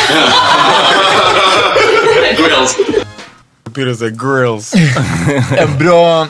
Grills. 2.37 2.76
Peter 3.75 3.95
said 3.95 4.18
grills. 4.21 4.75
En 5.59 5.79
bra, 5.79 6.27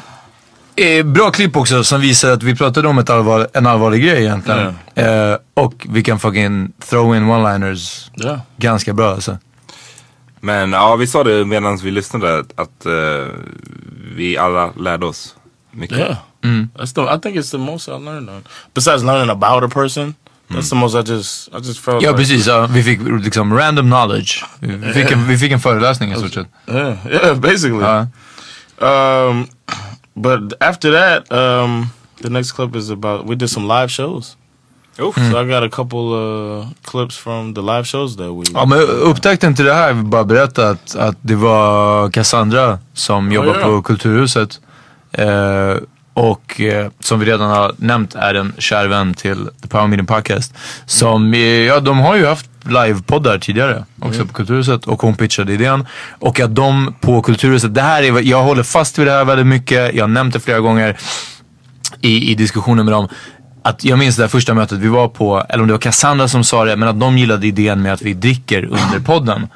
eh, 0.77 1.05
bra 1.07 1.31
klipp 1.31 1.57
också 1.57 1.85
som 1.85 2.01
visar 2.01 2.31
att 2.31 2.43
vi 2.43 2.57
pratade 2.57 2.89
om 2.89 2.99
ett 2.99 3.11
allvar, 3.11 3.49
en 3.55 3.67
allvarlig 3.67 4.03
grej 4.03 4.23
egentligen. 4.25 4.75
Eh, 4.95 5.37
och 5.55 5.87
vi 5.89 6.03
kan 6.03 6.19
fucking 6.19 6.73
throw 6.89 7.17
in 7.17 7.23
one-liners 7.31 8.11
Ja. 8.15 8.41
ganska 8.57 8.93
bra 8.93 9.11
alltså. 9.13 9.39
Men 10.41 10.73
ja, 10.73 10.97
vi 10.97 11.07
sa 11.07 11.25
det 11.25 11.45
medan 11.45 11.77
vi 11.77 11.91
lyssnade 11.91 12.39
att 12.55 12.87
eh, 12.87 12.93
vi 14.17 14.37
alla 14.39 14.71
lärde 14.73 15.07
oss 15.07 15.35
mycket. 15.71 15.99
Yeah. 15.99 16.17
That's 16.43 16.95
the. 16.95 17.01
I 17.03 17.21
think 17.21 17.37
it's 17.37 17.51
the 17.51 17.59
most 17.59 17.89
I 17.89 17.91
learned 17.93 18.29
on. 18.31 18.45
Besides 18.75 19.03
learning 19.05 19.31
about 19.31 19.65
a 19.65 19.69
person, 19.75 20.15
that's 20.51 20.71
the 20.71 20.77
most 20.77 20.95
I 20.95 21.03
just. 21.03 21.49
I 21.49 21.59
just 21.59 21.81
felt. 21.81 22.03
Ja 22.03 22.11
like- 22.11 22.17
precis, 22.17 22.47
ja, 22.47 22.67
vi 22.67 22.83
fick 22.83 23.01
liksom 23.25 23.55
random 23.59 23.87
knowledge. 23.87 24.45
Vi 24.61 24.93
fick 24.93 25.11
en, 25.11 25.27
vi 25.27 25.39
fick 25.39 25.53
en 25.53 25.61
föreläsning 25.61 26.13
i 26.13 26.17
stort 26.17 26.33
sett. 26.33 26.47
Yeah, 26.69 26.97
yeah, 27.11 27.37
basically. 27.37 28.07
Um, 28.79 29.47
but 30.15 30.53
after 30.61 30.93
that, 30.93 31.33
um, 31.33 31.91
the 32.23 32.31
next 32.31 32.53
clip 32.53 32.77
is 32.77 32.91
about 32.91 33.27
we 33.27 33.35
did 33.35 33.51
some 33.51 33.81
live 33.81 33.89
shows. 33.91 34.37
Oof. 34.99 35.15
So 35.15 35.41
I 35.41 35.45
got 35.45 35.63
a 35.63 35.69
couple 35.69 35.99
uh, 35.99 36.67
clips 36.83 37.17
from 37.17 37.55
the 37.55 37.63
live 37.63 37.87
shows 37.87 38.17
that 38.17 38.31
we. 38.33 38.45
Ja 38.55 38.67
men 38.67 38.79
upptakten 38.81 39.55
till 39.55 39.65
det 39.65 39.75
här, 39.75 39.89
jag 39.89 39.95
vill 39.95 40.05
bara 40.05 40.25
berätta 40.25 40.69
att, 40.69 40.97
att 40.97 41.17
det 41.23 41.35
var 41.35 42.11
Cassandra 42.11 42.79
som 42.95 43.33
jobbar 43.33 43.55
ja. 43.61 43.63
på 43.63 43.83
Kulturhuset. 43.83 44.61
Eh, 45.13 45.77
och 46.21 46.61
eh, 46.61 46.91
som 47.01 47.21
vi 47.21 47.27
redan 47.27 47.51
har 47.51 47.73
nämnt 47.77 48.15
är 48.15 48.35
en 48.35 48.53
kär 48.59 48.87
vän 48.87 49.15
till 49.15 49.49
The 49.63 49.69
Power 49.69 49.87
Meeting 49.87 50.07
Podcast. 50.07 50.55
Som, 50.87 51.35
eh, 51.35 51.41
ja 51.41 51.81
de 51.81 51.99
har 51.99 52.17
ju 52.17 52.27
haft 52.27 52.51
livepoddar 52.65 53.39
tidigare 53.39 53.85
också 53.99 54.15
Mm. 54.21 54.29
på 54.29 54.35
Kulturhuset 54.35 54.85
och 54.87 55.03
hon 55.03 55.15
pitchade 55.15 55.53
idén. 55.53 55.87
Och 56.19 56.41
att 56.41 56.55
de 56.55 56.95
på 57.01 57.23
Kulturhuset, 57.23 57.75
det 57.75 57.83
här 57.83 58.03
är, 58.03 58.23
jag 58.23 58.43
håller 58.43 58.63
fast 58.63 58.99
vid 58.99 59.07
det 59.07 59.13
här 59.13 59.25
väldigt 59.25 59.47
mycket, 59.47 59.95
jag 59.95 60.03
har 60.03 60.09
nämnt 60.09 60.35
det 60.35 60.41
flera 60.41 60.61
gånger 60.61 60.97
i, 62.01 62.31
i 62.31 62.35
diskussioner 62.35 62.83
med 62.83 62.93
dem. 62.93 63.09
Att 63.65 63.85
jag 63.85 63.99
minns 63.99 64.17
det 64.17 64.23
här 64.23 64.29
första 64.29 64.55
mötet 64.55 64.79
vi 64.79 64.89
var 64.89 65.09
på, 65.09 65.47
eller 65.49 65.63
om 65.63 65.67
det 65.67 65.75
var 65.75 65.79
Cassandra 65.81 66.29
som 66.29 66.45
sa 66.45 66.65
det, 66.65 66.77
men 66.77 66.89
att 66.89 67.01
de 67.01 67.19
gillade 67.19 67.47
idén 67.47 67.83
med 67.83 67.93
att 67.93 68.03
vi 68.03 68.15
dricker 68.15 68.65
under 68.65 69.01
podden. 69.05 69.47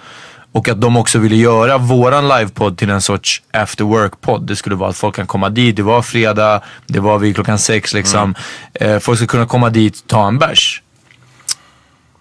Och 0.54 0.68
att 0.68 0.80
de 0.80 0.96
också 0.96 1.18
ville 1.18 1.36
göra 1.36 1.78
våran 1.78 2.28
livepodd 2.28 2.78
till 2.78 2.90
en 2.90 3.00
sorts 3.00 3.42
after 3.52 3.84
work-podd. 3.84 4.46
Det 4.46 4.56
skulle 4.56 4.76
vara 4.76 4.90
att 4.90 4.96
folk 4.96 5.14
kan 5.14 5.26
komma 5.26 5.48
dit, 5.48 5.76
det 5.76 5.82
var 5.82 6.02
fredag, 6.02 6.60
det 6.86 7.00
var 7.00 7.18
vid 7.18 7.34
klockan 7.34 7.58
sex 7.58 7.94
liksom. 7.94 8.34
Eh, 8.74 8.98
folk 8.98 9.18
ska 9.18 9.26
kunna 9.26 9.46
komma 9.46 9.70
dit, 9.70 10.06
ta 10.06 10.28
en 10.28 10.38
bärs. 10.38 10.83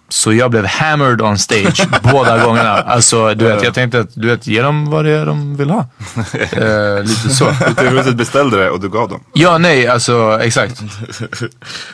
Så 0.08 0.32
jag 0.32 0.50
blev 0.50 0.66
hammered 0.66 1.22
on 1.22 1.38
stage 1.38 1.86
båda 2.02 2.44
gångerna. 2.44 2.70
Alltså 2.70 3.34
du 3.34 3.44
vet, 3.44 3.62
jag 3.62 3.74
tänkte 3.74 4.00
att 4.00 4.14
du 4.14 4.28
vet, 4.28 4.46
ge 4.46 4.62
dem 4.62 4.90
vad 4.90 5.04
det 5.04 5.10
är 5.10 5.26
de 5.26 5.56
vill 5.56 5.70
ha. 5.70 5.86
Eh, 6.52 7.02
lite 7.02 7.28
så. 7.30 7.46
Kulturhuset 7.64 8.16
beställde 8.16 8.56
det 8.56 8.70
och 8.70 8.80
du 8.80 8.88
gav 8.88 9.08
dem. 9.08 9.24
Ja, 9.32 9.58
nej, 9.58 9.88
alltså 9.88 10.38
exakt. 10.42 10.82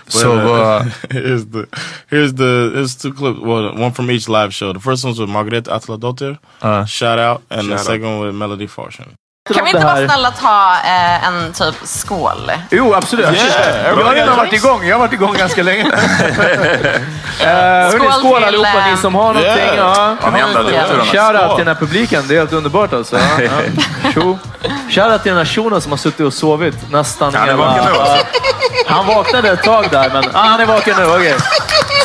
Så 0.07 0.35
vad... 0.35 0.83
here's 1.09 1.53
the 1.53 1.77
here's 2.17 2.37
the 2.37 2.79
here's 2.79 3.03
two 3.03 3.13
clips. 3.13 3.41
Well, 3.43 3.83
one 3.83 3.93
from 3.93 4.11
each 4.11 4.29
live 4.29 4.53
show. 4.53 4.75
The 4.75 4.81
first 4.81 5.05
one's 5.05 5.21
with 5.21 5.33
Margaret 5.33 5.69
Atladotter. 5.69 6.39
Uh. 6.63 6.87
shout 6.87 7.19
out, 7.19 7.43
and 7.49 7.63
the 7.63 7.69
Shout 7.69 7.79
out. 7.79 7.87
second 7.87 8.05
one 8.05 8.27
with 8.27 8.35
Melody 8.35 8.67
Farshan. 8.67 9.09
Kan 9.49 9.65
vi 9.65 9.71
inte 9.71 9.85
vara 9.85 10.09
snälla 10.09 10.31
ta 10.31 10.73
eh, 10.85 11.27
en 11.29 11.53
typ 11.53 11.75
skål? 11.85 12.53
Jo, 12.71 12.95
absolut. 12.95 13.27
Yeah, 13.27 13.87
jag 13.87 14.05
har 14.05 14.15
redan 14.15 14.37
varit 14.37 14.53
igång. 14.53 14.87
Jag 14.87 14.95
har 14.95 15.01
varit 15.01 15.13
igång 15.13 15.35
ganska 15.39 15.63
länge. 15.63 15.85
uh, 15.85 15.91
Skål 17.91 18.13
skål 18.13 18.37
till, 18.37 18.47
allihopa, 18.47 18.69
eh, 18.69 18.91
ni 18.91 18.97
som 18.97 19.15
har 19.15 19.25
någonting. 19.25 19.51
Yeah. 19.51 19.77
Ja. 19.77 20.17
Ja. 20.23 21.05
Shoutout 21.05 21.57
till 21.57 21.65
den 21.65 21.67
här 21.67 21.75
publiken, 21.75 22.25
det 22.29 22.35
är 22.35 22.39
helt 22.39 22.53
underbart 22.53 22.93
alltså. 22.93 23.19
Ja. 24.03 24.39
Shoutout 24.91 25.23
till 25.23 25.31
den 25.31 25.39
här 25.39 25.45
shunon 25.45 25.81
som 25.81 25.93
har 25.93 25.97
suttit 25.97 26.27
och 26.27 26.35
sovit 26.35 26.91
nästan 26.91 27.35
Han 27.35 27.49
är 27.49 27.55
vaken 27.55 27.85
nu, 27.85 27.99
alltså. 27.99 28.27
Han 28.87 29.07
vaknade 29.07 29.49
ett 29.51 29.63
tag 29.63 29.87
där, 29.91 30.11
men 30.13 30.25
ah, 30.33 30.39
han 30.43 30.61
är 30.61 30.67
vaken 30.67 30.95
nu. 30.99 31.05
Okej. 31.05 31.35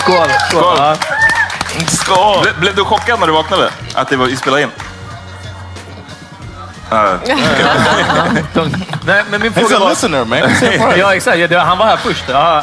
Skål. 0.01 0.15
Skål. 0.49 0.63
Skål. 0.63 0.77
Ja. 0.77 0.95
Skål! 1.87 2.41
Ble, 2.41 2.53
blev 2.59 2.75
du 2.75 2.83
chockad 2.83 3.19
när 3.19 3.27
du 3.27 3.33
vaknade? 3.33 3.69
Att 3.93 4.09
det 4.09 4.17
var 4.17 4.25
vi 4.25 4.35
spelade 4.35 4.61
in? 4.61 4.69
Uh, 6.91 7.15
Nej, 9.05 9.23
men 9.29 9.41
min 9.41 9.53
He's 9.53 9.59
fråga 9.59 9.75
a 9.75 9.79
var... 9.79 9.89
listener, 9.89 10.25
man. 10.25 10.39
He's. 10.39 10.97
Ja, 10.97 11.15
exakt. 11.15 11.37
Ja, 11.51 11.59
Han 11.59 11.77
var 11.77 11.85
här 11.85 11.97
först. 11.97 12.23
Ja, 12.27 12.61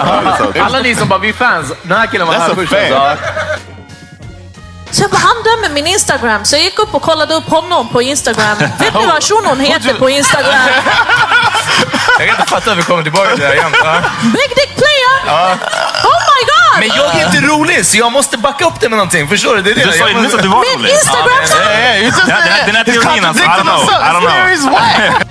alla 0.60 0.80
ni 0.80 0.94
som 0.94 1.08
bara, 1.08 1.18
vi 1.18 1.28
är 1.28 1.32
fans. 1.32 1.72
Den 1.82 1.98
här 1.98 2.06
killen 2.06 2.26
var 2.26 2.34
That's 2.34 2.38
här 2.40 2.54
först. 2.54 2.72
Alltså. 2.72 3.24
Så 4.90 5.02
jag 5.02 5.10
bara, 5.10 5.18
han 5.20 5.36
dömer 5.42 5.74
min 5.74 5.86
Instagram. 5.86 6.44
Så 6.44 6.56
jag 6.56 6.62
gick 6.62 6.78
upp 6.78 6.94
och 6.94 7.02
kollade 7.02 7.34
upp 7.34 7.48
honom 7.50 7.88
på 7.88 8.02
Instagram. 8.02 8.58
Vet 8.78 8.94
ni 8.94 9.06
vad 9.06 9.22
shunon 9.22 9.60
heter 9.60 9.94
på 9.94 10.10
Instagram? 10.10 10.68
Jag 12.18 12.28
kan 12.28 12.36
inte 12.40 12.50
fatta 12.50 12.70
hur 12.70 12.76
vi 12.76 12.82
kommer 12.82 13.02
tillbaka 13.02 13.30
till 13.30 13.40
det 13.40 13.46
här 13.46 13.54
igen. 13.54 13.72
Big 14.22 14.48
Dick 14.56 14.76
Player! 14.76 15.14
Oh 16.04 16.18
my 16.30 16.40
god! 16.44 16.51
Men 16.80 16.88
jag 16.88 17.16
är 17.16 17.26
inte 17.26 17.40
rolig 17.48 17.86
så 17.86 17.98
jag 17.98 18.12
måste 18.12 18.38
backa 18.38 18.66
upp 18.66 18.80
det 18.80 18.88
med 18.88 18.96
någonting. 18.98 19.28
Förstår 19.28 19.56
du? 19.56 19.62
Det 19.62 19.70
är 19.70 19.74
det. 19.74 19.84
Du 19.84 19.92
sa 19.92 20.08
ju 20.08 20.14
nyss 20.14 20.22
måste- 20.22 20.36
att 20.36 20.42
du 20.42 20.48
var 20.48 20.64
Min 20.70 20.78
rolig. 20.78 20.90
Instagram! 20.90 21.28
Den 22.26 22.30
här- 22.36 22.66
Den 22.66 22.74
här 22.76 22.84
teorin 22.84 23.24
alltså, 23.24 23.44
I 23.44 23.46
don't 23.46 23.62
know. 23.62 23.82
I 23.82 24.12
don't 24.14 25.10
know. 25.10 25.22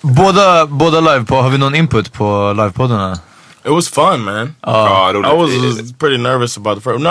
Båda, 0.00 0.66
båda 0.66 1.00
live 1.00 1.24
på, 1.24 1.42
har 1.42 1.50
vi 1.50 1.58
någon 1.58 1.74
input 1.74 2.12
på 2.12 2.52
livepoddarna? 2.56 3.18
It 3.64 3.72
was 3.72 3.88
fun, 3.90 4.24
man. 4.24 4.54
Ja, 4.62 5.10
I 5.10 5.14
was, 5.14 5.50
was 5.78 5.92
pretty 5.98 6.18
nervous 6.18 6.56
about 6.56 6.78
the 6.84 6.90
first. 6.90 7.00
Nah, 7.02 7.10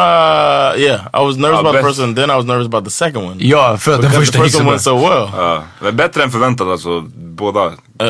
yeah, 0.78 1.00
I 1.14 1.26
was 1.26 1.36
nervous 1.38 1.42
Ja, 1.54 1.60
about 1.60 1.74
the 1.74 1.82
bäst. 1.82 1.88
first 1.88 2.00
one. 2.00 2.16
Then 2.16 2.30
I 2.30 2.34
was 2.34 2.46
nervous 2.46 2.66
about 2.68 2.86
the 2.86 2.92
second 2.92 3.18
one. 3.30 3.36
Ja, 3.40 3.78
för 3.78 3.94
att 3.96 4.02
den 4.02 4.12
the 4.12 4.18
first 4.22 4.60
one 4.60 4.70
went 4.70 4.82
so 4.82 4.98
well. 4.98 5.62
Men 5.80 5.96
bättre 5.96 6.24
än 6.24 6.32
förväntat 6.32 6.68
alltså, 6.68 7.02
båda. 7.16 7.72
Ja, 8.00 8.06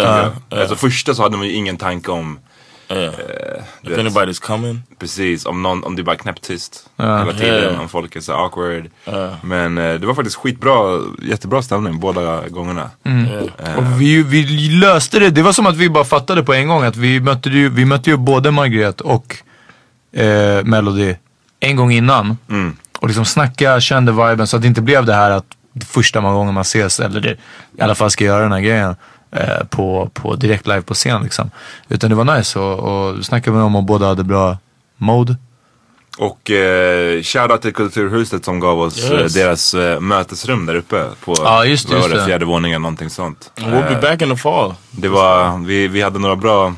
ja. 0.50 0.60
Alltså 0.60 0.76
första 0.76 1.14
så 1.14 1.22
hade 1.24 1.38
man 1.38 1.48
ju 1.48 1.54
ingen 1.54 1.78
tanke 1.78 2.12
om 2.12 2.40
Yeah. 2.90 3.14
du 3.82 3.92
If 3.92 3.98
anybody's 4.00 4.42
coming. 4.42 4.82
Precis, 5.00 5.46
om, 5.46 5.62
någon, 5.64 5.84
om 5.84 5.96
det 5.96 6.04
bara 6.04 6.12
är 6.12 6.18
knäpptyst 6.20 6.90
Ja. 6.96 7.18
hela 7.20 7.34
tiden, 7.34 7.74
Ja. 7.74 7.80
om 7.82 7.90
folk 7.90 8.16
är 8.16 8.20
så 8.22 8.34
awkward. 8.34 8.90
Ja. 9.06 9.30
Men 9.44 9.78
eh, 9.78 9.94
det 9.94 10.08
var 10.08 10.14
faktiskt 10.14 10.36
skitbra, 10.38 11.00
jättebra 11.22 11.62
stämning 11.62 12.00
båda 12.00 12.48
gångerna. 12.50 12.90
Eh, 13.04 13.78
Och 13.78 14.02
vi, 14.02 14.24
vi 14.24 14.70
löste 14.70 15.20
det. 15.20 15.30
Det 15.30 15.42
var 15.42 15.52
som 15.54 15.66
att 15.66 15.76
vi 15.76 15.90
bara 15.90 16.04
fattade 16.04 16.44
på 16.44 16.54
en 16.54 16.68
gång 16.68 16.84
att 16.84 16.96
vi 16.96 17.20
mötte 17.20 17.50
ju, 17.50 17.70
vi 17.70 17.86
mötte 17.86 18.10
ju 18.10 18.18
både 18.18 18.52
Margret 18.52 19.02
och 19.02 19.36
eh, 20.14 20.64
Melody 20.64 21.16
en 21.60 21.76
gång 21.76 21.92
innan. 21.92 22.38
Mm. 22.50 22.76
Och 23.00 23.08
liksom 23.08 23.26
snacka, 23.26 23.80
kände 23.80 24.12
viben 24.12 24.48
så 24.48 24.56
att 24.56 24.62
det 24.62 24.68
inte 24.68 24.82
blev 24.82 25.06
det 25.06 25.14
här 25.14 25.32
att 25.32 25.46
första 25.88 26.20
gången 26.22 26.54
man 26.54 26.62
ses, 26.62 27.00
eller 27.00 27.22
det, 27.22 27.38
i 27.78 27.82
alla 27.82 27.96
fall 27.96 28.12
ska 28.12 28.24
göra 28.24 28.44
den 28.44 28.52
här 28.52 28.60
grejen 28.60 28.96
eh, 29.36 29.66
på, 29.70 30.10
på 30.14 30.36
direkt 30.36 30.68
live 30.68 30.82
på 30.82 30.94
scen 30.94 31.24
liksom. 31.24 31.52
Utan 31.90 32.10
det 32.10 32.16
var 32.16 32.38
nice 32.38 32.60
och, 32.60 32.80
och 32.80 33.26
snackade 33.26 33.56
med 33.56 33.64
dem 33.66 33.76
och 33.76 33.84
båda 33.84 34.08
hade 34.08 34.24
bra 34.24 34.58
mode. 34.98 35.36
Och 36.18 36.52
eh, 36.52 37.22
shoutout 37.24 37.62
till 37.62 37.74
Kulturhuset 37.74 38.46
som 38.46 38.60
gav 38.60 38.80
oss 38.80 39.04
eh, 39.04 39.20
Yes. 39.22 39.34
deras 39.34 39.74
eh, 39.74 40.00
mötesrum 40.00 40.66
där 40.66 40.76
uppe 40.76 41.06
på 41.26 41.36
Ja, 41.38 41.66
just 41.66 41.92
just 41.92 42.10
det. 42.12 42.26
fjärde 42.26 42.46
våningen, 42.46 42.82
någonting 42.82 43.10
sånt. 43.10 43.52
We'll 43.56 43.88
be 43.90 43.94
Eh, 43.96 44.02
back 44.02 44.22
in 44.22 44.30
the 44.30 44.36
fall. 44.38 44.74
Det 44.92 45.08
var, 45.08 45.58
vi, 45.66 45.88
vi 45.88 46.02
hade 46.02 46.20
några 46.20 46.36
bra 46.36 46.74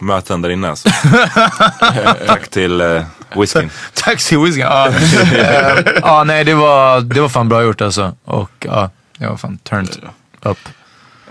möten 0.00 0.42
där 0.42 0.50
inne 0.50 0.68
alltså. 0.70 0.88
Tack 2.26 2.48
till 2.48 2.80
eh, 2.80 3.02
whiskyn. 3.36 3.70
Tack 3.94 4.22
till 4.24 4.38
whiskyn. 4.38 4.62
Ja, 4.62 4.88
Eh, 4.88 5.78
ja, 6.02 6.24
nej 6.24 6.44
det 6.44 6.54
var, 6.54 7.00
det 7.00 7.20
var 7.20 7.28
fan 7.28 7.48
bra 7.48 7.62
gjort 7.62 7.80
alltså. 7.80 8.14
Och 8.24 8.50
ja, 8.58 8.90
jag 9.18 9.30
var 9.30 9.36
fan 9.36 9.58
turned 9.58 9.96
up. 10.42 10.58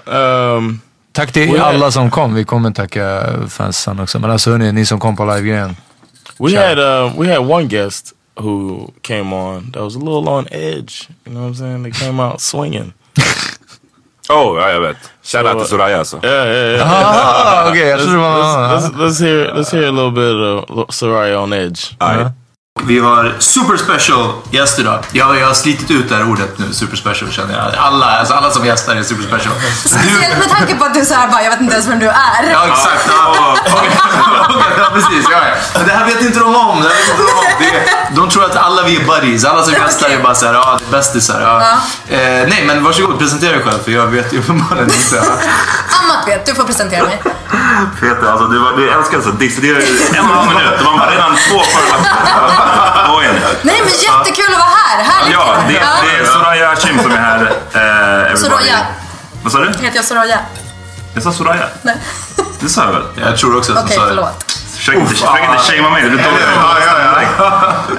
Um, 0.06 0.82
Tack 1.12 1.32
till 1.32 1.60
alla 1.62 1.92
som 1.92 2.12
kom. 2.12 2.34
Vi 2.34 2.44
kommer 2.44 2.72
tacka 2.72 3.24
fansen 3.50 4.00
också. 4.00 4.20
Men 4.20 4.32
alltså 4.32 4.52
hörni, 4.52 4.72
ni 4.72 4.86
som 4.86 5.00
kom 5.00 5.16
på 5.16 5.26
live-grejen. 5.26 5.76
we 6.40 6.50
Ciao. 6.50 6.62
had 6.68 6.80
uh, 6.80 7.20
we 7.22 7.34
had 7.36 7.52
one 7.52 7.64
guest 7.66 8.14
who 8.40 8.80
came 9.02 9.36
on 9.36 9.72
that 9.72 9.82
was 9.84 9.96
a 9.96 10.00
little 10.00 10.30
on 10.30 10.48
edge. 10.52 11.10
You 11.26 11.34
know 11.34 11.42
what 11.44 11.52
I'm 11.52 11.56
saying? 11.56 11.84
They 11.84 11.92
came 12.06 12.24
out 12.24 12.42
swinging. 12.42 12.94
Oh, 14.30 14.60
ja 14.60 14.70
jag 14.72 14.82
vet. 14.82 14.98
Shoutout 15.24 15.52
Så- 15.54 15.60
till 15.60 15.68
Soraya 15.70 15.98
alltså. 16.00 16.20
Yeah, 16.24 16.48
yeah, 16.48 16.72
yeah. 16.76 16.92
Ah, 16.92 17.70
okej, 17.70 17.82
jag 17.88 18.00
let's, 18.00 18.04
trodde 18.04 18.18
det 18.18 18.22
var- 18.22 18.78
let's, 18.78 18.82
let's, 18.82 18.98
let's 18.98 19.22
hear 19.26 19.54
let's 19.54 19.72
hear 19.72 19.88
a 19.88 19.92
little 19.92 20.12
bit 20.12 20.70
of 20.70 20.90
Soraya 20.96 21.40
on 21.40 21.54
edge. 21.54 21.96
Vi 22.88 23.00
har 23.00 23.36
super 23.40 23.78
special 23.78 24.34
gäst 24.52 24.80
idag. 24.80 25.00
Jag, 25.12 25.40
jag 25.40 25.48
har 25.48 25.54
slitit 25.54 25.92
ut 25.92 26.10
det 26.10 26.16
här 26.16 26.30
ordet 26.30 26.60
nu, 26.60 26.74
super 26.74 26.98
special 26.98 27.32
känner 27.32 27.54
jag. 27.54 27.76
Alla, 27.76 28.06
alltså 28.06 28.34
alla 28.34 28.52
som 28.52 28.66
gästar 28.66 28.96
är 28.96 29.04
super 29.04 29.24
special. 29.24 29.56
Speciellt 29.86 30.38
med 30.40 30.50
tanke 30.50 30.76
på 30.76 30.86
att 30.86 30.94
du 30.94 31.06
såhär 31.06 31.28
bara, 31.28 31.44
jag 31.44 31.52
vet 31.52 31.62
inte 31.62 31.74
ens 31.74 31.88
vem 31.88 32.00
du 32.00 32.08
är. 32.08 32.52
Ja, 32.52 32.68
exakt. 32.68 33.06
Ja, 33.08 33.56
ja, 34.78 34.90
precis. 34.94 35.26
Ja, 35.32 35.40
ja. 35.74 35.80
Det 35.86 35.92
här 35.92 36.06
vet 36.06 36.22
inte 36.22 36.40
de 36.40 36.56
om. 36.56 36.82
Det 36.82 36.90
här 36.90 36.96
vet 36.96 37.10
inte 37.10 37.24
de, 37.24 37.30
om. 37.32 37.46
Det, 37.60 38.16
de 38.16 38.30
tror 38.30 38.46
att 38.46 38.56
alla 38.56 38.84
vi 38.84 38.96
är 38.96 39.06
buddies. 39.06 39.46
Alla 39.46 39.64
som 39.64 39.74
gästar 39.74 40.10
är 40.10 40.20
bara 40.24 40.36
såhär, 40.36 40.54
ja, 40.54 40.80
det 40.80 40.86
är 40.96 41.00
bästisar. 41.00 41.42
Ja. 41.42 41.62
Eh, 42.16 42.48
nej, 42.48 42.64
men 42.68 42.84
varsågod, 42.84 43.20
presentera 43.20 43.52
dig 43.52 43.64
själv 43.64 43.80
för 43.84 43.92
jag 43.92 44.08
vet 44.08 44.34
ju 44.34 44.40
uppenbarligen 44.40 44.90
inte. 44.90 45.20
Amat 45.20 46.28
vet, 46.28 46.46
du 46.46 46.56
får 46.56 46.64
presentera 46.64 47.04
mig. 47.04 47.22
Peter, 48.00 48.28
alltså 48.32 48.48
du, 48.48 48.60
var, 48.60 48.72
du 48.78 48.90
älskar 48.90 49.22
så 49.22 49.30
diss. 49.30 49.58
Det 49.58 49.70
är 49.70 49.76
en 49.76 50.26
och 50.26 50.32
en 50.32 50.38
halv 50.38 50.50
minut. 50.50 50.74
Det 50.80 50.84
var 50.84 51.12
redan 51.12 51.36
två 51.50 51.62
in. 53.22 53.30
Nej 53.62 53.82
men 53.84 53.94
jättekul 53.94 54.54
att 54.54 54.60
vara 54.60 54.70
här, 54.70 55.04
härligt. 55.04 55.34
Ja, 55.34 55.56
det, 55.68 55.74
det 55.74 56.18
är 56.18 56.26
Soraya 56.26 56.70
Hashim 56.70 57.00
som 57.00 57.12
är 57.12 57.18
här. 57.18 57.42
Eh. 58.32 58.36
Soraya. 58.36 58.78
Vad 59.44 59.52
sa 59.52 59.60
du? 59.60 59.68
Heter 59.68 59.96
jag 59.96 60.06
Soraya? 60.06 60.40
Jag 61.14 61.24
sa 61.24 61.32
Soraya. 61.32 61.66
Nej. 61.82 61.96
Det 62.60 62.70
sa 62.70 62.84
jag 62.86 62.92
väl? 62.92 63.04
Jag 63.16 63.38
tror 63.38 63.58
också 63.58 63.74
Okej, 63.84 64.00
förlåt. 64.08 64.52
Försök 64.76 64.96
inte, 64.96 65.12
försök 65.16 65.30
inte 65.50 65.64
shamea 65.64 65.90
mig. 65.90 66.04
Det 66.04 66.10
blir 66.10 66.24
dåligt. 66.24 66.46
Ja, 66.56 66.78
ja, 66.86 67.22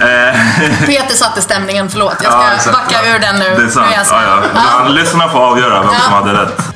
ja. 0.00 0.06
Eh, 0.06 0.86
Peter 0.86 1.14
satte 1.14 1.42
stämningen, 1.42 1.88
förlåt. 1.90 2.14
Jag 2.22 2.32
ska 2.32 2.70
Ja, 2.70 2.72
backa 2.72 3.06
ur 3.06 3.18
den 3.18 3.38
nu. 3.38 3.44
Det 3.56 3.62
är 3.64 3.68
sant. 3.68 3.86
Nu 3.90 3.94
är 3.94 4.26
jag 4.26 4.42
ja. 4.54 4.60
Ja. 4.82 4.88
Lyssnarna 4.88 5.32
får 5.32 5.38
avgöra 5.38 5.82
vem 5.82 5.94
som 6.04 6.12
hade 6.12 6.42
rätt. 6.42 6.75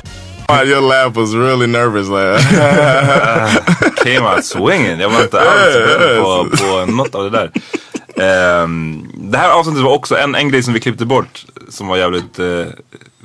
Your 0.65 0.81
laugh 0.81 1.17
was 1.17 1.35
really 1.35 1.67
nervous. 1.67 2.07
Like, 2.07 2.41
Came 4.03 4.25
out 4.35 4.45
swinging. 4.45 4.99
Jag 4.99 5.09
var 5.09 5.21
inte 5.21 5.39
alls 5.39 5.73
beredd 5.73 6.21
på, 6.21 6.47
på 6.57 6.91
något 6.91 7.15
av 7.15 7.23
det 7.23 7.29
där. 7.29 7.51
Ehm, 8.21 9.07
det 9.13 9.37
här 9.37 9.49
avsnittet 9.49 9.83
var 9.83 9.91
också 9.93 10.17
en, 10.17 10.35
en 10.35 10.49
grej 10.49 10.63
som 10.63 10.73
vi 10.73 10.79
klippte 10.79 11.05
bort 11.05 11.45
som 11.69 11.87
var 11.87 11.97
jävligt 11.97 12.39
eh, 12.39 12.65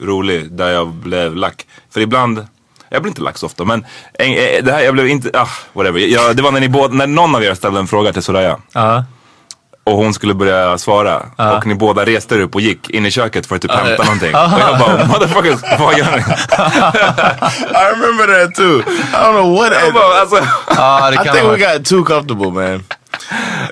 rolig. 0.02 0.52
Där 0.52 0.68
jag 0.68 0.88
blev 0.88 1.36
lack. 1.36 1.66
För 1.90 2.00
ibland, 2.00 2.46
jag 2.88 3.02
blir 3.02 3.10
inte 3.10 3.22
lack 3.22 3.38
så 3.38 3.46
ofta 3.46 3.64
men 3.64 3.84
en, 4.12 4.32
eh, 4.32 4.64
det 4.64 4.72
här, 4.72 4.80
jag 4.80 4.94
blev 4.94 5.08
inte, 5.08 5.30
ah 5.34 5.48
whatever. 5.72 6.00
Jag, 6.00 6.36
det 6.36 6.42
var 6.42 6.52
när, 6.52 6.60
ni 6.60 6.68
båda, 6.68 6.94
när 6.94 7.06
någon 7.06 7.34
av 7.34 7.44
er 7.44 7.54
ställde 7.54 7.80
en 7.80 7.86
fråga 7.86 8.12
till 8.12 8.22
Soraya. 8.22 8.58
Ja. 8.72 9.04
Och 9.86 9.96
hon 9.96 10.14
skulle 10.14 10.34
börja 10.34 10.78
svara. 10.78 11.22
Och 11.56 11.66
ni 11.66 11.74
båda 11.74 12.04
reste 12.04 12.34
er 12.34 12.40
upp 12.40 12.54
och 12.54 12.60
gick 12.60 12.90
in 12.90 13.06
i 13.06 13.10
köket 13.10 13.46
för 13.46 13.56
att 13.56 13.62
typ 13.62 13.70
Ja. 13.74 13.78
hämta 13.84 14.02
någonting. 14.04 14.34
Aha. 14.34 14.56
Och 14.56 14.60
jag 14.62 14.78
bara, 14.78 15.06
motherfuckers, 15.06 15.60
vad 15.80 15.98
gör 15.98 16.16
ni? 16.16 16.22
I 17.80 17.94
remember 17.94 18.26
that 18.26 18.54
too. 18.54 18.78
I 18.80 18.82
don't 19.12 19.32
know 19.32 19.54
what. 19.56 19.72
Jag 19.84 19.94
bara, 19.94 20.20
alltså, 20.20 20.36
Ah, 20.66 21.12
I 21.12 21.16
think 21.16 21.44
we 21.52 21.58
got 21.72 21.84
too 21.86 22.04
comfortable, 22.04 22.50
man. 22.50 22.82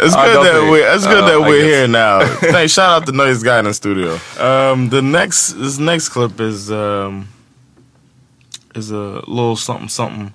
It's 0.00 0.14
good 0.14 0.34
that 0.34 0.44
definitely. 0.44 0.70
we. 0.70 0.94
It's 0.94 1.06
good 1.06 1.22
Uh, 1.22 1.26
that 1.26 1.34
I 1.34 1.50
we're 1.50 1.64
here 1.64 1.86
now. 1.88 2.20
Thanks. 2.52 2.72
Shout 2.72 2.90
out 3.02 3.06
to 3.06 3.12
Noise 3.12 3.42
Guy 3.44 3.58
in 3.58 3.64
the 3.64 3.74
studio. 3.74 4.12
Um, 4.40 4.88
the 4.90 5.02
next 5.02 5.52
this 5.58 5.78
next 5.78 6.08
clip 6.10 6.40
is 6.40 6.70
um, 6.70 7.28
is 8.74 8.90
a 8.90 9.20
little 9.26 9.56
something 9.56 9.88
something, 9.88 10.32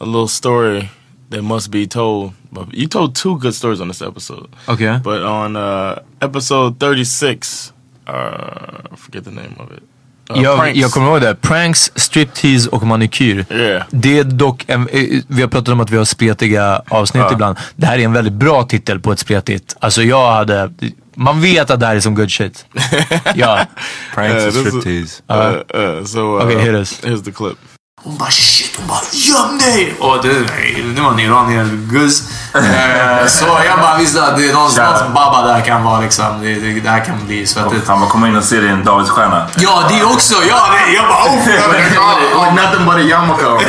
a 0.00 0.04
little 0.06 0.28
story 0.28 0.90
that 1.30 1.42
must 1.44 1.70
be 1.70 1.86
told. 1.86 2.32
But 2.50 2.74
you 2.74 2.88
told 2.88 3.14
two 3.14 3.38
good 3.38 3.54
stories 3.54 3.80
on 3.80 3.88
this 3.88 4.02
episode. 4.02 4.48
Okay. 4.68 4.98
But 5.04 5.22
on 5.22 5.56
uh, 5.56 5.94
episode 6.20 6.78
thirty 6.80 7.04
six, 7.04 7.72
uh, 8.08 8.12
I 8.92 8.96
forget 8.96 9.24
the 9.24 9.30
name 9.30 9.54
of 9.58 9.70
it. 9.72 9.82
jag, 10.34 10.58
pranks. 10.58 10.78
jag 10.80 10.90
kommer 10.90 11.06
ihåg 11.10 11.20
det. 11.20 11.34
Pranks, 11.34 11.92
striptease 11.96 12.68
och 12.70 12.82
manikyr. 12.82 13.46
Yeah. 13.50 13.82
Det 13.90 14.18
är 14.18 14.24
dock, 14.24 14.64
en, 14.68 14.88
eh, 14.88 15.22
vi 15.28 15.42
har 15.42 15.48
pratat 15.48 15.68
om 15.68 15.80
att 15.80 15.90
vi 15.90 15.96
har 15.96 16.04
spretiga 16.04 16.82
avsnitt 16.88 17.22
Ja. 17.26 17.32
ibland. 17.32 17.58
Det 17.76 17.86
här 17.86 17.98
är 17.98 18.04
en 18.04 18.12
väldigt 18.12 18.32
bra 18.34 18.62
titel 18.62 19.00
på 19.00 19.12
ett 19.12 19.18
spretigt. 19.18 19.76
Alltså 19.80 20.02
jag 20.02 20.32
hade, 20.32 20.72
man 21.14 21.40
vet 21.40 21.70
att 21.70 21.80
det 21.80 21.86
här 21.86 21.96
är 21.96 22.00
som 22.00 22.14
good 22.14 22.30
shit. 22.30 22.66
ja. 23.34 23.66
Pranks 24.14 24.34
Uh, 24.42 24.46
och 24.48 24.52
this 24.52 24.74
is- 24.74 24.80
striptease. 24.80 25.22
Uh, 25.74 25.98
uh, 25.98 26.04
so 26.04 26.20
uh, 26.38 26.46
Okay, 26.46 26.68
us. 26.68 27.00
Here's 27.04 27.24
the 27.24 27.32
clip. 27.32 27.56
Hon 28.02 28.16
bara 28.16 28.30
shit, 28.30 28.76
hon 28.76 28.86
bara 28.86 29.00
göm 29.12 29.58
dig! 29.58 29.96
Och 30.00 30.22
det, 30.22 30.32
det 30.94 31.00
var 31.02 31.10
en 31.10 31.18
iranier 31.18 31.68
guzz. 31.90 32.22
Eh, 32.54 33.26
så 33.26 33.46
jag 33.66 33.78
bara 33.80 33.96
visste 33.98 34.22
att 34.22 34.36
det 34.36 34.48
är 34.48 34.52
någon, 34.52 34.70
någon 34.74 35.14
baba 35.14 35.42
där 35.42 35.60
kan 35.60 35.84
vara 35.84 36.00
liksom, 36.00 36.40
det, 36.42 36.54
det, 36.54 36.80
det 36.80 36.88
här 36.88 37.04
kan 37.04 37.26
bli 37.26 37.46
svettigt. 37.46 37.88
Han 37.88 38.00
bara 38.00 38.10
kommer 38.10 38.28
in 38.28 38.36
och 38.36 38.44
ser 38.44 38.62
din 38.62 38.84
Davidsstjärna. 38.84 39.46
Ja, 39.56 39.84
det 39.88 40.04
också! 40.04 40.34
Ja, 40.48 40.68
det, 40.72 40.92
jag 40.92 41.08
bara 41.08 41.24
oh! 41.24 41.46
With 42.44 42.54
nothing 42.54 42.84
but 42.86 42.94
a 42.94 43.00
yarmulke. 43.00 43.64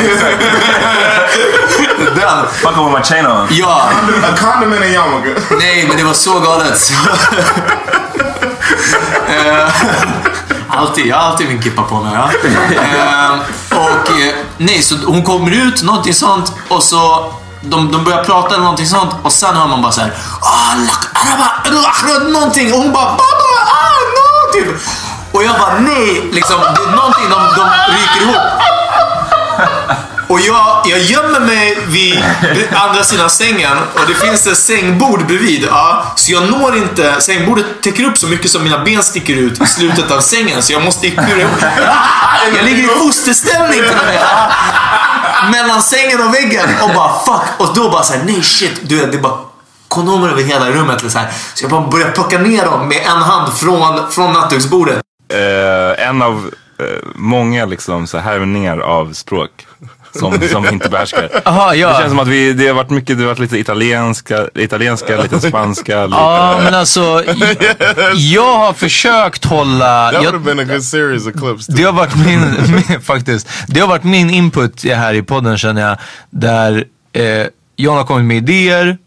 Den. 2.16 2.48
Fuck 2.52 2.78
with 2.78 2.98
my 2.98 3.04
chain 3.04 3.26
on. 3.26 3.48
Ja. 3.52 3.90
A 4.24 4.36
condom 4.38 4.74
in 4.74 4.84
a 4.84 4.86
yarmulke. 4.86 5.42
Nej, 5.60 5.86
men 5.88 5.98
det 5.98 6.04
var 6.04 6.14
så 6.14 6.40
galet. 6.40 6.92
Alltid, 10.72 11.06
jag 11.06 11.18
har 11.18 11.24
alltid 11.24 11.48
min 11.48 11.62
kippa 11.62 11.84
på 11.84 11.96
mig. 11.96 12.14
Ja. 12.14 12.30
Ehm, 12.82 13.40
och 13.72 14.10
eh, 14.10 14.36
nej, 14.58 14.82
så 14.82 14.96
hon 15.06 15.24
kommer 15.24 15.52
ut, 15.52 15.84
någonting 15.84 16.14
sånt 16.14 16.54
och 16.70 16.84
så 16.84 17.34
de, 17.62 17.92
de 17.92 18.04
börjar 18.04 18.24
prata 18.24 18.48
eller 18.48 18.64
någonting 18.64 18.88
sånt 18.88 19.16
och 19.24 19.32
sen 19.32 19.56
hör 19.56 19.68
man 19.68 19.82
bara 19.82 19.92
såhär 19.92 20.14
ah, 20.42 20.76
araba, 21.14 22.30
någonting 22.30 22.74
och 22.74 22.80
hon 22.80 22.92
bara 22.92 23.06
baba, 23.06 23.22
ah, 23.66 24.00
no, 24.16 24.54
typ. 24.54 24.82
Och 25.32 25.44
jag 25.44 25.60
bara 25.60 25.80
nej, 25.80 26.30
liksom, 26.32 26.56
det 26.60 26.92
är 26.92 26.96
någonting 26.96 27.30
de, 27.30 27.40
de 27.56 27.70
ryker 27.94 28.22
ihop. 28.22 28.36
Och 30.32 30.40
jag, 30.40 30.82
jag 30.86 31.00
gömmer 31.00 31.40
mig 31.40 31.78
vid 31.88 32.24
andra 32.72 33.04
sidan 33.04 33.30
sängen 33.30 33.78
och 33.94 34.02
det 34.08 34.14
finns 34.14 34.48
ett 34.48 34.58
sängbord 34.58 35.28
bredvid. 35.28 35.68
Ja, 35.70 36.14
så 36.16 36.32
jag 36.32 36.50
når 36.50 36.78
inte, 36.78 37.22
sängbordet 37.22 37.66
täcker 37.82 38.04
upp 38.04 38.18
så 38.18 38.28
mycket 38.28 38.52
som 38.52 38.64
mina 38.64 38.84
ben 38.84 39.04
sticker 39.04 39.34
ut 39.34 39.62
i 39.62 39.66
slutet 39.66 40.12
av 40.12 40.20
sängen 40.20 40.62
så 40.62 40.74
jag 40.74 40.84
måste 40.84 41.10
kura 41.10 41.44
upp. 41.44 41.64
Jag 42.56 42.66
ligger 42.66 42.84
i 42.84 42.88
fosterställning 42.88 43.80
till 43.80 43.98
och 44.00 44.06
med. 44.06 44.22
Mellan 45.52 45.82
sängen 45.82 46.22
och 46.22 46.34
väggen 46.34 46.70
och 46.82 46.90
bara 46.96 47.20
fuck. 47.26 47.60
Och 47.60 47.76
då 47.76 47.90
bara 47.90 48.04
såhär, 48.04 48.24
nej 48.26 48.44
shit. 48.44 48.80
Du 48.82 48.96
vet, 48.96 49.12
det 49.12 49.18
är 49.18 49.22
bara 49.22 49.38
kondomer 49.88 50.30
över 50.30 50.44
hela 50.44 50.72
rummet. 50.72 51.12
Så, 51.12 51.20
här. 51.20 51.32
så 51.54 51.64
jag 51.64 51.72
bara 51.72 51.88
börjar 51.88 52.12
plocka 52.12 52.40
ner 52.40 52.66
dem 52.66 52.88
med 52.88 52.98
en 52.98 53.22
hand 53.22 53.54
från, 53.54 54.12
från 54.12 54.34
nattduksbordet. 54.34 55.02
Uh, 55.34 56.08
en 56.08 56.22
av 56.22 56.52
uh, 56.82 56.86
många 57.16 57.66
liksom 57.66 58.08
så 58.08 58.18
här 58.18 58.32
härvningar 58.32 58.78
av 58.78 59.14
språk. 59.14 59.68
Som, 60.14 60.42
som 60.52 60.66
inte 60.66 60.90
behärskar. 60.90 61.30
Aha, 61.46 61.76
ja. 61.76 61.90
Det 61.90 61.96
känns 61.96 62.10
som 62.10 62.20
att 62.20 62.28
vi, 62.28 62.54
det 62.54 62.68
har 62.68 62.74
varit 62.74 62.90
mycket, 62.90 63.18
det 63.18 63.24
har 63.24 63.28
varit 63.30 63.40
lite 63.40 63.58
italienska, 63.58 64.48
italienska 64.56 65.22
lite 65.22 65.40
spanska. 65.50 66.06
Lite, 66.06 66.18
Ja, 66.18 66.60
men 66.64 66.74
alltså 66.74 67.24
jag, 67.28 67.56
jag 68.16 68.58
har 68.58 68.74
försökt 68.74 69.46
hålla... 69.46 70.12
That 70.12 70.22
would 70.22 70.34
have 70.34 70.56
been 70.56 70.60
a 70.60 70.74
good 70.74 70.84
series 70.84 71.28
of 71.28 71.34
clips. 71.34 71.66
det 71.68 71.84
har 71.84 71.94
varit 71.94 72.16
min, 72.16 72.40
min, 72.90 73.02
faktiskt, 73.02 73.48
det 73.68 73.80
har 73.80 73.88
varit 73.88 74.04
min 74.04 74.30
input 74.30 74.84
här 74.84 75.14
i 75.14 75.22
podden 75.22 75.58
känner 75.58 75.82
jag. 75.82 75.98
Där 76.30 76.84
eh, 77.14 77.48
John 77.78 77.98
har 77.98 78.04
kommit 78.04 78.26
med 78.26 78.38
idéer, 78.38 78.98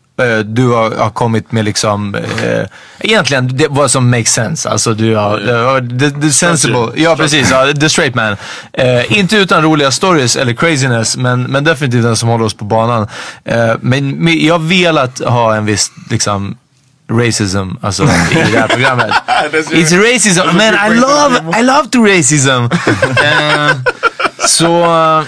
du 0.45 0.69
har, 0.69 1.11
kommit 1.11 1.53
med 1.53 1.65
liksom, 1.65 2.15
eh, 2.15 2.67
egentligen 2.99 3.57
det, 3.57 3.67
vad 3.71 3.91
som 3.91 4.11
makes 4.11 4.33
sense. 4.33 4.69
Alltså 4.69 4.95
du 4.95 5.17
har, 5.17 5.39
uh, 5.39 5.99
the, 5.99 6.11
the 6.11 6.31
sensible, 6.31 6.89
ja 6.95 7.17
precis, 7.17 7.51
ja, 7.51 7.73
the 7.73 7.89
straight 7.89 8.15
man. 8.15 8.37
Eh, 8.73 9.19
inte 9.19 9.37
utan 9.37 9.63
roliga 9.63 9.91
stories 9.91 10.37
eller 10.37 10.53
craziness, 10.53 11.17
men, 11.17 11.43
men 11.43 11.65
definitivt 11.65 12.03
den 12.03 12.17
som 12.17 12.29
håller 12.29 12.45
oss 12.45 12.55
på 12.55 12.65
banan. 12.65 13.09
Eh, 13.45 13.75
men, 13.81 14.11
men 14.11 14.45
jag 14.45 14.55
har 14.55 14.69
velat 14.69 15.19
ha 15.19 15.57
en 15.57 15.67
viss 15.67 15.93
liksom 16.11 16.57
racism 17.11 17.71
alltså, 17.81 18.03
i 18.03 18.53
det 18.53 18.59
här 18.59 18.69
programmet. 18.75 19.11
It's 19.71 20.13
racism, 20.13 20.41
man 20.41 20.93
I 20.93 21.01
love. 21.01 21.61
I 21.61 21.63
love 21.63 21.89
to 21.89 22.05
racism. 22.05 22.69
Eh, 23.25 23.77
så, 24.47 24.85
eh, 24.85 25.25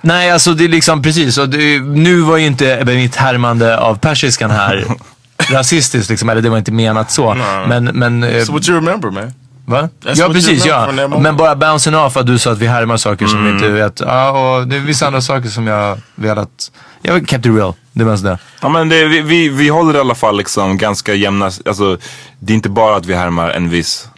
nej 0.00 0.30
alltså 0.30 0.54
det 0.54 0.64
är 0.64 0.68
liksom 0.68 1.02
precis. 1.02 1.38
Och 1.38 1.48
det, 1.48 1.80
nu 1.80 2.20
var 2.20 2.36
ju 2.36 2.46
inte 2.46 2.84
mitt 2.84 3.16
härmande 3.16 3.78
av 3.78 3.98
persiskan 3.98 4.50
här 4.50 4.84
rasistiskt 5.50 6.10
liksom, 6.10 6.28
eller 6.28 6.42
det 6.42 6.50
var 6.50 6.58
inte 6.58 6.72
menat 6.72 7.10
så. 7.10 7.34
Men, 7.68 7.84
men... 7.84 8.22
eh, 8.22 8.28
That's 8.28 8.52
what 8.52 8.68
you 8.68 8.80
remember, 8.80 9.10
man. 9.10 9.32
Va? 9.64 9.88
That's 10.04 10.14
ja 10.18 10.28
precis, 10.28 10.66
ja. 10.66 10.92
Men 11.18 11.36
bara 11.36 11.56
bouncing 11.56 11.94
off 11.96 12.16
att 12.16 12.26
du 12.26 12.38
sa 12.38 12.52
att 12.52 12.58
vi 12.58 12.66
härmar 12.66 12.96
saker 12.96 13.26
som 13.26 13.44
vi 13.44 13.50
inte 13.50 13.68
vet. 13.68 14.00
Ja, 14.00 14.30
och 14.58 14.68
det 14.68 14.76
är 14.76 14.80
vissa 14.80 15.06
andra 15.06 15.20
saker 15.20 15.48
som 15.48 15.66
jag 15.66 15.98
velat... 16.14 16.70
Jag 17.02 17.28
kept 17.28 17.46
it 17.46 17.52
real. 17.56 17.74
Det 17.92 18.04
mest 18.04 18.24
det. 18.24 18.38
Ja 18.62 18.68
men 18.68 18.88
det, 18.88 19.04
vi, 19.08 19.20
vi, 19.20 19.48
vi 19.48 19.68
håller 19.68 19.94
i 19.94 20.00
alla 20.00 20.14
fall 20.14 20.36
liksom 20.36 20.78
ganska 20.78 21.14
jämna, 21.14 21.44
alltså 21.44 21.98
det 22.38 22.52
är 22.52 22.54
inte 22.54 22.68
bara 22.68 22.96
att 22.96 23.06
vi 23.06 23.14
härmar 23.14 23.50
en 23.50 23.68
viss, 23.68 24.08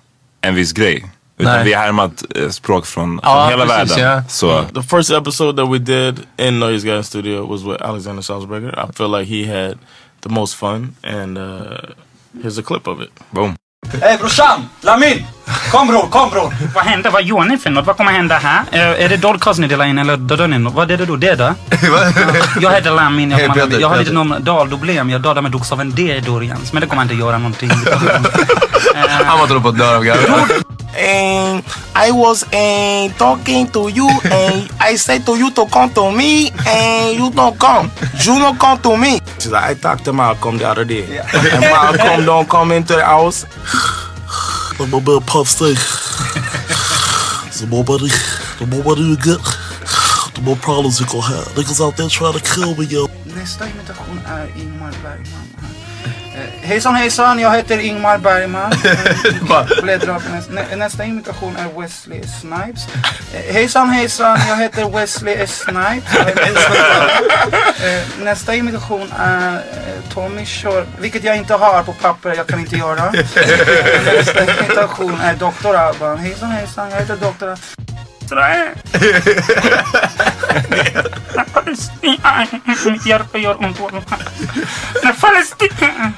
en 0.41 0.55
viss 0.55 0.73
grej. 0.73 1.05
Utan 1.41 1.53
Nej. 1.55 1.65
vi 1.65 1.73
har 1.73 1.83
härmat 1.83 2.23
eh, 2.37 2.49
språk 2.49 2.87
från, 2.87 3.21
Ja, 3.23 3.49
från 3.51 3.61
hela 3.61 3.75
precis, 3.77 3.97
världen. 3.99 4.13
ja. 4.17 4.23
Så, 4.29 4.65
The 4.75 4.83
first 4.83 5.11
episode 5.11 5.63
that 5.63 5.73
we 5.73 5.79
did 5.79 6.21
in 6.37 6.61
Noise 6.61 6.87
Guy 6.87 7.03
Studio 7.03 7.47
was 7.47 7.63
with 7.63 7.83
Alexander 7.83 8.23
Salzberger. 8.23 8.89
I 8.89 8.93
feel 8.97 9.11
like 9.19 9.25
he 9.37 9.47
had 9.63 9.79
the 10.23 10.29
most 10.29 10.55
fun, 10.55 10.95
and 11.05 11.39
uh, 11.39 11.45
here's 12.43 12.59
a 12.61 12.63
clip 12.63 12.87
of 12.87 13.01
it. 13.01 13.11
Boom. 13.31 13.57
Hej 14.03 14.19
brorsan! 14.19 14.69
Lamin! 14.81 15.25
Kom 15.71 15.87
bror, 15.89 16.09
kom 16.11 16.31
bror! 16.31 16.55
Vad 16.75 16.85
händer? 16.85 17.11
Vad 17.11 17.23
gör 17.23 17.45
ni 17.45 17.59
för 17.59 17.71
något? 17.71 17.87
Vad 17.87 17.97
kommer 17.97 18.13
hända 18.13 18.39
här? 18.39 18.65
Eh, 18.73 19.05
är 19.05 19.09
det 19.09 19.17
Dollcast 19.17 19.61
ni 19.61 19.67
delar 19.67 19.85
in 19.85 19.99
eller 19.99 20.17
dödar 20.17 20.49
ni 20.49 20.59
något? 20.59 20.75
Vad 20.75 20.91
är 20.91 20.97
det 20.97 21.05
då? 21.07 21.17
Det 21.17 21.35
då? 21.35 21.55
jag 22.61 22.71
heter 22.71 22.91
Lamin. 22.91 23.31
Jag, 23.31 23.55
Peter, 23.55 23.81
jag 23.81 23.89
har 23.89 23.97
lite 23.99 24.13
nom- 24.13 24.37
dalproblem. 24.41 25.11
Jag 25.11 25.21
dödar 25.21 25.43
med 25.43 25.51
bokstaven 25.53 25.91
D 25.91 26.23
då 26.27 26.43
Jens. 26.43 26.73
Men 26.73 26.81
det 26.81 26.87
kommer 26.87 27.03
inte 27.03 27.15
göra 27.15 27.39
någonting. 27.39 27.71
Han 29.25 29.39
var 29.39 29.45
inte 29.47 29.61
på 29.61 29.69
att 29.69 29.79
dö 29.79 29.97
av. 29.97 30.05
And 30.93 31.63
I 31.95 32.11
was 32.11 32.43
uh, 32.53 33.13
talking 33.17 33.67
to 33.69 33.89
you, 33.91 34.09
and 34.25 34.69
I 34.93 34.99
said 34.99 35.25
to 35.27 35.37
you 35.37 35.51
to 35.53 35.67
come 35.67 35.89
to 35.95 36.11
me, 36.11 36.51
and 36.67 37.17
you 37.17 37.31
don't 37.31 37.57
come. 37.59 37.91
You 38.27 38.41
don't 38.41 38.59
come 38.59 38.77
to 38.83 38.97
me. 38.97 39.21
She's 39.39 39.53
like, 39.53 39.71
I 39.71 39.75
talked 39.75 40.05
to 40.05 40.13
Malcolm 40.13 40.59
the 40.59 40.69
other 40.69 40.85
day, 40.85 41.05
and 41.19 41.61
Malcolm 41.61 42.25
don't 42.27 42.49
come 42.49 42.73
into 42.73 42.95
the 42.95 43.05
house. 43.05 43.47
I'm 44.81 44.95
a 44.95 45.01
bit 45.01 45.27
puff 45.27 45.47
stick. 45.47 45.77
The 47.61 47.67
more 47.67 47.85
money, 47.85 48.09
the 48.59 48.67
more 48.67 48.83
money 48.83 49.03
you 49.11 49.17
get, 49.17 49.37
the 50.35 50.41
more 50.43 50.57
problems 50.57 50.99
you 50.99 51.07
gonna 51.07 51.27
have. 51.27 51.49
Niggas 51.55 51.85
out 51.85 51.99
there 51.99 52.09
trying 52.09 52.33
to 52.33 52.41
kill 52.41 52.75
me, 52.75 52.87
yo. 52.87 53.07
Bergman. 55.03 55.45
Eh, 55.63 55.80
Hejsan 56.63 56.95
hejsan, 56.95 57.39
jag 57.39 57.51
heter 57.57 57.79
Ingmar 57.79 58.19
Bergman. 58.19 58.73
Eh, 58.85 59.85
nästa. 59.85 60.49
Nä, 60.51 60.77
nästa 60.77 61.05
imitation 61.05 61.57
är 61.57 61.81
Wesley 61.81 62.23
Snipes. 62.41 62.87
Eh, 63.35 63.55
Hejsan 63.55 63.91
hejsan, 63.91 64.39
jag 64.49 64.57
heter 64.57 64.91
Wesley. 64.91 65.47
Snipes. 65.47 66.15
Eh, 67.83 68.25
Nästa 68.25 68.55
imitation 68.55 69.13
är 69.19 69.55
eh, 69.55 70.13
Tommy 70.15 70.47
Shore, 70.47 70.87
vilket 70.99 71.25
jag 71.25 71.37
inte 71.37 71.55
har 71.55 71.83
på 71.83 71.93
papper, 71.93 72.35
jag 72.37 72.47
kan 72.47 72.61
inte 72.61 72.77
göra. 72.77 73.11
Nästa 74.17 74.43
imitation 74.43 75.21
är 75.21 75.35
Dr. 75.35 75.75
Alban. 75.77 76.19
Hejsan 76.19 76.51
hejsan, 76.51 76.91
jag 76.91 76.99
heter 76.99 77.17
Dr. 77.17 77.45
Alban. 77.45 78.00
Mitt 82.91 83.07
hjärta 83.07 83.39
gör 83.39 83.65
ont. 83.65 83.81
När 85.03 85.13
Palestina... 85.13 86.13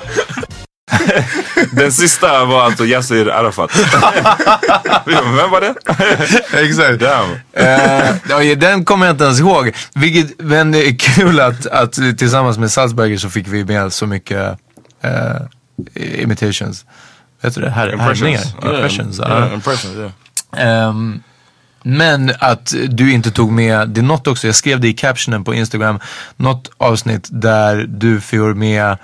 Den 1.72 1.92
sista 1.92 2.44
var 2.44 2.62
alltså 2.62 2.84
Yasser 2.86 3.26
Arafat. 3.26 3.70
Vem 5.06 5.50
var 5.50 5.60
det? 5.60 5.74
Exakt. 6.60 7.00
Damn. 7.00 7.36
Ja, 8.28 8.54
den 8.54 8.84
kommer 8.84 9.06
jag 9.06 9.14
inte 9.14 9.24
ens 9.24 9.40
ihåg. 9.40 9.72
Vilket, 9.94 10.40
men 10.40 10.72
det 10.72 10.88
är 10.88 10.98
kul 10.98 11.40
att, 11.40 11.66
att 11.66 11.92
tillsammans 11.92 12.58
med 12.58 12.70
Salzberger 12.70 13.16
så 13.18 13.30
fick 13.30 13.48
vi 13.48 13.64
med 13.64 13.92
så 13.92 14.06
mycket 14.06 14.58
eh, 15.02 16.22
imitations. 16.22 16.84
Vet 17.42 17.54
du 17.54 17.60
det? 17.60 17.70
Här, 17.70 17.92
Impressions. 17.92 18.20
härmningar. 18.20 18.40
Yeah, 18.62 18.76
Impressions. 18.76 19.18
yeah, 19.18 19.48
ja. 19.48 19.54
impressions, 19.54 19.96
yeah. 19.96 20.88
Ehm, 20.88 21.22
men 21.82 22.32
att 22.38 22.74
du 22.88 23.12
inte 23.12 23.30
tog 23.30 23.52
med, 23.52 23.88
det 23.88 24.00
är 24.00 24.04
något 24.04 24.26
också, 24.26 24.46
jag 24.46 24.56
skrev 24.56 24.80
det 24.80 24.88
i 24.88 24.92
captionen 24.92 25.44
på 25.44 25.54
Instagram, 25.54 26.00
något 26.36 26.70
avsnitt 26.78 27.28
där 27.30 27.86
du 27.88 28.20
får 28.20 28.54
med 28.54 28.96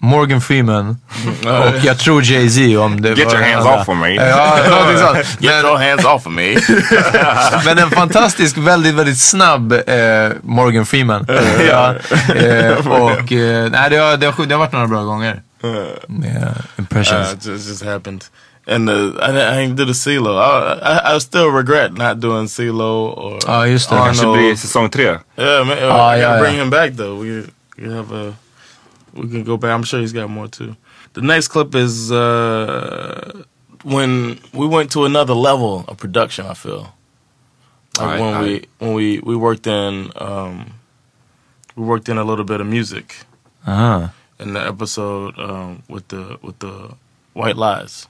Morgan 0.00 0.40
Freeman 0.40 0.96
och 1.44 1.84
jag 1.84 1.98
tror 1.98 2.22
Jay-Z 2.22 2.78
om 2.78 3.02
det 3.02 3.08
Get 3.08 3.26
var 3.26 3.34
your 3.34 3.44
hands 3.44 3.66
andra. 3.66 3.80
off 3.80 3.88
of 3.88 3.98
me. 3.98 4.14
Ja, 4.14 4.58
någonting 4.70 4.98
sånt. 4.98 5.42
Get 5.42 5.64
your 5.64 5.78
hands 5.78 6.04
off 6.04 6.26
of 6.26 6.32
me. 6.32 6.56
Men 7.64 7.78
en 7.78 7.90
fantastisk, 7.90 8.58
väldigt, 8.58 8.94
väldigt 8.94 9.18
snabb 9.18 9.72
eh, 9.72 10.30
Morgan 10.42 10.86
Freeman. 10.86 11.26
ja, 11.68 11.94
eh, 12.34 12.86
och 12.86 13.32
eh, 13.32 13.70
nej, 13.70 13.90
det, 13.90 13.96
har, 13.96 14.16
det, 14.16 14.26
har, 14.26 14.46
det 14.46 14.54
har 14.54 14.58
varit 14.58 14.72
några 14.72 14.86
bra 14.86 15.02
gånger. 15.02 15.42
Med 16.08 16.54
impressions. 16.78 17.28
Uh, 17.28 17.34
it 17.34 17.46
just, 17.46 17.68
just 17.68 17.84
happened. 17.84 18.24
And 18.70 18.86
the, 18.86 19.16
I, 19.22 19.26
didn't- 19.28 19.48
I 19.48 19.56
didn't 19.62 19.76
do 19.76 19.84
the 19.86 19.92
CeeLo. 19.94 20.36
I, 20.36 20.72
I, 20.82 21.14
I 21.14 21.18
still 21.18 21.48
regret 21.48 21.94
not 21.94 22.20
doing 22.20 22.46
CeeLo 22.48 23.16
or 23.16 23.38
Ja, 23.46 23.64
just 23.66 23.88
det. 23.88 23.96
Arno. 23.96 24.04
Kanske 24.04 24.26
blir 24.26 24.56
säsong 24.56 24.90
tre. 24.90 25.18
Yeah, 25.36 25.64
man. 25.64 25.78
Ah, 25.82 26.10
I 26.12 26.16
yeah, 26.18 26.28
gotta 26.28 26.38
bring 26.40 26.54
yeah. 26.56 26.62
him 26.64 26.70
back 26.70 26.92
though. 26.96 27.16
We 27.18 27.46
we 27.78 27.88
have 27.94 28.12
a 28.12 28.34
we 29.14 29.26
can 29.28 29.42
go 29.44 29.56
back. 29.56 29.70
I'm 29.70 29.84
sure 29.84 30.00
he's 30.00 30.12
got 30.12 30.28
more 30.28 30.48
too. 30.48 30.74
The 31.14 31.22
next 31.22 31.48
clip 31.48 31.74
is 31.74 32.12
uh, 32.12 33.42
when 33.84 34.38
we 34.52 34.66
went 34.66 34.90
to 34.92 35.04
another 35.06 35.34
level 35.34 35.84
of 35.88 35.96
production. 35.96 36.44
I 36.46 36.54
feel 36.54 36.92
like 37.98 38.00
Alright, 38.00 38.20
when 38.20 38.34
alright. 38.34 38.66
we 38.80 38.86
when 38.86 38.94
we 38.94 39.18
we 39.20 39.34
worked 39.36 39.66
in 39.66 40.12
um, 40.16 40.74
we 41.74 41.84
worked 41.84 42.08
in 42.10 42.18
a 42.18 42.24
little 42.24 42.44
bit 42.44 42.60
of 42.60 42.66
music 42.66 43.16
Aha. 43.66 44.12
in 44.38 44.52
the 44.52 44.60
episode 44.60 45.38
um, 45.38 45.82
with 45.88 46.06
the 46.08 46.36
with 46.42 46.58
the 46.58 46.90
White 47.32 47.56
Lies. 47.56 48.06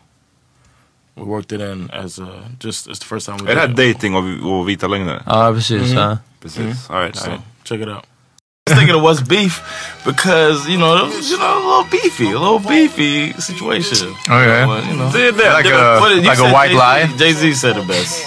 We 1.18 1.24
worked 1.24 1.52
it 1.52 1.60
in 1.60 1.90
as 1.92 2.18
a 2.18 2.26
just 2.64 2.86
it's 2.88 2.98
the 2.98 3.04
first 3.06 3.26
time 3.26 3.38
we 3.44 3.50
Är 3.52 3.54
det 3.54 3.60
här 3.60 3.68
it. 3.88 3.94
dating 3.94 4.14
och, 4.16 4.52
och 4.58 4.68
vita 4.68 4.86
lögner? 4.88 5.22
Ja, 5.26 5.52
precis. 5.52 5.92
Ja. 5.92 6.18
Precis. 6.42 6.58
Mhm. 6.58 6.74
All 6.96 7.02
right, 7.02 7.16
So, 7.16 7.24
all 7.24 7.30
right. 7.30 7.42
check 7.64 7.80
it 7.80 7.88
out. 7.88 8.04
I 8.66 8.70
was 8.70 8.78
thinking 8.78 8.96
of 8.96 9.02
what's 9.02 9.22
beef 9.28 9.62
because 10.04 10.68
you 10.70 10.76
know 10.76 10.96
it 10.96 11.02
was, 11.16 11.30
you 11.30 11.38
know 11.38 11.48
a 11.48 11.60
little 11.78 11.88
beefy, 11.90 12.26
a 12.36 12.38
little 12.38 12.58
beefy 12.68 13.32
situation. 13.40 14.14
Okay. 14.28 14.66
But, 14.66 14.84
you 14.86 14.96
know, 14.96 15.12
Det 15.12 15.28
är 15.28 15.32
det. 15.32 15.56
Like 15.58 15.68
det 15.68 15.96
a- 15.96 16.00
What 16.00 16.08
did 16.10 16.24
you 16.24 16.30
like 16.30 16.42
a 16.42 16.62
white 16.62 16.74
Jay-Z? 16.74 17.08
lie? 17.18 17.24
Jay 17.26 17.34
Z 17.34 17.54
said 17.60 17.74
the 17.76 17.82
best. 17.86 18.24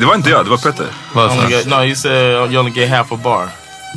det 0.00 0.06
var 0.06 0.14
inte 0.14 0.30
jag, 0.30 0.44
det 0.44 0.50
var 0.50 0.56
Petter. 0.58 0.86
Vad 1.14 1.30
Only 1.30 1.42
så? 1.42 1.48
get, 1.50 1.66
no, 1.66 1.74
you 1.84 1.94
said 1.94 2.50
you 2.52 2.58
only 2.58 2.72
get 2.80 2.90
half 2.90 3.12
a 3.12 3.18
bar. 3.24 3.48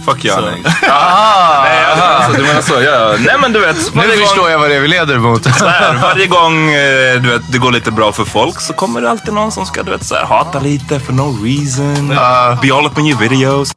Fuck 0.05 0.21
Så. 0.21 0.37
Alex. 0.37 0.83
Aha! 0.89 1.63
Nej, 1.63 1.85
alltså, 1.85 2.31
du 2.41 2.47
menar 2.47 2.61
så. 2.61 2.81
Ja. 2.81 3.15
Nej 3.19 3.35
men 3.41 3.53
du 3.53 3.59
vet. 3.59 3.95
Nu 3.95 4.01
gång- 4.01 4.11
förstår 4.17 4.49
jag 4.49 4.59
vad 4.59 4.69
det 4.69 4.75
är 4.75 4.79
vi 4.79 4.87
leder 4.87 5.17
mot. 5.19 5.43
Så 5.43 5.65
här, 5.65 5.93
varje 6.01 6.27
gång 6.27 6.69
eh, 6.73 7.21
du 7.21 7.29
vet, 7.29 7.41
det 7.51 7.57
går 7.57 7.71
lite 7.71 7.91
bra 7.91 8.11
för 8.11 8.25
folk 8.25 8.61
så 8.61 8.73
kommer 8.73 9.01
det 9.01 9.09
alltid 9.09 9.33
någon 9.33 9.51
som 9.51 9.65
ska 9.65 9.83
du 9.83 9.91
vet, 9.91 10.03
så 10.05 10.15
här, 10.15 10.25
hata 10.25 10.59
lite 10.59 10.99
for 10.99 11.13
no 11.13 11.37
reason. 11.45 12.11
Ja. 12.11 12.57
Be 12.61 12.73
all 12.75 12.85
up 12.85 12.97
in 12.97 13.05
your 13.07 13.19
videos. 13.19 13.71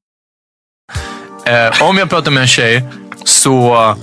Eh, 1.47 1.83
om 1.83 1.99
jag 1.99 2.11
pratar 2.11 2.31
med 2.31 2.41
en 2.41 2.47
tjej 2.49 2.89
så, 3.25 3.97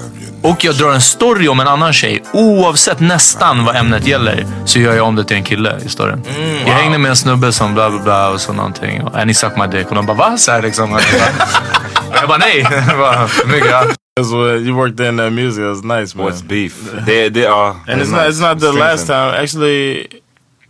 och 0.45 0.63
jag 0.63 0.75
drar 0.75 0.91
en 0.93 1.01
story 1.01 1.47
om 1.47 1.59
en 1.59 1.67
annan 1.67 1.93
tjej, 1.93 2.23
oavsett 2.33 2.99
nästan 2.99 3.65
vad 3.65 3.75
ämnet 3.75 4.07
gäller, 4.07 4.45
så 4.65 4.79
gör 4.79 4.95
jag 4.95 5.07
om 5.07 5.15
det 5.15 5.23
till 5.23 5.37
en 5.37 5.43
kille 5.43 5.79
i 5.85 5.89
storyn. 5.89 6.21
Jag 6.65 6.73
hängde 6.73 6.97
med 6.97 7.09
en 7.09 7.15
snubbe 7.15 7.51
som 7.53 7.73
bla 7.73 7.89
bla 7.89 7.99
bla 7.99 8.29
och 8.29 8.41
så 8.41 8.53
någonting. 8.53 9.01
Och, 9.03 9.19
"Äh, 9.19 9.25
ni 9.25 9.33
suck 9.33 9.57
my 9.57 9.67
dick. 9.77 9.89
Och 9.89 9.95
de 9.95 10.05
bara, 10.05 10.17
va? 10.17 10.37
Så 10.37 10.51
här, 10.51 10.61
liksom. 10.61 10.93
Och 10.93 10.99
jag 11.01 11.19
bara, 11.19 12.19
jag 12.19 12.27
bara 12.27 12.37
nej. 12.37 12.67
Jag 12.87 12.97
bara, 12.97 13.27
mycket, 13.47 13.69
ja. 13.71 13.83
That's 14.19 14.31
what 14.31 14.61
you 14.61 14.71
worked 14.75 15.07
in 15.07 15.17
that 15.17 15.33
music. 15.33 15.59
It 15.59 15.65
was 15.65 15.83
nice, 15.83 16.17
man. 16.17 16.27
What's 16.31 16.43
beef? 16.47 16.73
Det, 17.05 17.29
det, 17.29 17.39
ja. 17.39 17.75
And 17.87 17.99
det 17.99 18.05
it's 18.05 18.11
not 18.11 18.21
nice. 18.27 18.29
it's 18.29 18.49
not 18.49 18.59
the 18.59 18.65
Strengthen. 18.67 18.79
last 18.79 19.07
time. 19.07 19.43
Actually, 19.43 20.07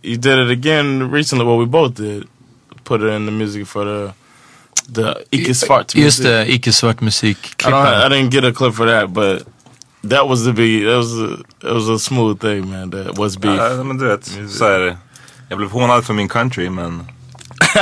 you 0.02 0.16
did 0.16 0.38
it 0.38 0.50
again 0.58 1.10
recently. 1.12 1.44
What 1.46 1.58
we 1.60 1.66
both 1.66 1.94
did, 1.96 2.24
put 2.84 3.00
it 3.02 3.12
in 3.12 3.26
the 3.26 3.32
music 3.32 3.66
for 3.68 3.84
the 3.84 4.12
the 4.94 5.14
Ike 5.32 5.54
Svart 5.54 5.94
Just 5.94 5.96
music. 6.18 6.24
det, 6.24 6.46
icke-svart 6.46 7.00
musik. 7.00 7.38
I, 7.66 7.70
don't, 7.70 7.86
I 7.86 8.08
didn't 8.08 8.30
get 8.30 8.44
a 8.44 8.52
clip 8.52 8.74
for 8.74 8.86
that, 8.86 9.08
but 9.12 9.42
that 10.08 10.28
was 10.28 10.44
the 10.44 10.52
be 10.52 10.84
that 10.84 10.96
was 10.96 11.12
a, 11.12 11.68
it 11.68 11.74
was 11.74 11.88
a 11.88 11.98
smooth 11.98 12.40
thing, 12.40 12.70
man. 12.70 12.90
That 12.90 13.18
was 13.18 13.36
beef. 13.36 13.60
Ja, 13.60 13.84
men 13.84 13.98
du 13.98 14.06
vet, 14.06 14.24
så 14.48 14.64
är 14.64 14.80
det. 14.80 14.96
Jag 15.48 15.58
blev 15.58 15.70
hånad 15.70 16.04
för 16.04 16.14
min 16.14 16.28
country 16.28 16.70
men... 16.70 17.04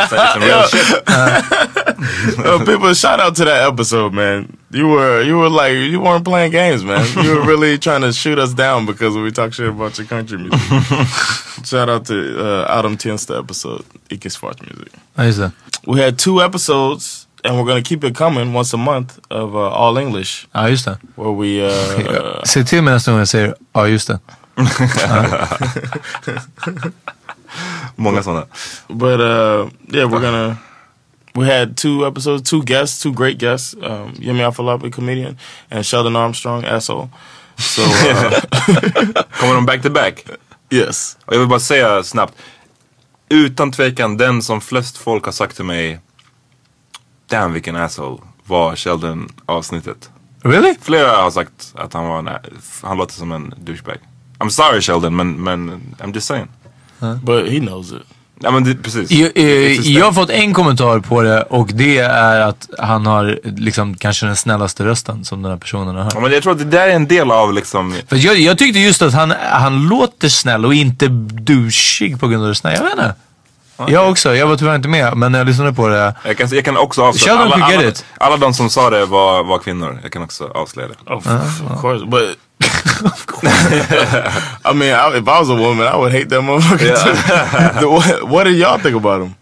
Så 0.09 0.17
är 0.17 0.25
det 0.25 0.33
som 0.33 0.43
real 0.43 0.69
shit. 0.69 1.03
Uh, 2.39 2.65
people, 2.65 2.95
shout 2.95 3.21
out 3.21 3.37
to 3.37 3.45
that 3.45 3.73
episode, 3.73 4.13
man. 4.13 4.57
You 4.71 4.89
were 4.89 5.23
you 5.23 5.39
were 5.39 5.49
like 5.49 5.73
you 5.73 6.01
weren't 6.01 6.25
playing 6.25 6.51
games, 6.51 6.85
man. 6.85 7.07
You 7.25 7.37
were 7.37 7.47
really 7.47 7.79
trying 7.87 8.03
to 8.03 8.13
shoot 8.13 8.39
us 8.39 8.53
down 8.55 8.87
because 8.87 9.17
we 9.17 9.31
talk 9.31 9.53
shit 9.53 9.69
about 9.69 9.97
your 9.99 10.07
country 10.07 10.39
music. 10.39 10.61
shout 11.65 11.89
out 11.89 12.07
to 12.07 12.15
uh, 12.15 12.79
Adam 12.79 12.97
Tiensta 12.97 13.39
episode, 13.39 13.85
Ike 14.11 14.29
Svart 14.29 14.61
music. 14.63 14.93
Ja, 15.17 15.25
just. 15.25 15.55
We 15.87 16.01
had 16.01 16.19
two 16.19 16.43
episodes, 16.43 17.24
and 17.45 17.57
we're 17.57 17.65
gonna 17.67 17.83
keep 17.83 18.05
it 18.05 18.17
coming 18.17 18.53
once 18.57 18.75
a 18.75 18.79
month 18.79 19.19
of 19.31 19.55
uh, 19.55 19.59
all 19.59 19.99
English, 19.99 20.47
Ja, 20.53 20.69
just 20.69 20.85
det. 20.85 20.99
where 21.17 21.33
we. 21.33 21.67
Uh, 21.67 22.43
Se 22.45 22.65
till 22.65 22.83
mig 22.83 22.95
nästa 22.95 23.11
gång 23.11 23.19
jag 23.19 23.29
säger 23.29 23.55
ja, 23.73 23.89
just 23.89 24.09
det. 24.09 24.19
Många 27.97 28.23
sådana. 28.23 28.47
But 28.89 29.21
uh, 29.21 29.69
yeah, 29.93 30.09
we're 30.11 30.21
gonna. 30.21 30.57
We 31.35 31.47
had 31.59 31.77
two 31.77 32.07
episodes, 32.07 32.51
two 32.51 32.63
guests, 32.63 33.03
two 33.03 33.13
great 33.13 33.39
guests. 33.39 33.75
Um, 33.75 34.13
Yemi 34.19 34.43
Afolabi, 34.45 34.91
comedian, 34.93 35.37
and 35.71 35.87
Sheldon 35.87 36.17
Armstrong, 36.17 36.65
asshole. 36.65 37.09
So 37.59 37.83
uh, 37.83 38.31
Kommer 39.41 39.55
de 39.55 39.67
back 39.67 39.83
to 39.83 39.91
back? 39.91 40.25
yes, 40.71 41.17
Och 41.27 41.35
jag 41.35 41.39
vill 41.39 41.49
bara 41.49 41.61
säga 41.61 42.03
snabbt. 42.03 42.35
Utan 43.29 43.73
tvekan 43.73 44.17
den 44.17 44.43
som 44.43 44.61
flest 44.61 44.97
folk 44.99 45.25
har 45.25 45.33
sagt 45.33 45.57
till 45.57 45.65
mig 45.65 46.01
Damn 47.35 47.53
vilken 47.53 47.77
asshole 47.77 48.19
var 48.47 48.77
Sheldon 48.77 49.29
avsnittet. 49.47 50.11
Really? 50.43 50.75
Flera 50.83 51.17
har 51.17 51.31
sagt 51.31 51.75
att 51.75 51.93
han 51.93 52.09
var 52.09 52.19
en, 52.19 52.29
han 52.83 52.99
låter 52.99 53.15
som 53.15 53.33
en 53.33 53.55
douchebag. 53.59 53.97
I'm 54.39 54.49
sorry 54.49 54.81
Sheldon 54.81 55.17
men, 55.17 55.45
men 55.45 55.81
I'm 55.99 56.15
just 56.15 56.27
saying. 56.27 56.49
but 57.23 57.49
he 57.49 57.61
knows 57.61 57.93
it. 57.93 58.03
Ja 58.41 58.51
men 58.51 58.65
det, 58.65 58.75
precis. 58.75 59.11
Jag, 59.11 59.31
eh, 59.35 59.73
jag 59.73 60.05
har 60.05 60.13
fått 60.13 60.31
en 60.31 60.55
kommentar 60.55 60.99
på 60.99 61.23
det 61.23 61.43
och 61.43 61.71
det 61.75 61.99
är 61.99 62.41
att 62.41 62.69
han 62.79 63.07
har 63.07 63.41
liksom 63.45 63.95
kanske 63.95 64.27
den 64.27 64.37
snällaste 64.37 64.85
rösten 64.85 65.25
som 65.25 65.43
den 65.43 65.51
här 65.51 65.59
personen 65.59 65.95
har 65.97 66.03
hört. 66.03 66.15
Ja, 66.15 66.21
men 66.21 66.33
jag 66.33 66.43
tror 66.43 66.53
att 66.53 66.59
det 66.59 66.65
där 66.65 66.89
är 66.89 66.95
en 66.95 67.09
del 67.09 67.31
av 67.31 67.53
liksom 67.53 67.95
För 68.09 68.17
jag, 68.17 68.39
jag 68.39 68.59
tyckte 68.59 68.81
just 68.81 69.03
att 69.03 69.15
han, 69.15 69.33
han 69.51 69.89
låter 69.89 70.29
snäll 70.29 70.67
och 70.67 70.75
inte 70.75 71.09
douchig 71.09 72.21
på 72.21 72.29
grund 72.29 72.43
av 72.43 72.49
det 72.49 72.55
snälla. 72.55 72.77
Jag 72.77 72.85
vet 72.85 72.93
inte. 72.93 73.15
Jag 73.89 74.11
också, 74.11 74.37
jag 74.37 74.47
var 74.47 74.57
tyvärr 74.57 74.75
inte 74.75 74.89
med 74.89 75.17
men 75.17 75.33
när 75.33 75.39
jag 75.39 75.47
lyssnade 75.47 75.73
på 75.73 75.89
det. 75.89 76.15
Jag 76.25 76.37
kan, 76.39 76.49
jag 76.53 76.65
kan 76.65 76.77
också 76.77 77.03
avslöja 77.03 77.39
alla, 77.39 77.65
alla, 77.67 77.85
it. 77.85 78.05
alla 78.19 78.37
de 78.37 78.55
som 78.55 78.71
sa 78.71 78.91
det 78.91 79.07
var, 79.07 79.45
var 79.45 79.59
kvinnor. 79.59 79.99
Jag 80.03 80.13
kan 80.13 80.23
också 80.23 80.51
avslöja 80.55 80.89
det. 80.89 81.13
Oh, 81.15 81.23
f- 81.27 81.63
of 81.75 81.81
course, 81.81 82.05
but. 82.07 82.39
I 84.65 84.75
mean, 84.75 85.15
I, 85.15 85.19
if 85.19 85.29
I 85.29 85.41
was 85.41 85.51
a 85.51 85.55
woman, 85.55 85.87
I 85.87 85.97
would 85.97 86.13
hate 86.13 86.29
that 86.31 86.45
motherfucker 86.45 86.87
Yeah. 86.87 87.81
too. 87.81 87.91
what, 87.97 88.29
what 88.29 88.45
do 88.45 88.51
y'all 88.51 88.79
think 88.79 88.97
about 88.97 89.23
him? 89.23 89.35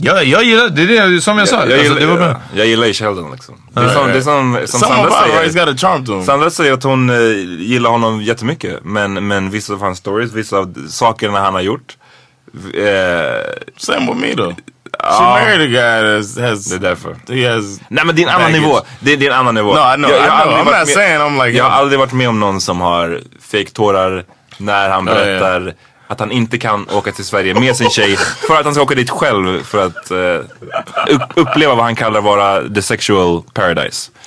Jag, 0.00 0.24
jag 0.24 0.44
gillar, 0.44 0.68
det 0.68 0.82
är 0.82 1.08
det 1.10 1.20
som 1.20 1.38
jag 1.38 1.48
sa. 1.48 1.56
Jag, 1.56 1.62
alltså, 1.62 1.82
gillar, 1.82 2.00
det 2.00 2.06
var 2.06 2.16
bra. 2.16 2.36
jag 2.54 2.66
gillar 2.66 2.86
ju 2.86 2.92
Sheldon 2.92 3.30
liksom. 3.32 3.54
Det 3.72 3.80
är 3.80 3.88
som, 3.88 4.06
det 4.06 4.16
är 4.16 4.20
som, 4.20 4.58
som 4.66 4.80
Sandra 4.80 5.10
säger. 5.10 5.40
right? 5.42 5.54
He's 5.54 5.66
got 5.66 5.74
a 5.74 5.76
charm 5.78 6.06
to 6.06 6.12
him. 6.12 6.24
Sandra 6.24 6.50
säger 6.50 6.72
att 6.72 6.82
hon 6.82 7.10
eh, 7.10 7.16
gillar 7.58 7.90
honom 7.90 8.22
jättemycket. 8.22 8.78
Men, 8.84 9.26
men 9.28 9.50
vissa 9.50 9.72
av 9.72 9.80
hans 9.80 9.98
stories, 9.98 10.32
vissa 10.32 10.56
av 10.58 10.74
sakerna 10.88 11.40
han 11.40 11.54
har 11.54 11.60
gjort. 11.60 11.96
Eh, 12.74 13.52
Same 13.76 14.06
with 14.06 14.16
me 14.20 14.34
though. 14.34 14.54
She 14.54 14.62
Ja. 15.02 15.38
married 15.44 15.60
a 15.60 15.66
guy 15.66 16.00
that 16.02 16.48
has, 16.50 16.64
det 16.64 16.74
är 16.76 16.78
därför. 16.80 17.16
he 17.34 17.54
has. 17.54 17.80
Nej 17.88 18.04
men 18.04 18.16
det 18.16 18.22
är 18.22 18.28
en 18.28 18.34
annan 18.34 18.52
nivå. 18.52 18.80
Det 19.00 19.12
är, 19.12 19.16
det 19.16 19.26
är 19.26 19.30
en 19.30 19.36
annan 19.38 19.54
nivå. 19.54 19.74
No, 19.74 19.92
I 19.92 19.96
know, 19.96 20.10
Jag, 20.10 20.20
jag 20.20 20.26
I 20.26 20.42
know. 20.42 20.74
I'm 20.74 20.78
not 20.80 20.88
saying 20.88 21.18
I'm 21.20 21.44
like 21.46 21.58
Jag 21.58 21.64
har 21.64 21.70
aldrig 21.70 21.98
varit 21.98 22.12
med 22.12 22.28
om 22.28 22.40
någon 22.40 22.60
som 22.60 22.80
har 22.80 23.20
fake 23.50 23.70
tårar 23.70 24.24
när 24.58 24.90
han 24.90 25.06
Ja, 25.06 25.12
ja. 25.12 25.24
berättar 25.24 25.74
att 26.08 26.20
han 26.20 26.30
inte 26.32 26.58
kan 26.58 26.86
åka 26.90 27.12
till 27.12 27.24
Sverige 27.24 27.54
med 27.54 27.76
sin 27.76 27.90
tjej 27.90 28.16
för 28.16 28.56
att 28.58 28.64
han 28.64 28.74
ska 28.74 28.82
åka 28.82 28.94
dit 28.94 29.10
själv 29.10 29.62
för 29.64 29.86
att 29.86 30.10
upp, 31.08 31.22
uppleva 31.34 31.74
vad 31.74 31.84
han 31.84 31.96
kallar 31.96 32.20
vara 32.20 32.68
the 32.74 32.82
sexual 32.82 33.42
paradise. 33.54 34.10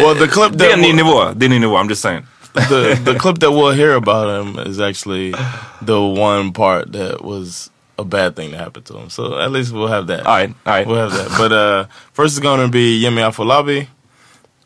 well, 0.00 0.16
the 0.18 0.26
clip 0.28 0.50
Det 0.52 0.64
är 0.64 0.68
that 0.68 0.74
en 0.76 0.80
ny 0.80 0.92
nivå, 0.92 1.24
det 1.34 1.44
är 1.44 1.46
en 1.46 1.50
ny 1.50 1.58
nivå, 1.58 1.76
I'm 1.78 1.88
just 1.88 2.02
saying. 2.02 2.26
The 2.56 3.00
the 3.12 3.18
clip 3.18 3.38
that 3.38 3.52
we'll 3.52 3.72
hear 3.72 3.94
about 3.94 4.40
him 4.40 4.58
is 4.58 4.80
actually 4.80 5.34
the 5.82 6.00
one 6.00 6.52
part 6.52 6.92
that 6.92 7.22
was 7.22 7.70
a 7.98 8.04
bad 8.04 8.36
thing 8.36 8.50
that 8.50 8.58
happened 8.58 8.86
to 8.86 8.96
him. 8.96 9.10
So 9.10 9.38
at 9.38 9.50
least 9.50 9.72
we'll 9.72 9.88
have 9.88 10.06
that. 10.08 10.20
Alright, 10.20 10.54
alright. 10.66 10.86
We'll 10.86 11.08
have 11.08 11.12
that. 11.12 11.38
But 11.38 11.52
uh, 11.52 11.86
first 12.12 12.34
is 12.34 12.40
going 12.40 12.60
to 12.60 12.68
be 12.70 13.02
Yemi 13.02 13.18
Afolabi, 13.18 13.88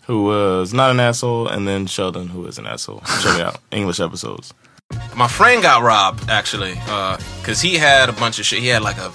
who 0.07 0.25
was 0.25 0.75
not 0.75 0.91
an 0.91 1.01
asshole, 1.01 1.49
and 1.49 1.67
then 1.67 1.87
Sheldon, 1.87 2.29
who 2.29 2.47
is 2.47 2.59
an 2.59 2.67
asshole. 2.67 3.03
Check 3.23 3.39
it 3.39 3.41
out. 3.43 3.61
English 3.71 4.01
episodes. 4.01 4.53
My 5.15 5.29
friend 5.29 5.63
got 5.63 5.83
robbed 5.83 6.29
actually, 6.29 6.75
because 7.41 7.61
he 7.61 7.77
had 7.77 8.09
a 8.09 8.13
bunch 8.13 8.41
of 8.41 8.45
shit. 8.45 8.59
He 8.59 8.69
had 8.69 8.83
like 8.83 8.99
a 8.99 9.11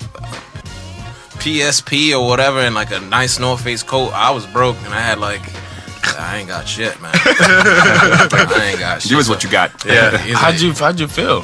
PSP 1.44 2.18
or 2.18 2.26
whatever, 2.26 2.60
and 2.60 2.74
like 2.74 2.92
a 2.92 3.02
nice 3.02 3.40
North 3.40 3.62
Face 3.62 3.84
coat. 3.84 4.12
I 4.14 4.32
was 4.32 4.46
broke, 4.48 4.78
and 4.84 4.94
I 4.94 5.02
had 5.02 5.20
like. 5.20 5.42
I 6.18 6.38
ain't 6.38 6.48
got 6.48 6.68
shit, 6.68 7.00
man. 7.02 7.12
I 7.16 8.70
ain't 8.72 8.80
got 8.80 9.02
shit. 9.02 9.10
Give 9.12 9.20
us 9.20 9.30
what 9.30 9.44
you 9.44 9.50
got. 9.50 9.72
Yeah. 9.86 10.18
he's 10.18 10.36
How'd 10.38 10.54
like, 10.54 10.62
you 10.62 10.74
How'd 10.74 11.00
you 11.00 11.08
feel? 11.08 11.44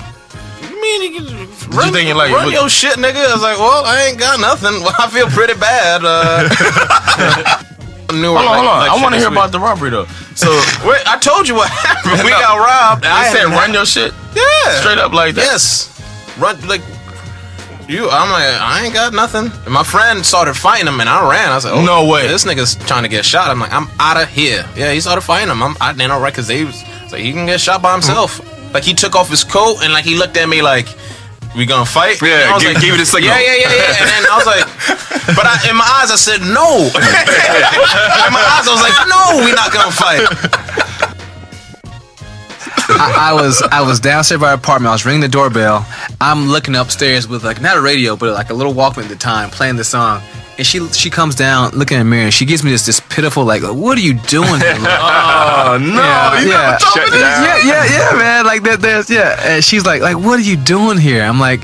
You 0.61 0.81
mean 0.81 1.13
you, 1.13 1.19
Did 1.21 1.73
run, 1.75 1.87
you 1.87 1.93
think 1.93 2.07
you 2.09 2.15
like 2.15 2.31
run 2.31 2.51
your 2.51 2.69
shit, 2.69 2.97
nigga? 2.97 3.15
I 3.27 3.33
was 3.33 3.41
like, 3.41 3.57
well, 3.57 3.83
I 3.85 4.03
ain't 4.03 4.19
got 4.19 4.39
nothing. 4.39 4.81
Well, 4.81 4.95
I 4.99 5.09
feel 5.09 5.27
pretty 5.27 5.53
bad. 5.59 6.01
Uh, 6.03 7.63
Newark, 8.11 8.43
Hold 8.43 8.45
on, 8.45 8.45
like- 8.45 8.57
hold 8.59 8.67
on. 8.67 8.79
like 8.79 8.91
I 8.91 9.01
want 9.01 9.13
to 9.15 9.19
hear 9.19 9.29
week. 9.29 9.37
about 9.37 9.51
the 9.53 9.59
robbery 9.59 9.89
though. 9.89 10.05
So 10.35 10.49
Wait, 10.85 11.01
I 11.07 11.17
told 11.17 11.47
you 11.47 11.55
what 11.55 11.69
happened. 11.69 12.23
We 12.23 12.29
No. 12.31 12.39
got 12.39 12.57
robbed. 12.59 13.05
I 13.05 13.31
said 13.31 13.45
run 13.45 13.71
have- 13.71 13.73
your 13.73 13.85
shit. 13.85 14.13
Yeah. 14.35 14.79
Straight 14.81 14.97
up 14.97 15.13
like 15.13 15.35
that. 15.35 15.45
Yes. 15.45 15.87
Run 16.37 16.59
like 16.67 16.81
you. 17.91 18.09
I'm 18.09 18.29
like, 18.31 18.61
I 18.61 18.83
ain't 18.85 18.93
got 18.93 19.13
nothing. 19.13 19.51
And 19.65 19.73
my 19.73 19.83
friend 19.83 20.25
started 20.25 20.55
fighting 20.55 20.87
him, 20.87 20.99
and 20.99 21.09
I 21.09 21.29
ran. 21.29 21.49
I 21.51 21.55
was 21.55 21.65
like, 21.65 21.73
oh, 21.75 21.83
No 21.85 22.07
way. 22.07 22.27
This 22.27 22.45
nigga's 22.45 22.75
trying 22.87 23.03
to 23.03 23.09
get 23.09 23.25
shot. 23.25 23.49
I'm 23.51 23.59
like, 23.59 23.73
I'm 23.73 23.87
out 23.99 24.21
of 24.21 24.27
here. 24.29 24.65
Yeah, 24.75 24.91
he 24.93 24.99
started 25.01 25.21
fighting 25.21 25.49
him. 25.49 25.61
I'm, 25.61 25.75
I 25.81 25.91
didn't 25.93 26.09
know 26.09 26.19
right 26.19 26.33
because 26.33 26.47
they 26.47 26.63
was 26.65 26.81
like, 27.11 27.21
he 27.21 27.31
can 27.33 27.45
get 27.45 27.59
shot 27.59 27.81
by 27.81 27.91
himself. 27.93 28.39
like 28.73 28.83
he 28.83 28.93
took 28.93 29.15
off 29.15 29.29
his 29.29 29.43
coat 29.43 29.83
and 29.83 29.91
like 29.93 30.05
he 30.05 30.15
looked 30.17 30.37
at 30.37 30.47
me 30.47 30.61
like, 30.61 30.87
"We 31.57 31.65
gonna 31.65 31.85
fight?" 31.85 32.21
Yeah, 32.21 32.47
And 32.47 32.51
I 32.51 32.53
was 32.55 32.63
give- 32.63 32.73
like, 32.73 32.81
give 32.83 32.95
it 32.95 33.01
a 33.01 33.05
signal. 33.05 33.29
Yeah, 33.35 33.39
yeah, 33.43 33.55
yeah, 33.67 33.75
yeah. 33.75 33.99
And 33.99 34.07
then 34.07 34.23
I 34.31 34.35
was 34.39 34.47
like, 34.47 34.63
but 35.35 35.43
I, 35.45 35.59
in 35.69 35.75
my 35.75 35.83
eyes 35.99 36.07
I 36.09 36.15
said 36.15 36.39
no. 36.39 36.87
in 36.95 38.31
my 38.31 38.43
eyes 38.55 38.63
I 38.63 38.71
was 38.71 38.79
like, 38.79 38.95
no, 39.11 39.43
we're 39.43 39.59
not 39.59 39.71
gonna 39.75 39.91
fight. 39.91 40.23
I, 42.99 43.31
I 43.31 43.33
was 43.33 43.61
I 43.61 43.81
was 43.81 43.99
downstairs 43.99 44.41
by 44.41 44.49
our 44.49 44.55
apartment. 44.55 44.89
I 44.89 44.93
was 44.93 45.05
ringing 45.05 45.21
the 45.21 45.27
doorbell. 45.29 45.85
I'm 46.19 46.47
looking 46.47 46.75
upstairs 46.75 47.27
with 47.27 47.43
like 47.43 47.61
not 47.61 47.77
a 47.77 47.81
radio, 47.81 48.15
but 48.15 48.33
like 48.33 48.49
a 48.49 48.53
little 48.53 48.73
Walkman 48.73 49.03
at 49.03 49.09
the 49.09 49.15
time, 49.15 49.49
playing 49.49 49.75
the 49.77 49.83
song. 49.83 50.21
And 50.57 50.67
she 50.67 50.85
she 50.89 51.09
comes 51.09 51.33
down, 51.35 51.71
looking 51.71 51.97
in 51.99 52.05
the 52.05 52.09
mirror, 52.09 52.23
and 52.25 52.33
she 52.33 52.45
gives 52.45 52.63
me 52.63 52.71
this 52.71 52.85
this 52.85 52.99
pitiful 52.99 53.45
like, 53.45 53.61
"What 53.63 53.97
are 53.97 54.01
you 54.01 54.13
doing?" 54.13 54.59
Here? 54.59 54.77
Oh, 55.63 55.77
no, 55.79 55.95
yeah, 55.95 56.41
yeah. 56.41 56.47
never 56.47 56.77
told 56.79 56.95
me 56.97 57.11
this. 57.11 57.21
yeah, 57.21 57.57
yeah, 57.65 57.85
yeah, 57.85 58.17
man. 58.17 58.45
Like 58.45 58.63
that, 58.63 58.79
there's 58.81 59.09
yeah. 59.09 59.39
And 59.43 59.63
she's 59.63 59.85
like, 59.85 60.01
like, 60.01 60.17
"What 60.17 60.37
are 60.39 60.43
you 60.43 60.57
doing 60.57 60.97
here?" 60.97 61.23
I'm 61.23 61.39
like, 61.39 61.61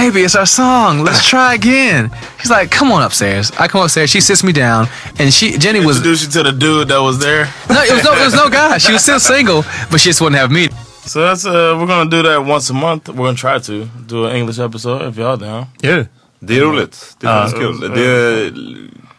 "Baby, 0.00 0.20
it's 0.26 0.36
our 0.38 0.46
song. 0.46 1.04
Let's 1.06 1.22
try 1.32 1.54
again." 1.54 2.10
She's 2.40 2.50
like, 2.58 2.68
"Come 2.78 2.92
on 2.94 3.02
upstairs." 3.02 3.50
I 3.58 3.68
come 3.68 3.82
upstairs. 3.84 4.10
She 4.10 4.20
sits 4.20 4.42
me 4.42 4.52
down, 4.52 4.88
and 5.18 5.32
she 5.32 5.46
Jenny 5.58 5.80
was 5.86 5.96
introduced 5.96 6.24
you 6.26 6.42
to 6.42 6.50
the 6.50 6.56
dude 6.64 6.88
that 6.88 7.00
was 7.02 7.18
there. 7.18 7.44
no, 7.68 7.80
it 7.82 7.92
was 7.94 8.04
no, 8.04 8.12
it 8.12 8.24
was 8.24 8.34
no 8.34 8.48
guy. 8.60 8.78
She 8.78 8.92
was 8.92 9.02
still 9.02 9.20
single, 9.20 9.62
but 9.90 10.00
she 10.00 10.08
just 10.10 10.20
wouldn't 10.20 10.40
have 10.40 10.50
me. 10.52 10.68
So 11.06 11.20
that's 11.20 11.44
uh, 11.46 11.52
we're 11.78 11.86
gonna 11.86 12.10
do 12.10 12.22
that 12.22 12.38
once 12.54 12.70
a 12.70 12.74
month. 12.74 13.08
We're 13.08 13.26
gonna 13.28 13.36
try 13.36 13.58
to 13.58 13.84
do 14.06 14.26
an 14.26 14.36
English 14.36 14.58
episode 14.58 15.02
if 15.08 15.16
y'all 15.18 15.36
down. 15.36 15.66
Yeah. 15.82 16.06
Det 16.40 16.56
är 16.58 16.60
roligt. 16.60 17.16
Det 17.20 17.26
är 17.26 17.30
Ja. 17.36 17.42
faktiskt 17.42 17.62
kul. 17.62 17.80
Det 17.94 18.06
är, 18.06 18.52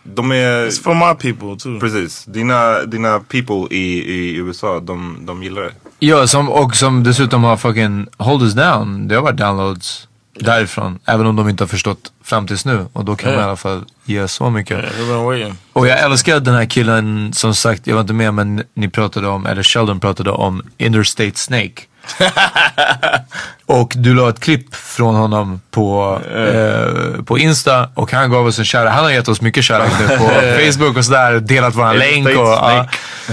de 0.03 0.31
är... 0.31 0.67
It's 0.67 0.81
for 0.83 0.93
my 0.95 1.13
people 1.15 1.55
too. 1.63 1.79
Precis. 1.79 2.25
Dina, 2.25 2.85
dina 2.85 3.19
people 3.19 3.67
i, 3.75 4.03
i 4.13 4.35
USA, 4.35 4.79
de, 4.79 5.25
de 5.25 5.43
gillar 5.43 5.61
det. 5.61 5.71
Ja, 5.99 6.27
som, 6.27 6.49
och 6.49 6.75
som 6.75 7.03
dessutom 7.03 7.43
har 7.43 7.57
fucking 7.57 8.07
hold 8.17 8.43
us 8.43 8.53
down. 8.53 9.07
Det 9.07 9.15
har 9.15 9.21
varit 9.21 9.37
downloads 9.37 10.06
därifrån. 10.39 10.99
Även 11.05 11.25
om 11.25 11.35
de 11.35 11.49
inte 11.49 11.63
har 11.63 11.67
förstått 11.67 12.11
fram 12.23 12.47
tills 12.47 12.65
nu. 12.65 12.85
Och 12.93 13.05
då 13.05 13.15
kan 13.15 13.31
man 13.31 13.39
i 13.39 13.43
alla 13.43 13.55
fall 13.55 13.85
ge 14.05 14.27
så 14.27 14.49
mycket. 14.49 14.79
Yeah. 14.79 15.51
Och 15.73 15.87
jag 15.87 15.99
älskar 15.99 16.39
den 16.39 16.53
här 16.53 16.65
killen, 16.65 17.33
som 17.33 17.55
sagt, 17.55 17.87
jag 17.87 17.93
var 17.93 18.01
inte 18.01 18.13
med 18.13 18.33
men 18.33 18.63
ni 18.73 18.89
pratade 18.89 19.27
om, 19.27 19.45
eller 19.45 19.63
Sheldon 19.63 19.99
pratade 19.99 20.31
om 20.31 20.61
Interstate 20.77 21.35
Snake. 21.35 21.81
och 23.65 23.93
du 23.95 24.13
la 24.13 24.29
ett 24.29 24.39
klipp 24.39 24.75
från 24.75 25.15
honom 25.15 25.61
på, 25.71 26.19
eh, 26.35 27.23
på 27.23 27.37
Insta 27.39 27.89
och 27.93 28.11
han 28.11 28.31
gav 28.31 28.47
oss 28.47 28.59
en 28.59 28.65
kärlek. 28.65 28.93
Han 28.93 29.03
har 29.03 29.11
gett 29.11 29.27
oss 29.27 29.41
mycket 29.41 29.63
kärlek 29.63 29.91
nu 29.99 30.17
på 30.17 30.23
Facebook 30.71 30.97
och 30.97 31.05
sådär. 31.05 31.39
Delat 31.39 31.75
våran 31.75 31.95
Interstate 32.01 32.21
länk 32.23 32.39
och. 32.39 32.57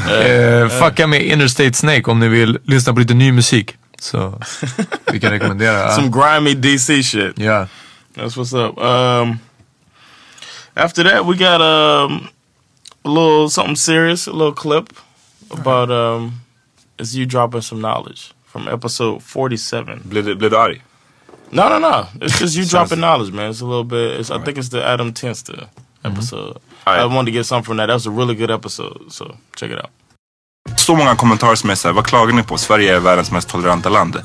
Snake. 0.04 0.62
eh, 0.62 0.68
fucka 0.68 1.06
med 1.06 1.22
Interstate 1.22 1.74
Snake 1.74 2.10
om 2.10 2.20
ni 2.20 2.28
vill 2.28 2.58
lyssna 2.64 2.92
på 2.92 3.00
lite 3.00 3.14
ny 3.14 3.32
musik. 3.32 3.76
Så 4.04 4.32
vi 5.12 5.20
kan 5.20 5.30
rekommendera. 5.32 5.78
ja. 5.78 5.90
Some 5.94 6.10
grimy 6.10 6.54
DC 6.54 7.02
shit. 7.02 7.38
Yeah. 7.38 7.66
That's 8.14 8.36
what's 8.36 8.52
up. 8.52 8.78
Um, 8.78 9.38
after 10.76 11.02
that, 11.04 11.24
we 11.26 11.36
got 11.36 11.60
um, 11.62 12.28
a 13.04 13.08
little 13.08 13.48
something 13.48 13.76
serious, 13.76 14.26
a 14.28 14.32
little 14.32 14.52
clip 14.52 14.92
about 15.50 15.90
um, 15.90 16.32
it's 16.98 17.14
you 17.14 17.26
dropping 17.26 17.62
some 17.62 17.80
knowledge 17.80 18.32
from 18.52 18.68
episode 18.68 19.22
47. 19.22 20.02
Blev 20.04 20.24
du, 20.24 20.34
blev 20.36 20.50
du 20.50 20.56
arg? 20.56 20.82
No, 21.50 21.68
no, 21.68 21.78
no. 21.78 22.06
It's 22.20 22.38
just 22.38 22.56
you 22.56 22.64
dropping 22.70 23.00
knowledge, 23.00 23.32
man. 23.32 23.50
It's 23.50 23.62
a 23.62 23.66
little 23.66 23.84
bit. 23.84 24.20
It's, 24.20 24.30
I 24.30 24.38
think 24.44 24.58
it's 24.58 24.68
the 24.68 24.84
Adam 24.84 25.12
Tenster 25.12 25.68
episode. 26.04 26.56
I 26.86 27.06
wanted 27.06 27.32
to 27.32 27.38
get 27.38 27.46
something 27.46 27.64
from 27.64 27.76
that. 27.78 27.86
That 27.86 27.94
was 27.94 28.06
a 28.06 28.10
really 28.10 28.34
good 28.34 28.50
episode. 28.50 29.10
So 29.12 29.36
check 29.56 29.70
it 29.70 29.78
out. 29.78 29.90
Så 30.76 30.94
många 30.96 31.16
kommentarer 31.16 31.54
som 31.54 31.70
är 31.70 31.74
såhär, 31.74 31.92
vad 31.92 32.06
klagar 32.06 32.32
ni 32.34 32.42
på? 32.42 32.58
Sverige 32.58 32.96
är 32.96 33.00
världens 33.00 33.30
mest 33.30 33.48
toleranta 33.48 33.88
land. 33.88 34.20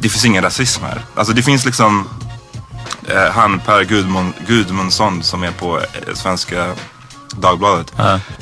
Det 0.00 0.08
finns 0.08 0.24
ingen 0.24 0.42
rasism 0.42 0.84
här. 0.84 1.00
Alltså 1.14 1.32
det 1.32 1.42
finns 1.42 1.64
liksom 1.64 2.08
eh, 3.08 3.32
han 3.34 3.60
Per 3.60 3.82
Gudmund, 3.84 4.32
Gudmundsson 4.48 5.22
som 5.22 5.42
är 5.42 5.50
på 5.50 5.78
eh, 5.78 6.14
Svenska 6.14 6.72
Dagbladet. 7.36 7.92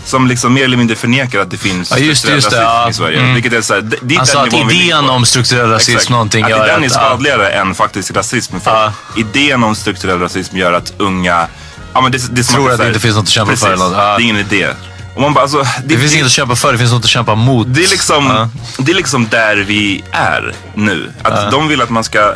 Som 0.05 0.27
liksom 0.27 0.55
mer 0.55 0.65
eller 0.65 0.77
mindre 0.77 0.97
förnekar 0.97 1.41
att 1.41 1.51
det 1.51 1.57
finns 1.57 1.91
Ja, 1.91 1.99
just 1.99 2.21
strukturell 2.21 2.37
just 2.37 2.51
det, 2.51 2.57
rasism 2.65 2.83
ja. 2.83 2.91
i 2.91 2.93
Sverige. 2.93 3.21
Mm. 3.21 3.35
Vilket 3.35 3.53
är 3.53 3.63
såhär, 3.63 3.81
det, 3.81 3.97
det 4.03 4.15
är 4.15 4.25
sa 4.25 4.43
att 4.47 4.55
idén 4.55 5.11
om 5.11 5.25
strukturell 5.25 5.71
rasism 5.71 5.93
Exakt. 5.97 6.11
någonting 6.11 6.45
att 6.45 6.51
gör 6.51 6.67
den 6.67 6.83
är 6.83 6.87
att- 6.87 6.93
skadligare 6.93 7.51
än 7.51 7.75
faktisk 7.75 8.17
rasism. 8.17 8.61
För 8.61 8.93
idén 9.17 9.63
om 9.63 9.75
strukturell 9.75 10.19
rasism 10.21 10.57
gör 10.57 10.73
att 10.73 10.93
unga 10.99 11.47
Ja, 11.95 12.01
men 12.01 12.13
det, 12.13 12.19
det 12.37 12.43
Tror 12.43 12.69
det 12.69 12.75
att 12.75 12.81
det 12.81 12.87
inte 12.89 13.01
finns 13.01 13.17
något 13.17 13.23
att 13.23 13.29
kämpa 13.29 13.57
för. 13.57 13.77
Ja. 13.77 13.89
Det 13.89 14.03
är 14.03 14.21
ingen 14.21 14.37
idé. 14.37 14.69
Och 15.15 15.21
man 15.21 15.35
bara, 15.35 15.43
alltså, 15.43 15.59
det, 15.59 15.69
Det 15.85 15.99
finns 15.99 16.15
inget 16.15 16.27
att 16.27 16.33
kämpa 16.33 16.57
för, 16.57 16.73
det 16.73 16.79
finns 16.79 16.93
något 16.93 17.05
att 17.05 17.11
kämpa 17.11 17.35
mot. 17.35 17.67
det 17.75 17.85
är 17.85 17.89
liksom, 17.91 18.49
det 18.79 18.93
är 18.93 18.97
liksom 18.97 19.29
där 19.29 19.57
vi 19.57 20.05
är 20.11 20.53
nu. 20.75 21.13
Att 21.23 21.43
Ja. 21.45 21.51
de 21.51 21.69
vill 21.69 21.83
att 21.83 21.91
man 21.91 22.05
ska 22.05 22.35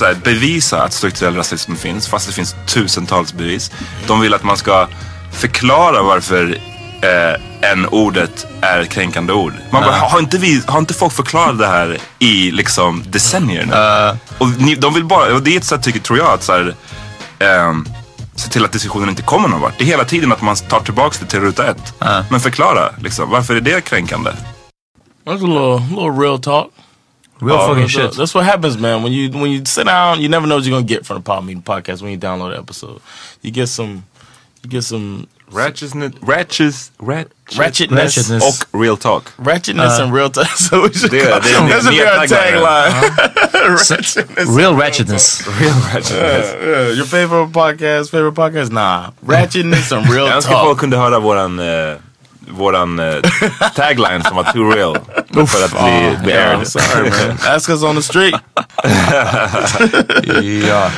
här, 0.00 0.14
bevisa 0.24 0.82
att 0.82 0.92
strukturell 0.92 1.36
rasism 1.36 1.74
finns, 1.74 2.08
fast 2.08 2.26
det 2.26 2.32
finns 2.32 2.54
tusentals 2.66 3.32
bevis. 3.32 3.70
De 4.06 4.20
vill 4.20 4.34
att 4.34 4.44
man 4.44 4.56
ska 4.56 4.88
förklara 5.32 6.02
varför 6.02 6.58
eh, 7.02 7.70
en 7.70 7.86
ordet 7.86 8.46
är 8.60 8.80
ett 8.80 8.90
kränkande 8.90 9.32
ord. 9.32 9.52
Man 9.70 9.82
bara, 9.82 9.96
har 9.96 10.18
inte, 10.18 10.38
vi, 10.38 10.62
har 10.66 10.78
inte 10.78 10.94
folk 10.94 11.12
förklarat 11.12 11.58
det 11.58 11.66
här 11.66 11.98
i 12.18 12.50
liksom 12.50 13.02
decennier 13.06 13.66
nu? 13.66 14.18
Och 14.38 14.48
ni, 14.48 14.74
de 14.74 14.94
vill 14.94 15.04
bara, 15.04 15.34
och 15.34 15.42
det 15.42 15.54
är 15.54 15.56
ett 15.56 15.64
sätt 15.64 15.82
tycker, 15.82 16.00
tror 16.00 16.18
jag, 16.18 16.28
att 16.32 16.42
så 16.42 16.52
här, 16.52 16.74
ehm, 17.38 17.86
se 18.34 18.48
till 18.48 18.64
att 18.64 18.72
diskussionen 18.72 19.08
inte 19.08 19.22
kommer 19.22 19.48
någon 19.48 19.60
vart. 19.60 19.78
Det 19.78 19.84
är 19.84 19.86
hela 19.86 20.04
tiden 20.04 20.32
att 20.32 20.42
man 20.42 20.56
tar 20.56 20.80
tillbaka 20.80 21.16
det 21.20 21.26
till 21.26 21.40
ruta 21.40 21.70
ett. 21.70 21.94
Men 22.30 22.40
förklara, 22.40 22.94
liksom, 23.02 23.30
varför 23.30 23.56
är 23.56 23.60
det 23.60 23.80
kränkande? 23.84 24.30
That's 25.24 25.44
a 25.44 25.46
little, 25.46 25.78
little 25.88 26.22
real 26.22 26.40
talk. 26.40 26.70
Real 27.40 27.68
fucking 27.68 27.84
that's, 27.84 28.10
shit. 28.10 28.18
That's 28.18 28.34
what 28.34 28.44
happens, 28.44 28.76
man. 28.78 29.02
When 29.02 29.12
you 29.12 29.30
when 29.32 29.50
you 29.50 29.64
sit 29.64 29.86
down, 29.86 30.20
you 30.20 30.28
never 30.28 30.46
know 30.46 30.56
what 30.56 30.64
you're 30.64 30.76
gonna 30.76 30.86
get 30.86 31.06
from 31.06 31.16
the 31.16 31.22
Pod 31.22 31.44
Meeting 31.44 31.62
podcast 31.62 32.02
when 32.02 32.12
you 32.12 32.18
download 32.18 32.52
the 32.54 32.58
episode. 32.58 33.00
You 33.42 33.50
get 33.50 33.68
some, 33.68 34.04
you 34.62 34.70
get 34.70 34.84
some 34.84 35.26
Ratchetness, 35.54 36.12
ratchet, 36.22 36.74
rat, 37.00 37.26
ratchetness, 37.56 38.16
ratchetness 38.16 38.42
och 38.72 38.80
real 38.82 38.96
talk. 38.96 39.24
ratchetness 39.36 39.98
Uh, 39.98 40.04
and 40.04 40.14
real 40.14 40.30
talk. 40.30 40.46
So 40.56 40.82
we 40.82 40.92
should 40.92 41.10
Det- 41.10 41.30
call, 41.30 41.40
det- 41.40 41.48
det- 41.48 41.74
that's 41.74 41.86
a 41.86 42.20
our 42.20 42.26
tagline. 42.26 42.92
tagline. 43.52 43.76
ratchetness. 43.90 44.56
Real 44.58 44.74
ratchetness. 44.76 45.42
Real 45.60 45.74
ratchetness. 45.94 46.54
Yeah, 46.54 46.68
yeah. 46.68 46.96
Your 46.96 47.06
favorite 47.06 47.52
podcast? 47.52 48.10
Favorite 48.10 48.34
podcast? 48.36 48.72
Nah, 48.72 49.10
ratchetness 49.26 49.92
and 49.92 50.06
real 50.10 50.26
Jag 50.26 50.36
önskar 50.36 50.52
talk. 50.52 50.64
folk 50.66 50.78
kunde 50.78 50.96
höra 50.96 51.18
våran, 51.18 51.58
eh, 51.58 51.94
våran 52.50 52.98
eh, 52.98 53.14
tagline 53.74 54.22
som 54.24 54.36
var 54.36 54.44
too 54.52 54.70
real. 54.70 54.96
för 55.46 55.64
att 55.64 55.70
bli, 55.84 56.16
bli 56.22 56.32
Yeah, 56.32 56.50
aired. 56.50 56.68
Sorry, 56.68 57.10
man. 57.10 57.54
Ask 57.56 57.68
us 57.70 57.82
on 57.82 57.96
the 57.96 58.02
street. 58.02 58.34
ja. 60.68 60.90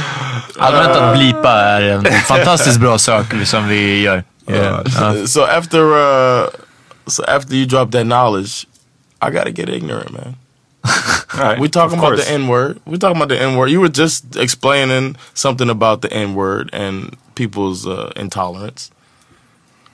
Allmänt 0.58 0.88
att 0.96 1.16
blipa 1.16 1.52
är 1.52 1.82
en 1.82 2.04
fantastiskt 2.04 2.80
bra 2.80 2.98
sak 2.98 3.24
som 3.44 3.68
vi 3.68 4.00
gör. 4.02 4.24
Yeah. 4.46 4.84
So, 4.84 5.26
so 5.26 5.46
after 5.46 5.94
uh, 5.94 6.50
so 7.08 7.24
after 7.26 7.54
you 7.54 7.66
drop 7.66 7.90
that 7.92 8.04
knowledge, 8.04 8.66
I 9.20 9.30
gotta 9.30 9.52
get 9.52 9.68
ignorant, 9.68 10.12
man. 10.12 10.36
Right, 11.34 11.58
we 11.58 11.68
talking 11.68 11.98
about 11.98 12.10
course. 12.10 12.24
the 12.26 12.30
N 12.30 12.46
word. 12.46 12.80
We 12.84 12.96
talking 12.96 13.16
about 13.16 13.28
the 13.28 13.40
N 13.40 13.56
word. 13.56 13.68
You 13.68 13.80
were 13.80 13.88
just 13.88 14.36
explaining 14.36 15.16
something 15.34 15.68
about 15.68 16.00
the 16.00 16.12
N 16.12 16.36
word 16.36 16.70
and 16.72 17.16
people's 17.34 17.88
uh, 17.88 18.12
intolerance, 18.14 18.92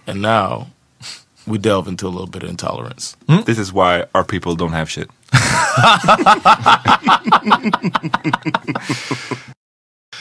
and 0.07 0.21
now 0.21 0.69
we 1.47 1.57
delve 1.57 1.89
into 1.89 2.07
a 2.07 2.11
little 2.11 2.27
bit 2.27 2.43
of 2.43 2.51
intolerance. 2.51 3.17
This 3.47 3.59
is 3.59 3.73
why 3.73 4.05
our 4.15 4.23
people 4.23 4.55
don't 4.55 4.73
have 4.73 4.91
shit. 4.91 5.09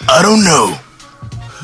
I 0.07 0.21
don't 0.21 0.43
know 0.45 0.79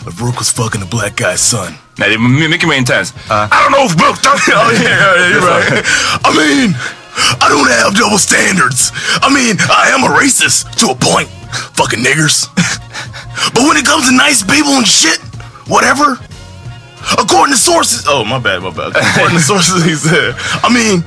if 0.08 0.22
Rook 0.22 0.38
was 0.40 0.52
fucking 0.52 0.82
a 0.82 0.86
black 0.86 1.16
guy's 1.16 1.42
son. 1.42 1.76
Är 1.98 2.18
my- 2.18 2.48
mycket 2.48 2.68
mer 2.68 2.76
intens. 2.76 3.14
I 3.30 3.48
don't 3.64 3.72
know 3.72 3.86
if 3.86 3.96
Rook 4.00 4.22
done 4.22 4.38
Oh 4.48 4.72
yeah, 4.72 4.82
yeah, 4.82 5.16
yeah, 5.16 5.30
you're 5.30 5.42
right. 5.42 5.84
I 6.26 6.30
mean, 6.36 6.76
I 7.42 7.48
don't 7.50 7.70
have 7.70 7.96
double 7.96 8.18
standards. 8.18 8.92
I 9.22 9.30
mean, 9.34 9.56
I 9.70 9.90
am 9.96 10.04
a 10.04 10.12
racist 10.14 10.76
to 10.80 10.92
a 10.92 10.96
point. 10.96 11.30
Fucking 11.76 12.04
niggers. 12.04 12.48
but 13.54 13.64
when 13.64 13.78
it 13.78 13.86
comes 13.86 14.08
to 14.10 14.14
nice 14.16 14.44
people 14.44 14.74
and 14.74 14.88
shit, 14.88 15.20
whatever. 15.68 16.20
According 17.18 17.54
to 17.54 17.60
sources, 17.60 18.06
oh 18.08 18.26
my 18.26 18.40
bad, 18.40 18.64
my 18.64 18.72
bad. 18.72 18.92
According 18.98 19.38
to 19.38 19.44
sources, 19.54 19.86
he 19.86 19.96
said. 19.96 20.36
I 20.66 20.74
mean, 20.74 21.04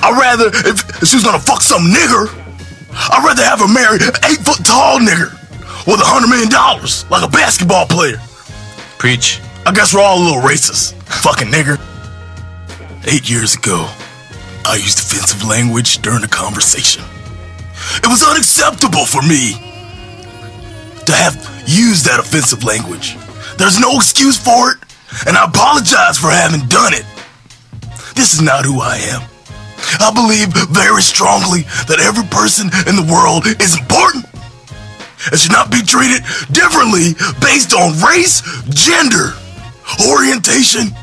I'd 0.00 0.16
rather 0.16 0.46
if, 0.48 1.02
if 1.02 1.08
she 1.08 1.16
was 1.16 1.24
gonna 1.24 1.40
fuck 1.42 1.60
some 1.60 1.90
nigger, 1.90 2.30
I'd 2.92 3.22
rather 3.26 3.42
have 3.44 3.58
her 3.60 3.68
marry 3.68 3.98
an 3.98 4.14
eight 4.30 4.40
foot 4.40 4.64
tall 4.64 4.98
nigger 5.00 5.34
with 5.86 6.00
a 6.00 6.06
hundred 6.06 6.28
million 6.28 6.48
dollars, 6.48 7.04
like 7.10 7.24
a 7.26 7.28
basketball 7.28 7.84
player. 7.86 8.16
Preach. 9.00 9.40
I 9.64 9.72
guess 9.72 9.94
we're 9.94 10.02
all 10.02 10.20
a 10.20 10.22
little 10.22 10.42
racist. 10.42 10.92
Fucking 11.24 11.48
nigger. 11.48 11.80
Eight 13.08 13.30
years 13.30 13.54
ago, 13.54 13.88
I 14.66 14.74
used 14.76 14.98
offensive 14.98 15.42
language 15.48 16.02
during 16.02 16.22
a 16.22 16.28
conversation. 16.28 17.02
It 17.96 18.08
was 18.08 18.22
unacceptable 18.22 19.06
for 19.06 19.22
me 19.22 19.56
to 21.06 21.12
have 21.16 21.32
used 21.64 22.04
that 22.04 22.20
offensive 22.20 22.62
language. 22.62 23.16
There's 23.56 23.80
no 23.80 23.96
excuse 23.96 24.36
for 24.36 24.72
it, 24.72 24.78
and 25.26 25.34
I 25.34 25.46
apologize 25.48 26.18
for 26.18 26.28
having 26.28 26.68
done 26.68 26.92
it. 26.92 27.08
This 28.14 28.34
is 28.34 28.42
not 28.42 28.66
who 28.66 28.82
I 28.82 29.00
am. 29.16 29.24
I 29.96 30.12
believe 30.12 30.52
very 30.76 31.00
strongly 31.00 31.62
that 31.88 32.04
every 32.04 32.28
person 32.28 32.68
in 32.84 33.00
the 33.00 33.08
world 33.08 33.48
is 33.64 33.80
important 33.80 34.29
and 35.30 35.38
should 35.38 35.52
not 35.52 35.70
be 35.70 35.82
treated 35.82 36.22
differently 36.52 37.14
based 37.40 37.74
on 37.74 37.98
race, 38.00 38.42
gender, 38.70 39.34
orientation, 40.08 40.94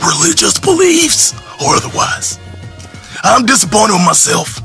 religious 0.00 0.58
beliefs, 0.58 1.34
or 1.60 1.76
otherwise. 1.76 2.38
I'm 3.24 3.46
disappointed 3.46 3.94
with 3.94 4.06
myself 4.06 4.60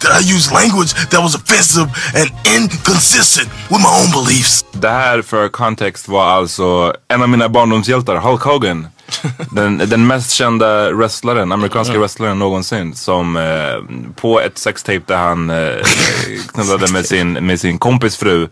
that 0.00 0.12
I 0.12 0.20
used 0.20 0.52
language 0.52 0.92
that 1.10 1.20
was 1.20 1.34
offensive 1.34 1.88
and 2.14 2.28
inconsistent 2.56 3.48
with 3.70 3.80
my 3.80 3.92
own 4.00 4.10
beliefs. 4.12 4.64
Det 4.72 4.88
här 4.90 5.22
för 5.22 5.48
kontext 5.48 6.08
var 6.08 6.26
alltså 6.26 6.94
en 7.08 7.30
mina 7.30 7.48
barndomshjältar, 7.48 8.16
Hulk 8.16 8.42
Hogan. 8.42 8.88
Den, 9.50 9.78
den 9.78 10.06
mest 10.06 10.30
kända 10.30 10.92
wrestlaren, 10.92 11.52
amerikanska 11.52 11.98
wrestlaren 11.98 12.38
någonsin. 12.38 12.94
Som 12.94 13.36
eh, 13.36 13.42
på 14.14 14.40
ett 14.40 14.58
sextape 14.58 15.02
där 15.06 15.16
han 15.16 15.50
eh, 15.50 15.72
knullade 16.52 16.92
med 16.92 17.06
sin, 17.06 17.32
med 17.32 17.60
sin 17.60 17.78
kompis 17.78 18.16
fru. 18.16 18.48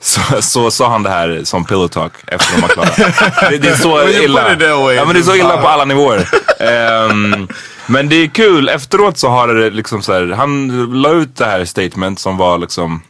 Så, 0.00 0.42
så 0.42 0.70
sa 0.70 0.90
han 0.90 1.02
det 1.02 1.10
här 1.10 1.40
som 1.44 1.64
pillow 1.64 1.88
talk 1.88 2.12
efter 2.26 2.54
de 2.54 2.60
var 2.60 2.68
klara. 2.68 3.50
Det, 3.50 3.58
det 3.58 3.68
är 3.68 3.76
så 3.76 4.08
illa. 4.08 4.40
Ja 4.94 5.04
men 5.04 5.14
det 5.14 5.20
är 5.20 5.22
så 5.22 5.34
illa 5.34 5.56
på 5.56 5.68
alla 5.68 5.84
nivåer. 5.84 6.28
Ehm, 6.60 7.48
men 7.86 8.08
det 8.08 8.16
är 8.16 8.26
kul, 8.26 8.68
efteråt 8.68 9.18
så 9.18 9.28
har 9.28 9.48
det 9.48 9.70
liksom 9.70 10.02
så 10.02 10.12
här, 10.12 10.34
han 10.36 10.68
la 11.02 11.10
ut 11.10 11.36
det 11.36 11.44
här 11.44 11.64
statement 11.64 12.18
som 12.18 12.36
var 12.36 12.58
liksom 12.58 13.02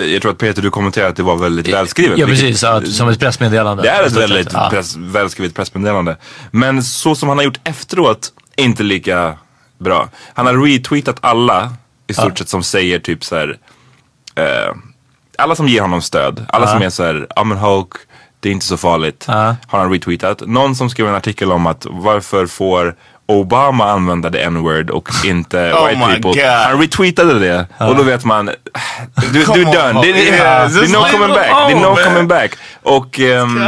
jag 0.00 0.22
tror 0.22 0.32
att 0.32 0.38
Peter 0.38 0.62
du 0.62 0.70
kommenterade 0.70 1.10
att 1.10 1.16
det 1.16 1.22
var 1.22 1.36
väldigt 1.36 1.68
välskrivet. 1.68 2.18
Ja 2.18 2.26
vilket- 2.26 2.44
precis, 2.44 2.62
ja, 2.62 2.82
som 2.82 3.08
ett 3.08 3.18
pressmeddelande. 3.20 3.82
det 3.82 3.88
är 3.88 4.04
ett 4.06 4.12
väldigt 4.12 4.52
Ja. 4.52 4.68
press, 4.70 4.96
välskrivet 4.96 5.54
pressmeddelande. 5.54 6.16
Men 6.50 6.82
så 6.82 7.14
som 7.14 7.28
han 7.28 7.38
har 7.38 7.44
gjort 7.44 7.60
efteråt, 7.64 8.28
inte 8.56 8.82
lika 8.82 9.34
bra. 9.78 10.08
Han 10.34 10.46
har 10.46 10.54
retweetat 10.66 11.16
alla 11.20 11.72
i 12.06 12.14
stort 12.14 12.24
Ja. 12.28 12.36
sett 12.36 12.48
som 12.48 12.62
säger 12.62 12.98
typ 12.98 13.24
så 13.24 13.36
här. 13.36 13.56
Eh, 14.34 14.74
alla 15.38 15.54
som 15.54 15.68
ger 15.68 15.80
honom 15.82 16.02
stöd, 16.02 16.46
alla 16.48 16.66
Ja. 16.66 16.72
som 16.72 16.82
är 16.82 16.90
så 16.90 17.04
här, 17.04 17.26
ja 17.36 17.44
men 17.44 17.58
Hulk, 17.58 17.92
det 18.40 18.48
är 18.48 18.52
inte 18.52 18.66
så 18.66 18.76
farligt. 18.76 19.24
Har 19.26 19.56
han 19.78 19.92
retweetat. 19.92 20.40
Någon 20.46 20.74
som 20.76 20.90
skrev 20.90 21.08
en 21.08 21.14
artikel 21.14 21.52
om 21.52 21.66
att 21.66 21.86
varför 21.90 22.46
får 22.46 22.96
Obama 23.30 23.90
använda 23.90 24.30
det 24.30 24.38
n-word 24.38 24.90
och 24.90 25.08
inte 25.24 25.72
Oh 25.72 25.86
white 25.88 25.98
my 25.98 26.06
people. 26.14 26.42
God. 26.42 26.50
Han 26.50 26.80
retweetade 26.80 27.38
det 27.38 27.66
och 27.78 27.96
då 27.96 28.02
vet 28.02 28.24
man, 28.24 28.46
du, 28.46 29.32
du 29.32 29.42
är 29.42 29.64
done. 29.64 29.98
on, 29.98 30.02
Det, 30.06 30.12
det, 30.12 30.18
yeah, 30.24 30.70
det 30.70 30.80
är 30.84 30.88
no 30.88 31.04
coming 31.18 31.28
back. 31.34 31.68
Det 31.68 31.72
är 31.72 31.80
no 31.80 31.94
man. 31.94 32.04
coming 32.04 32.28
back. 32.28 32.52
Och, 32.82 33.20
ehm, 33.20 33.60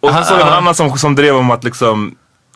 och 0.00 0.10
sen 0.10 0.24
såg 0.24 0.38
jag 0.40 0.46
en 0.46 0.52
annan 0.52 0.74
som, 0.74 0.98
som 0.98 1.14
drev 1.14 1.36
om 1.36 1.50
att 1.50 1.64
liksom, 1.64 2.14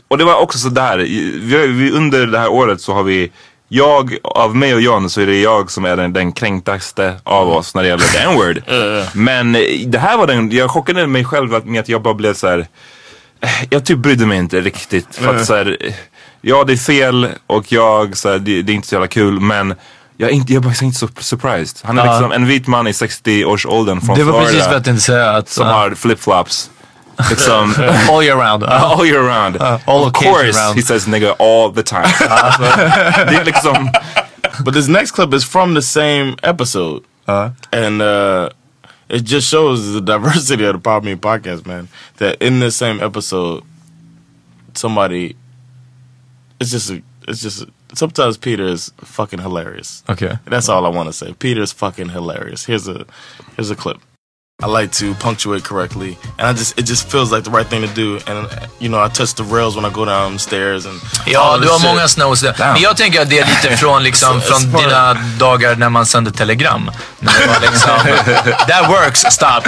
och 0.09 0.19
det 0.19 0.25
var 0.25 0.35
också 0.41 0.59
sådär, 0.59 0.99
vi, 0.99 1.67
vi, 1.67 1.91
under 1.91 2.27
det 2.27 2.39
här 2.39 2.49
året 2.49 2.81
så 2.81 2.95
har 2.95 3.03
vi 3.03 3.31
jag, 3.69 4.17
av 4.25 4.57
mig 4.57 4.75
och 4.75 4.81
John 4.81 5.11
så 5.11 5.21
är 5.21 5.27
det 5.27 5.41
jag 5.41 5.71
som 5.71 5.85
är 5.85 5.97
den, 5.97 6.13
den 6.13 6.33
kränktaste 6.33 7.15
av 7.25 7.49
oss 7.49 7.75
när 7.75 7.83
det 7.83 7.89
gäller 7.89 8.05
the 8.05 8.19
n-word. 8.19 8.63
Men 9.15 9.55
eh, 9.55 9.61
det 9.87 9.99
här 9.99 10.17
var 10.17 10.27
den, 10.27 10.51
jag 10.51 10.71
chockade 10.71 11.07
mig 11.07 11.25
själv 11.25 11.55
att- 11.55 11.65
med 11.65 11.81
att 11.81 11.89
jag 11.89 12.03
bara 12.03 12.15
blev 12.15 12.35
så 12.35 12.49
här. 12.49 12.67
Jag 13.71 13.85
typ 13.85 13.99
brydde 13.99 14.27
mig 14.27 14.39
inte 14.39 14.61
riktigt. 14.61 15.15
För 15.17 15.37
att 15.37 15.47
så 15.47 15.55
här, 15.57 15.77
ja 16.41 16.65
det 16.67 16.73
är 16.73 16.77
fel 16.77 17.29
och 17.47 17.73
jag, 17.73 18.17
så 18.17 18.31
här, 18.31 18.39
det, 18.39 18.63
det 18.63 18.73
är 18.73 18.75
inte 18.75 18.89
så 18.89 18.95
jävla 18.95 19.09
kul 19.09 19.41
men 19.41 19.75
jag 20.17 20.31
är, 20.31 20.35
inte, 20.35 20.53
jag 20.53 20.61
är 20.65 20.69
bara 20.69 20.85
inte 20.87 20.99
så 20.99 21.09
surprised. 21.21 21.77
Han 21.83 21.99
är 21.99 22.05
Ja. 22.07 22.13
liksom 22.13 22.33
en 22.33 22.47
vit 22.47 22.67
man 22.67 22.87
i 22.87 22.93
60-årsåldern 22.93 24.01
från 24.01 24.19
Det 24.19 24.25
var 24.25 24.33
Florida. 24.33 24.51
precis 24.51 24.67
vad 24.67 24.75
jag 24.75 24.85
tänkte 24.85 25.03
säga. 25.05 25.31
Att, 25.31 25.49
Som 25.49 25.67
ja. 25.67 25.73
har 25.73 25.91
flipflops. 25.91 26.71
Liksom, 27.31 27.75
all 28.11 28.23
year 28.23 28.37
round. 28.37 28.65
all 28.69 29.07
year 29.07 29.23
round. 29.23 29.57
all 29.87 30.05
of 30.05 30.13
course 30.13 30.59
round. 30.61 30.77
he 30.77 30.83
says 30.83 31.07
nigga 31.07 31.33
all 31.39 31.75
the 31.75 31.83
time. 31.83 32.07
det 33.31 33.37
är 33.37 33.45
liksom... 33.45 33.91
But 34.65 34.75
this 34.75 34.89
next 34.89 35.13
clip 35.15 35.35
is 35.35 35.45
from 35.45 35.75
the 35.75 35.83
same 35.83 36.35
episode. 36.43 37.01
and 37.73 38.03
uh, 38.03 38.49
it 39.09 39.25
just 39.25 39.49
shows 39.49 39.93
the 39.93 40.01
diversity 40.13 40.65
of 40.65 40.75
the 40.75 40.79
Pop 40.79 41.05
Me 41.05 41.15
podcast, 41.15 41.67
man. 41.67 41.89
That 42.17 42.41
in 42.43 42.61
this 42.61 42.77
same 42.77 43.01
episode, 43.01 43.65
somebody, 44.75 45.37
it's 46.61 46.71
just, 46.71 46.91
a, 46.91 47.03
it's 47.27 47.43
just, 47.43 47.63
a, 47.63 47.69
sometimes 47.95 48.37
Peter 48.37 48.65
is 48.65 48.93
fucking 48.99 49.41
hilarious. 49.41 50.03
Okay. 50.09 50.39
That's 50.45 50.69
all 50.69 50.87
I 50.87 50.91
want 50.91 51.09
to 51.09 51.13
say. 51.13 51.33
Peter's 51.35 51.73
fucking 51.73 52.11
hilarious. 52.11 52.65
Here's 52.65 52.89
a, 52.89 53.07
here's 53.57 53.71
a 53.71 53.77
clip. 53.77 54.01
I 54.61 54.67
like 54.67 54.91
to 54.99 55.15
punctuate 55.15 55.63
correctly, 55.63 56.19
and 56.37 56.49
I 56.49 56.53
just 56.53 56.77
it 56.77 56.83
just 56.85 57.09
feels 57.09 57.31
like 57.31 57.45
the 57.45 57.51
right 57.53 57.65
thing 57.65 57.83
to 57.87 57.95
do. 57.95 58.19
And 58.27 58.49
you 58.81 58.89
know, 58.89 58.99
I 58.99 59.07
touch 59.09 59.35
the 59.35 59.45
rails 59.45 59.77
when 59.77 59.85
I 59.85 59.91
go 59.91 60.05
down 60.05 60.33
the 60.33 60.39
stairs 60.41 60.85
and 60.85 61.01
Ja, 61.27 61.57
du 61.59 61.69
har 61.69 61.79
shit. 61.79 61.87
många 61.89 62.09
snows 62.09 62.41
där. 62.41 62.55
Men 62.73 62.83
jag 62.83 62.97
tänker 62.97 63.21
att 63.23 63.31
det 63.31 63.39
är 63.39 63.47
lite 63.47 63.77
från, 63.81 64.03
liksom, 64.03 64.41
It's- 64.41 64.41
från 64.71 64.83
dina 64.83 65.15
dagar 65.39 65.77
när 65.77 65.89
man 65.89 66.07
sände 66.07 66.31
telegram. 66.33 66.91
När 67.19 67.33
det 67.41 67.47
var 67.47 67.61
liksom, 67.61 67.91
that 68.69 68.89
works, 68.89 69.21
stop. 69.31 69.63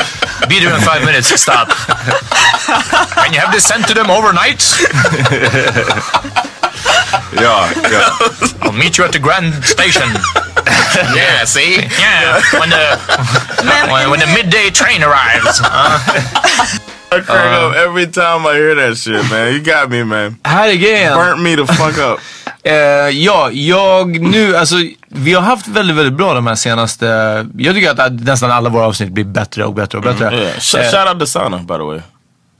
Be 0.49 0.55
there 0.61 0.75
in 0.75 0.81
five 0.81 1.05
minutes, 1.05 1.41
stop. 1.43 1.55
And 3.17 3.35
you 3.35 3.41
have 3.41 3.53
this 3.53 3.65
sent 3.69 3.87
to 3.89 3.95
them 3.95 4.11
overnight? 4.11 4.65
Ja, 7.43 7.69
ja. 7.93 8.01
I'll 8.61 8.73
meet 8.73 8.99
you 8.99 9.07
at 9.07 9.12
the 9.12 9.19
Grand 9.19 9.65
Station. 9.65 10.09
yeah, 11.16 11.45
see? 11.45 11.74
Yeah, 11.77 12.41
when 12.61 12.70
the, 12.70 12.97
when, 13.93 14.11
when 14.11 14.20
the 14.20 14.27
midday 14.27 14.70
train 14.70 15.03
arrives. 15.03 15.61
I 17.12 17.20
crack 17.20 17.59
up 17.62 17.74
every 17.77 18.07
time 18.07 18.47
I 18.47 18.55
hear 18.55 18.74
that 18.77 18.97
shit, 18.97 19.31
man. 19.31 19.53
You 19.53 19.61
got 19.61 19.91
me, 19.91 20.05
man. 20.05 20.37
Här 20.45 20.69
är 20.69 20.74
grejen. 20.74 21.15
Burnt 21.19 21.41
me 21.43 21.57
the 21.57 21.66
fuck 21.74 21.99
up. 21.99 22.19
Eh, 22.62 22.73
ja, 23.09 23.51
jag 23.53 24.20
nu, 24.20 24.57
alltså 24.57 24.74
vi 25.09 25.35
har 25.35 25.43
haft 25.43 25.69
väldigt, 25.69 25.97
väldigt 25.97 26.15
bra 26.15 26.35
de 26.35 26.47
här 26.47 26.55
senaste, 26.55 27.07
jag 27.59 27.74
tycker 27.74 28.01
att 28.01 28.12
nästan 28.12 28.51
alla 28.51 28.69
våra 28.69 28.87
avsnitt 28.87 29.12
blir 29.12 29.24
bättre 29.24 29.65
och 29.65 29.74
bättre 29.74 29.99
och 29.99 30.05
bättre. 30.05 30.27
Mm, 30.28 30.41
yeah. 30.41 30.53
Sh- 30.57 30.78
Eh, 30.78 30.91
shout 30.91 31.09
out 31.09 31.20
to 31.20 31.27
Sana, 31.27 31.59
by 31.59 31.74
the 31.74 31.82
way. 31.82 32.01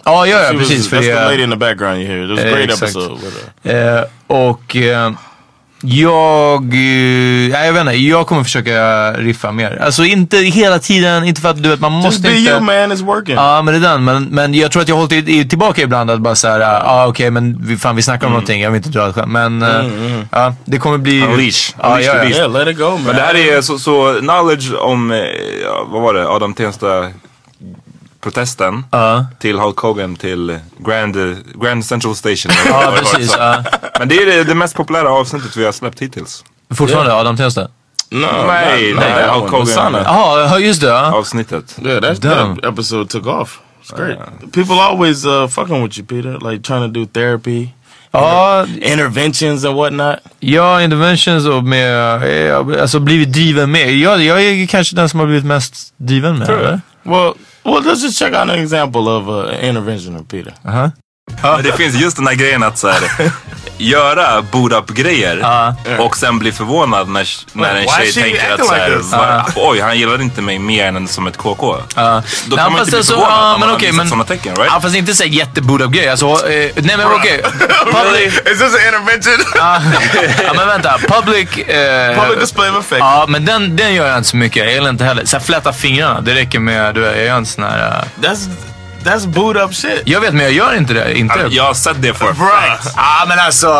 Ja, 0.05 0.27
ja, 0.27 0.39
ja 0.41 0.49
She 0.49 0.55
was- 0.55 0.59
precis. 0.59 0.89
för 0.89 0.97
that's 0.97 1.01
det- 1.01 1.15
the 1.15 1.25
lady 1.25 1.43
in 1.43 1.51
the 1.51 1.57
background 1.57 1.99
you 1.99 2.07
hear. 2.09 2.25
It 2.25 2.31
was 2.31 2.41
a 2.41 2.43
great 2.57 2.65
exakt. 2.71 2.83
episode. 2.83 3.21
Eh, 3.65 4.05
och 4.27 4.77
eh, 4.77 5.13
jag, 5.83 6.65
nej, 6.65 7.67
jag 7.67 7.73
vet 7.73 7.81
inte, 7.81 7.95
jag 7.97 8.27
kommer 8.27 8.45
försöka 8.45 9.13
riffa 9.13 9.53
mer. 9.53 9.83
Alltså 9.83 10.05
inte 10.05 10.37
hela 10.37 10.79
tiden, 10.79 11.25
inte 11.25 11.41
för 11.41 11.49
att 11.49 11.63
du 11.63 11.69
vet 11.69 11.81
man 11.81 11.93
måste 11.93 12.09
Just 12.09 12.23
be 12.23 12.39
inte. 12.39 12.51
you, 12.51 12.61
man. 12.61 12.75
It's 12.93 13.05
working. 13.05 13.35
Ja 13.35 13.63
men 13.63 13.75
det 13.81 13.89
är 13.89 13.93
den. 13.93 14.05
Men, 14.05 14.25
men 14.25 14.55
jag 14.55 14.73
tror 14.73 14.83
att 14.83 14.89
jag 14.89 14.97
har 14.97 15.01
hållit 15.01 15.51
tillbaka 15.51 15.83
ibland 15.83 16.11
att 16.11 16.21
bara 16.21 16.35
såhär, 16.35 16.61
ja 16.61 16.83
ah, 16.85 17.07
okej 17.07 17.31
men 17.31 17.59
vi, 17.67 17.77
fan 17.77 17.97
vi 17.97 18.03
snackar 18.03 18.27
om 18.27 18.33
någonting, 18.33 18.61
jag 18.63 18.71
vill 18.71 18.77
inte 18.79 18.89
dra 18.99 19.09
ett 19.09 19.15
skämt. 19.15 19.33
Men 19.33 19.63
Mm, 19.63 20.07
mm. 20.07 20.29
ja, 20.33 20.55
det 20.65 20.79
kommer 20.79 20.99
bli... 20.99 21.23
Unleash. 21.23 21.75
Ja, 21.83 22.01
ja, 22.01 22.17
ja. 22.17 22.25
Yeah, 22.25 22.53
let 22.53 22.69
it 22.69 22.79
go, 22.79 22.91
man. 22.91 23.03
Men 23.03 23.17
det 23.17 23.23
här 23.23 23.35
är 23.57 23.61
så, 23.61 23.79
så 23.79 24.17
knowledge 24.21 24.75
om, 24.77 25.11
ja, 25.65 25.87
vad 25.91 26.03
var 26.03 26.15
det, 26.15 26.29
Adam 26.29 26.55
Tensta 26.55 27.09
protesten 28.21 28.85
till 29.39 29.59
Hulk 29.59 29.79
Hogan 29.79 30.17
till 30.17 30.59
Grand, 30.79 31.17
Grand 31.63 31.85
Central 31.85 32.17
Station. 32.17 32.53
Ja, 32.69 32.95
precis, 32.99 33.35
ja. 33.39 33.65
Men 33.99 34.09
det 34.09 34.15
är 34.23 34.27
det, 34.27 34.45
det 34.45 34.55
mest 34.55 34.75
populära 34.75 35.11
avsnittet 35.11 35.57
vi 35.57 35.65
har 35.65 35.73
släppt 35.73 36.01
hittills. 36.03 36.45
Fortfarande 36.75 37.15
Adam 37.15 37.37
Tensta? 37.37 37.69
No, 38.11 38.27
nej, 38.47 38.95
nej, 38.95 39.27
that 39.27 39.31
Hulk. 39.31 39.51
Hogan. 39.51 39.95
Jaha, 39.95 40.41
ja, 40.41 40.59
just 40.59 40.81
det. 40.81 40.87
Ja. 40.87 41.13
Avsnittet. 41.15 41.79
Yeah, 41.85 42.01
Damn. 42.01 42.57
that 42.57 42.73
episode 42.73 43.09
took 43.09 43.27
off. 43.27 43.61
It's 43.83 43.97
great. 43.97 44.19
People 44.53 44.75
always 44.75 45.25
uh, 45.27 45.49
fucking 45.49 45.83
with 45.83 45.99
you, 45.99 46.07
Peter. 46.07 46.51
Like 46.51 46.63
trying 46.63 46.93
to 46.93 47.01
do 47.01 47.07
therapy. 47.07 47.69
Ja, 48.13 48.67
interventions 48.83 49.65
and 49.65 49.77
whatnot. 49.77 50.17
Ja, 50.41 50.83
interventions 50.83 51.47
och 51.47 51.65
med, 51.65 52.23
eh, 52.51 52.83
alltså 52.83 53.01
blivit 53.01 53.33
driven 53.33 53.71
med. 53.71 53.93
Jag, 53.95 54.23
jag 54.23 54.43
är 54.43 54.67
kanske 54.67 54.97
den 54.97 55.09
som 55.09 55.21
har 55.21 55.27
blivit 55.27 55.45
mest 55.45 55.95
driven 55.97 56.39
med 56.39 56.49
eller? 56.49 56.81
Well, 57.03 57.33
well, 57.65 57.81
let's 57.83 58.01
just 58.03 58.19
check 58.19 58.33
out 58.33 58.49
an 58.51 58.59
example 58.59 59.09
of 59.09 59.29
uh, 59.29 59.49
an 59.49 59.61
intervention 59.65 60.17
of 60.17 60.27
Peter. 60.29 60.53
Aha. 60.65 60.95
Men 61.43 61.63
det 61.63 61.73
finns 61.73 61.95
just 61.95 62.17
den 62.17 62.27
här 62.27 62.35
grejen 62.35 62.63
att 62.63 62.79
så 62.79 62.89
här, 62.89 63.01
göra 63.79 64.43
boot 64.43 64.73
up 64.73 64.87
grejer 64.91 65.45
och 65.99 66.17
sen 66.17 66.39
bli 66.39 66.53
förvånad 66.53 67.09
när, 67.09 67.29
när 67.53 67.75
en 67.75 67.87
tjej 67.89 68.13
tänker 68.13 68.55
att 68.55 68.67
så 68.67 68.75
like 68.75 68.85
här, 68.85 68.97
this? 68.97 69.13
va, 69.13 69.47
oj 69.57 69.81
han 69.81 69.99
gillar 69.99 70.21
inte 70.21 70.43
mig 70.43 70.59
mer 70.59 70.87
än 70.87 71.09
som 71.09 71.27
ett 71.27 71.37
KK. 71.37 71.77
Ja. 71.97 72.23
Då 72.47 72.57
kan 72.57 72.73
man 72.73 72.81
inte 72.81 72.91
bli 72.97 73.03
förvånad 73.03 73.31
ja, 73.31 73.55
om 73.55 73.61
man 73.61 73.71
okej, 73.71 73.93
har 73.93 74.05
sådana 74.05 74.25
tecken, 74.25 74.57
right? 74.57 74.71
Ja, 74.75 74.81
fast 74.81 74.97
inte 74.97 75.15
så 75.15 75.25
jätteboot 75.25 75.81
up 75.81 75.91
grej. 75.91 76.09
Alltså, 76.09 76.27
eh, 76.27 76.71
nej 76.77 76.97
men 76.97 77.07
okej. 77.07 77.43
Public... 77.93 78.35
Is 78.53 78.59
this 78.59 78.63
an 78.63 78.81
intervention? 78.87 79.45
ja 80.45 80.53
men 80.57 80.67
vänta, 80.67 80.99
public... 81.09 81.59
Eh, 81.59 82.21
Public 82.23 82.41
display 82.41 82.71
of 82.71 82.77
affection. 82.77 83.09
Ja 83.09 83.25
men 83.29 83.45
den, 83.45 83.77
den 83.77 83.95
gör 83.95 84.07
jag 84.07 84.17
inte 84.17 84.29
så 84.29 84.37
mycket. 84.37 84.65
Jag 84.65 84.73
gillar 84.75 84.91
inte 84.91 85.05
heller. 85.05 85.25
Så 85.25 85.37
här, 85.37 85.45
fläta 85.45 85.73
fingrarna, 85.73 86.21
det 86.21 86.35
räcker 86.35 86.59
med, 86.59 86.95
du 86.95 87.01
jag 87.01 87.25
gör 87.25 87.37
en 87.37 87.47
sån 87.47 87.65
här... 87.65 88.05
eh, 88.23 88.29
That's 88.29 88.49
that's 89.05 89.27
boot 89.27 89.57
up 89.57 89.75
shit. 89.75 90.03
Jag 90.05 90.21
vet 90.21 90.35
men 90.35 90.43
jag 90.43 90.53
gör 90.53 90.77
inte 90.77 90.95
det. 90.95 91.19
Inte. 91.19 91.47
Jag 91.51 91.65
har 91.65 91.75
sett 91.75 92.03
det 92.03 92.15
för 92.15 92.33
Bruh. 92.33 92.49
Ja 92.97 93.25
men 93.29 93.39
alltså... 93.39 93.67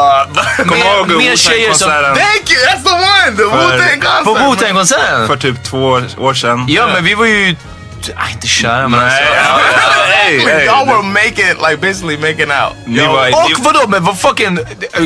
Mer, 0.67 0.77
ihåg 0.77 1.09
mer 1.09 1.37
tjejer 1.37 1.73
som... 1.73 1.89
Wu-Tang-konserten? 1.89 2.17
Thank 2.17 2.51
you. 2.51 2.61
That's 2.67 2.85
the 2.85 2.95
one. 2.95 3.37
The 3.37 3.43
För- 3.43 3.77
Wu 3.77 4.01
Tang 4.03 4.25
På 4.25 4.35
concert. 4.35 4.49
Wu-Tang-konserten? 4.49 5.27
För 5.27 5.37
typ 5.37 5.63
två 5.65 5.87
år, 5.87 6.05
år 6.19 6.35
sedan. 6.35 6.67
Ja 6.69 6.87
men 6.87 7.05
vi 7.05 7.15
var 7.15 7.27
ju 7.27 7.57
Nej, 8.09 8.33
inte 8.33 8.47
kära 8.47 8.89
men 8.89 9.01
alltså. 9.01 9.23
Hey. 10.21 10.67
Y'all 10.67 10.87
were 10.87 11.03
making, 11.03 11.59
like 11.69 11.81
basically 11.81 12.17
making 12.17 12.51
out. 12.51 12.77
Ni 12.87 13.07
var, 13.07 13.29
och 13.29 13.65
vadå, 13.65 13.89
men 13.89 14.05
vad 14.05 14.19
fucking... 14.19 14.59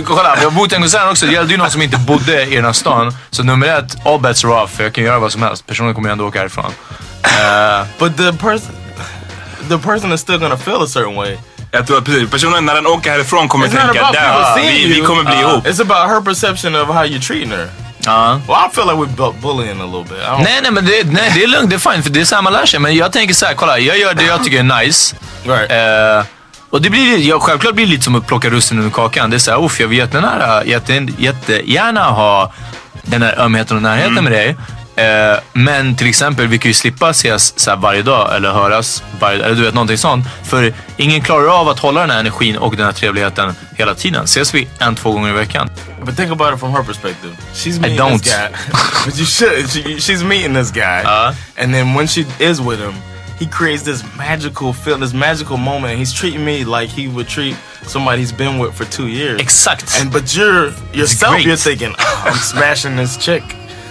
Kolla, 0.04 0.36
Tengelsen 0.70 1.08
också. 1.08 1.26
Det 1.26 1.32
gällde 1.32 1.52
ju 1.52 1.58
någon 1.58 1.70
som 1.70 1.82
inte 1.82 1.98
bodde 1.98 2.42
i 2.42 2.56
den 2.56 2.64
här 2.64 2.72
stan. 2.72 3.16
Så 3.30 3.42
nummer 3.42 3.78
ett, 3.78 4.06
all 4.06 4.20
bets 4.20 4.44
are 4.44 4.52
off. 4.52 4.70
För 4.70 4.84
jag 4.84 4.92
kan 4.92 5.04
göra 5.04 5.18
vad 5.18 5.32
som 5.32 5.42
helst. 5.42 5.66
Personen 5.66 5.94
kommer 5.94 6.08
ju 6.08 6.12
ändå 6.12 6.26
åka 6.26 6.38
härifrån. 6.38 6.64
Uh, 6.64 7.86
But 7.98 8.16
the 8.16 8.32
person, 8.32 8.60
the 9.68 9.78
person 9.78 10.12
is 10.12 10.20
still 10.20 10.38
gonna 10.38 10.56
feel 10.56 10.82
a 10.82 10.86
certain 10.86 11.14
way. 11.16 11.36
Jag 11.70 11.86
tror 11.86 11.98
att 11.98 12.04
precis, 12.04 12.30
personen 12.30 12.64
när 12.66 12.74
den 12.74 12.86
åker 12.86 13.10
härifrån 13.10 13.48
kommer 13.48 13.66
It's 13.66 13.70
tänka 13.70 14.12
seeing 14.54 14.72
vi, 14.74 14.86
vi 14.88 14.98
you. 14.98 15.06
kommer 15.06 15.22
bli 15.24 15.34
Uh, 15.34 15.40
ihop. 15.40 15.66
It's 15.66 15.80
about 15.80 16.10
her 16.10 16.20
perception 16.20 16.74
of 16.74 16.88
how 16.88 17.04
you're 17.04 17.26
treating 17.26 17.50
her. 17.50 17.68
Ja. 18.06 18.40
Well, 18.48 18.56
I 18.56 18.74
feel 18.74 18.86
like 18.86 18.96
we're 18.96 19.16
bu- 19.16 19.34
bullying 19.42 19.80
a 19.80 19.84
little 19.84 20.02
bit. 20.04 20.18
Nej, 20.44 20.58
nej, 20.62 20.70
men 20.70 20.84
det, 20.86 21.04
nej, 21.12 21.30
det 21.34 21.42
är 21.44 21.46
lugnt. 21.48 21.70
Det 21.70 21.76
är 21.76 21.92
fint, 21.92 22.04
för 22.04 22.10
det 22.12 22.32
är 22.32 22.42
man 22.42 22.52
lär 22.52 22.66
sig. 22.66 22.80
Men 22.80 22.96
jag 22.96 23.12
tänker 23.12 23.34
så 23.34 23.46
här, 23.46 23.54
kolla. 23.54 23.78
Jag 23.78 23.98
gör 23.98 24.14
det 24.14 24.24
jag 24.24 24.44
tycker 24.44 24.58
är 24.58 24.82
nice. 24.84 25.16
Eh, 25.46 26.24
och 26.70 26.82
det 26.82 26.90
blir, 26.90 27.18
jag, 27.18 27.42
självklart 27.42 27.74
blir 27.74 27.86
det 27.86 27.90
lite 27.92 28.04
som 28.04 28.14
att 28.14 28.26
plocka 28.26 28.50
russinen 28.50 28.84
ur 28.86 28.90
kakan. 28.90 29.30
Det 29.30 29.36
är 29.36 29.38
såhär, 29.38 29.64
uff, 29.64 29.80
jag 29.80 29.88
vill 29.88 29.98
jättenära, 29.98 30.64
jätte, 30.64 31.06
jättegärna 31.18 32.04
ha 32.04 32.52
den 33.02 33.22
här 33.22 33.40
ömheten 33.40 33.76
och 33.76 33.82
närheten 33.82 34.24
med 34.24 34.32
dig. 34.32 34.56
Eh, 34.96 35.38
men 35.52 35.96
till 35.96 36.08
exempel, 36.08 36.46
vi 36.46 36.58
kan 36.58 36.70
ju 36.70 36.74
slippa 36.74 37.10
ses 37.10 37.58
så 37.58 37.76
varje 37.76 38.02
dag 38.02 38.36
eller 38.36 38.52
höras 38.52 39.02
varje 39.20 39.44
eller 39.44 39.54
du 39.54 39.62
vet 39.62 39.74
någonting 39.74 39.98
sånt. 39.98 40.26
För 40.44 40.74
ingen 40.96 41.20
klarar 41.20 41.60
av 41.60 41.68
att 41.68 41.78
hålla 41.78 42.00
den 42.00 42.10
här 42.10 42.20
energin 42.20 42.56
och 42.56 42.76
den 42.76 42.86
här 42.86 42.92
trevligheten 42.92 43.54
hela 43.76 43.94
tiden. 43.94 44.24
Ses 44.24 44.54
vi 44.54 44.68
en, 44.78 44.94
två 44.94 45.12
gånger 45.12 45.30
i 45.30 45.32
veckan. 45.32 45.70
But 46.04 46.16
think 46.16 46.32
about 46.32 46.54
it 46.54 46.60
from 46.60 46.72
her 46.72 46.82
perspective. 46.82 47.36
She's 47.54 47.80
meeting 47.80 47.98
don't. 47.98 48.18
this 48.18 48.32
guy. 48.32 48.48
but 49.06 49.18
you 49.18 49.26
should. 49.26 49.70
She, 49.70 50.00
she's 50.00 50.24
meeting 50.24 50.54
this 50.54 50.70
guy. 50.70 51.02
and 51.56 51.74
then 51.74 51.94
when 51.94 52.06
she 52.06 52.26
is 52.38 52.60
with 52.60 52.78
him, 52.78 52.94
he 53.38 53.46
creates 53.46 53.82
this 53.82 54.04
magical 54.16 54.72
feel, 54.72 54.98
this 54.98 55.14
magical 55.14 55.56
moment. 55.56 55.90
And 55.90 55.98
he's 55.98 56.12
treating 56.12 56.44
me 56.44 56.64
like 56.64 56.88
he 56.88 57.08
would 57.08 57.26
treat 57.28 57.56
somebody 57.82 58.20
he's 58.20 58.32
been 58.32 58.58
with 58.58 58.74
for 58.74 58.84
two 58.84 59.08
years. 59.08 59.40
Exact. 59.40 60.00
And 60.00 60.12
but 60.12 60.36
you're 60.36 60.72
yourself, 60.92 61.42
you're 61.44 61.56
thinking, 61.56 61.94
oh, 61.98 62.22
I'm 62.26 62.36
smashing 62.36 62.96
this 62.96 63.16
chick. 63.16 63.42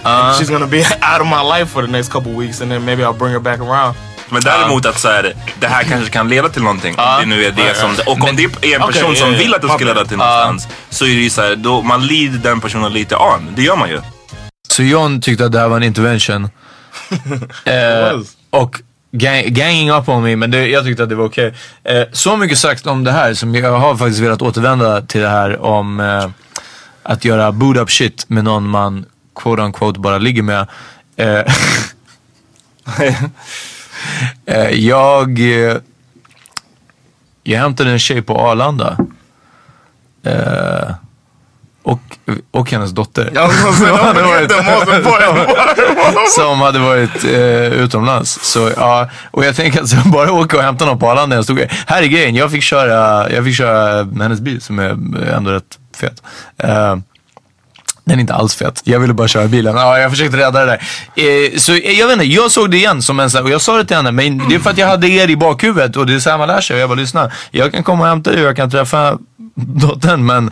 Uh. 0.04 0.38
She's 0.38 0.50
gonna 0.50 0.66
be 0.66 0.78
out 1.12 1.20
of 1.20 1.26
my 1.26 1.58
life 1.58 1.70
for 1.70 1.82
the 1.82 1.92
next 1.92 2.12
couple 2.12 2.32
weeks, 2.32 2.60
and 2.60 2.70
then 2.70 2.84
maybe 2.84 3.02
I'll 3.02 3.18
bring 3.18 3.32
her 3.32 3.40
back 3.40 3.60
around. 3.60 3.96
Men 4.28 4.42
däremot 4.42 4.86
att 4.86 4.98
så 4.98 5.08
här, 5.08 5.34
det 5.60 5.66
här 5.66 5.84
kanske 5.84 6.10
kan 6.10 6.28
leda 6.28 6.48
till 6.48 6.62
någonting. 6.62 6.94
Om 6.98 7.20
det 7.20 7.26
nu 7.26 7.44
är 7.44 7.52
det 7.52 7.74
som, 7.76 7.90
och 8.06 8.28
om 8.28 8.36
det 8.36 8.44
är 8.44 8.74
en 8.74 8.86
person 8.92 9.16
som 9.16 9.30
vill 9.30 9.54
att 9.54 9.62
det 9.62 9.68
ska 9.68 9.84
leda 9.84 10.04
till 10.04 10.16
någonstans. 10.16 10.68
Så 10.90 11.04
är 11.04 11.08
det 11.08 11.14
ju 11.14 11.30
så 11.30 11.42
här, 11.42 11.56
då 11.56 11.82
man 11.82 12.06
lider 12.06 12.38
den 12.38 12.60
personen 12.60 12.92
lite 12.92 13.16
an. 13.16 13.52
Det 13.56 13.62
gör 13.62 13.76
man 13.76 13.88
ju. 13.88 14.00
Så 14.68 14.82
John 14.82 15.20
tyckte 15.20 15.44
att 15.44 15.52
det 15.52 15.58
här 15.58 15.68
var 15.68 15.76
en 15.76 15.82
intervention. 15.82 16.44
eh, 17.64 18.20
och 18.50 18.80
gang, 19.12 19.44
ganging 19.46 19.90
up 19.90 20.08
on 20.08 20.22
me, 20.22 20.36
men 20.36 20.50
det, 20.50 20.66
jag 20.66 20.84
tyckte 20.84 21.02
att 21.02 21.08
det 21.08 21.14
var 21.14 21.24
okej. 21.24 21.54
Eh, 21.84 22.02
så 22.12 22.36
mycket 22.36 22.58
sagt 22.58 22.86
om 22.86 23.04
det 23.04 23.12
här 23.12 23.34
som 23.34 23.54
jag 23.54 23.78
har 23.78 23.96
faktiskt 23.96 24.20
velat 24.20 24.42
återvända 24.42 25.00
till 25.00 25.20
det 25.20 25.28
här 25.28 25.62
om 25.62 26.00
eh, 26.00 26.28
att 27.02 27.24
göra 27.24 27.52
boot 27.52 27.76
up 27.76 27.90
shit 27.90 28.24
med 28.28 28.44
någon 28.44 28.68
man 28.68 29.06
quote 29.34 29.62
unquote 29.62 30.00
bara 30.00 30.18
ligger 30.18 30.42
med. 30.42 30.66
Eh, 31.16 31.42
eh, 34.46 34.68
jag, 34.70 35.38
eh, 35.38 35.76
jag 37.42 37.58
hämtade 37.60 37.90
en 37.90 37.98
tjej 37.98 38.22
på 38.22 38.38
Arlanda. 38.40 38.96
Och, 41.82 42.00
och 42.50 42.70
hennes 42.70 42.90
dotter. 42.90 43.30
Som 43.78 43.98
hade 43.98 44.22
varit- 44.22 44.50
som 46.36 46.60
hade 46.60 46.78
varit 46.78 47.24
utomlands. 47.74 48.38
Så, 48.42 48.70
ja, 48.76 49.10
och 49.30 49.44
jag 49.44 49.56
tänker 49.56 49.82
att 49.82 49.92
jag 49.92 50.06
bara 50.06 50.32
åka 50.32 50.56
och 50.56 50.62
hämta 50.62 50.84
någon 50.84 50.98
på 50.98 51.10
Arlanda. 51.10 51.36
Jag 51.36 51.44
stod, 51.44 51.58
här 51.86 52.02
är 52.02 52.06
grejen, 52.06 52.34
jag 52.34 52.50
fick 52.50 52.62
köra, 52.62 53.30
jag 53.30 53.44
fick 53.44 53.54
köra 53.56 54.04
hennes 54.22 54.40
bil 54.40 54.60
som 54.60 54.78
är 54.78 54.90
ändå 55.36 55.50
rätt 55.50 55.78
fet. 55.96 56.22
Den 58.06 58.18
är 58.18 58.20
inte 58.20 58.34
alls 58.34 58.54
fet. 58.54 58.80
Jag 58.84 59.00
ville 59.00 59.14
bara 59.14 59.28
köra 59.28 59.46
bilen. 59.48 59.76
Ja, 59.76 59.98
jag 59.98 60.10
försökte 60.10 60.36
rädda 60.36 60.60
det 60.64 60.66
där. 60.66 60.80
Eh, 61.16 61.56
så 61.58 61.72
eh, 61.72 61.98
jag 61.98 62.06
vet 62.06 62.12
inte, 62.12 62.24
jag 62.26 62.50
såg 62.50 62.70
det 62.70 62.76
igen 62.76 63.02
som 63.02 63.20
en 63.20 63.30
sån 63.30 63.38
här- 63.38 63.44
och 63.44 63.50
jag 63.50 63.60
sa 63.60 63.76
det 63.76 63.84
till 63.84 63.96
henne, 63.96 64.12
men 64.12 64.48
det 64.48 64.54
är 64.54 64.58
för 64.58 64.70
att 64.70 64.78
jag 64.78 64.86
hade 64.86 65.08
er 65.08 65.30
i 65.30 65.36
bakhuvudet 65.36 65.96
och 65.96 66.06
det 66.06 66.14
är 66.14 66.18
så 66.18 66.30
här 66.30 66.38
man 66.38 66.48
lär 66.48 66.60
sig. 66.60 66.74
Och 66.76 66.82
jag 66.82 66.88
bara, 66.88 66.94
lyssna, 67.00 67.30
jag 67.50 67.72
kan 67.72 67.82
komma 67.84 68.02
och 68.02 68.08
hämta 68.08 68.30
dig 68.30 68.40
och 68.42 68.48
jag 68.48 68.56
kan 68.56 68.70
träffa 68.70 69.18
dottern, 69.56 70.26
men 70.26 70.50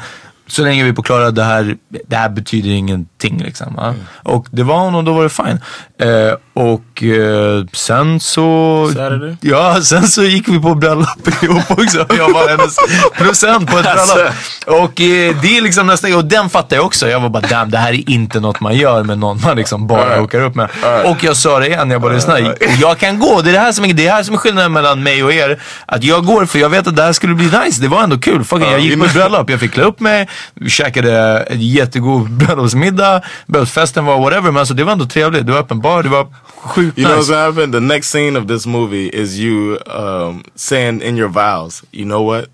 så 0.52 0.62
länge 0.62 0.82
vi 0.82 0.88
är 0.88 0.92
på 0.92 1.02
klara 1.02 1.30
det 1.30 1.44
här, 1.44 1.76
det 2.08 2.16
här 2.16 2.28
betyder 2.28 2.70
ingenting 2.70 3.42
liksom. 3.42 3.74
va? 3.74 3.94
Och 4.22 4.46
det 4.50 4.62
var 4.62 4.78
hon 4.78 4.94
och 4.94 5.04
då 5.04 5.12
var 5.12 5.22
det 5.22 5.28
fine. 5.28 5.60
Eh, 6.00 6.34
och 6.54 7.02
eh, 7.02 7.64
sen 7.72 8.20
så... 8.20 8.88
Saturday? 8.94 9.36
Ja, 9.40 9.80
sen 9.82 10.08
så 10.08 10.22
gick 10.22 10.48
vi 10.48 10.60
på 10.60 10.74
bröllop 10.74 11.42
ihop 11.42 11.70
också. 11.70 12.06
Jag 12.18 12.32
var 12.32 12.48
hennes 12.48 12.76
procent 13.16 13.70
på 13.70 13.78
ett 13.78 13.86
Alltså. 13.86 14.14
bröllop. 14.14 14.34
Och 14.66 15.00
eh, 15.00 15.36
det 15.42 15.58
är 15.58 15.62
liksom 15.62 15.86
nästa 15.86 16.16
och 16.16 16.24
den 16.24 16.50
fattar 16.50 16.76
jag 16.76 16.84
också. 16.86 17.08
Jag 17.08 17.20
var 17.20 17.28
bara 17.28 17.46
damn, 17.46 17.70
det 17.70 17.78
här 17.78 17.92
är 17.92 18.10
inte 18.10 18.40
något 18.40 18.60
man 18.60 18.76
gör 18.76 19.02
med 19.02 19.18
någon 19.18 19.40
man 19.44 19.56
liksom 19.56 19.86
bara 19.86 20.02
Alright. 20.02 20.18
hookar 20.18 20.40
upp 20.40 20.54
med. 20.54 20.68
Alright. 20.84 21.06
Och 21.06 21.24
jag 21.24 21.36
sa 21.36 21.58
det 21.58 21.66
igen, 21.66 21.90
jag 21.90 22.00
bara 22.00 22.12
lyssna. 22.12 22.38
Jag 22.80 22.98
kan 22.98 23.18
gå, 23.18 23.40
det 23.42 23.50
är 23.50 23.52
det 23.52 23.58
här 23.58 23.72
som 23.72 23.84
är 23.84 23.92
det 23.94 24.08
här 24.08 24.22
som 24.22 24.34
är 24.34 24.38
skillnaden 24.38 24.72
mellan 24.72 25.02
mig 25.02 25.24
och 25.24 25.32
er. 25.32 25.62
Att 25.86 26.04
jag 26.04 26.24
går 26.24 26.46
för 26.46 26.58
jag 26.58 26.68
vet 26.70 26.86
att 26.86 26.96
det 26.96 27.02
här 27.02 27.12
skulle 27.12 27.34
bli 27.34 27.44
nice. 27.64 27.82
Det 27.82 27.88
var 27.88 28.02
ändå 28.02 28.18
kul. 28.18 28.44
Fucking, 28.44 28.70
jag 28.70 28.80
gick 28.80 28.98
på 28.98 29.04
ett 29.04 29.14
bröllop, 29.14 29.50
jag 29.50 29.60
fick 29.60 29.72
klä 29.72 29.82
upp 29.84 30.00
mig, 30.00 30.28
vi 30.54 30.70
käkade 30.70 31.38
en 31.50 31.60
jättegod 31.60 32.30
bröllopsmiddag, 32.38 33.22
bröllopsfesten 33.46 34.04
var 34.04 34.18
whatever. 34.18 34.50
Men 34.50 34.56
alltså 34.56 34.74
det 34.74 34.84
var 34.84 34.92
ändå 34.92 35.06
trevligt. 35.06 35.46
Det 35.46 35.52
var 35.52 35.58
öppen 35.58 35.80
bar, 35.80 36.02
det 36.02 36.08
var 36.08 36.26
sjukt 36.56 36.98
You 36.98 37.06
know 37.08 37.16
what's 37.18 37.20
nice. 37.20 37.32
gonna 37.32 37.46
happen? 37.46 37.72
The 37.72 37.80
next 37.80 38.08
scene 38.10 38.38
of 38.38 38.46
this 38.46 38.66
movie 38.66 39.08
is 39.08 39.38
you 39.38 39.78
um, 39.86 40.44
saying 40.54 41.02
in 41.02 41.18
your 41.18 41.28
vows, 41.28 41.84
you 41.92 42.04
know 42.04 42.34
what? 42.34 42.44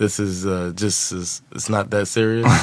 This 0.00 0.18
is 0.18 0.46
uh, 0.46 0.72
just 0.74 1.12
is, 1.12 1.42
it's 1.54 1.68
not 1.68 1.90
that 1.90 2.08
serious. 2.08 2.46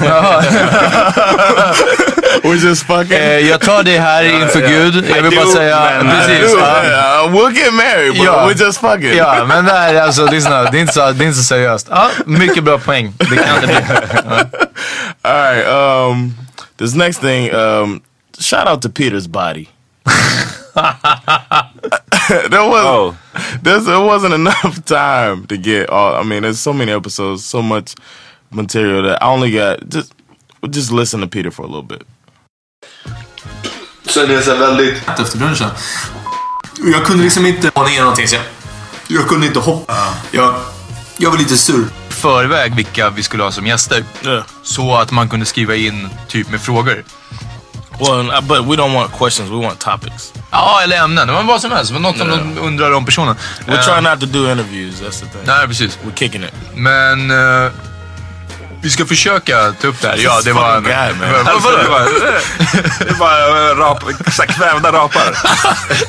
We're 2.44 2.56
just 2.56 2.84
fucking. 2.84 3.12
Eh, 3.16 3.38
jag 3.48 3.60
tar 3.60 3.82
det 3.82 3.98
här 3.98 4.24
inför 4.24 4.60
Gud. 4.68 5.04
Jag 5.08 5.22
vill 5.22 5.32
I 5.32 5.36
bara 5.36 5.44
do, 5.44 5.52
säga, 5.52 6.02
man, 6.04 6.16
precis. 6.16 6.52
do. 6.52 6.58
ja. 6.58 6.84
Yeah, 6.84 7.32
we'll 7.32 7.52
get 7.56 7.74
married, 7.74 8.12
but 8.14 8.22
Ja. 8.24 8.46
we're 8.48 8.64
just 8.64 8.80
fucking. 8.80 9.16
Ja, 9.16 9.44
men 9.48 9.64
det 9.64 9.70
här, 9.72 9.94
alltså, 9.94 10.26
lyssna, 10.30 10.62
det 10.70 10.78
är 10.78 10.80
inte 10.80 10.92
så, 10.92 11.12
det 11.12 11.24
är 11.24 11.26
inte 11.26 11.38
så 11.38 11.44
seriöst. 11.44 11.86
Ja, 11.90 12.10
mycket 12.26 12.64
bra 12.64 12.78
poäng. 12.78 13.14
Det 13.18 13.26
kan 13.36 13.60
det 13.60 13.66
bli. 13.66 13.76
All 15.22 15.54
right. 15.54 15.66
Um, 15.68 16.34
this 16.78 16.94
next 16.94 17.20
thing. 17.20 17.50
Um, 17.54 18.00
shout 18.40 18.68
out 18.68 18.82
to 18.82 18.88
Peter's 18.88 19.28
body. 19.28 19.66
there 22.50 22.68
was 22.68 23.14
there's, 23.62 23.84
there 23.86 24.00
wasn't 24.00 24.34
enough 24.34 24.84
time 24.84 25.46
to 25.46 25.56
get 25.56 25.90
all. 25.90 26.14
I 26.14 26.22
mean, 26.22 26.42
there's 26.42 26.60
so 26.60 26.72
many 26.72 26.92
episodes, 26.92 27.44
so 27.44 27.62
much 27.62 27.94
material 28.50 29.02
that 29.02 29.22
I 29.22 29.26
only 29.26 29.52
got 29.52 29.88
just 29.88 30.12
just 30.70 30.92
listen 30.92 31.20
to 31.20 31.26
Peter 31.26 31.50
for 31.50 31.64
a 31.64 31.66
little 31.66 31.82
bit. 31.82 32.02
Så 34.06 34.20
är 34.20 34.26
det 34.26 34.42
så 34.42 34.50
här 34.50 34.58
väldigt... 34.58 35.08
Efter 35.08 35.38
brunchen. 35.38 35.70
Jag 36.92 37.04
kunde 37.04 37.24
liksom 37.24 37.46
inte 37.46 37.70
få 37.70 37.82
ner 37.82 38.00
någonting 38.00 38.28
så 38.28 38.36
jag, 38.36 38.44
jag 39.08 39.28
kunde 39.28 39.46
inte 39.46 39.58
hoppa. 39.58 40.14
Jag, 40.30 40.54
jag 41.16 41.30
var 41.30 41.38
lite 41.38 41.56
sur. 41.56 41.86
Förväg 42.08 42.74
vilka 42.74 43.10
vi 43.10 43.22
skulle 43.22 43.42
ha 43.42 43.52
som 43.52 43.66
gäster. 43.66 44.04
Så 44.62 44.96
att 44.96 45.10
man 45.10 45.28
kunde 45.28 45.46
skriva 45.46 45.76
in 45.76 46.08
typ 46.28 46.50
med 46.50 46.60
frågor. 46.60 47.04
Well, 48.00 48.30
uh, 48.30 48.40
but 48.40 48.58
we 48.66 48.76
don't 48.76 48.94
want 48.94 49.12
questions. 49.18 49.50
We 49.50 49.56
want 49.66 49.78
topics. 49.80 50.32
Ja, 50.50 50.80
eller 50.82 50.96
ämnen. 50.96 51.32
Var 51.34 51.42
vad 51.42 51.60
som 51.60 51.72
helst. 51.72 51.90
Var 51.92 52.00
något 52.00 52.18
som 52.18 52.30
Ja. 52.30 52.36
de 52.36 52.58
undrar 52.58 52.92
om 52.92 53.04
personen. 53.04 53.36
We're 53.66 53.78
Eh, 53.78 53.84
trying 53.84 54.02
not 54.02 54.20
to 54.20 54.26
do 54.26 54.50
interviews. 54.52 54.94
That's 55.00 55.10
the 55.20 55.26
thing. 55.26 55.42
Nej, 55.44 55.66
precis. 55.66 55.98
We're 56.04 56.14
kicking 56.18 56.44
it. 56.44 56.52
Men 56.74 57.30
eh, 57.30 57.70
vi 58.82 58.90
ska 58.90 59.06
försöka 59.06 59.72
ta 59.80 59.88
upp 59.88 60.00
det 60.00 60.08
här. 60.08 60.16
Ja, 60.18 60.40
det 60.44 60.52
var... 60.52 60.80
Guy, 60.80 61.12
vadå? 61.44 61.60
Det 62.98 63.14
var- 63.18 63.74
rap, 63.74 64.02
kvävda 64.48 64.92
rapar. 64.92 65.38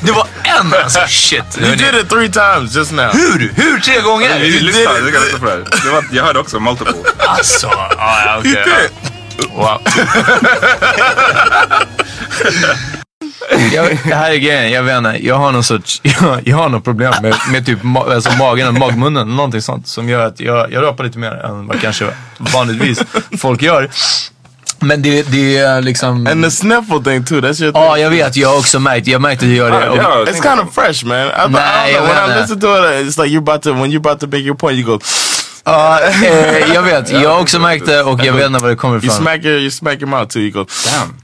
Det 0.00 0.12
var 0.12 0.26
en 0.42 0.74
alltså, 0.84 1.00
shit. 1.08 1.58
You 1.58 1.76
did 1.76 1.94
it 1.94 2.08
three 2.10 2.28
times 2.28 2.74
just 2.76 2.92
now. 2.92 3.12
Hur? 3.12 3.52
Hur 3.56 3.80
tre 3.80 4.00
gånger? 4.00 4.38
Lyssna, 4.38 4.92
du 4.92 5.12
kan 5.12 5.22
lyssna 5.22 5.38
på 5.38 5.44
det 5.44 5.50
här. 5.50 6.04
Jag 6.12 6.24
hörde 6.24 6.38
också 6.38 6.60
multiple. 6.60 6.94
Alltså, 7.18 7.66
ja, 7.98 8.36
okej. 8.38 8.88
Wow. 9.54 9.78
jag, 13.72 13.98
det 14.04 14.14
här 14.14 14.30
är 14.30 14.36
grejen, 14.36 14.72
jag 14.72 14.82
vet 14.82 14.96
inte. 14.98 15.26
Jag 15.26 15.34
har 15.34 15.52
någon 15.52 15.64
sorts, 15.64 16.00
jag, 16.20 16.40
jag 16.48 16.56
har 16.56 16.68
något 16.68 16.84
problem 16.84 17.12
med, 17.22 17.34
med 17.52 17.66
typ 17.66 17.82
ma, 17.82 18.14
alltså 18.14 18.30
magen 18.38 18.68
och 18.68 18.74
magmunnen. 18.74 19.36
Någonting 19.36 19.62
sånt 19.62 19.86
som 19.88 20.08
gör 20.08 20.26
att 20.26 20.40
jag, 20.40 20.72
jag 20.72 20.82
rapar 20.82 21.04
lite 21.04 21.18
mer 21.18 21.32
än 21.44 21.66
vad 21.66 21.80
kanske 21.80 22.06
vanligtvis 22.38 23.00
folk 23.38 23.62
gör. 23.62 23.90
Men 24.82 25.02
det, 25.02 25.22
det 25.22 25.56
är 25.58 25.82
liksom... 25.82 26.26
And 26.26 26.44
the 26.44 26.50
sniffle 26.50 27.00
thing 27.04 27.24
too. 27.24 27.40
That's 27.40 27.62
your 27.62 27.72
thing. 27.72 27.82
Ja, 27.82 27.98
jag 27.98 28.10
vet. 28.10 28.36
Jag 28.36 28.48
har 28.48 28.58
också 28.58 28.78
märkt. 28.80 29.06
Jag 29.06 29.20
märkte 29.20 29.44
att 29.44 29.50
du 29.50 29.56
gör 29.56 29.70
det. 29.70 29.88
Och- 29.88 30.28
It's 30.28 30.42
kind 30.42 30.60
of 30.68 30.74
fresh, 30.74 31.04
man. 31.06 31.18
I, 31.18 31.30
I 31.30 31.32
don't 31.32 31.48
know. 31.98 32.06
When 32.08 32.30
I 32.38 32.40
listen 32.40 32.60
to 32.60 32.66
it, 32.66 33.06
it's 33.06 33.22
like 33.22 33.34
you're 33.36 33.38
about 33.50 33.62
to 33.62 33.72
when 33.72 33.90
you're 33.92 33.96
about 34.10 34.20
to 34.20 34.26
make 34.26 34.38
your 34.38 34.54
point, 34.56 34.76
you 34.78 34.86
go. 34.86 34.98
Ja, 35.64 36.00
eh, 36.24 36.74
jag 36.74 36.82
vet. 36.82 37.10
Jag 37.10 37.30
har 37.30 37.40
också 37.40 37.58
märkt 37.58 37.86
det 37.86 38.02
och 38.02 38.24
jag 38.24 38.32
vet 38.32 38.46
inte 38.46 38.58
var 38.62 38.68
det 38.68 38.76
kommer 38.76 38.94
You 38.94 39.04
ifrån. 39.04 39.16
smack 39.18 39.44
your 39.44 39.58
you 39.58 39.70
smack 39.70 39.94
your 39.94 40.06
mouth 40.10 40.26
too. 40.26 40.40
You 40.42 40.50
go. 40.50 40.66
Damn. 40.90 41.14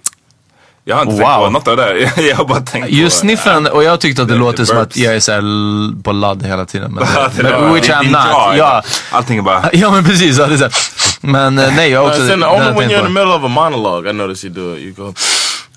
Jag 0.89 0.97
har 0.97 1.03
inte 1.03 1.15
Wow. 1.15 1.21
tänkt 1.23 1.45
på 1.45 1.51
något 1.51 1.69
av 1.69 1.77
det 1.77 1.83
där. 1.85 2.23
Jag 2.29 2.37
har 2.37 2.45
bara 2.45 2.61
tänkt 2.61 2.89
Just 2.91 3.17
på... 3.17 3.21
sniffen, 3.21 3.67
och 3.67 3.85
jag 3.85 4.01
tyckte 4.01 4.23
att 4.23 4.29
det 4.29 4.35
the 4.35 4.39
låter 4.41 4.65
som 4.65 4.79
att 4.79 4.97
jag 4.97 5.15
är 5.15 5.21
så 5.21 5.33
här 5.33 5.39
l- 5.39 5.95
på 6.05 6.13
ladd 6.13 6.43
hela 6.47 6.65
tiden. 6.65 6.93
Men, 6.95 7.05
Det 7.37 7.43
men, 7.43 7.75
which 7.75 7.87
det 7.87 7.93
I'm 7.93 8.05
not. 8.11 8.57
Ja. 8.59 8.83
Allting 9.11 9.39
är 9.39 9.43
bara... 9.43 9.71
ja 9.73 9.91
men 9.91 10.05
precis. 10.05 10.39
Ja, 10.39 10.47
det 10.47 10.65
är. 10.65 10.73
Men 11.21 11.59
eh, 11.59 11.73
nej, 11.77 11.91
jag 11.91 12.01
har 12.01 12.09
också... 12.09 12.23
Det 12.23 12.45
har 12.47 12.55
only 12.57 12.81
when 12.81 12.91
you're 12.91 12.99
in 12.99 13.05
the 13.05 13.09
middle 13.13 13.35
of 13.35 13.45
a 13.45 13.49
monologue, 13.49 14.11
I 14.11 14.13
notice 14.13 14.45
you 14.47 14.55
do 14.55 14.77
it. 14.77 14.83
You 14.83 14.93
go. 14.93 15.15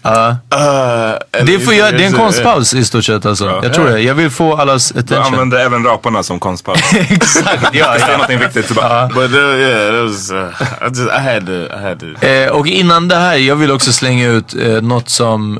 Ja. 0.02 0.30
Uh, 0.30 1.46
Det, 1.46 1.60
får 1.60 1.74
jag, 1.74 1.94
det 1.94 2.04
är 2.04 2.08
en 2.08 2.14
konstpaus 2.14 2.74
i 2.74 2.86
stort 2.86 3.04
sett 3.06 3.26
alltså. 3.26 3.60
Jag 3.64 3.74
tror 3.74 3.86
det. 3.90 4.00
Jag 4.00 4.16
vill 4.16 4.30
få 4.30 4.56
allas 4.58 4.90
Du 4.90 5.00
attention. 5.00 5.34
använder 5.34 5.58
även 5.58 5.84
raparna 5.84 6.24
som 6.24 6.40
konstpaus. 6.40 6.80
Exakt, 7.10 7.64
ja. 7.64 7.70
Det 7.72 7.80
är 7.80 8.00
ja. 8.00 8.12
någonting 8.12 8.40
viktigt. 8.40 8.76
Bara, 8.76 9.10
uh, 9.10 9.34
yeah, 9.60 9.92
that 9.92 10.10
was. 10.12 10.32
Uh, 10.32 10.38
I 10.82 10.90
just 10.90 11.12
I 11.12 11.20
had 11.34 11.46
to. 11.46 11.52
I 11.52 11.82
had 11.84 12.00
to. 12.00 12.26
Eh, 12.26 12.50
och 12.50 12.68
innan 12.68 13.08
det 13.08 13.16
här, 13.16 13.36
jag 13.36 13.56
vill 13.56 13.72
också 13.72 13.94
slänga 13.94 14.28
ut 14.28 14.56
eh, 14.56 14.82
något 14.82 15.10
som, 15.10 15.60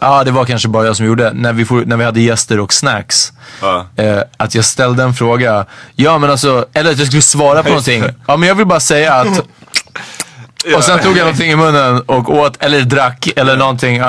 ja 0.00 0.24
det 0.24 0.30
var 0.30 0.44
kanske 0.44 0.68
bara 0.68 0.86
jag 0.86 0.96
som 0.96 1.06
gjorde, 1.06 1.32
när 1.32 1.52
vi, 1.52 1.64
får, 1.64 1.84
när 1.84 1.96
vi 1.96 2.04
hade 2.04 2.20
gäster 2.20 2.60
och 2.60 2.72
snacks. 2.72 3.32
Ja. 3.62 3.86
Eh, 3.96 4.18
att 4.36 4.54
jag 4.54 4.64
ställde 4.64 5.02
en 5.02 5.14
fråga, 5.14 5.66
ja 5.96 6.18
men 6.18 6.30
alltså, 6.30 6.66
eller 6.72 6.90
att 6.90 6.98
jag 6.98 7.06
skulle 7.06 7.22
svara 7.22 7.62
på 7.62 7.68
någonting. 7.68 8.04
Ja 8.26 8.36
men 8.36 8.48
jag 8.48 8.54
vill 8.54 8.66
bara 8.66 8.80
säga 8.80 9.14
att 9.14 9.40
och 10.76 10.84
sen 10.84 10.98
tog 10.98 11.12
jag 11.16 11.18
någonting 11.24 11.50
i 11.50 11.56
munnen 11.56 12.00
och 12.06 12.28
åt, 12.30 12.62
eller 12.62 12.80
drack, 12.80 13.28
eller 13.36 13.56
någonting. 13.56 14.02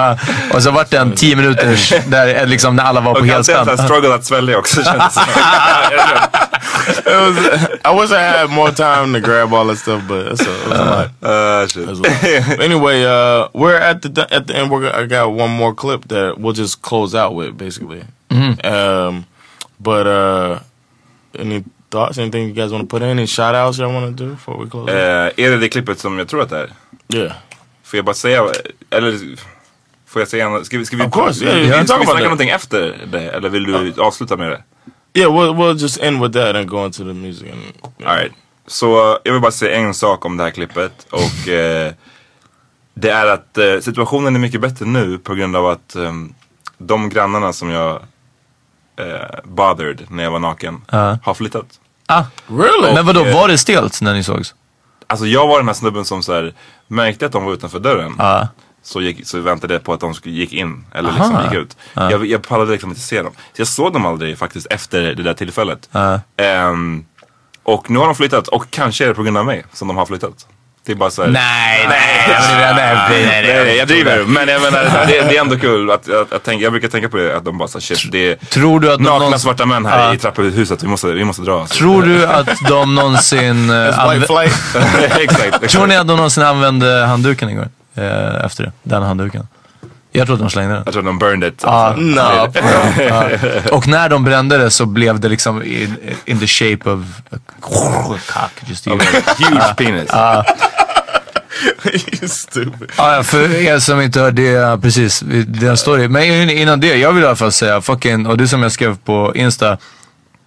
och 0.53 0.64
så 0.64 0.72
vart 0.72 0.90
det 0.90 0.98
en 0.98 1.11
tio 1.15 1.36
minuters, 1.36 1.94
där, 2.07 2.36
eh, 2.41 2.48
liksom, 2.48 2.76
när 2.76 2.84
alla 2.84 3.02
var 3.02 3.14
på 3.14 3.19
Och 3.19 3.26
helspänn. 3.26 3.68
här 3.68 3.78
struggle 3.78 4.15
att 4.15 4.26
svälja 4.26 4.57
också 4.57 4.84
kändes. 4.84 5.18
It 6.88 7.06
was. 7.06 7.38
I 7.86 8.02
wish 8.02 8.11
I 8.11 8.38
had 8.40 8.49
more 8.49 8.72
time 8.72 9.14
to 9.14 9.19
grab 9.28 9.53
all 9.53 9.68
that 9.68 9.78
stuff, 9.78 10.02
but 10.07 10.28
it's 10.28 10.41
a, 10.41 10.52
it 10.52 10.69
was 10.69 10.80
a 10.80 10.86
lot. 10.86 11.10
Uh, 11.23 11.68
shit. 11.68 11.88
Well. 11.88 12.61
anyway, 12.61 13.03
uh, 13.03 13.48
we're 13.53 13.76
at 13.78 14.02
the 14.02 14.28
at 14.32 14.48
the 14.48 14.56
end. 14.56 14.72
We're 14.72 14.82
gonna, 14.90 15.03
I 15.03 15.06
got 15.06 15.32
one 15.32 15.52
more 15.52 15.73
clip 15.76 16.07
that 16.07 16.40
we'll 16.40 16.53
just 16.53 16.82
close 16.82 17.14
out 17.15 17.36
with, 17.36 17.57
basically. 17.57 18.03
Um, 18.64 19.26
but 19.80 20.07
uh, 20.07 20.60
any 21.38 21.64
thoughts? 21.92 22.18
Anything 22.18 22.44
you 22.44 22.54
guys 22.54 22.72
want 22.72 22.90
to 22.90 22.96
put 22.96 23.04
in? 23.04 23.10
Any 23.10 23.28
shout 23.28 23.56
outs 23.56 23.80
y'all 23.80 23.94
want 23.94 24.18
to 24.18 24.24
do 24.24 24.32
before 24.32 24.64
we 24.64 24.70
close? 24.70 24.92
Eh, 24.92 25.46
är 25.46 25.50
det 25.52 25.58
det 25.58 25.70
klippet 25.70 26.00
som 26.00 26.20
jag 26.20 26.28
tror 26.28 26.42
att 26.42 26.50
det 26.50 26.58
är? 26.58 26.72
Yeah. 27.14 27.32
Får 27.84 27.98
jag 27.98 28.06
bara 28.06 28.16
säga, 28.16 28.46
eller 28.90 29.20
får 30.08 30.22
jag 30.22 30.30
säga, 30.30 30.64
ska 30.64 30.78
vi, 30.78 30.86
ska 30.86 30.98
vi, 30.98 31.04
Of 31.04 31.14
course, 31.14 31.46
yeah, 31.46 31.58
you 31.60 31.72
can 31.72 31.88
ska 31.88 31.98
vi 31.98 32.06
snacka 32.06 32.24
någonting 32.24 32.50
efter 32.50 33.08
det? 33.12 33.30
Eller 33.30 33.50
vill 33.50 33.64
du 33.64 33.94
avsluta 34.02 34.38
med 34.38 34.52
det? 34.52 34.64
Yeah, 35.14 35.34
we'll 35.34 35.56
we'll 35.56 35.78
just 35.78 35.98
end 35.98 36.22
with 36.22 36.34
that 36.34 36.56
and 36.56 36.70
go 36.70 36.86
into 36.86 37.04
the 37.04 37.14
music. 37.14 37.48
And, 37.52 37.94
Alright. 38.08 38.32
Så 38.68 39.20
jag 39.24 39.34
vill 39.34 39.42
bara 39.42 39.52
säga 39.52 39.78
en 39.78 39.94
sak 39.94 40.26
om 40.26 40.38
det 40.38 40.44
här 40.44 40.52
klippet 40.52 41.08
och 41.10 41.48
eh, 41.50 41.92
det 42.94 43.10
är 43.10 43.28
att 43.28 43.58
eh, 43.58 43.80
situationen 43.82 44.36
är 44.36 44.40
mycket 44.40 44.62
bättre 44.62 44.86
nu 44.86 45.18
på 45.18 45.36
grund 45.36 45.56
av 45.56 45.68
att 45.68 45.96
eh, 45.96 46.14
de 46.78 47.10
grannarna 47.10 47.54
som 47.54 47.70
jag 47.70 48.00
eh, 49.00 49.40
bothered 49.44 50.06
när 50.10 50.24
jag 50.24 50.32
var 50.32 50.40
naken 50.40 50.82
Ja. 50.92 51.18
har 51.24 51.34
flyttat. 51.34 51.66
Ah, 52.06 52.24
really? 52.48 52.94
Men 52.94 53.06
vadå, 53.06 53.26
eh, 53.26 53.34
var 53.36 53.48
det 53.48 53.58
stelt 53.58 54.02
när 54.02 54.14
ni 54.14 54.24
sågs? 54.24 54.56
Alltså 55.08 55.26
jag 55.26 55.48
var 55.48 55.58
den 55.58 55.68
här 55.68 55.74
snubben 55.74 56.06
som 56.06 56.24
så 56.24 56.34
här, 56.34 56.54
märkte 56.88 57.26
att 57.26 57.32
de 57.32 57.44
var 57.46 57.54
utanför 57.54 57.80
dörren. 57.80 58.16
Ja. 58.18 58.48
Så, 58.84 59.02
gick, 59.02 59.28
så 59.28 59.40
väntade 59.40 59.74
jag 59.74 59.84
på 59.84 59.94
att 59.94 60.00
de 60.00 60.14
skulle, 60.14 60.36
gick 60.36 60.54
in 60.54 60.86
eller 60.94 61.10
Aha. 61.10 61.18
liksom 61.28 61.44
gick 61.44 61.54
ut. 61.62 61.78
Ja. 61.94 62.12
Jag, 62.12 62.26
jag 62.26 62.48
pallade 62.48 62.72
liksom 62.72 62.90
inte 62.90 63.02
se 63.02 63.22
dem. 63.22 63.32
Så 63.54 63.62
jag 63.62 63.68
såg 63.68 63.94
dem 63.94 64.06
aldrig 64.06 64.38
faktiskt 64.38 64.68
efter 64.70 65.02
det 65.02 65.24
där 65.24 65.34
tillfället. 65.34 65.90
Ehm, 66.38 67.06
och 67.64 67.90
nu 67.90 68.00
har 68.00 68.06
de 68.06 68.16
flyttat 68.16 68.48
och 68.48 68.66
kanske 68.70 69.04
är 69.04 69.08
det 69.08 69.14
på 69.14 69.24
grund 69.24 69.38
av 69.38 69.46
mig 69.46 69.66
som 69.74 69.88
de 69.88 69.98
har 69.98 70.06
flyttat. 70.06 70.48
Det 70.86 70.91
är 70.91 70.95
bara 70.95 71.10
så 71.12 71.22
här, 71.24 71.30
Nej, 71.30 71.86
nej, 71.90 71.99
nej, 72.28 72.74
nej, 73.10 73.44
nej, 73.44 73.64
nej, 73.66 73.78
jag 73.78 73.88
driver. 73.88 74.24
Men 74.26 74.48
jag 74.48 74.62
menar, 74.62 74.84
det, 75.08 75.22
det 75.30 75.38
är 75.38 75.41
ändå 75.41 75.58
kul 75.58 75.91
att, 75.91 76.10
att, 76.10 76.34
att 76.34 76.44
tänka, 76.44 76.64
jag 76.64 76.72
brukar 76.72 76.88
tänka 76.88 77.10
på 77.10 77.18
det, 77.18 77.38
att 77.38 77.45
de 77.45 77.58
bara 77.58 77.68
såhär 77.68 77.82
shit, 77.82 78.12
det 78.12 78.32
är 78.32 78.36
Tror 78.36 78.80
du 78.80 78.94
att 78.94 78.99
nakna 78.99 79.20
någonsin- 79.20 79.38
svarta 79.40 79.66
män 79.66 79.86
här 79.86 79.99
Ja. 80.08 80.14
i 80.14 80.18
trapphuset, 80.18 80.84
vi 80.84 80.88
måste, 80.88 81.08
vi 81.08 81.24
måste 81.26 81.41
dra. 81.41 81.68
Tror 81.68 82.03
du 82.03 82.26
att 82.26 82.49
de 82.70 82.95
någonsin... 82.95 83.70
eh, 83.70 83.88
exakt, 85.20 85.44
exakt. 85.45 85.70
Tror 85.70 85.88
ni 85.88 85.95
att 85.95 86.08
de 86.08 86.16
någonsin 86.18 86.44
använde 86.44 87.06
handduken 87.06 87.49
igår? 87.49 87.70
Eh, 87.95 88.45
efter 88.45 88.64
det, 88.64 88.72
den 88.84 89.03
handduken. 89.03 89.48
Jag 90.12 90.26
tror 90.26 90.36
att 90.36 90.42
de 90.42 90.50
slängde 90.50 90.74
den. 90.74 90.84
Jag 90.86 90.94
tror 90.94 91.04
de 91.04 91.20
burned 91.20 91.54
it. 91.54 91.62
Ja. 91.64 91.96
No. 91.98 92.54
Och 93.76 93.88
när 93.88 94.10
de 94.10 94.24
brände 94.24 94.58
det 94.58 94.72
så 94.72 94.86
blev 94.86 95.20
det 95.20 95.30
liksom 95.30 95.64
in, 95.64 95.96
in 96.26 96.40
the 96.40 96.48
shape 96.48 96.90
of 96.90 97.00
a 97.32 97.38
cock. 97.60 98.52
Just 98.66 98.88
you. 98.88 99.00
Huge 99.38 99.76
penis. 99.78 100.10
Ja. 100.10 100.46
you 102.22 102.28
stupid. 102.28 102.92
Ja, 102.98 103.24
för 103.24 103.56
er 103.56 103.80
som 103.80 104.02
inte 104.02 104.20
hör 104.20 104.32
det, 104.32 104.82
precis, 104.82 105.24
den 105.48 105.78
story. 105.78 106.08
Men 106.08 106.50
innan 106.50 106.80
det, 106.80 106.96
jag 106.96 107.14
vill 107.14 107.24
i 107.24 107.28
alla 107.28 107.36
fall 107.36 107.52
säga 107.52 107.82
fucking, 107.82 108.28
och 108.28 108.38
det 108.38 108.48
som 108.48 108.64
jag 108.64 108.72
skrev 108.72 108.98
på 108.98 109.32
Insta, 109.36 109.78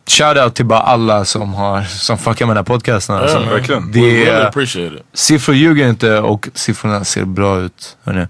Shoutout 0.06 0.54
till 0.54 0.64
bara 0.66 0.80
alla 0.80 1.24
som 1.24 1.54
har, 1.54 1.82
som 1.82 2.18
fuckar 2.18 2.46
med 2.46 2.56
den 2.56 2.58
här 2.58 2.64
podcasten. 2.64 3.16
Alltså. 3.16 3.38
Yeah, 3.38 3.50
verkligen. 3.52 3.92
Det 3.92 4.00
We 4.00 4.06
really 4.06 4.44
appreciate 4.44 4.94
it. 4.96 5.02
siffror 5.14 5.54
ljuger 5.54 5.88
inte 5.88 6.18
och 6.18 6.48
siffrorna 6.54 7.04
ser 7.04 7.24
bra 7.24 7.58
ut. 7.60 7.96
Hörni. 8.04 8.26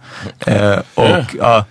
Eh, 0.46 0.78
och 0.94 1.04
Yeah. 1.04 1.24
ja, 1.38 1.64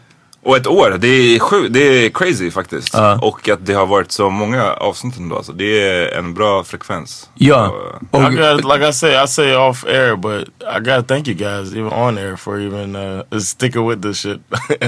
Och 0.45 0.57
ett 0.57 0.67
år, 0.67 0.95
det 0.99 1.07
är, 1.07 1.39
sju, 1.39 1.67
det 1.69 1.79
är 1.79 2.09
crazy 2.09 2.51
faktiskt. 2.51 2.93
Ja. 2.93 3.19
Och 3.21 3.49
att 3.49 3.65
det 3.65 3.73
har 3.73 3.85
varit 3.85 4.11
så 4.11 4.29
många 4.29 4.73
avsnitt 4.73 5.17
ändå. 5.17 5.35
Alltså, 5.35 5.51
det 5.51 5.89
är 5.89 6.17
en 6.17 6.33
bra 6.33 6.63
frekvens. 6.63 7.29
Ja. 7.33 7.73
Så, 8.11 8.17
I 8.17 8.35
got, 8.35 8.73
like 8.73 8.89
I 8.89 8.93
say, 8.93 9.23
I 9.23 9.27
say 9.27 9.55
off 9.55 9.85
air, 9.85 10.15
but 10.15 10.47
I 10.59 10.79
gotta 10.79 11.03
thank 11.03 11.27
you 11.27 11.37
guys, 11.37 11.73
even 11.73 11.93
on 11.93 12.17
air, 12.17 12.35
for 12.35 12.61
even 12.61 12.95
uh, 12.95 13.39
sticking 13.39 13.89
with 13.89 14.01
this 14.01 14.17
shit. 14.17 14.39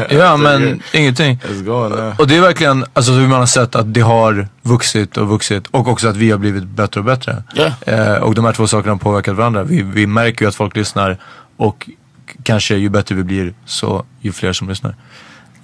ja 0.09 0.37
men 0.47 0.63
yeah, 0.63 0.77
ingenting. 0.93 1.39
It's 1.43 1.63
going 1.63 1.89
now. 1.89 2.13
Och 2.19 2.27
det 2.27 2.37
är 2.37 2.41
verkligen, 2.41 2.85
alltså 2.93 3.11
hur 3.11 3.27
man 3.27 3.39
har 3.39 3.45
sett 3.45 3.75
att 3.75 3.93
det 3.93 4.01
har 4.01 4.47
vuxit 4.61 5.17
och 5.17 5.27
vuxit 5.27 5.67
och 5.67 5.87
också 5.87 6.07
att 6.07 6.17
vi 6.17 6.31
har 6.31 6.37
blivit 6.37 6.63
bättre 6.63 6.99
och 6.99 7.05
bättre. 7.05 7.43
Yeah. 7.55 7.73
Eh, 8.15 8.23
och 8.23 8.35
de 8.35 8.45
här 8.45 8.53
två 8.53 8.67
sakerna 8.67 8.93
har 8.93 8.99
påverkat 8.99 9.35
varandra. 9.35 9.63
Vi, 9.63 9.81
vi 9.81 10.07
märker 10.07 10.45
ju 10.45 10.49
att 10.49 10.55
folk 10.55 10.75
lyssnar 10.75 11.17
och 11.57 11.89
kanske 12.43 12.75
ju 12.75 12.89
bättre 12.89 13.15
vi 13.15 13.23
blir 13.23 13.53
så 13.65 14.05
ju 14.21 14.31
fler 14.31 14.53
som 14.53 14.69
lyssnar. 14.69 14.95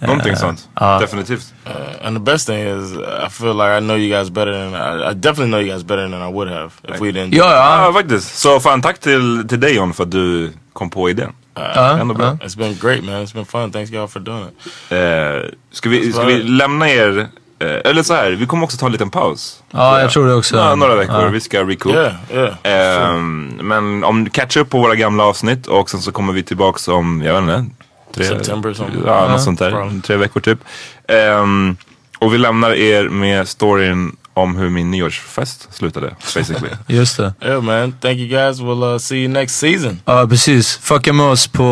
Någonting 0.01 0.31
Eh, 0.31 0.37
sånt. 0.39 0.69
ja. 0.79 0.99
Definitivt. 0.99 1.53
Uh, 1.65 2.07
and 2.07 2.17
the 2.17 2.31
best 2.31 2.47
thing 2.47 2.59
is, 2.59 2.91
I 3.25 3.29
feel 3.29 3.53
like 3.53 3.77
I 3.77 3.79
know 3.79 3.97
you 3.97 4.17
guys 4.17 4.29
better 4.29 4.51
than 4.53 4.73
I, 4.73 5.11
I 5.11 5.13
definitely 5.13 5.45
know 5.51 5.59
you 5.61 5.69
guys 5.73 5.83
better 5.83 6.09
than 6.09 6.29
I 6.29 6.33
would 6.33 6.49
have 6.49 6.71
if 6.83 7.01
we 7.01 7.11
didn't. 7.11 7.35
Ja, 7.35 7.85
ja. 7.85 7.93
faktiskt. 7.93 8.39
Så 8.39 8.59
fan 8.59 8.81
tack 8.81 8.99
till, 8.99 9.45
till 9.49 9.59
dig 9.59 9.75
John 9.75 9.93
för 9.93 10.03
att 10.03 10.11
du 10.11 10.51
kom 10.73 10.89
på 10.89 11.09
idén. 11.09 11.31
Uh, 11.59 11.99
Ändå 12.01 12.13
bra. 12.13 12.25
It's 12.31 12.57
been 12.57 12.77
great, 12.81 13.03
man. 13.03 13.25
It's 13.25 13.33
been 13.33 13.45
fun. 13.45 13.71
Thanks 13.71 13.91
y'all 13.91 14.07
for 14.07 14.19
doing 14.19 14.45
it. 14.45 14.91
Eh, 14.91 15.49
ska, 15.71 15.89
vi, 15.89 16.13
ska 16.13 16.23
vi 16.23 16.43
lämna 16.43 16.89
er, 16.89 17.27
eller 17.59 18.03
så 18.03 18.13
här, 18.13 18.31
vi 18.31 18.45
kommer 18.45 18.63
också 18.63 18.77
ta 18.77 18.85
en 18.85 18.91
liten 18.91 19.09
paus. 19.09 19.63
Ja, 19.71 20.01
jag 20.01 20.11
tror 20.11 20.27
det 20.27 20.33
också. 20.33 20.55
Några, 20.55 20.75
några 20.75 20.95
veckor, 20.95 21.21
Ja. 21.21 21.27
vi 21.27 21.39
ska 21.41 21.63
recoup. 21.63 21.93
Yeah, 21.93 22.13
yeah. 22.33 23.13
Ehm, 23.13 23.47
Men 23.61 24.03
om 24.03 24.29
catch 24.29 24.57
upp 24.57 24.69
på 24.69 24.79
våra 24.79 24.95
gamla 24.95 25.23
avsnitt 25.23 25.67
och 25.67 25.89
sen 25.89 25.99
så 26.01 26.11
kommer 26.11 26.33
vi 26.33 26.43
tillbaks 26.43 26.87
om, 26.87 27.21
jag 27.25 27.41
vet 27.41 27.41
inte, 27.57 27.75
tre, 28.13 28.25
September 28.25 28.73
something. 28.73 29.03
Ja, 29.05 29.27
något 29.27 29.41
sånt 29.41 29.59
där. 29.59 29.71
bra. 29.71 29.91
Tre 30.03 30.15
veckor 30.15 30.39
typ. 30.39 30.59
Ehm, 31.07 31.77
och 32.19 32.33
vi 32.33 32.37
lämnar 32.37 32.71
er 32.71 33.09
med 33.09 33.47
storyn 33.47 34.15
om 34.33 34.55
hur 34.55 34.69
min 34.69 34.91
nyårsfest 34.91 35.73
slutade, 35.73 36.15
basically. 36.35 36.69
Just 36.87 37.17
det. 37.17 37.33
Yeah, 37.41 37.61
man. 37.63 37.91
Thank 38.01 38.17
you 38.17 38.27
guys. 38.27 38.59
We'll 38.59 38.93
uh, 38.93 38.97
see 38.97 39.17
you 39.17 39.27
next 39.27 39.55
season. 39.55 39.99
Ja, 40.05 40.27
precis. 40.27 40.77
Fucka 40.77 41.13
med 41.13 41.25
oss 41.25 41.47
på 41.47 41.63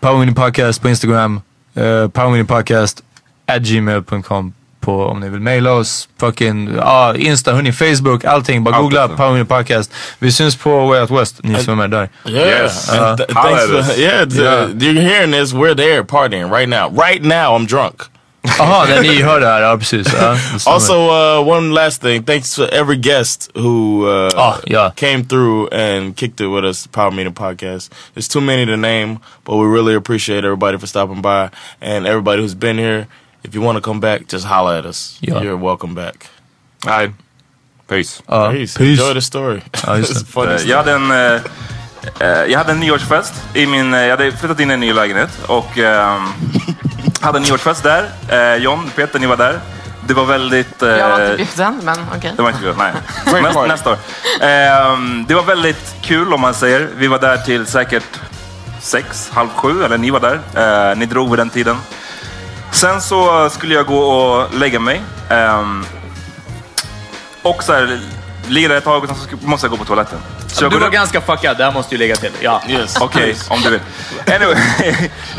Powerwinning 0.00 0.34
Podcast 0.34 0.82
på 0.82 0.88
Instagram. 0.88 1.40
Uh, 1.76 2.08
Powerwinning 2.08 2.46
Podcast 2.46 3.02
at 3.46 3.62
gmail.com 3.62 4.52
på 4.80 5.04
om 5.06 5.20
ni 5.20 5.28
vill 5.28 5.40
mejla 5.40 5.72
oss. 5.72 6.08
Fucking, 6.20 6.74
ja, 6.76 7.14
Insta, 7.16 7.52
hörni, 7.52 7.72
Facebook, 7.72 8.24
allting. 8.24 8.64
Bara 8.64 8.74
Allt 8.74 8.82
googla 8.84 9.02
detta. 9.02 9.16
Powerwinning 9.16 9.46
Podcast. 9.46 9.92
Vi 10.18 10.32
syns 10.32 10.56
på 10.56 10.86
Way 10.86 11.00
Out 11.00 11.10
West, 11.10 11.40
ni 11.42 11.64
som 11.64 11.72
är 11.72 11.88
med 11.88 11.90
där. 11.90 12.08
Yeah. 12.28 12.48
Yes. 12.48 12.88
Uh, 12.88 12.94
th- 12.94 13.34
thanks 13.34 13.64
for, 13.66 13.98
yeah, 14.00 14.26
th- 14.28 14.42
Yeah. 14.42 14.68
you're 14.70 15.00
hearing 15.00 15.32
this. 15.32 15.52
We're 15.52 15.74
there 15.74 16.02
partying 16.04 16.50
right 16.50 16.68
now. 16.68 17.00
Right 17.02 17.22
now, 17.22 17.56
I'm 17.58 17.66
drunk. 17.66 18.00
Jaha, 18.58 18.84
när 18.88 19.00
ni 19.02 19.22
hör 19.22 19.40
det 19.40 19.46
här, 19.46 19.60
ja 19.62 19.76
precis. 19.78 20.06
Ja. 20.20 20.36
Also, 20.66 20.94
uh, 20.94 21.48
one 21.48 21.74
last 21.74 22.02
thing. 22.02 22.22
Thanks 22.24 22.54
to 22.54 22.62
every 22.62 22.96
guest 22.96 23.50
who 23.54 24.06
uh, 24.08 24.30
Ah, 24.36 24.54
yeah. 24.66 24.92
came 24.94 25.24
through 25.24 25.74
and 25.74 26.16
kicked 26.16 26.40
it 26.40 26.48
with 26.48 26.64
us, 26.64 26.86
Power 26.86 27.10
Meeting 27.10 27.34
Podcast. 27.34 27.92
There's 28.14 28.28
too 28.28 28.40
many 28.40 28.66
to 28.66 28.76
name, 28.76 29.18
but 29.44 29.56
we 29.56 29.66
really 29.66 29.94
appreciate 29.94 30.38
everybody 30.44 30.78
for 30.78 30.86
stopping 30.86 31.20
by 31.22 31.50
and 31.82 32.06
everybody 32.06 32.40
who's 32.42 32.54
been 32.58 32.78
here. 32.78 33.06
If 33.42 33.54
you 33.54 33.64
want 33.64 33.76
to 33.76 33.90
come 33.90 34.00
back, 34.00 34.22
just 34.32 34.46
holler 34.46 34.78
at 34.78 34.84
us. 34.84 35.18
Yeah. 35.20 35.42
You're 35.42 35.56
welcome 35.56 35.94
back. 35.94 36.28
Nej, 36.86 37.10
peace. 37.88 38.22
Ja, 38.26 38.50
Peace. 38.50 38.80
Enjoy 38.84 39.14
the 39.14 39.20
story. 39.22 39.60
Ja. 39.86 39.96
Eh, 40.46 40.68
Jag 40.68 40.76
hade 40.76 40.92
en, 40.92 41.10
eh, 41.10 41.40
jag 42.48 42.58
hade 42.58 42.72
en 42.72 42.80
nyårsfest 42.80 43.34
i 43.54 43.66
min, 43.66 43.92
jag 43.92 44.10
hade 44.10 44.32
flyttat 44.32 44.60
in 44.60 44.70
i 44.70 44.74
en 44.74 44.80
ny 44.80 44.92
lägenhet 44.92 45.30
och 45.46 45.78
ehm, 45.78 46.22
hade 47.20 47.38
en 47.38 47.42
nyårsfest 47.42 47.82
där. 47.82 48.56
John, 48.58 48.90
Peter, 48.96 49.18
ni 49.18 49.26
var 49.26 49.36
där. 49.36 49.60
Det 50.06 50.14
var 50.14 50.24
väldigt... 50.24 50.82
Jag 50.82 51.08
var 51.08 51.20
inte 51.32 51.36
bjuden, 51.36 51.80
men 51.84 51.96
okej. 52.16 52.32
Det 52.36 52.42
var 52.42 52.48
inte 52.50 52.60
kul, 52.62 52.74
nej. 52.78 52.92
Nästa, 53.42 53.66
nästa 53.66 53.90
år. 53.90 53.98
Ehm, 54.40 55.24
det 55.28 55.34
var 55.34 55.42
väldigt 55.42 55.94
kul 56.02 56.32
om 56.34 56.40
man 56.40 56.54
säger. 56.54 56.88
Vi 56.96 57.06
var 57.06 57.18
där 57.18 57.36
till 57.36 57.66
säkert 57.66 58.20
sex, 58.80 59.30
halv 59.32 59.48
sju, 59.48 59.84
eller 59.84 59.98
ni 59.98 60.10
var 60.10 60.20
där. 60.20 60.94
Ni 60.94 61.06
drog 61.06 61.30
vid 61.30 61.38
den 61.38 61.50
tiden. 61.50 61.76
Sen 62.72 63.00
så 63.00 63.50
skulle 63.50 63.74
jag 63.74 63.86
gå 63.86 63.98
och 63.98 64.54
lägga 64.54 64.80
mig. 64.80 65.02
Ehm, 65.28 65.84
och 67.42 67.62
så 67.62 67.72
här, 67.72 68.00
ligga 68.48 68.68
där 68.68 68.76
ett 68.76 68.84
tag 68.84 69.02
och 69.02 69.08
sen 69.08 69.16
så 69.40 69.46
måste 69.46 69.64
jag 69.66 69.70
gå 69.70 69.76
på 69.76 69.84
toaletten. 69.84 70.18
Så 70.46 70.68
du 70.68 70.78
var 70.78 70.86
upp- 70.86 70.92
ganska 70.92 71.20
fuckad, 71.20 71.56
det 71.58 71.64
här 71.64 71.72
måste 71.72 71.94
ju 71.94 71.98
lägga 71.98 72.16
till. 72.16 72.32
Ja. 72.40 72.62
Okej, 73.00 73.36
om 73.48 73.60
du 73.60 73.70
vill. 73.70 73.80
Anyway, 74.34 74.56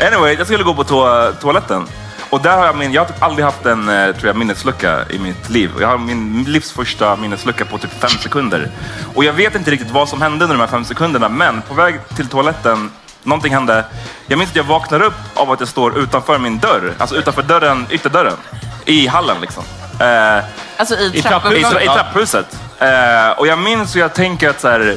anyway, 0.06 0.34
jag 0.38 0.46
skulle 0.46 0.64
gå 0.64 0.74
på 0.74 0.84
to 0.84 1.32
toaletten. 1.40 1.86
Och 2.30 2.40
där 2.42 2.56
har 2.56 2.66
jag 2.66 2.76
min, 2.76 2.92
jag 2.92 3.00
har 3.02 3.06
typ 3.06 3.22
aldrig 3.22 3.44
haft 3.44 3.66
en 3.66 3.88
eh, 3.88 4.12
tror 4.16 4.26
jag, 4.26 4.36
minneslucka 4.36 5.00
i 5.10 5.18
mitt 5.18 5.50
liv. 5.50 5.70
Jag 5.80 5.88
har 5.88 5.98
min 5.98 6.44
livs 6.44 6.72
första 6.72 7.16
minneslucka 7.16 7.64
på 7.64 7.78
typ 7.78 8.00
fem 8.00 8.10
sekunder. 8.10 8.70
Och 9.14 9.24
jag 9.24 9.32
vet 9.32 9.54
inte 9.54 9.70
riktigt 9.70 9.90
vad 9.90 10.08
som 10.08 10.22
hände 10.22 10.44
under 10.44 10.56
de 10.56 10.60
här 10.60 10.68
fem 10.68 10.84
sekunderna, 10.84 11.28
men 11.28 11.62
på 11.62 11.74
väg 11.74 12.00
till 12.16 12.28
toaletten, 12.28 12.90
någonting 13.22 13.52
hände. 13.54 13.84
Jag 14.26 14.38
minns 14.38 14.50
att 14.50 14.56
jag 14.56 14.64
vaknar 14.64 15.02
upp 15.02 15.14
av 15.34 15.50
att 15.50 15.60
jag 15.60 15.68
står 15.68 15.98
utanför 15.98 16.38
min 16.38 16.58
dörr, 16.58 16.92
alltså 16.98 17.16
utanför 17.16 17.42
dörren, 17.42 17.86
ytterdörren, 17.90 18.36
i 18.84 19.06
hallen 19.06 19.36
liksom. 19.40 19.64
Eh, 20.00 20.44
Alltså 20.76 20.94
i 20.96 21.10
i, 21.18 21.22
trapphuset. 21.22 21.82
i 21.82 21.86
trapphuset. 21.86 22.58
Eh, 22.78 23.30
och 23.38 23.46
jag 23.46 23.58
minns 23.58 23.96
hur 23.96 24.00
jag 24.00 24.14
tänker 24.14 24.50
att 24.50 24.60
så 24.60 24.68
här, 24.68 24.96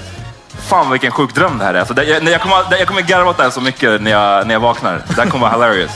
fan 0.69 0.91
vilken 0.91 1.11
sjuk 1.11 1.35
dröm 1.35 1.57
det 1.57 1.65
här 1.65 1.73
är. 1.73 1.79
Alltså, 1.79 1.93
det, 1.93 2.03
jag, 2.03 2.23
när 2.23 2.31
jag, 2.31 2.41
kommer, 2.41 2.57
jag 2.69 2.87
kommer 2.87 3.01
garva 3.01 3.29
åt 3.29 3.37
det 3.37 3.43
här 3.43 3.49
så 3.49 3.61
mycket 3.61 4.01
när 4.01 4.11
jag, 4.11 4.47
när 4.47 4.55
jag 4.55 4.59
vaknar. 4.59 5.01
Det 5.07 5.21
här 5.21 5.29
kommer 5.29 5.47
vara 5.47 5.53
hilarious. 5.53 5.91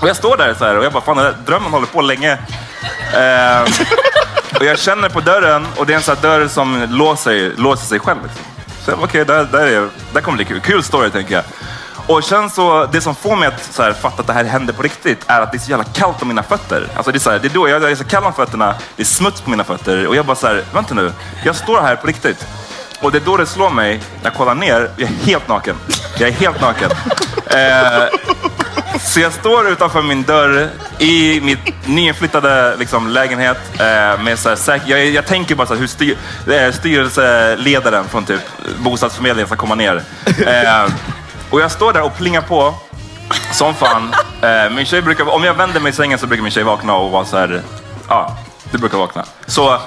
Och 0.00 0.08
jag 0.08 0.16
står 0.16 0.36
där 0.36 0.54
så 0.58 0.64
här 0.64 0.76
och 0.78 0.84
jag 0.84 0.92
bara, 0.92 1.02
fan 1.02 1.16
den 1.16 1.26
här 1.26 1.34
drömmen 1.46 1.72
håller 1.72 1.86
på 1.86 2.00
länge. 2.00 2.32
Eh, 3.12 3.62
och 4.58 4.64
jag 4.64 4.78
känner 4.78 5.08
på 5.08 5.20
dörren 5.20 5.66
och 5.76 5.86
det 5.86 5.92
är 5.92 5.96
en 5.96 6.02
sån 6.02 6.14
här 6.16 6.22
dörr 6.22 6.48
som 6.48 6.86
låser, 6.90 7.52
låser 7.56 7.86
sig 7.86 7.98
själv. 7.98 8.18
Liksom. 8.22 8.42
Okej, 8.94 9.24
där, 9.24 9.44
där, 9.44 9.66
är, 9.66 9.88
där 10.12 10.20
kommer 10.20 10.36
bli 10.36 10.44
kul. 10.44 10.60
Kul 10.60 10.82
story 10.82 11.10
tänker 11.10 11.34
jag. 11.34 11.44
Och 12.06 12.24
sen 12.24 12.50
så, 12.50 12.86
det 12.92 13.00
som 13.00 13.14
får 13.14 13.36
mig 13.36 13.48
att 13.48 13.74
så 13.74 13.82
här, 13.82 13.92
fatta 13.92 14.20
att 14.20 14.26
det 14.26 14.32
här 14.32 14.44
händer 14.44 14.72
på 14.72 14.82
riktigt 14.82 15.24
är 15.26 15.40
att 15.40 15.52
det 15.52 15.56
är 15.56 15.60
så 15.60 15.70
jävla 15.70 15.84
kallt 15.84 16.22
om 16.22 16.28
mina 16.28 16.42
fötter. 16.42 16.88
Alltså 16.94 17.12
det 17.12 17.18
är, 17.18 17.20
så 17.20 17.30
här, 17.30 17.38
det 17.38 17.48
är 17.48 17.54
då 17.54 17.68
jag, 17.68 17.82
jag 17.82 17.90
är 17.90 17.94
så 17.94 18.04
kall 18.04 18.24
om 18.24 18.32
fötterna, 18.32 18.74
det 18.96 19.02
är 19.02 19.06
smuts 19.06 19.40
på 19.40 19.50
mina 19.50 19.64
fötter 19.64 20.06
och 20.06 20.16
jag 20.16 20.26
bara 20.26 20.36
så 20.36 20.46
här, 20.46 20.64
vänta 20.74 20.94
nu, 20.94 21.12
jag 21.44 21.56
står 21.56 21.80
här 21.80 21.96
på 21.96 22.06
riktigt. 22.06 22.46
Och 23.02 23.12
det 23.12 23.18
är 23.18 23.22
då 23.24 23.36
det 23.36 23.46
slår 23.46 23.70
mig, 23.70 23.94
när 23.96 24.30
jag 24.30 24.34
kollar 24.34 24.54
ner, 24.54 24.90
jag 24.96 25.10
är 25.10 25.14
helt 25.14 25.48
naken. 25.48 25.76
Jag 26.18 26.28
är 26.28 26.32
helt 26.32 26.60
naken. 26.60 26.90
Eh, 27.50 28.08
så 29.00 29.20
jag 29.20 29.32
står 29.32 29.68
utanför 29.68 30.02
min 30.02 30.22
dörr 30.22 30.68
i 30.98 31.40
mitt 31.40 31.86
nyinflyttade 31.86 32.76
liksom, 32.76 33.08
lägenhet. 33.08 33.58
Eh, 33.80 34.22
med 34.22 34.38
så 34.38 34.48
här, 34.48 34.56
säk- 34.56 34.82
jag, 34.86 35.06
jag 35.06 35.26
tänker 35.26 35.54
bara 35.54 35.66
så 35.66 35.74
här, 35.74 35.80
hur 35.80 35.86
styr, 35.86 36.16
eh, 36.50 36.72
styrelseledaren 36.72 38.04
från 38.08 38.24
typ 38.24 38.40
bostadsförmedlingen 38.78 39.46
ska 39.46 39.56
komma 39.56 39.74
ner. 39.74 40.02
Eh, 40.46 40.92
och 41.50 41.60
jag 41.60 41.70
står 41.70 41.92
där 41.92 42.02
och 42.02 42.16
plingar 42.16 42.40
på 42.40 42.74
som 43.52 43.74
fan. 43.74 44.14
Eh, 44.42 44.70
min 44.70 44.86
tjej 44.86 45.02
brukar, 45.02 45.28
om 45.34 45.44
jag 45.44 45.54
vänder 45.54 45.80
mig 45.80 45.90
i 45.90 45.94
sängen 45.94 46.18
så 46.18 46.26
brukar 46.26 46.42
min 46.42 46.52
tjej 46.52 46.62
vakna 46.62 46.94
och 46.94 47.10
vara 47.10 47.24
så 47.24 47.36
här, 47.38 47.62
ja, 48.08 48.36
du 48.70 48.78
brukar 48.78 48.98
vakna. 48.98 49.24
Så 49.46 49.78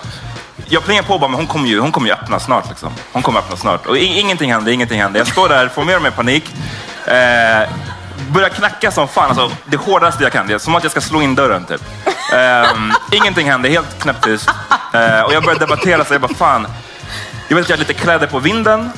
jag 0.68 0.84
plingar 0.84 1.04
på 1.04 1.20
bara, 1.20 1.28
men 1.28 1.38
hon 1.38 1.48
kommer 1.48 1.68
ju, 1.70 1.80
hon 1.80 1.92
kommer 1.92 2.08
ju 2.08 2.14
öppna 2.14 2.40
snart. 2.40 2.70
Liksom. 2.70 2.90
Hon 3.12 3.22
kommer 3.22 3.40
öppna 3.40 3.58
snart. 3.58 3.86
Och 3.86 3.98
i- 3.98 4.20
ingenting 4.20 4.52
händer, 4.54 4.72
ingenting 4.72 5.02
händer. 5.02 5.20
Jag 5.20 5.28
står 5.28 5.50
där, 5.50 5.68
får 5.68 5.84
mer 5.84 5.96
och 5.96 6.02
mer 6.02 6.12
panik. 6.12 6.56
Eh, 7.06 7.70
börjar 8.32 8.50
knacka 8.50 8.92
som 8.92 9.08
fan, 9.08 9.30
alltså, 9.30 9.52
det 9.66 9.78
hårdaste 9.78 10.24
jag 10.24 10.32
kan. 10.32 10.48
Det 10.48 10.54
är 10.54 10.58
som 10.58 10.76
att 10.76 10.84
jag 10.84 10.92
ska 10.92 11.02
slå 11.02 11.22
in 11.22 11.36
dörren 11.36 11.66
typ. 11.66 11.82
Ehm, 12.34 12.94
ingenting 13.12 13.50
händer, 13.50 13.70
helt 13.70 14.02
knäpptyst. 14.02 14.50
Eh, 14.94 15.22
och 15.22 15.34
jag 15.34 15.44
börjar 15.44 15.60
debattera, 15.60 16.06
så 16.06 16.14
jag 16.14 16.22
bara 16.22 16.34
fan. 16.34 16.68
Jag 17.48 17.56
vet 17.56 17.64
att 17.64 17.70
jag 17.70 17.78
har 17.78 17.80
lite 17.80 17.94
kläder 17.94 18.28
på 18.28 18.40
vinden. 18.40 18.92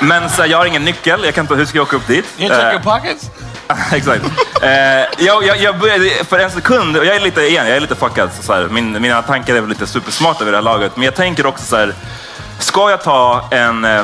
Men 0.00 0.30
så 0.30 0.42
här, 0.42 0.48
jag 0.48 0.58
har 0.58 0.66
ingen 0.66 0.84
nyckel, 0.84 1.20
jag 1.24 1.34
kan 1.34 1.44
inte, 1.44 1.54
hur 1.54 1.66
ska 1.66 1.78
jag 1.78 1.86
åka 1.86 1.96
upp 1.96 2.06
dit? 2.06 2.24
You 2.38 2.48
check 2.48 2.58
Eh, 2.58 2.70
your 2.70 2.80
pockets? 2.82 3.30
Exakt. 3.92 4.24
Eh, 4.62 4.70
jag, 5.26 5.44
jag, 5.44 5.56
jag 5.56 5.78
började 5.78 6.10
för 6.28 6.38
en 6.38 6.50
sekund, 6.50 6.96
och 6.96 7.06
jag 7.06 7.16
är 7.16 7.20
lite, 7.20 7.40
igen, 7.40 7.66
jag 7.66 7.76
är 7.76 7.80
lite 7.80 7.94
fuckad. 7.94 8.30
Så 8.36 8.42
så 8.42 8.52
här, 8.52 8.68
min, 8.70 9.02
mina 9.02 9.22
tankar 9.22 9.54
är 9.54 9.60
väl 9.60 9.68
lite 9.68 9.86
supersmarta 9.86 10.44
vid 10.44 10.52
det 10.52 10.56
här 10.56 10.62
laget. 10.62 10.96
Men 10.96 11.04
jag 11.04 11.14
tänker 11.14 11.46
också 11.46 11.64
så 11.64 11.76
här, 11.76 11.94
ska 12.58 12.90
jag 12.90 13.02
ta 13.02 13.48
en, 13.50 13.84
eh, 13.84 14.02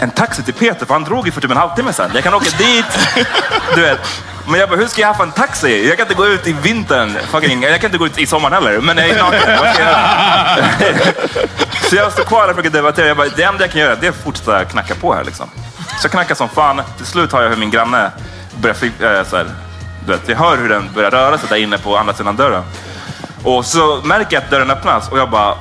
en 0.00 0.10
taxi 0.10 0.42
till 0.42 0.54
Peter? 0.54 0.86
För 0.86 0.94
han 0.94 1.04
drog 1.04 1.26
ju 1.26 1.32
för 1.32 1.40
typ 1.40 1.50
en 1.50 1.56
halvtimme 1.56 1.92
sedan. 1.92 2.10
Jag 2.14 2.22
kan 2.22 2.34
åka 2.34 2.56
dit, 2.58 2.86
du 3.74 3.80
vet. 3.80 4.00
Men 4.46 4.60
jag 4.60 4.68
bara, 4.68 4.78
hur 4.78 4.86
ska 4.86 5.00
jag 5.00 5.08
haffa 5.08 5.22
en 5.22 5.32
taxi? 5.32 5.88
Jag 5.88 5.96
kan 5.96 6.04
inte 6.04 6.14
gå 6.14 6.26
ut 6.26 6.46
i 6.46 6.52
vintern. 6.52 7.16
Fucking, 7.30 7.62
jag 7.62 7.80
kan 7.80 7.88
inte 7.88 7.98
gå 7.98 8.06
ut 8.06 8.18
i 8.18 8.26
sommaren 8.26 8.52
heller. 8.52 8.80
Men 8.80 8.98
jag 8.98 9.08
är 9.08 9.18
naken. 9.18 9.40
Vad 9.60 9.74
ska 9.74 9.82
jag 9.82 9.92
göra? 9.92 10.56
Så 11.90 11.96
jag 11.96 12.12
står 12.12 12.24
kvar 12.24 12.48
och 12.48 12.50
försöker 12.56 12.70
debattera. 12.70 13.06
Jag 13.06 13.16
bara, 13.16 13.28
det 13.36 13.42
enda 13.42 13.64
jag 13.64 13.70
kan 13.70 13.80
göra 13.80 13.94
det 13.94 14.06
är 14.06 14.10
att 14.10 14.16
fortsätta 14.16 14.64
knacka 14.64 14.94
på 14.94 15.14
här. 15.14 15.24
Liksom. 15.24 15.50
Så 16.00 16.04
jag 16.04 16.12
knackar 16.12 16.34
som 16.34 16.48
fan. 16.48 16.82
Till 16.96 17.06
slut 17.06 17.32
hör 17.32 17.42
jag 17.42 17.50
hur 17.50 17.56
min 17.56 17.70
granne 17.70 18.10
börjar 18.60 18.76
äh, 18.84 19.24
så 19.24 19.36
här, 19.36 19.46
du 20.06 20.12
vet, 20.12 20.28
Jag 20.28 20.36
hör 20.36 20.56
hur 20.56 20.68
den 20.68 20.90
börjar 20.94 21.10
röra 21.10 21.38
sig 21.38 21.48
där 21.48 21.56
inne 21.56 21.78
på 21.78 21.96
andra 21.96 22.14
sidan 22.14 22.36
dörren. 22.36 22.62
Och 23.44 23.64
så 23.64 24.00
märker 24.04 24.36
jag 24.36 24.42
att 24.42 24.50
dörren 24.50 24.70
öppnas 24.70 25.08
och 25.08 25.18
jag 25.18 25.30
bara... 25.30 25.54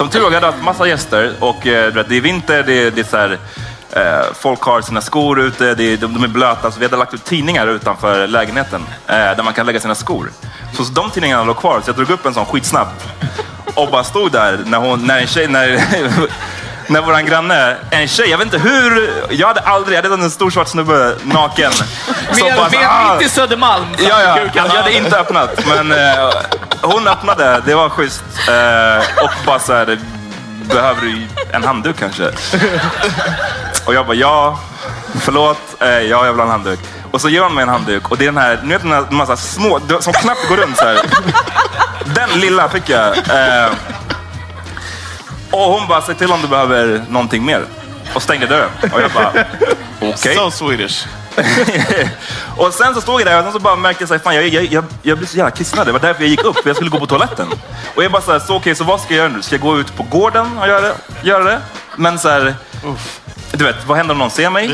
Som 0.00 0.08
tur 0.08 0.20
var, 0.20 0.26
jag 0.30 0.34
hade 0.34 0.46
haft 0.46 0.64
massa 0.64 0.86
gäster 0.86 1.32
och 1.40 1.66
eh, 1.66 1.94
det 1.94 2.16
är 2.16 2.20
vinter, 2.20 2.62
det 2.62 2.72
är, 2.72 2.90
det 2.90 3.00
är 3.00 3.04
så 3.04 3.16
här, 3.16 3.38
eh, 3.92 4.32
folk 4.34 4.62
har 4.62 4.80
sina 4.80 5.00
skor 5.00 5.40
ute, 5.40 5.74
det 5.74 5.84
är, 5.84 5.96
de, 5.96 6.14
de 6.14 6.24
är 6.24 6.28
blöta. 6.28 6.70
Så 6.70 6.78
vi 6.78 6.84
hade 6.84 6.96
lagt 6.96 7.14
ut 7.14 7.24
tidningar 7.24 7.66
utanför 7.66 8.26
lägenheten 8.26 8.86
eh, 9.06 9.14
där 9.14 9.42
man 9.42 9.52
kan 9.52 9.66
lägga 9.66 9.80
sina 9.80 9.94
skor. 9.94 10.30
Så 10.76 10.82
de 10.82 11.10
tidningarna 11.10 11.44
låg 11.44 11.56
kvar, 11.56 11.80
så 11.84 11.88
jag 11.88 11.96
drog 11.96 12.10
upp 12.10 12.26
en 12.26 12.34
sån 12.34 12.46
skitsnabbt 12.46 13.04
och 13.74 13.90
bara 13.90 14.04
stod 14.04 14.32
där 14.32 14.58
när, 14.66 14.78
hon, 14.78 15.06
när 15.06 15.18
en 15.20 15.26
tjej, 15.26 15.48
när, 15.48 15.82
när 16.86 17.02
våran 17.02 17.26
granne, 17.26 17.76
en 17.90 18.08
tjej, 18.08 18.30
jag 18.30 18.38
vet 18.38 18.44
inte 18.44 18.58
hur, 18.58 19.10
jag 19.30 19.48
hade 19.48 19.60
aldrig, 19.60 19.98
jag 19.98 20.02
hade 20.02 20.24
en 20.24 20.30
stor 20.30 20.50
svart 20.50 20.68
snubbe 20.68 21.14
naken. 21.22 21.72
Med, 22.42 22.56
bara 22.56 22.68
"Ah." 22.88 23.14
mitt 23.14 23.26
i 23.26 23.28
Södermalm. 23.28 23.86
Ja, 23.98 24.22
ja. 24.22 24.38
Jag 24.54 24.68
hade 24.68 24.92
inte 24.92 25.18
öppnat, 25.18 25.66
men 25.66 25.92
eh, 25.92 26.30
hon 26.82 27.08
öppnade. 27.08 27.62
Det 27.66 27.74
var 27.74 27.88
schysst. 27.88 28.24
Eh, 28.48 29.24
och 29.24 29.30
bara 29.46 29.58
så 29.58 29.72
här, 29.72 29.98
behöver 30.68 31.00
du 31.02 31.26
en 31.52 31.64
handduk 31.64 31.96
kanske? 31.98 32.30
Och 33.84 33.94
jag 33.94 34.06
bara, 34.06 34.16
ja, 34.16 34.58
förlåt, 35.20 35.58
eh, 35.80 35.88
ja, 35.88 36.26
jag 36.26 36.32
vill 36.32 36.36
ha 36.40 36.44
en 36.44 36.50
handduk. 36.50 36.80
Och 37.10 37.20
så 37.20 37.28
ger 37.28 37.40
hon 37.40 37.54
mig 37.54 37.62
en 37.62 37.68
handduk 37.68 38.10
och 38.10 38.18
det 38.18 38.24
är 38.24 38.26
den 38.32 38.36
här, 38.42 38.60
ni 38.62 38.72
vet 38.74 38.82
den 38.82 38.92
här 38.92 39.04
massa 39.10 39.36
små, 39.36 39.80
som 40.00 40.12
knappt 40.12 40.48
går 40.48 40.56
runt 40.56 40.76
så 40.76 40.84
här. 40.84 41.00
Den 42.14 42.40
lilla 42.40 42.68
fick 42.68 42.88
jag. 42.88 43.08
Eh, 43.08 43.72
och 45.50 45.60
hon 45.60 45.88
bara, 45.88 46.02
säg 46.02 46.14
till 46.14 46.32
om 46.32 46.42
du 46.42 46.48
behöver 46.48 47.04
någonting 47.08 47.44
mer. 47.44 47.64
Och 48.14 48.22
stängde 48.22 48.46
dörren. 48.46 48.70
Och 48.92 49.00
jag 49.00 49.10
bara, 49.10 49.32
okej. 50.00 50.34
So 50.36 50.50
Swedish. 50.50 51.06
och 52.56 52.74
sen 52.74 52.94
så 52.94 53.00
stod 53.00 53.20
jag 53.20 53.26
där 53.26 53.38
och 53.38 53.44
sen 53.44 53.52
så 53.52 53.58
bara 53.58 53.76
märkte 53.76 54.02
jag 54.02 54.08
så 54.08 54.14
här, 54.14 54.20
fan 54.20 54.34
jag, 54.34 54.48
jag, 54.48 54.64
jag, 54.64 54.84
jag 55.02 55.18
blev 55.18 55.26
så 55.26 55.36
jävla 55.36 55.50
kissnödig. 55.50 55.86
Det 55.86 55.92
var 55.92 56.08
därför 56.08 56.22
jag 56.22 56.30
gick 56.30 56.44
upp, 56.44 56.56
för 56.56 56.68
jag 56.68 56.76
skulle 56.76 56.90
gå 56.90 56.98
på 56.98 57.06
toaletten. 57.06 57.48
Och 57.94 58.04
jag 58.04 58.12
bara 58.12 58.22
så 58.22 58.32
här, 58.32 58.38
så 58.38 58.56
okej, 58.56 58.74
så 58.74 58.84
vad 58.84 59.00
ska 59.00 59.14
jag 59.14 59.18
göra 59.18 59.32
nu? 59.36 59.42
Ska 59.42 59.54
jag 59.54 59.62
gå 59.62 59.78
ut 59.78 59.96
på 59.96 60.02
gården 60.02 60.58
och 60.58 60.68
göra 60.68 60.80
det? 60.80 60.94
Göra 61.22 61.44
det? 61.44 61.60
Men 61.96 62.18
så 62.18 62.28
här, 62.28 62.54
du 63.52 63.64
vet, 63.64 63.86
vad 63.86 63.96
händer 63.96 64.12
om 64.12 64.18
någon 64.18 64.30
ser 64.30 64.50
mig? 64.50 64.70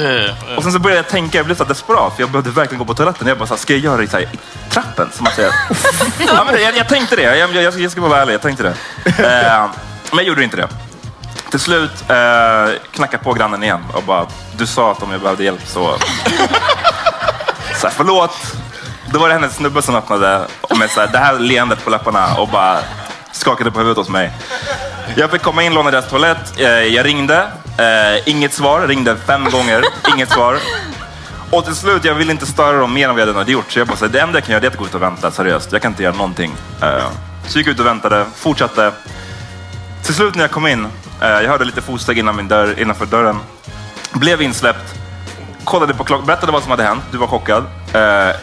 Och 0.56 0.62
sen 0.62 0.72
så 0.72 0.78
började 0.78 0.98
jag 0.98 1.08
tänka, 1.08 1.38
jag 1.38 1.46
blev 1.46 1.56
så 1.56 1.64
desperat, 1.64 2.14
för 2.16 2.22
jag 2.22 2.30
behövde 2.30 2.50
verkligen 2.50 2.78
gå 2.78 2.84
på 2.84 2.94
toaletten. 2.94 3.28
Jag 3.28 3.38
bara 3.38 3.46
så 3.46 3.54
här, 3.54 3.60
ska 3.60 3.72
jag 3.72 3.80
göra 3.80 3.96
det 3.96 4.08
så 4.08 4.16
här, 4.16 4.24
i 4.24 4.38
trappen? 4.70 5.08
Som 5.12 5.24
man 5.24 5.32
säger. 5.32 5.52
ja, 6.26 6.44
men 6.46 6.62
jag, 6.62 6.76
jag 6.76 6.88
tänkte 6.88 7.16
det, 7.16 7.22
jag, 7.22 7.38
jag, 7.38 7.62
jag, 7.62 7.80
jag 7.80 7.90
ska 7.90 8.00
vara 8.00 8.22
ärlig, 8.22 8.34
jag 8.34 8.42
tänkte 8.42 8.62
det. 8.62 8.74
Eh, 9.26 9.70
men 10.10 10.18
jag 10.18 10.24
gjorde 10.24 10.44
inte 10.44 10.56
det. 10.56 10.68
Till 11.50 11.60
slut 11.60 12.04
eh, 12.10 12.74
knackade 12.90 13.24
på 13.24 13.32
grannen 13.32 13.62
igen 13.62 13.84
och 13.92 14.02
bara, 14.02 14.26
du 14.56 14.66
sa 14.66 14.92
att 14.92 15.02
om 15.02 15.10
jag 15.12 15.20
behövde 15.20 15.44
hjälp 15.44 15.66
så... 15.66 15.94
så 17.80 17.86
här, 17.86 17.94
förlåt. 17.96 18.36
Då 19.12 19.18
var 19.18 19.28
det 19.28 19.34
hennes 19.34 19.56
snubbe 19.56 19.82
som 19.82 19.94
öppnade 19.94 20.46
med 20.78 20.90
så 20.90 21.00
här, 21.00 21.08
det 21.12 21.18
här 21.18 21.38
leendet 21.38 21.84
på 21.84 21.90
läpparna 21.90 22.34
och 22.34 22.48
bara 22.48 22.78
skakade 23.32 23.70
på 23.70 23.78
huvudet 23.78 23.98
hos 23.98 24.08
mig. 24.08 24.32
Jag 25.16 25.30
fick 25.30 25.42
komma 25.42 25.62
in, 25.62 25.74
låna 25.74 25.90
deras 25.90 26.08
toalett. 26.08 26.60
Eh, 26.60 26.68
jag 26.68 27.06
ringde. 27.06 27.48
Eh, 27.78 28.28
inget 28.28 28.52
svar. 28.52 28.80
Ringde 28.88 29.16
fem 29.16 29.44
gånger. 29.50 29.82
Inget 30.14 30.30
svar. 30.30 30.58
Och 31.50 31.64
till 31.64 31.74
slut, 31.74 32.04
jag 32.04 32.14
ville 32.14 32.32
inte 32.32 32.46
störa 32.46 32.78
dem 32.78 32.94
mer 32.94 33.08
än 33.08 33.14
vad 33.14 33.20
jag 33.20 33.28
redan 33.28 33.38
hade 33.38 33.52
gjort. 33.52 33.72
Så 33.72 33.78
jag 33.78 33.86
bara, 33.86 33.96
så 33.96 34.04
här, 34.04 34.12
det 34.12 34.20
enda 34.20 34.38
jag 34.38 34.44
kan 34.44 34.52
göra 34.52 34.60
det 34.60 34.66
är 34.66 34.70
att 34.70 34.76
gå 34.76 34.84
ut 34.84 34.94
och 34.94 35.02
vänta, 35.02 35.30
seriöst. 35.30 35.72
Jag 35.72 35.82
kan 35.82 35.92
inte 35.92 36.02
göra 36.02 36.14
någonting. 36.14 36.54
Eh, 36.82 36.88
så 37.46 37.58
jag 37.58 37.60
gick 37.60 37.66
ut 37.66 37.80
och 37.80 37.86
väntade, 37.86 38.26
fortsatte. 38.36 38.92
Till 40.02 40.14
slut 40.14 40.34
när 40.34 40.44
jag 40.44 40.50
kom 40.50 40.66
in, 40.66 40.88
Eh, 41.22 41.28
jag 41.28 41.48
hörde 41.50 41.64
lite 41.64 41.82
fotsteg 41.82 42.18
innan 42.18 42.36
min 42.36 42.48
dörr, 42.48 42.74
innanför 42.80 43.06
dörren. 43.06 43.38
Blev 44.12 44.42
insläppt. 44.42 44.94
Kollade 45.64 45.94
på 45.94 46.04
klockan, 46.04 46.26
berättade 46.26 46.52
vad 46.52 46.62
som 46.62 46.70
hade 46.70 46.82
hänt. 46.82 47.02
Du 47.10 47.18
var 47.18 47.26
chockad. 47.26 47.64
Eh, 47.92 48.36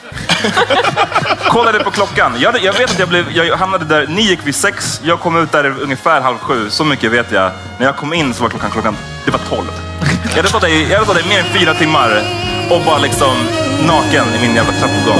kollade 1.49 1.79
på 1.83 1.91
klockan. 1.91 2.33
Jag, 2.39 2.63
jag 2.63 2.73
vet 2.73 2.91
att 2.91 2.99
jag, 2.99 3.09
blev, 3.09 3.31
jag 3.31 3.57
hamnade 3.57 3.85
där, 3.85 4.07
ni 4.07 4.21
gick 4.21 4.39
vid 4.43 4.55
sex, 4.55 5.01
jag 5.03 5.19
kom 5.19 5.37
ut 5.37 5.51
där 5.51 5.75
ungefär 5.81 6.21
halv 6.21 6.37
sju. 6.37 6.69
Så 6.69 6.83
mycket 6.83 7.11
vet 7.11 7.31
jag. 7.31 7.51
När 7.79 7.85
jag 7.85 7.95
kom 7.97 8.13
in 8.13 8.33
så 8.33 8.43
var 8.43 8.49
klockan, 8.49 8.71
klockan 8.71 8.97
det 9.25 9.31
var 9.31 9.39
tolv. 9.49 9.67
Jag 10.29 10.35
hade 10.35 10.47
stått 10.47 10.61
där, 10.61 10.67
i- 10.67 10.83
jag 10.91 10.99
hade 10.99 11.05
stått 11.05 11.15
där 11.17 11.25
i 11.25 11.29
mer 11.29 11.39
än 11.39 11.45
fyra 11.59 11.73
timmar 11.73 12.21
och 12.69 12.81
bara 12.85 12.97
liksom 12.97 13.35
naken 13.87 14.25
i 14.35 14.41
min 14.41 14.55
jävla 14.55 14.73
trappuppgång. 14.73 15.19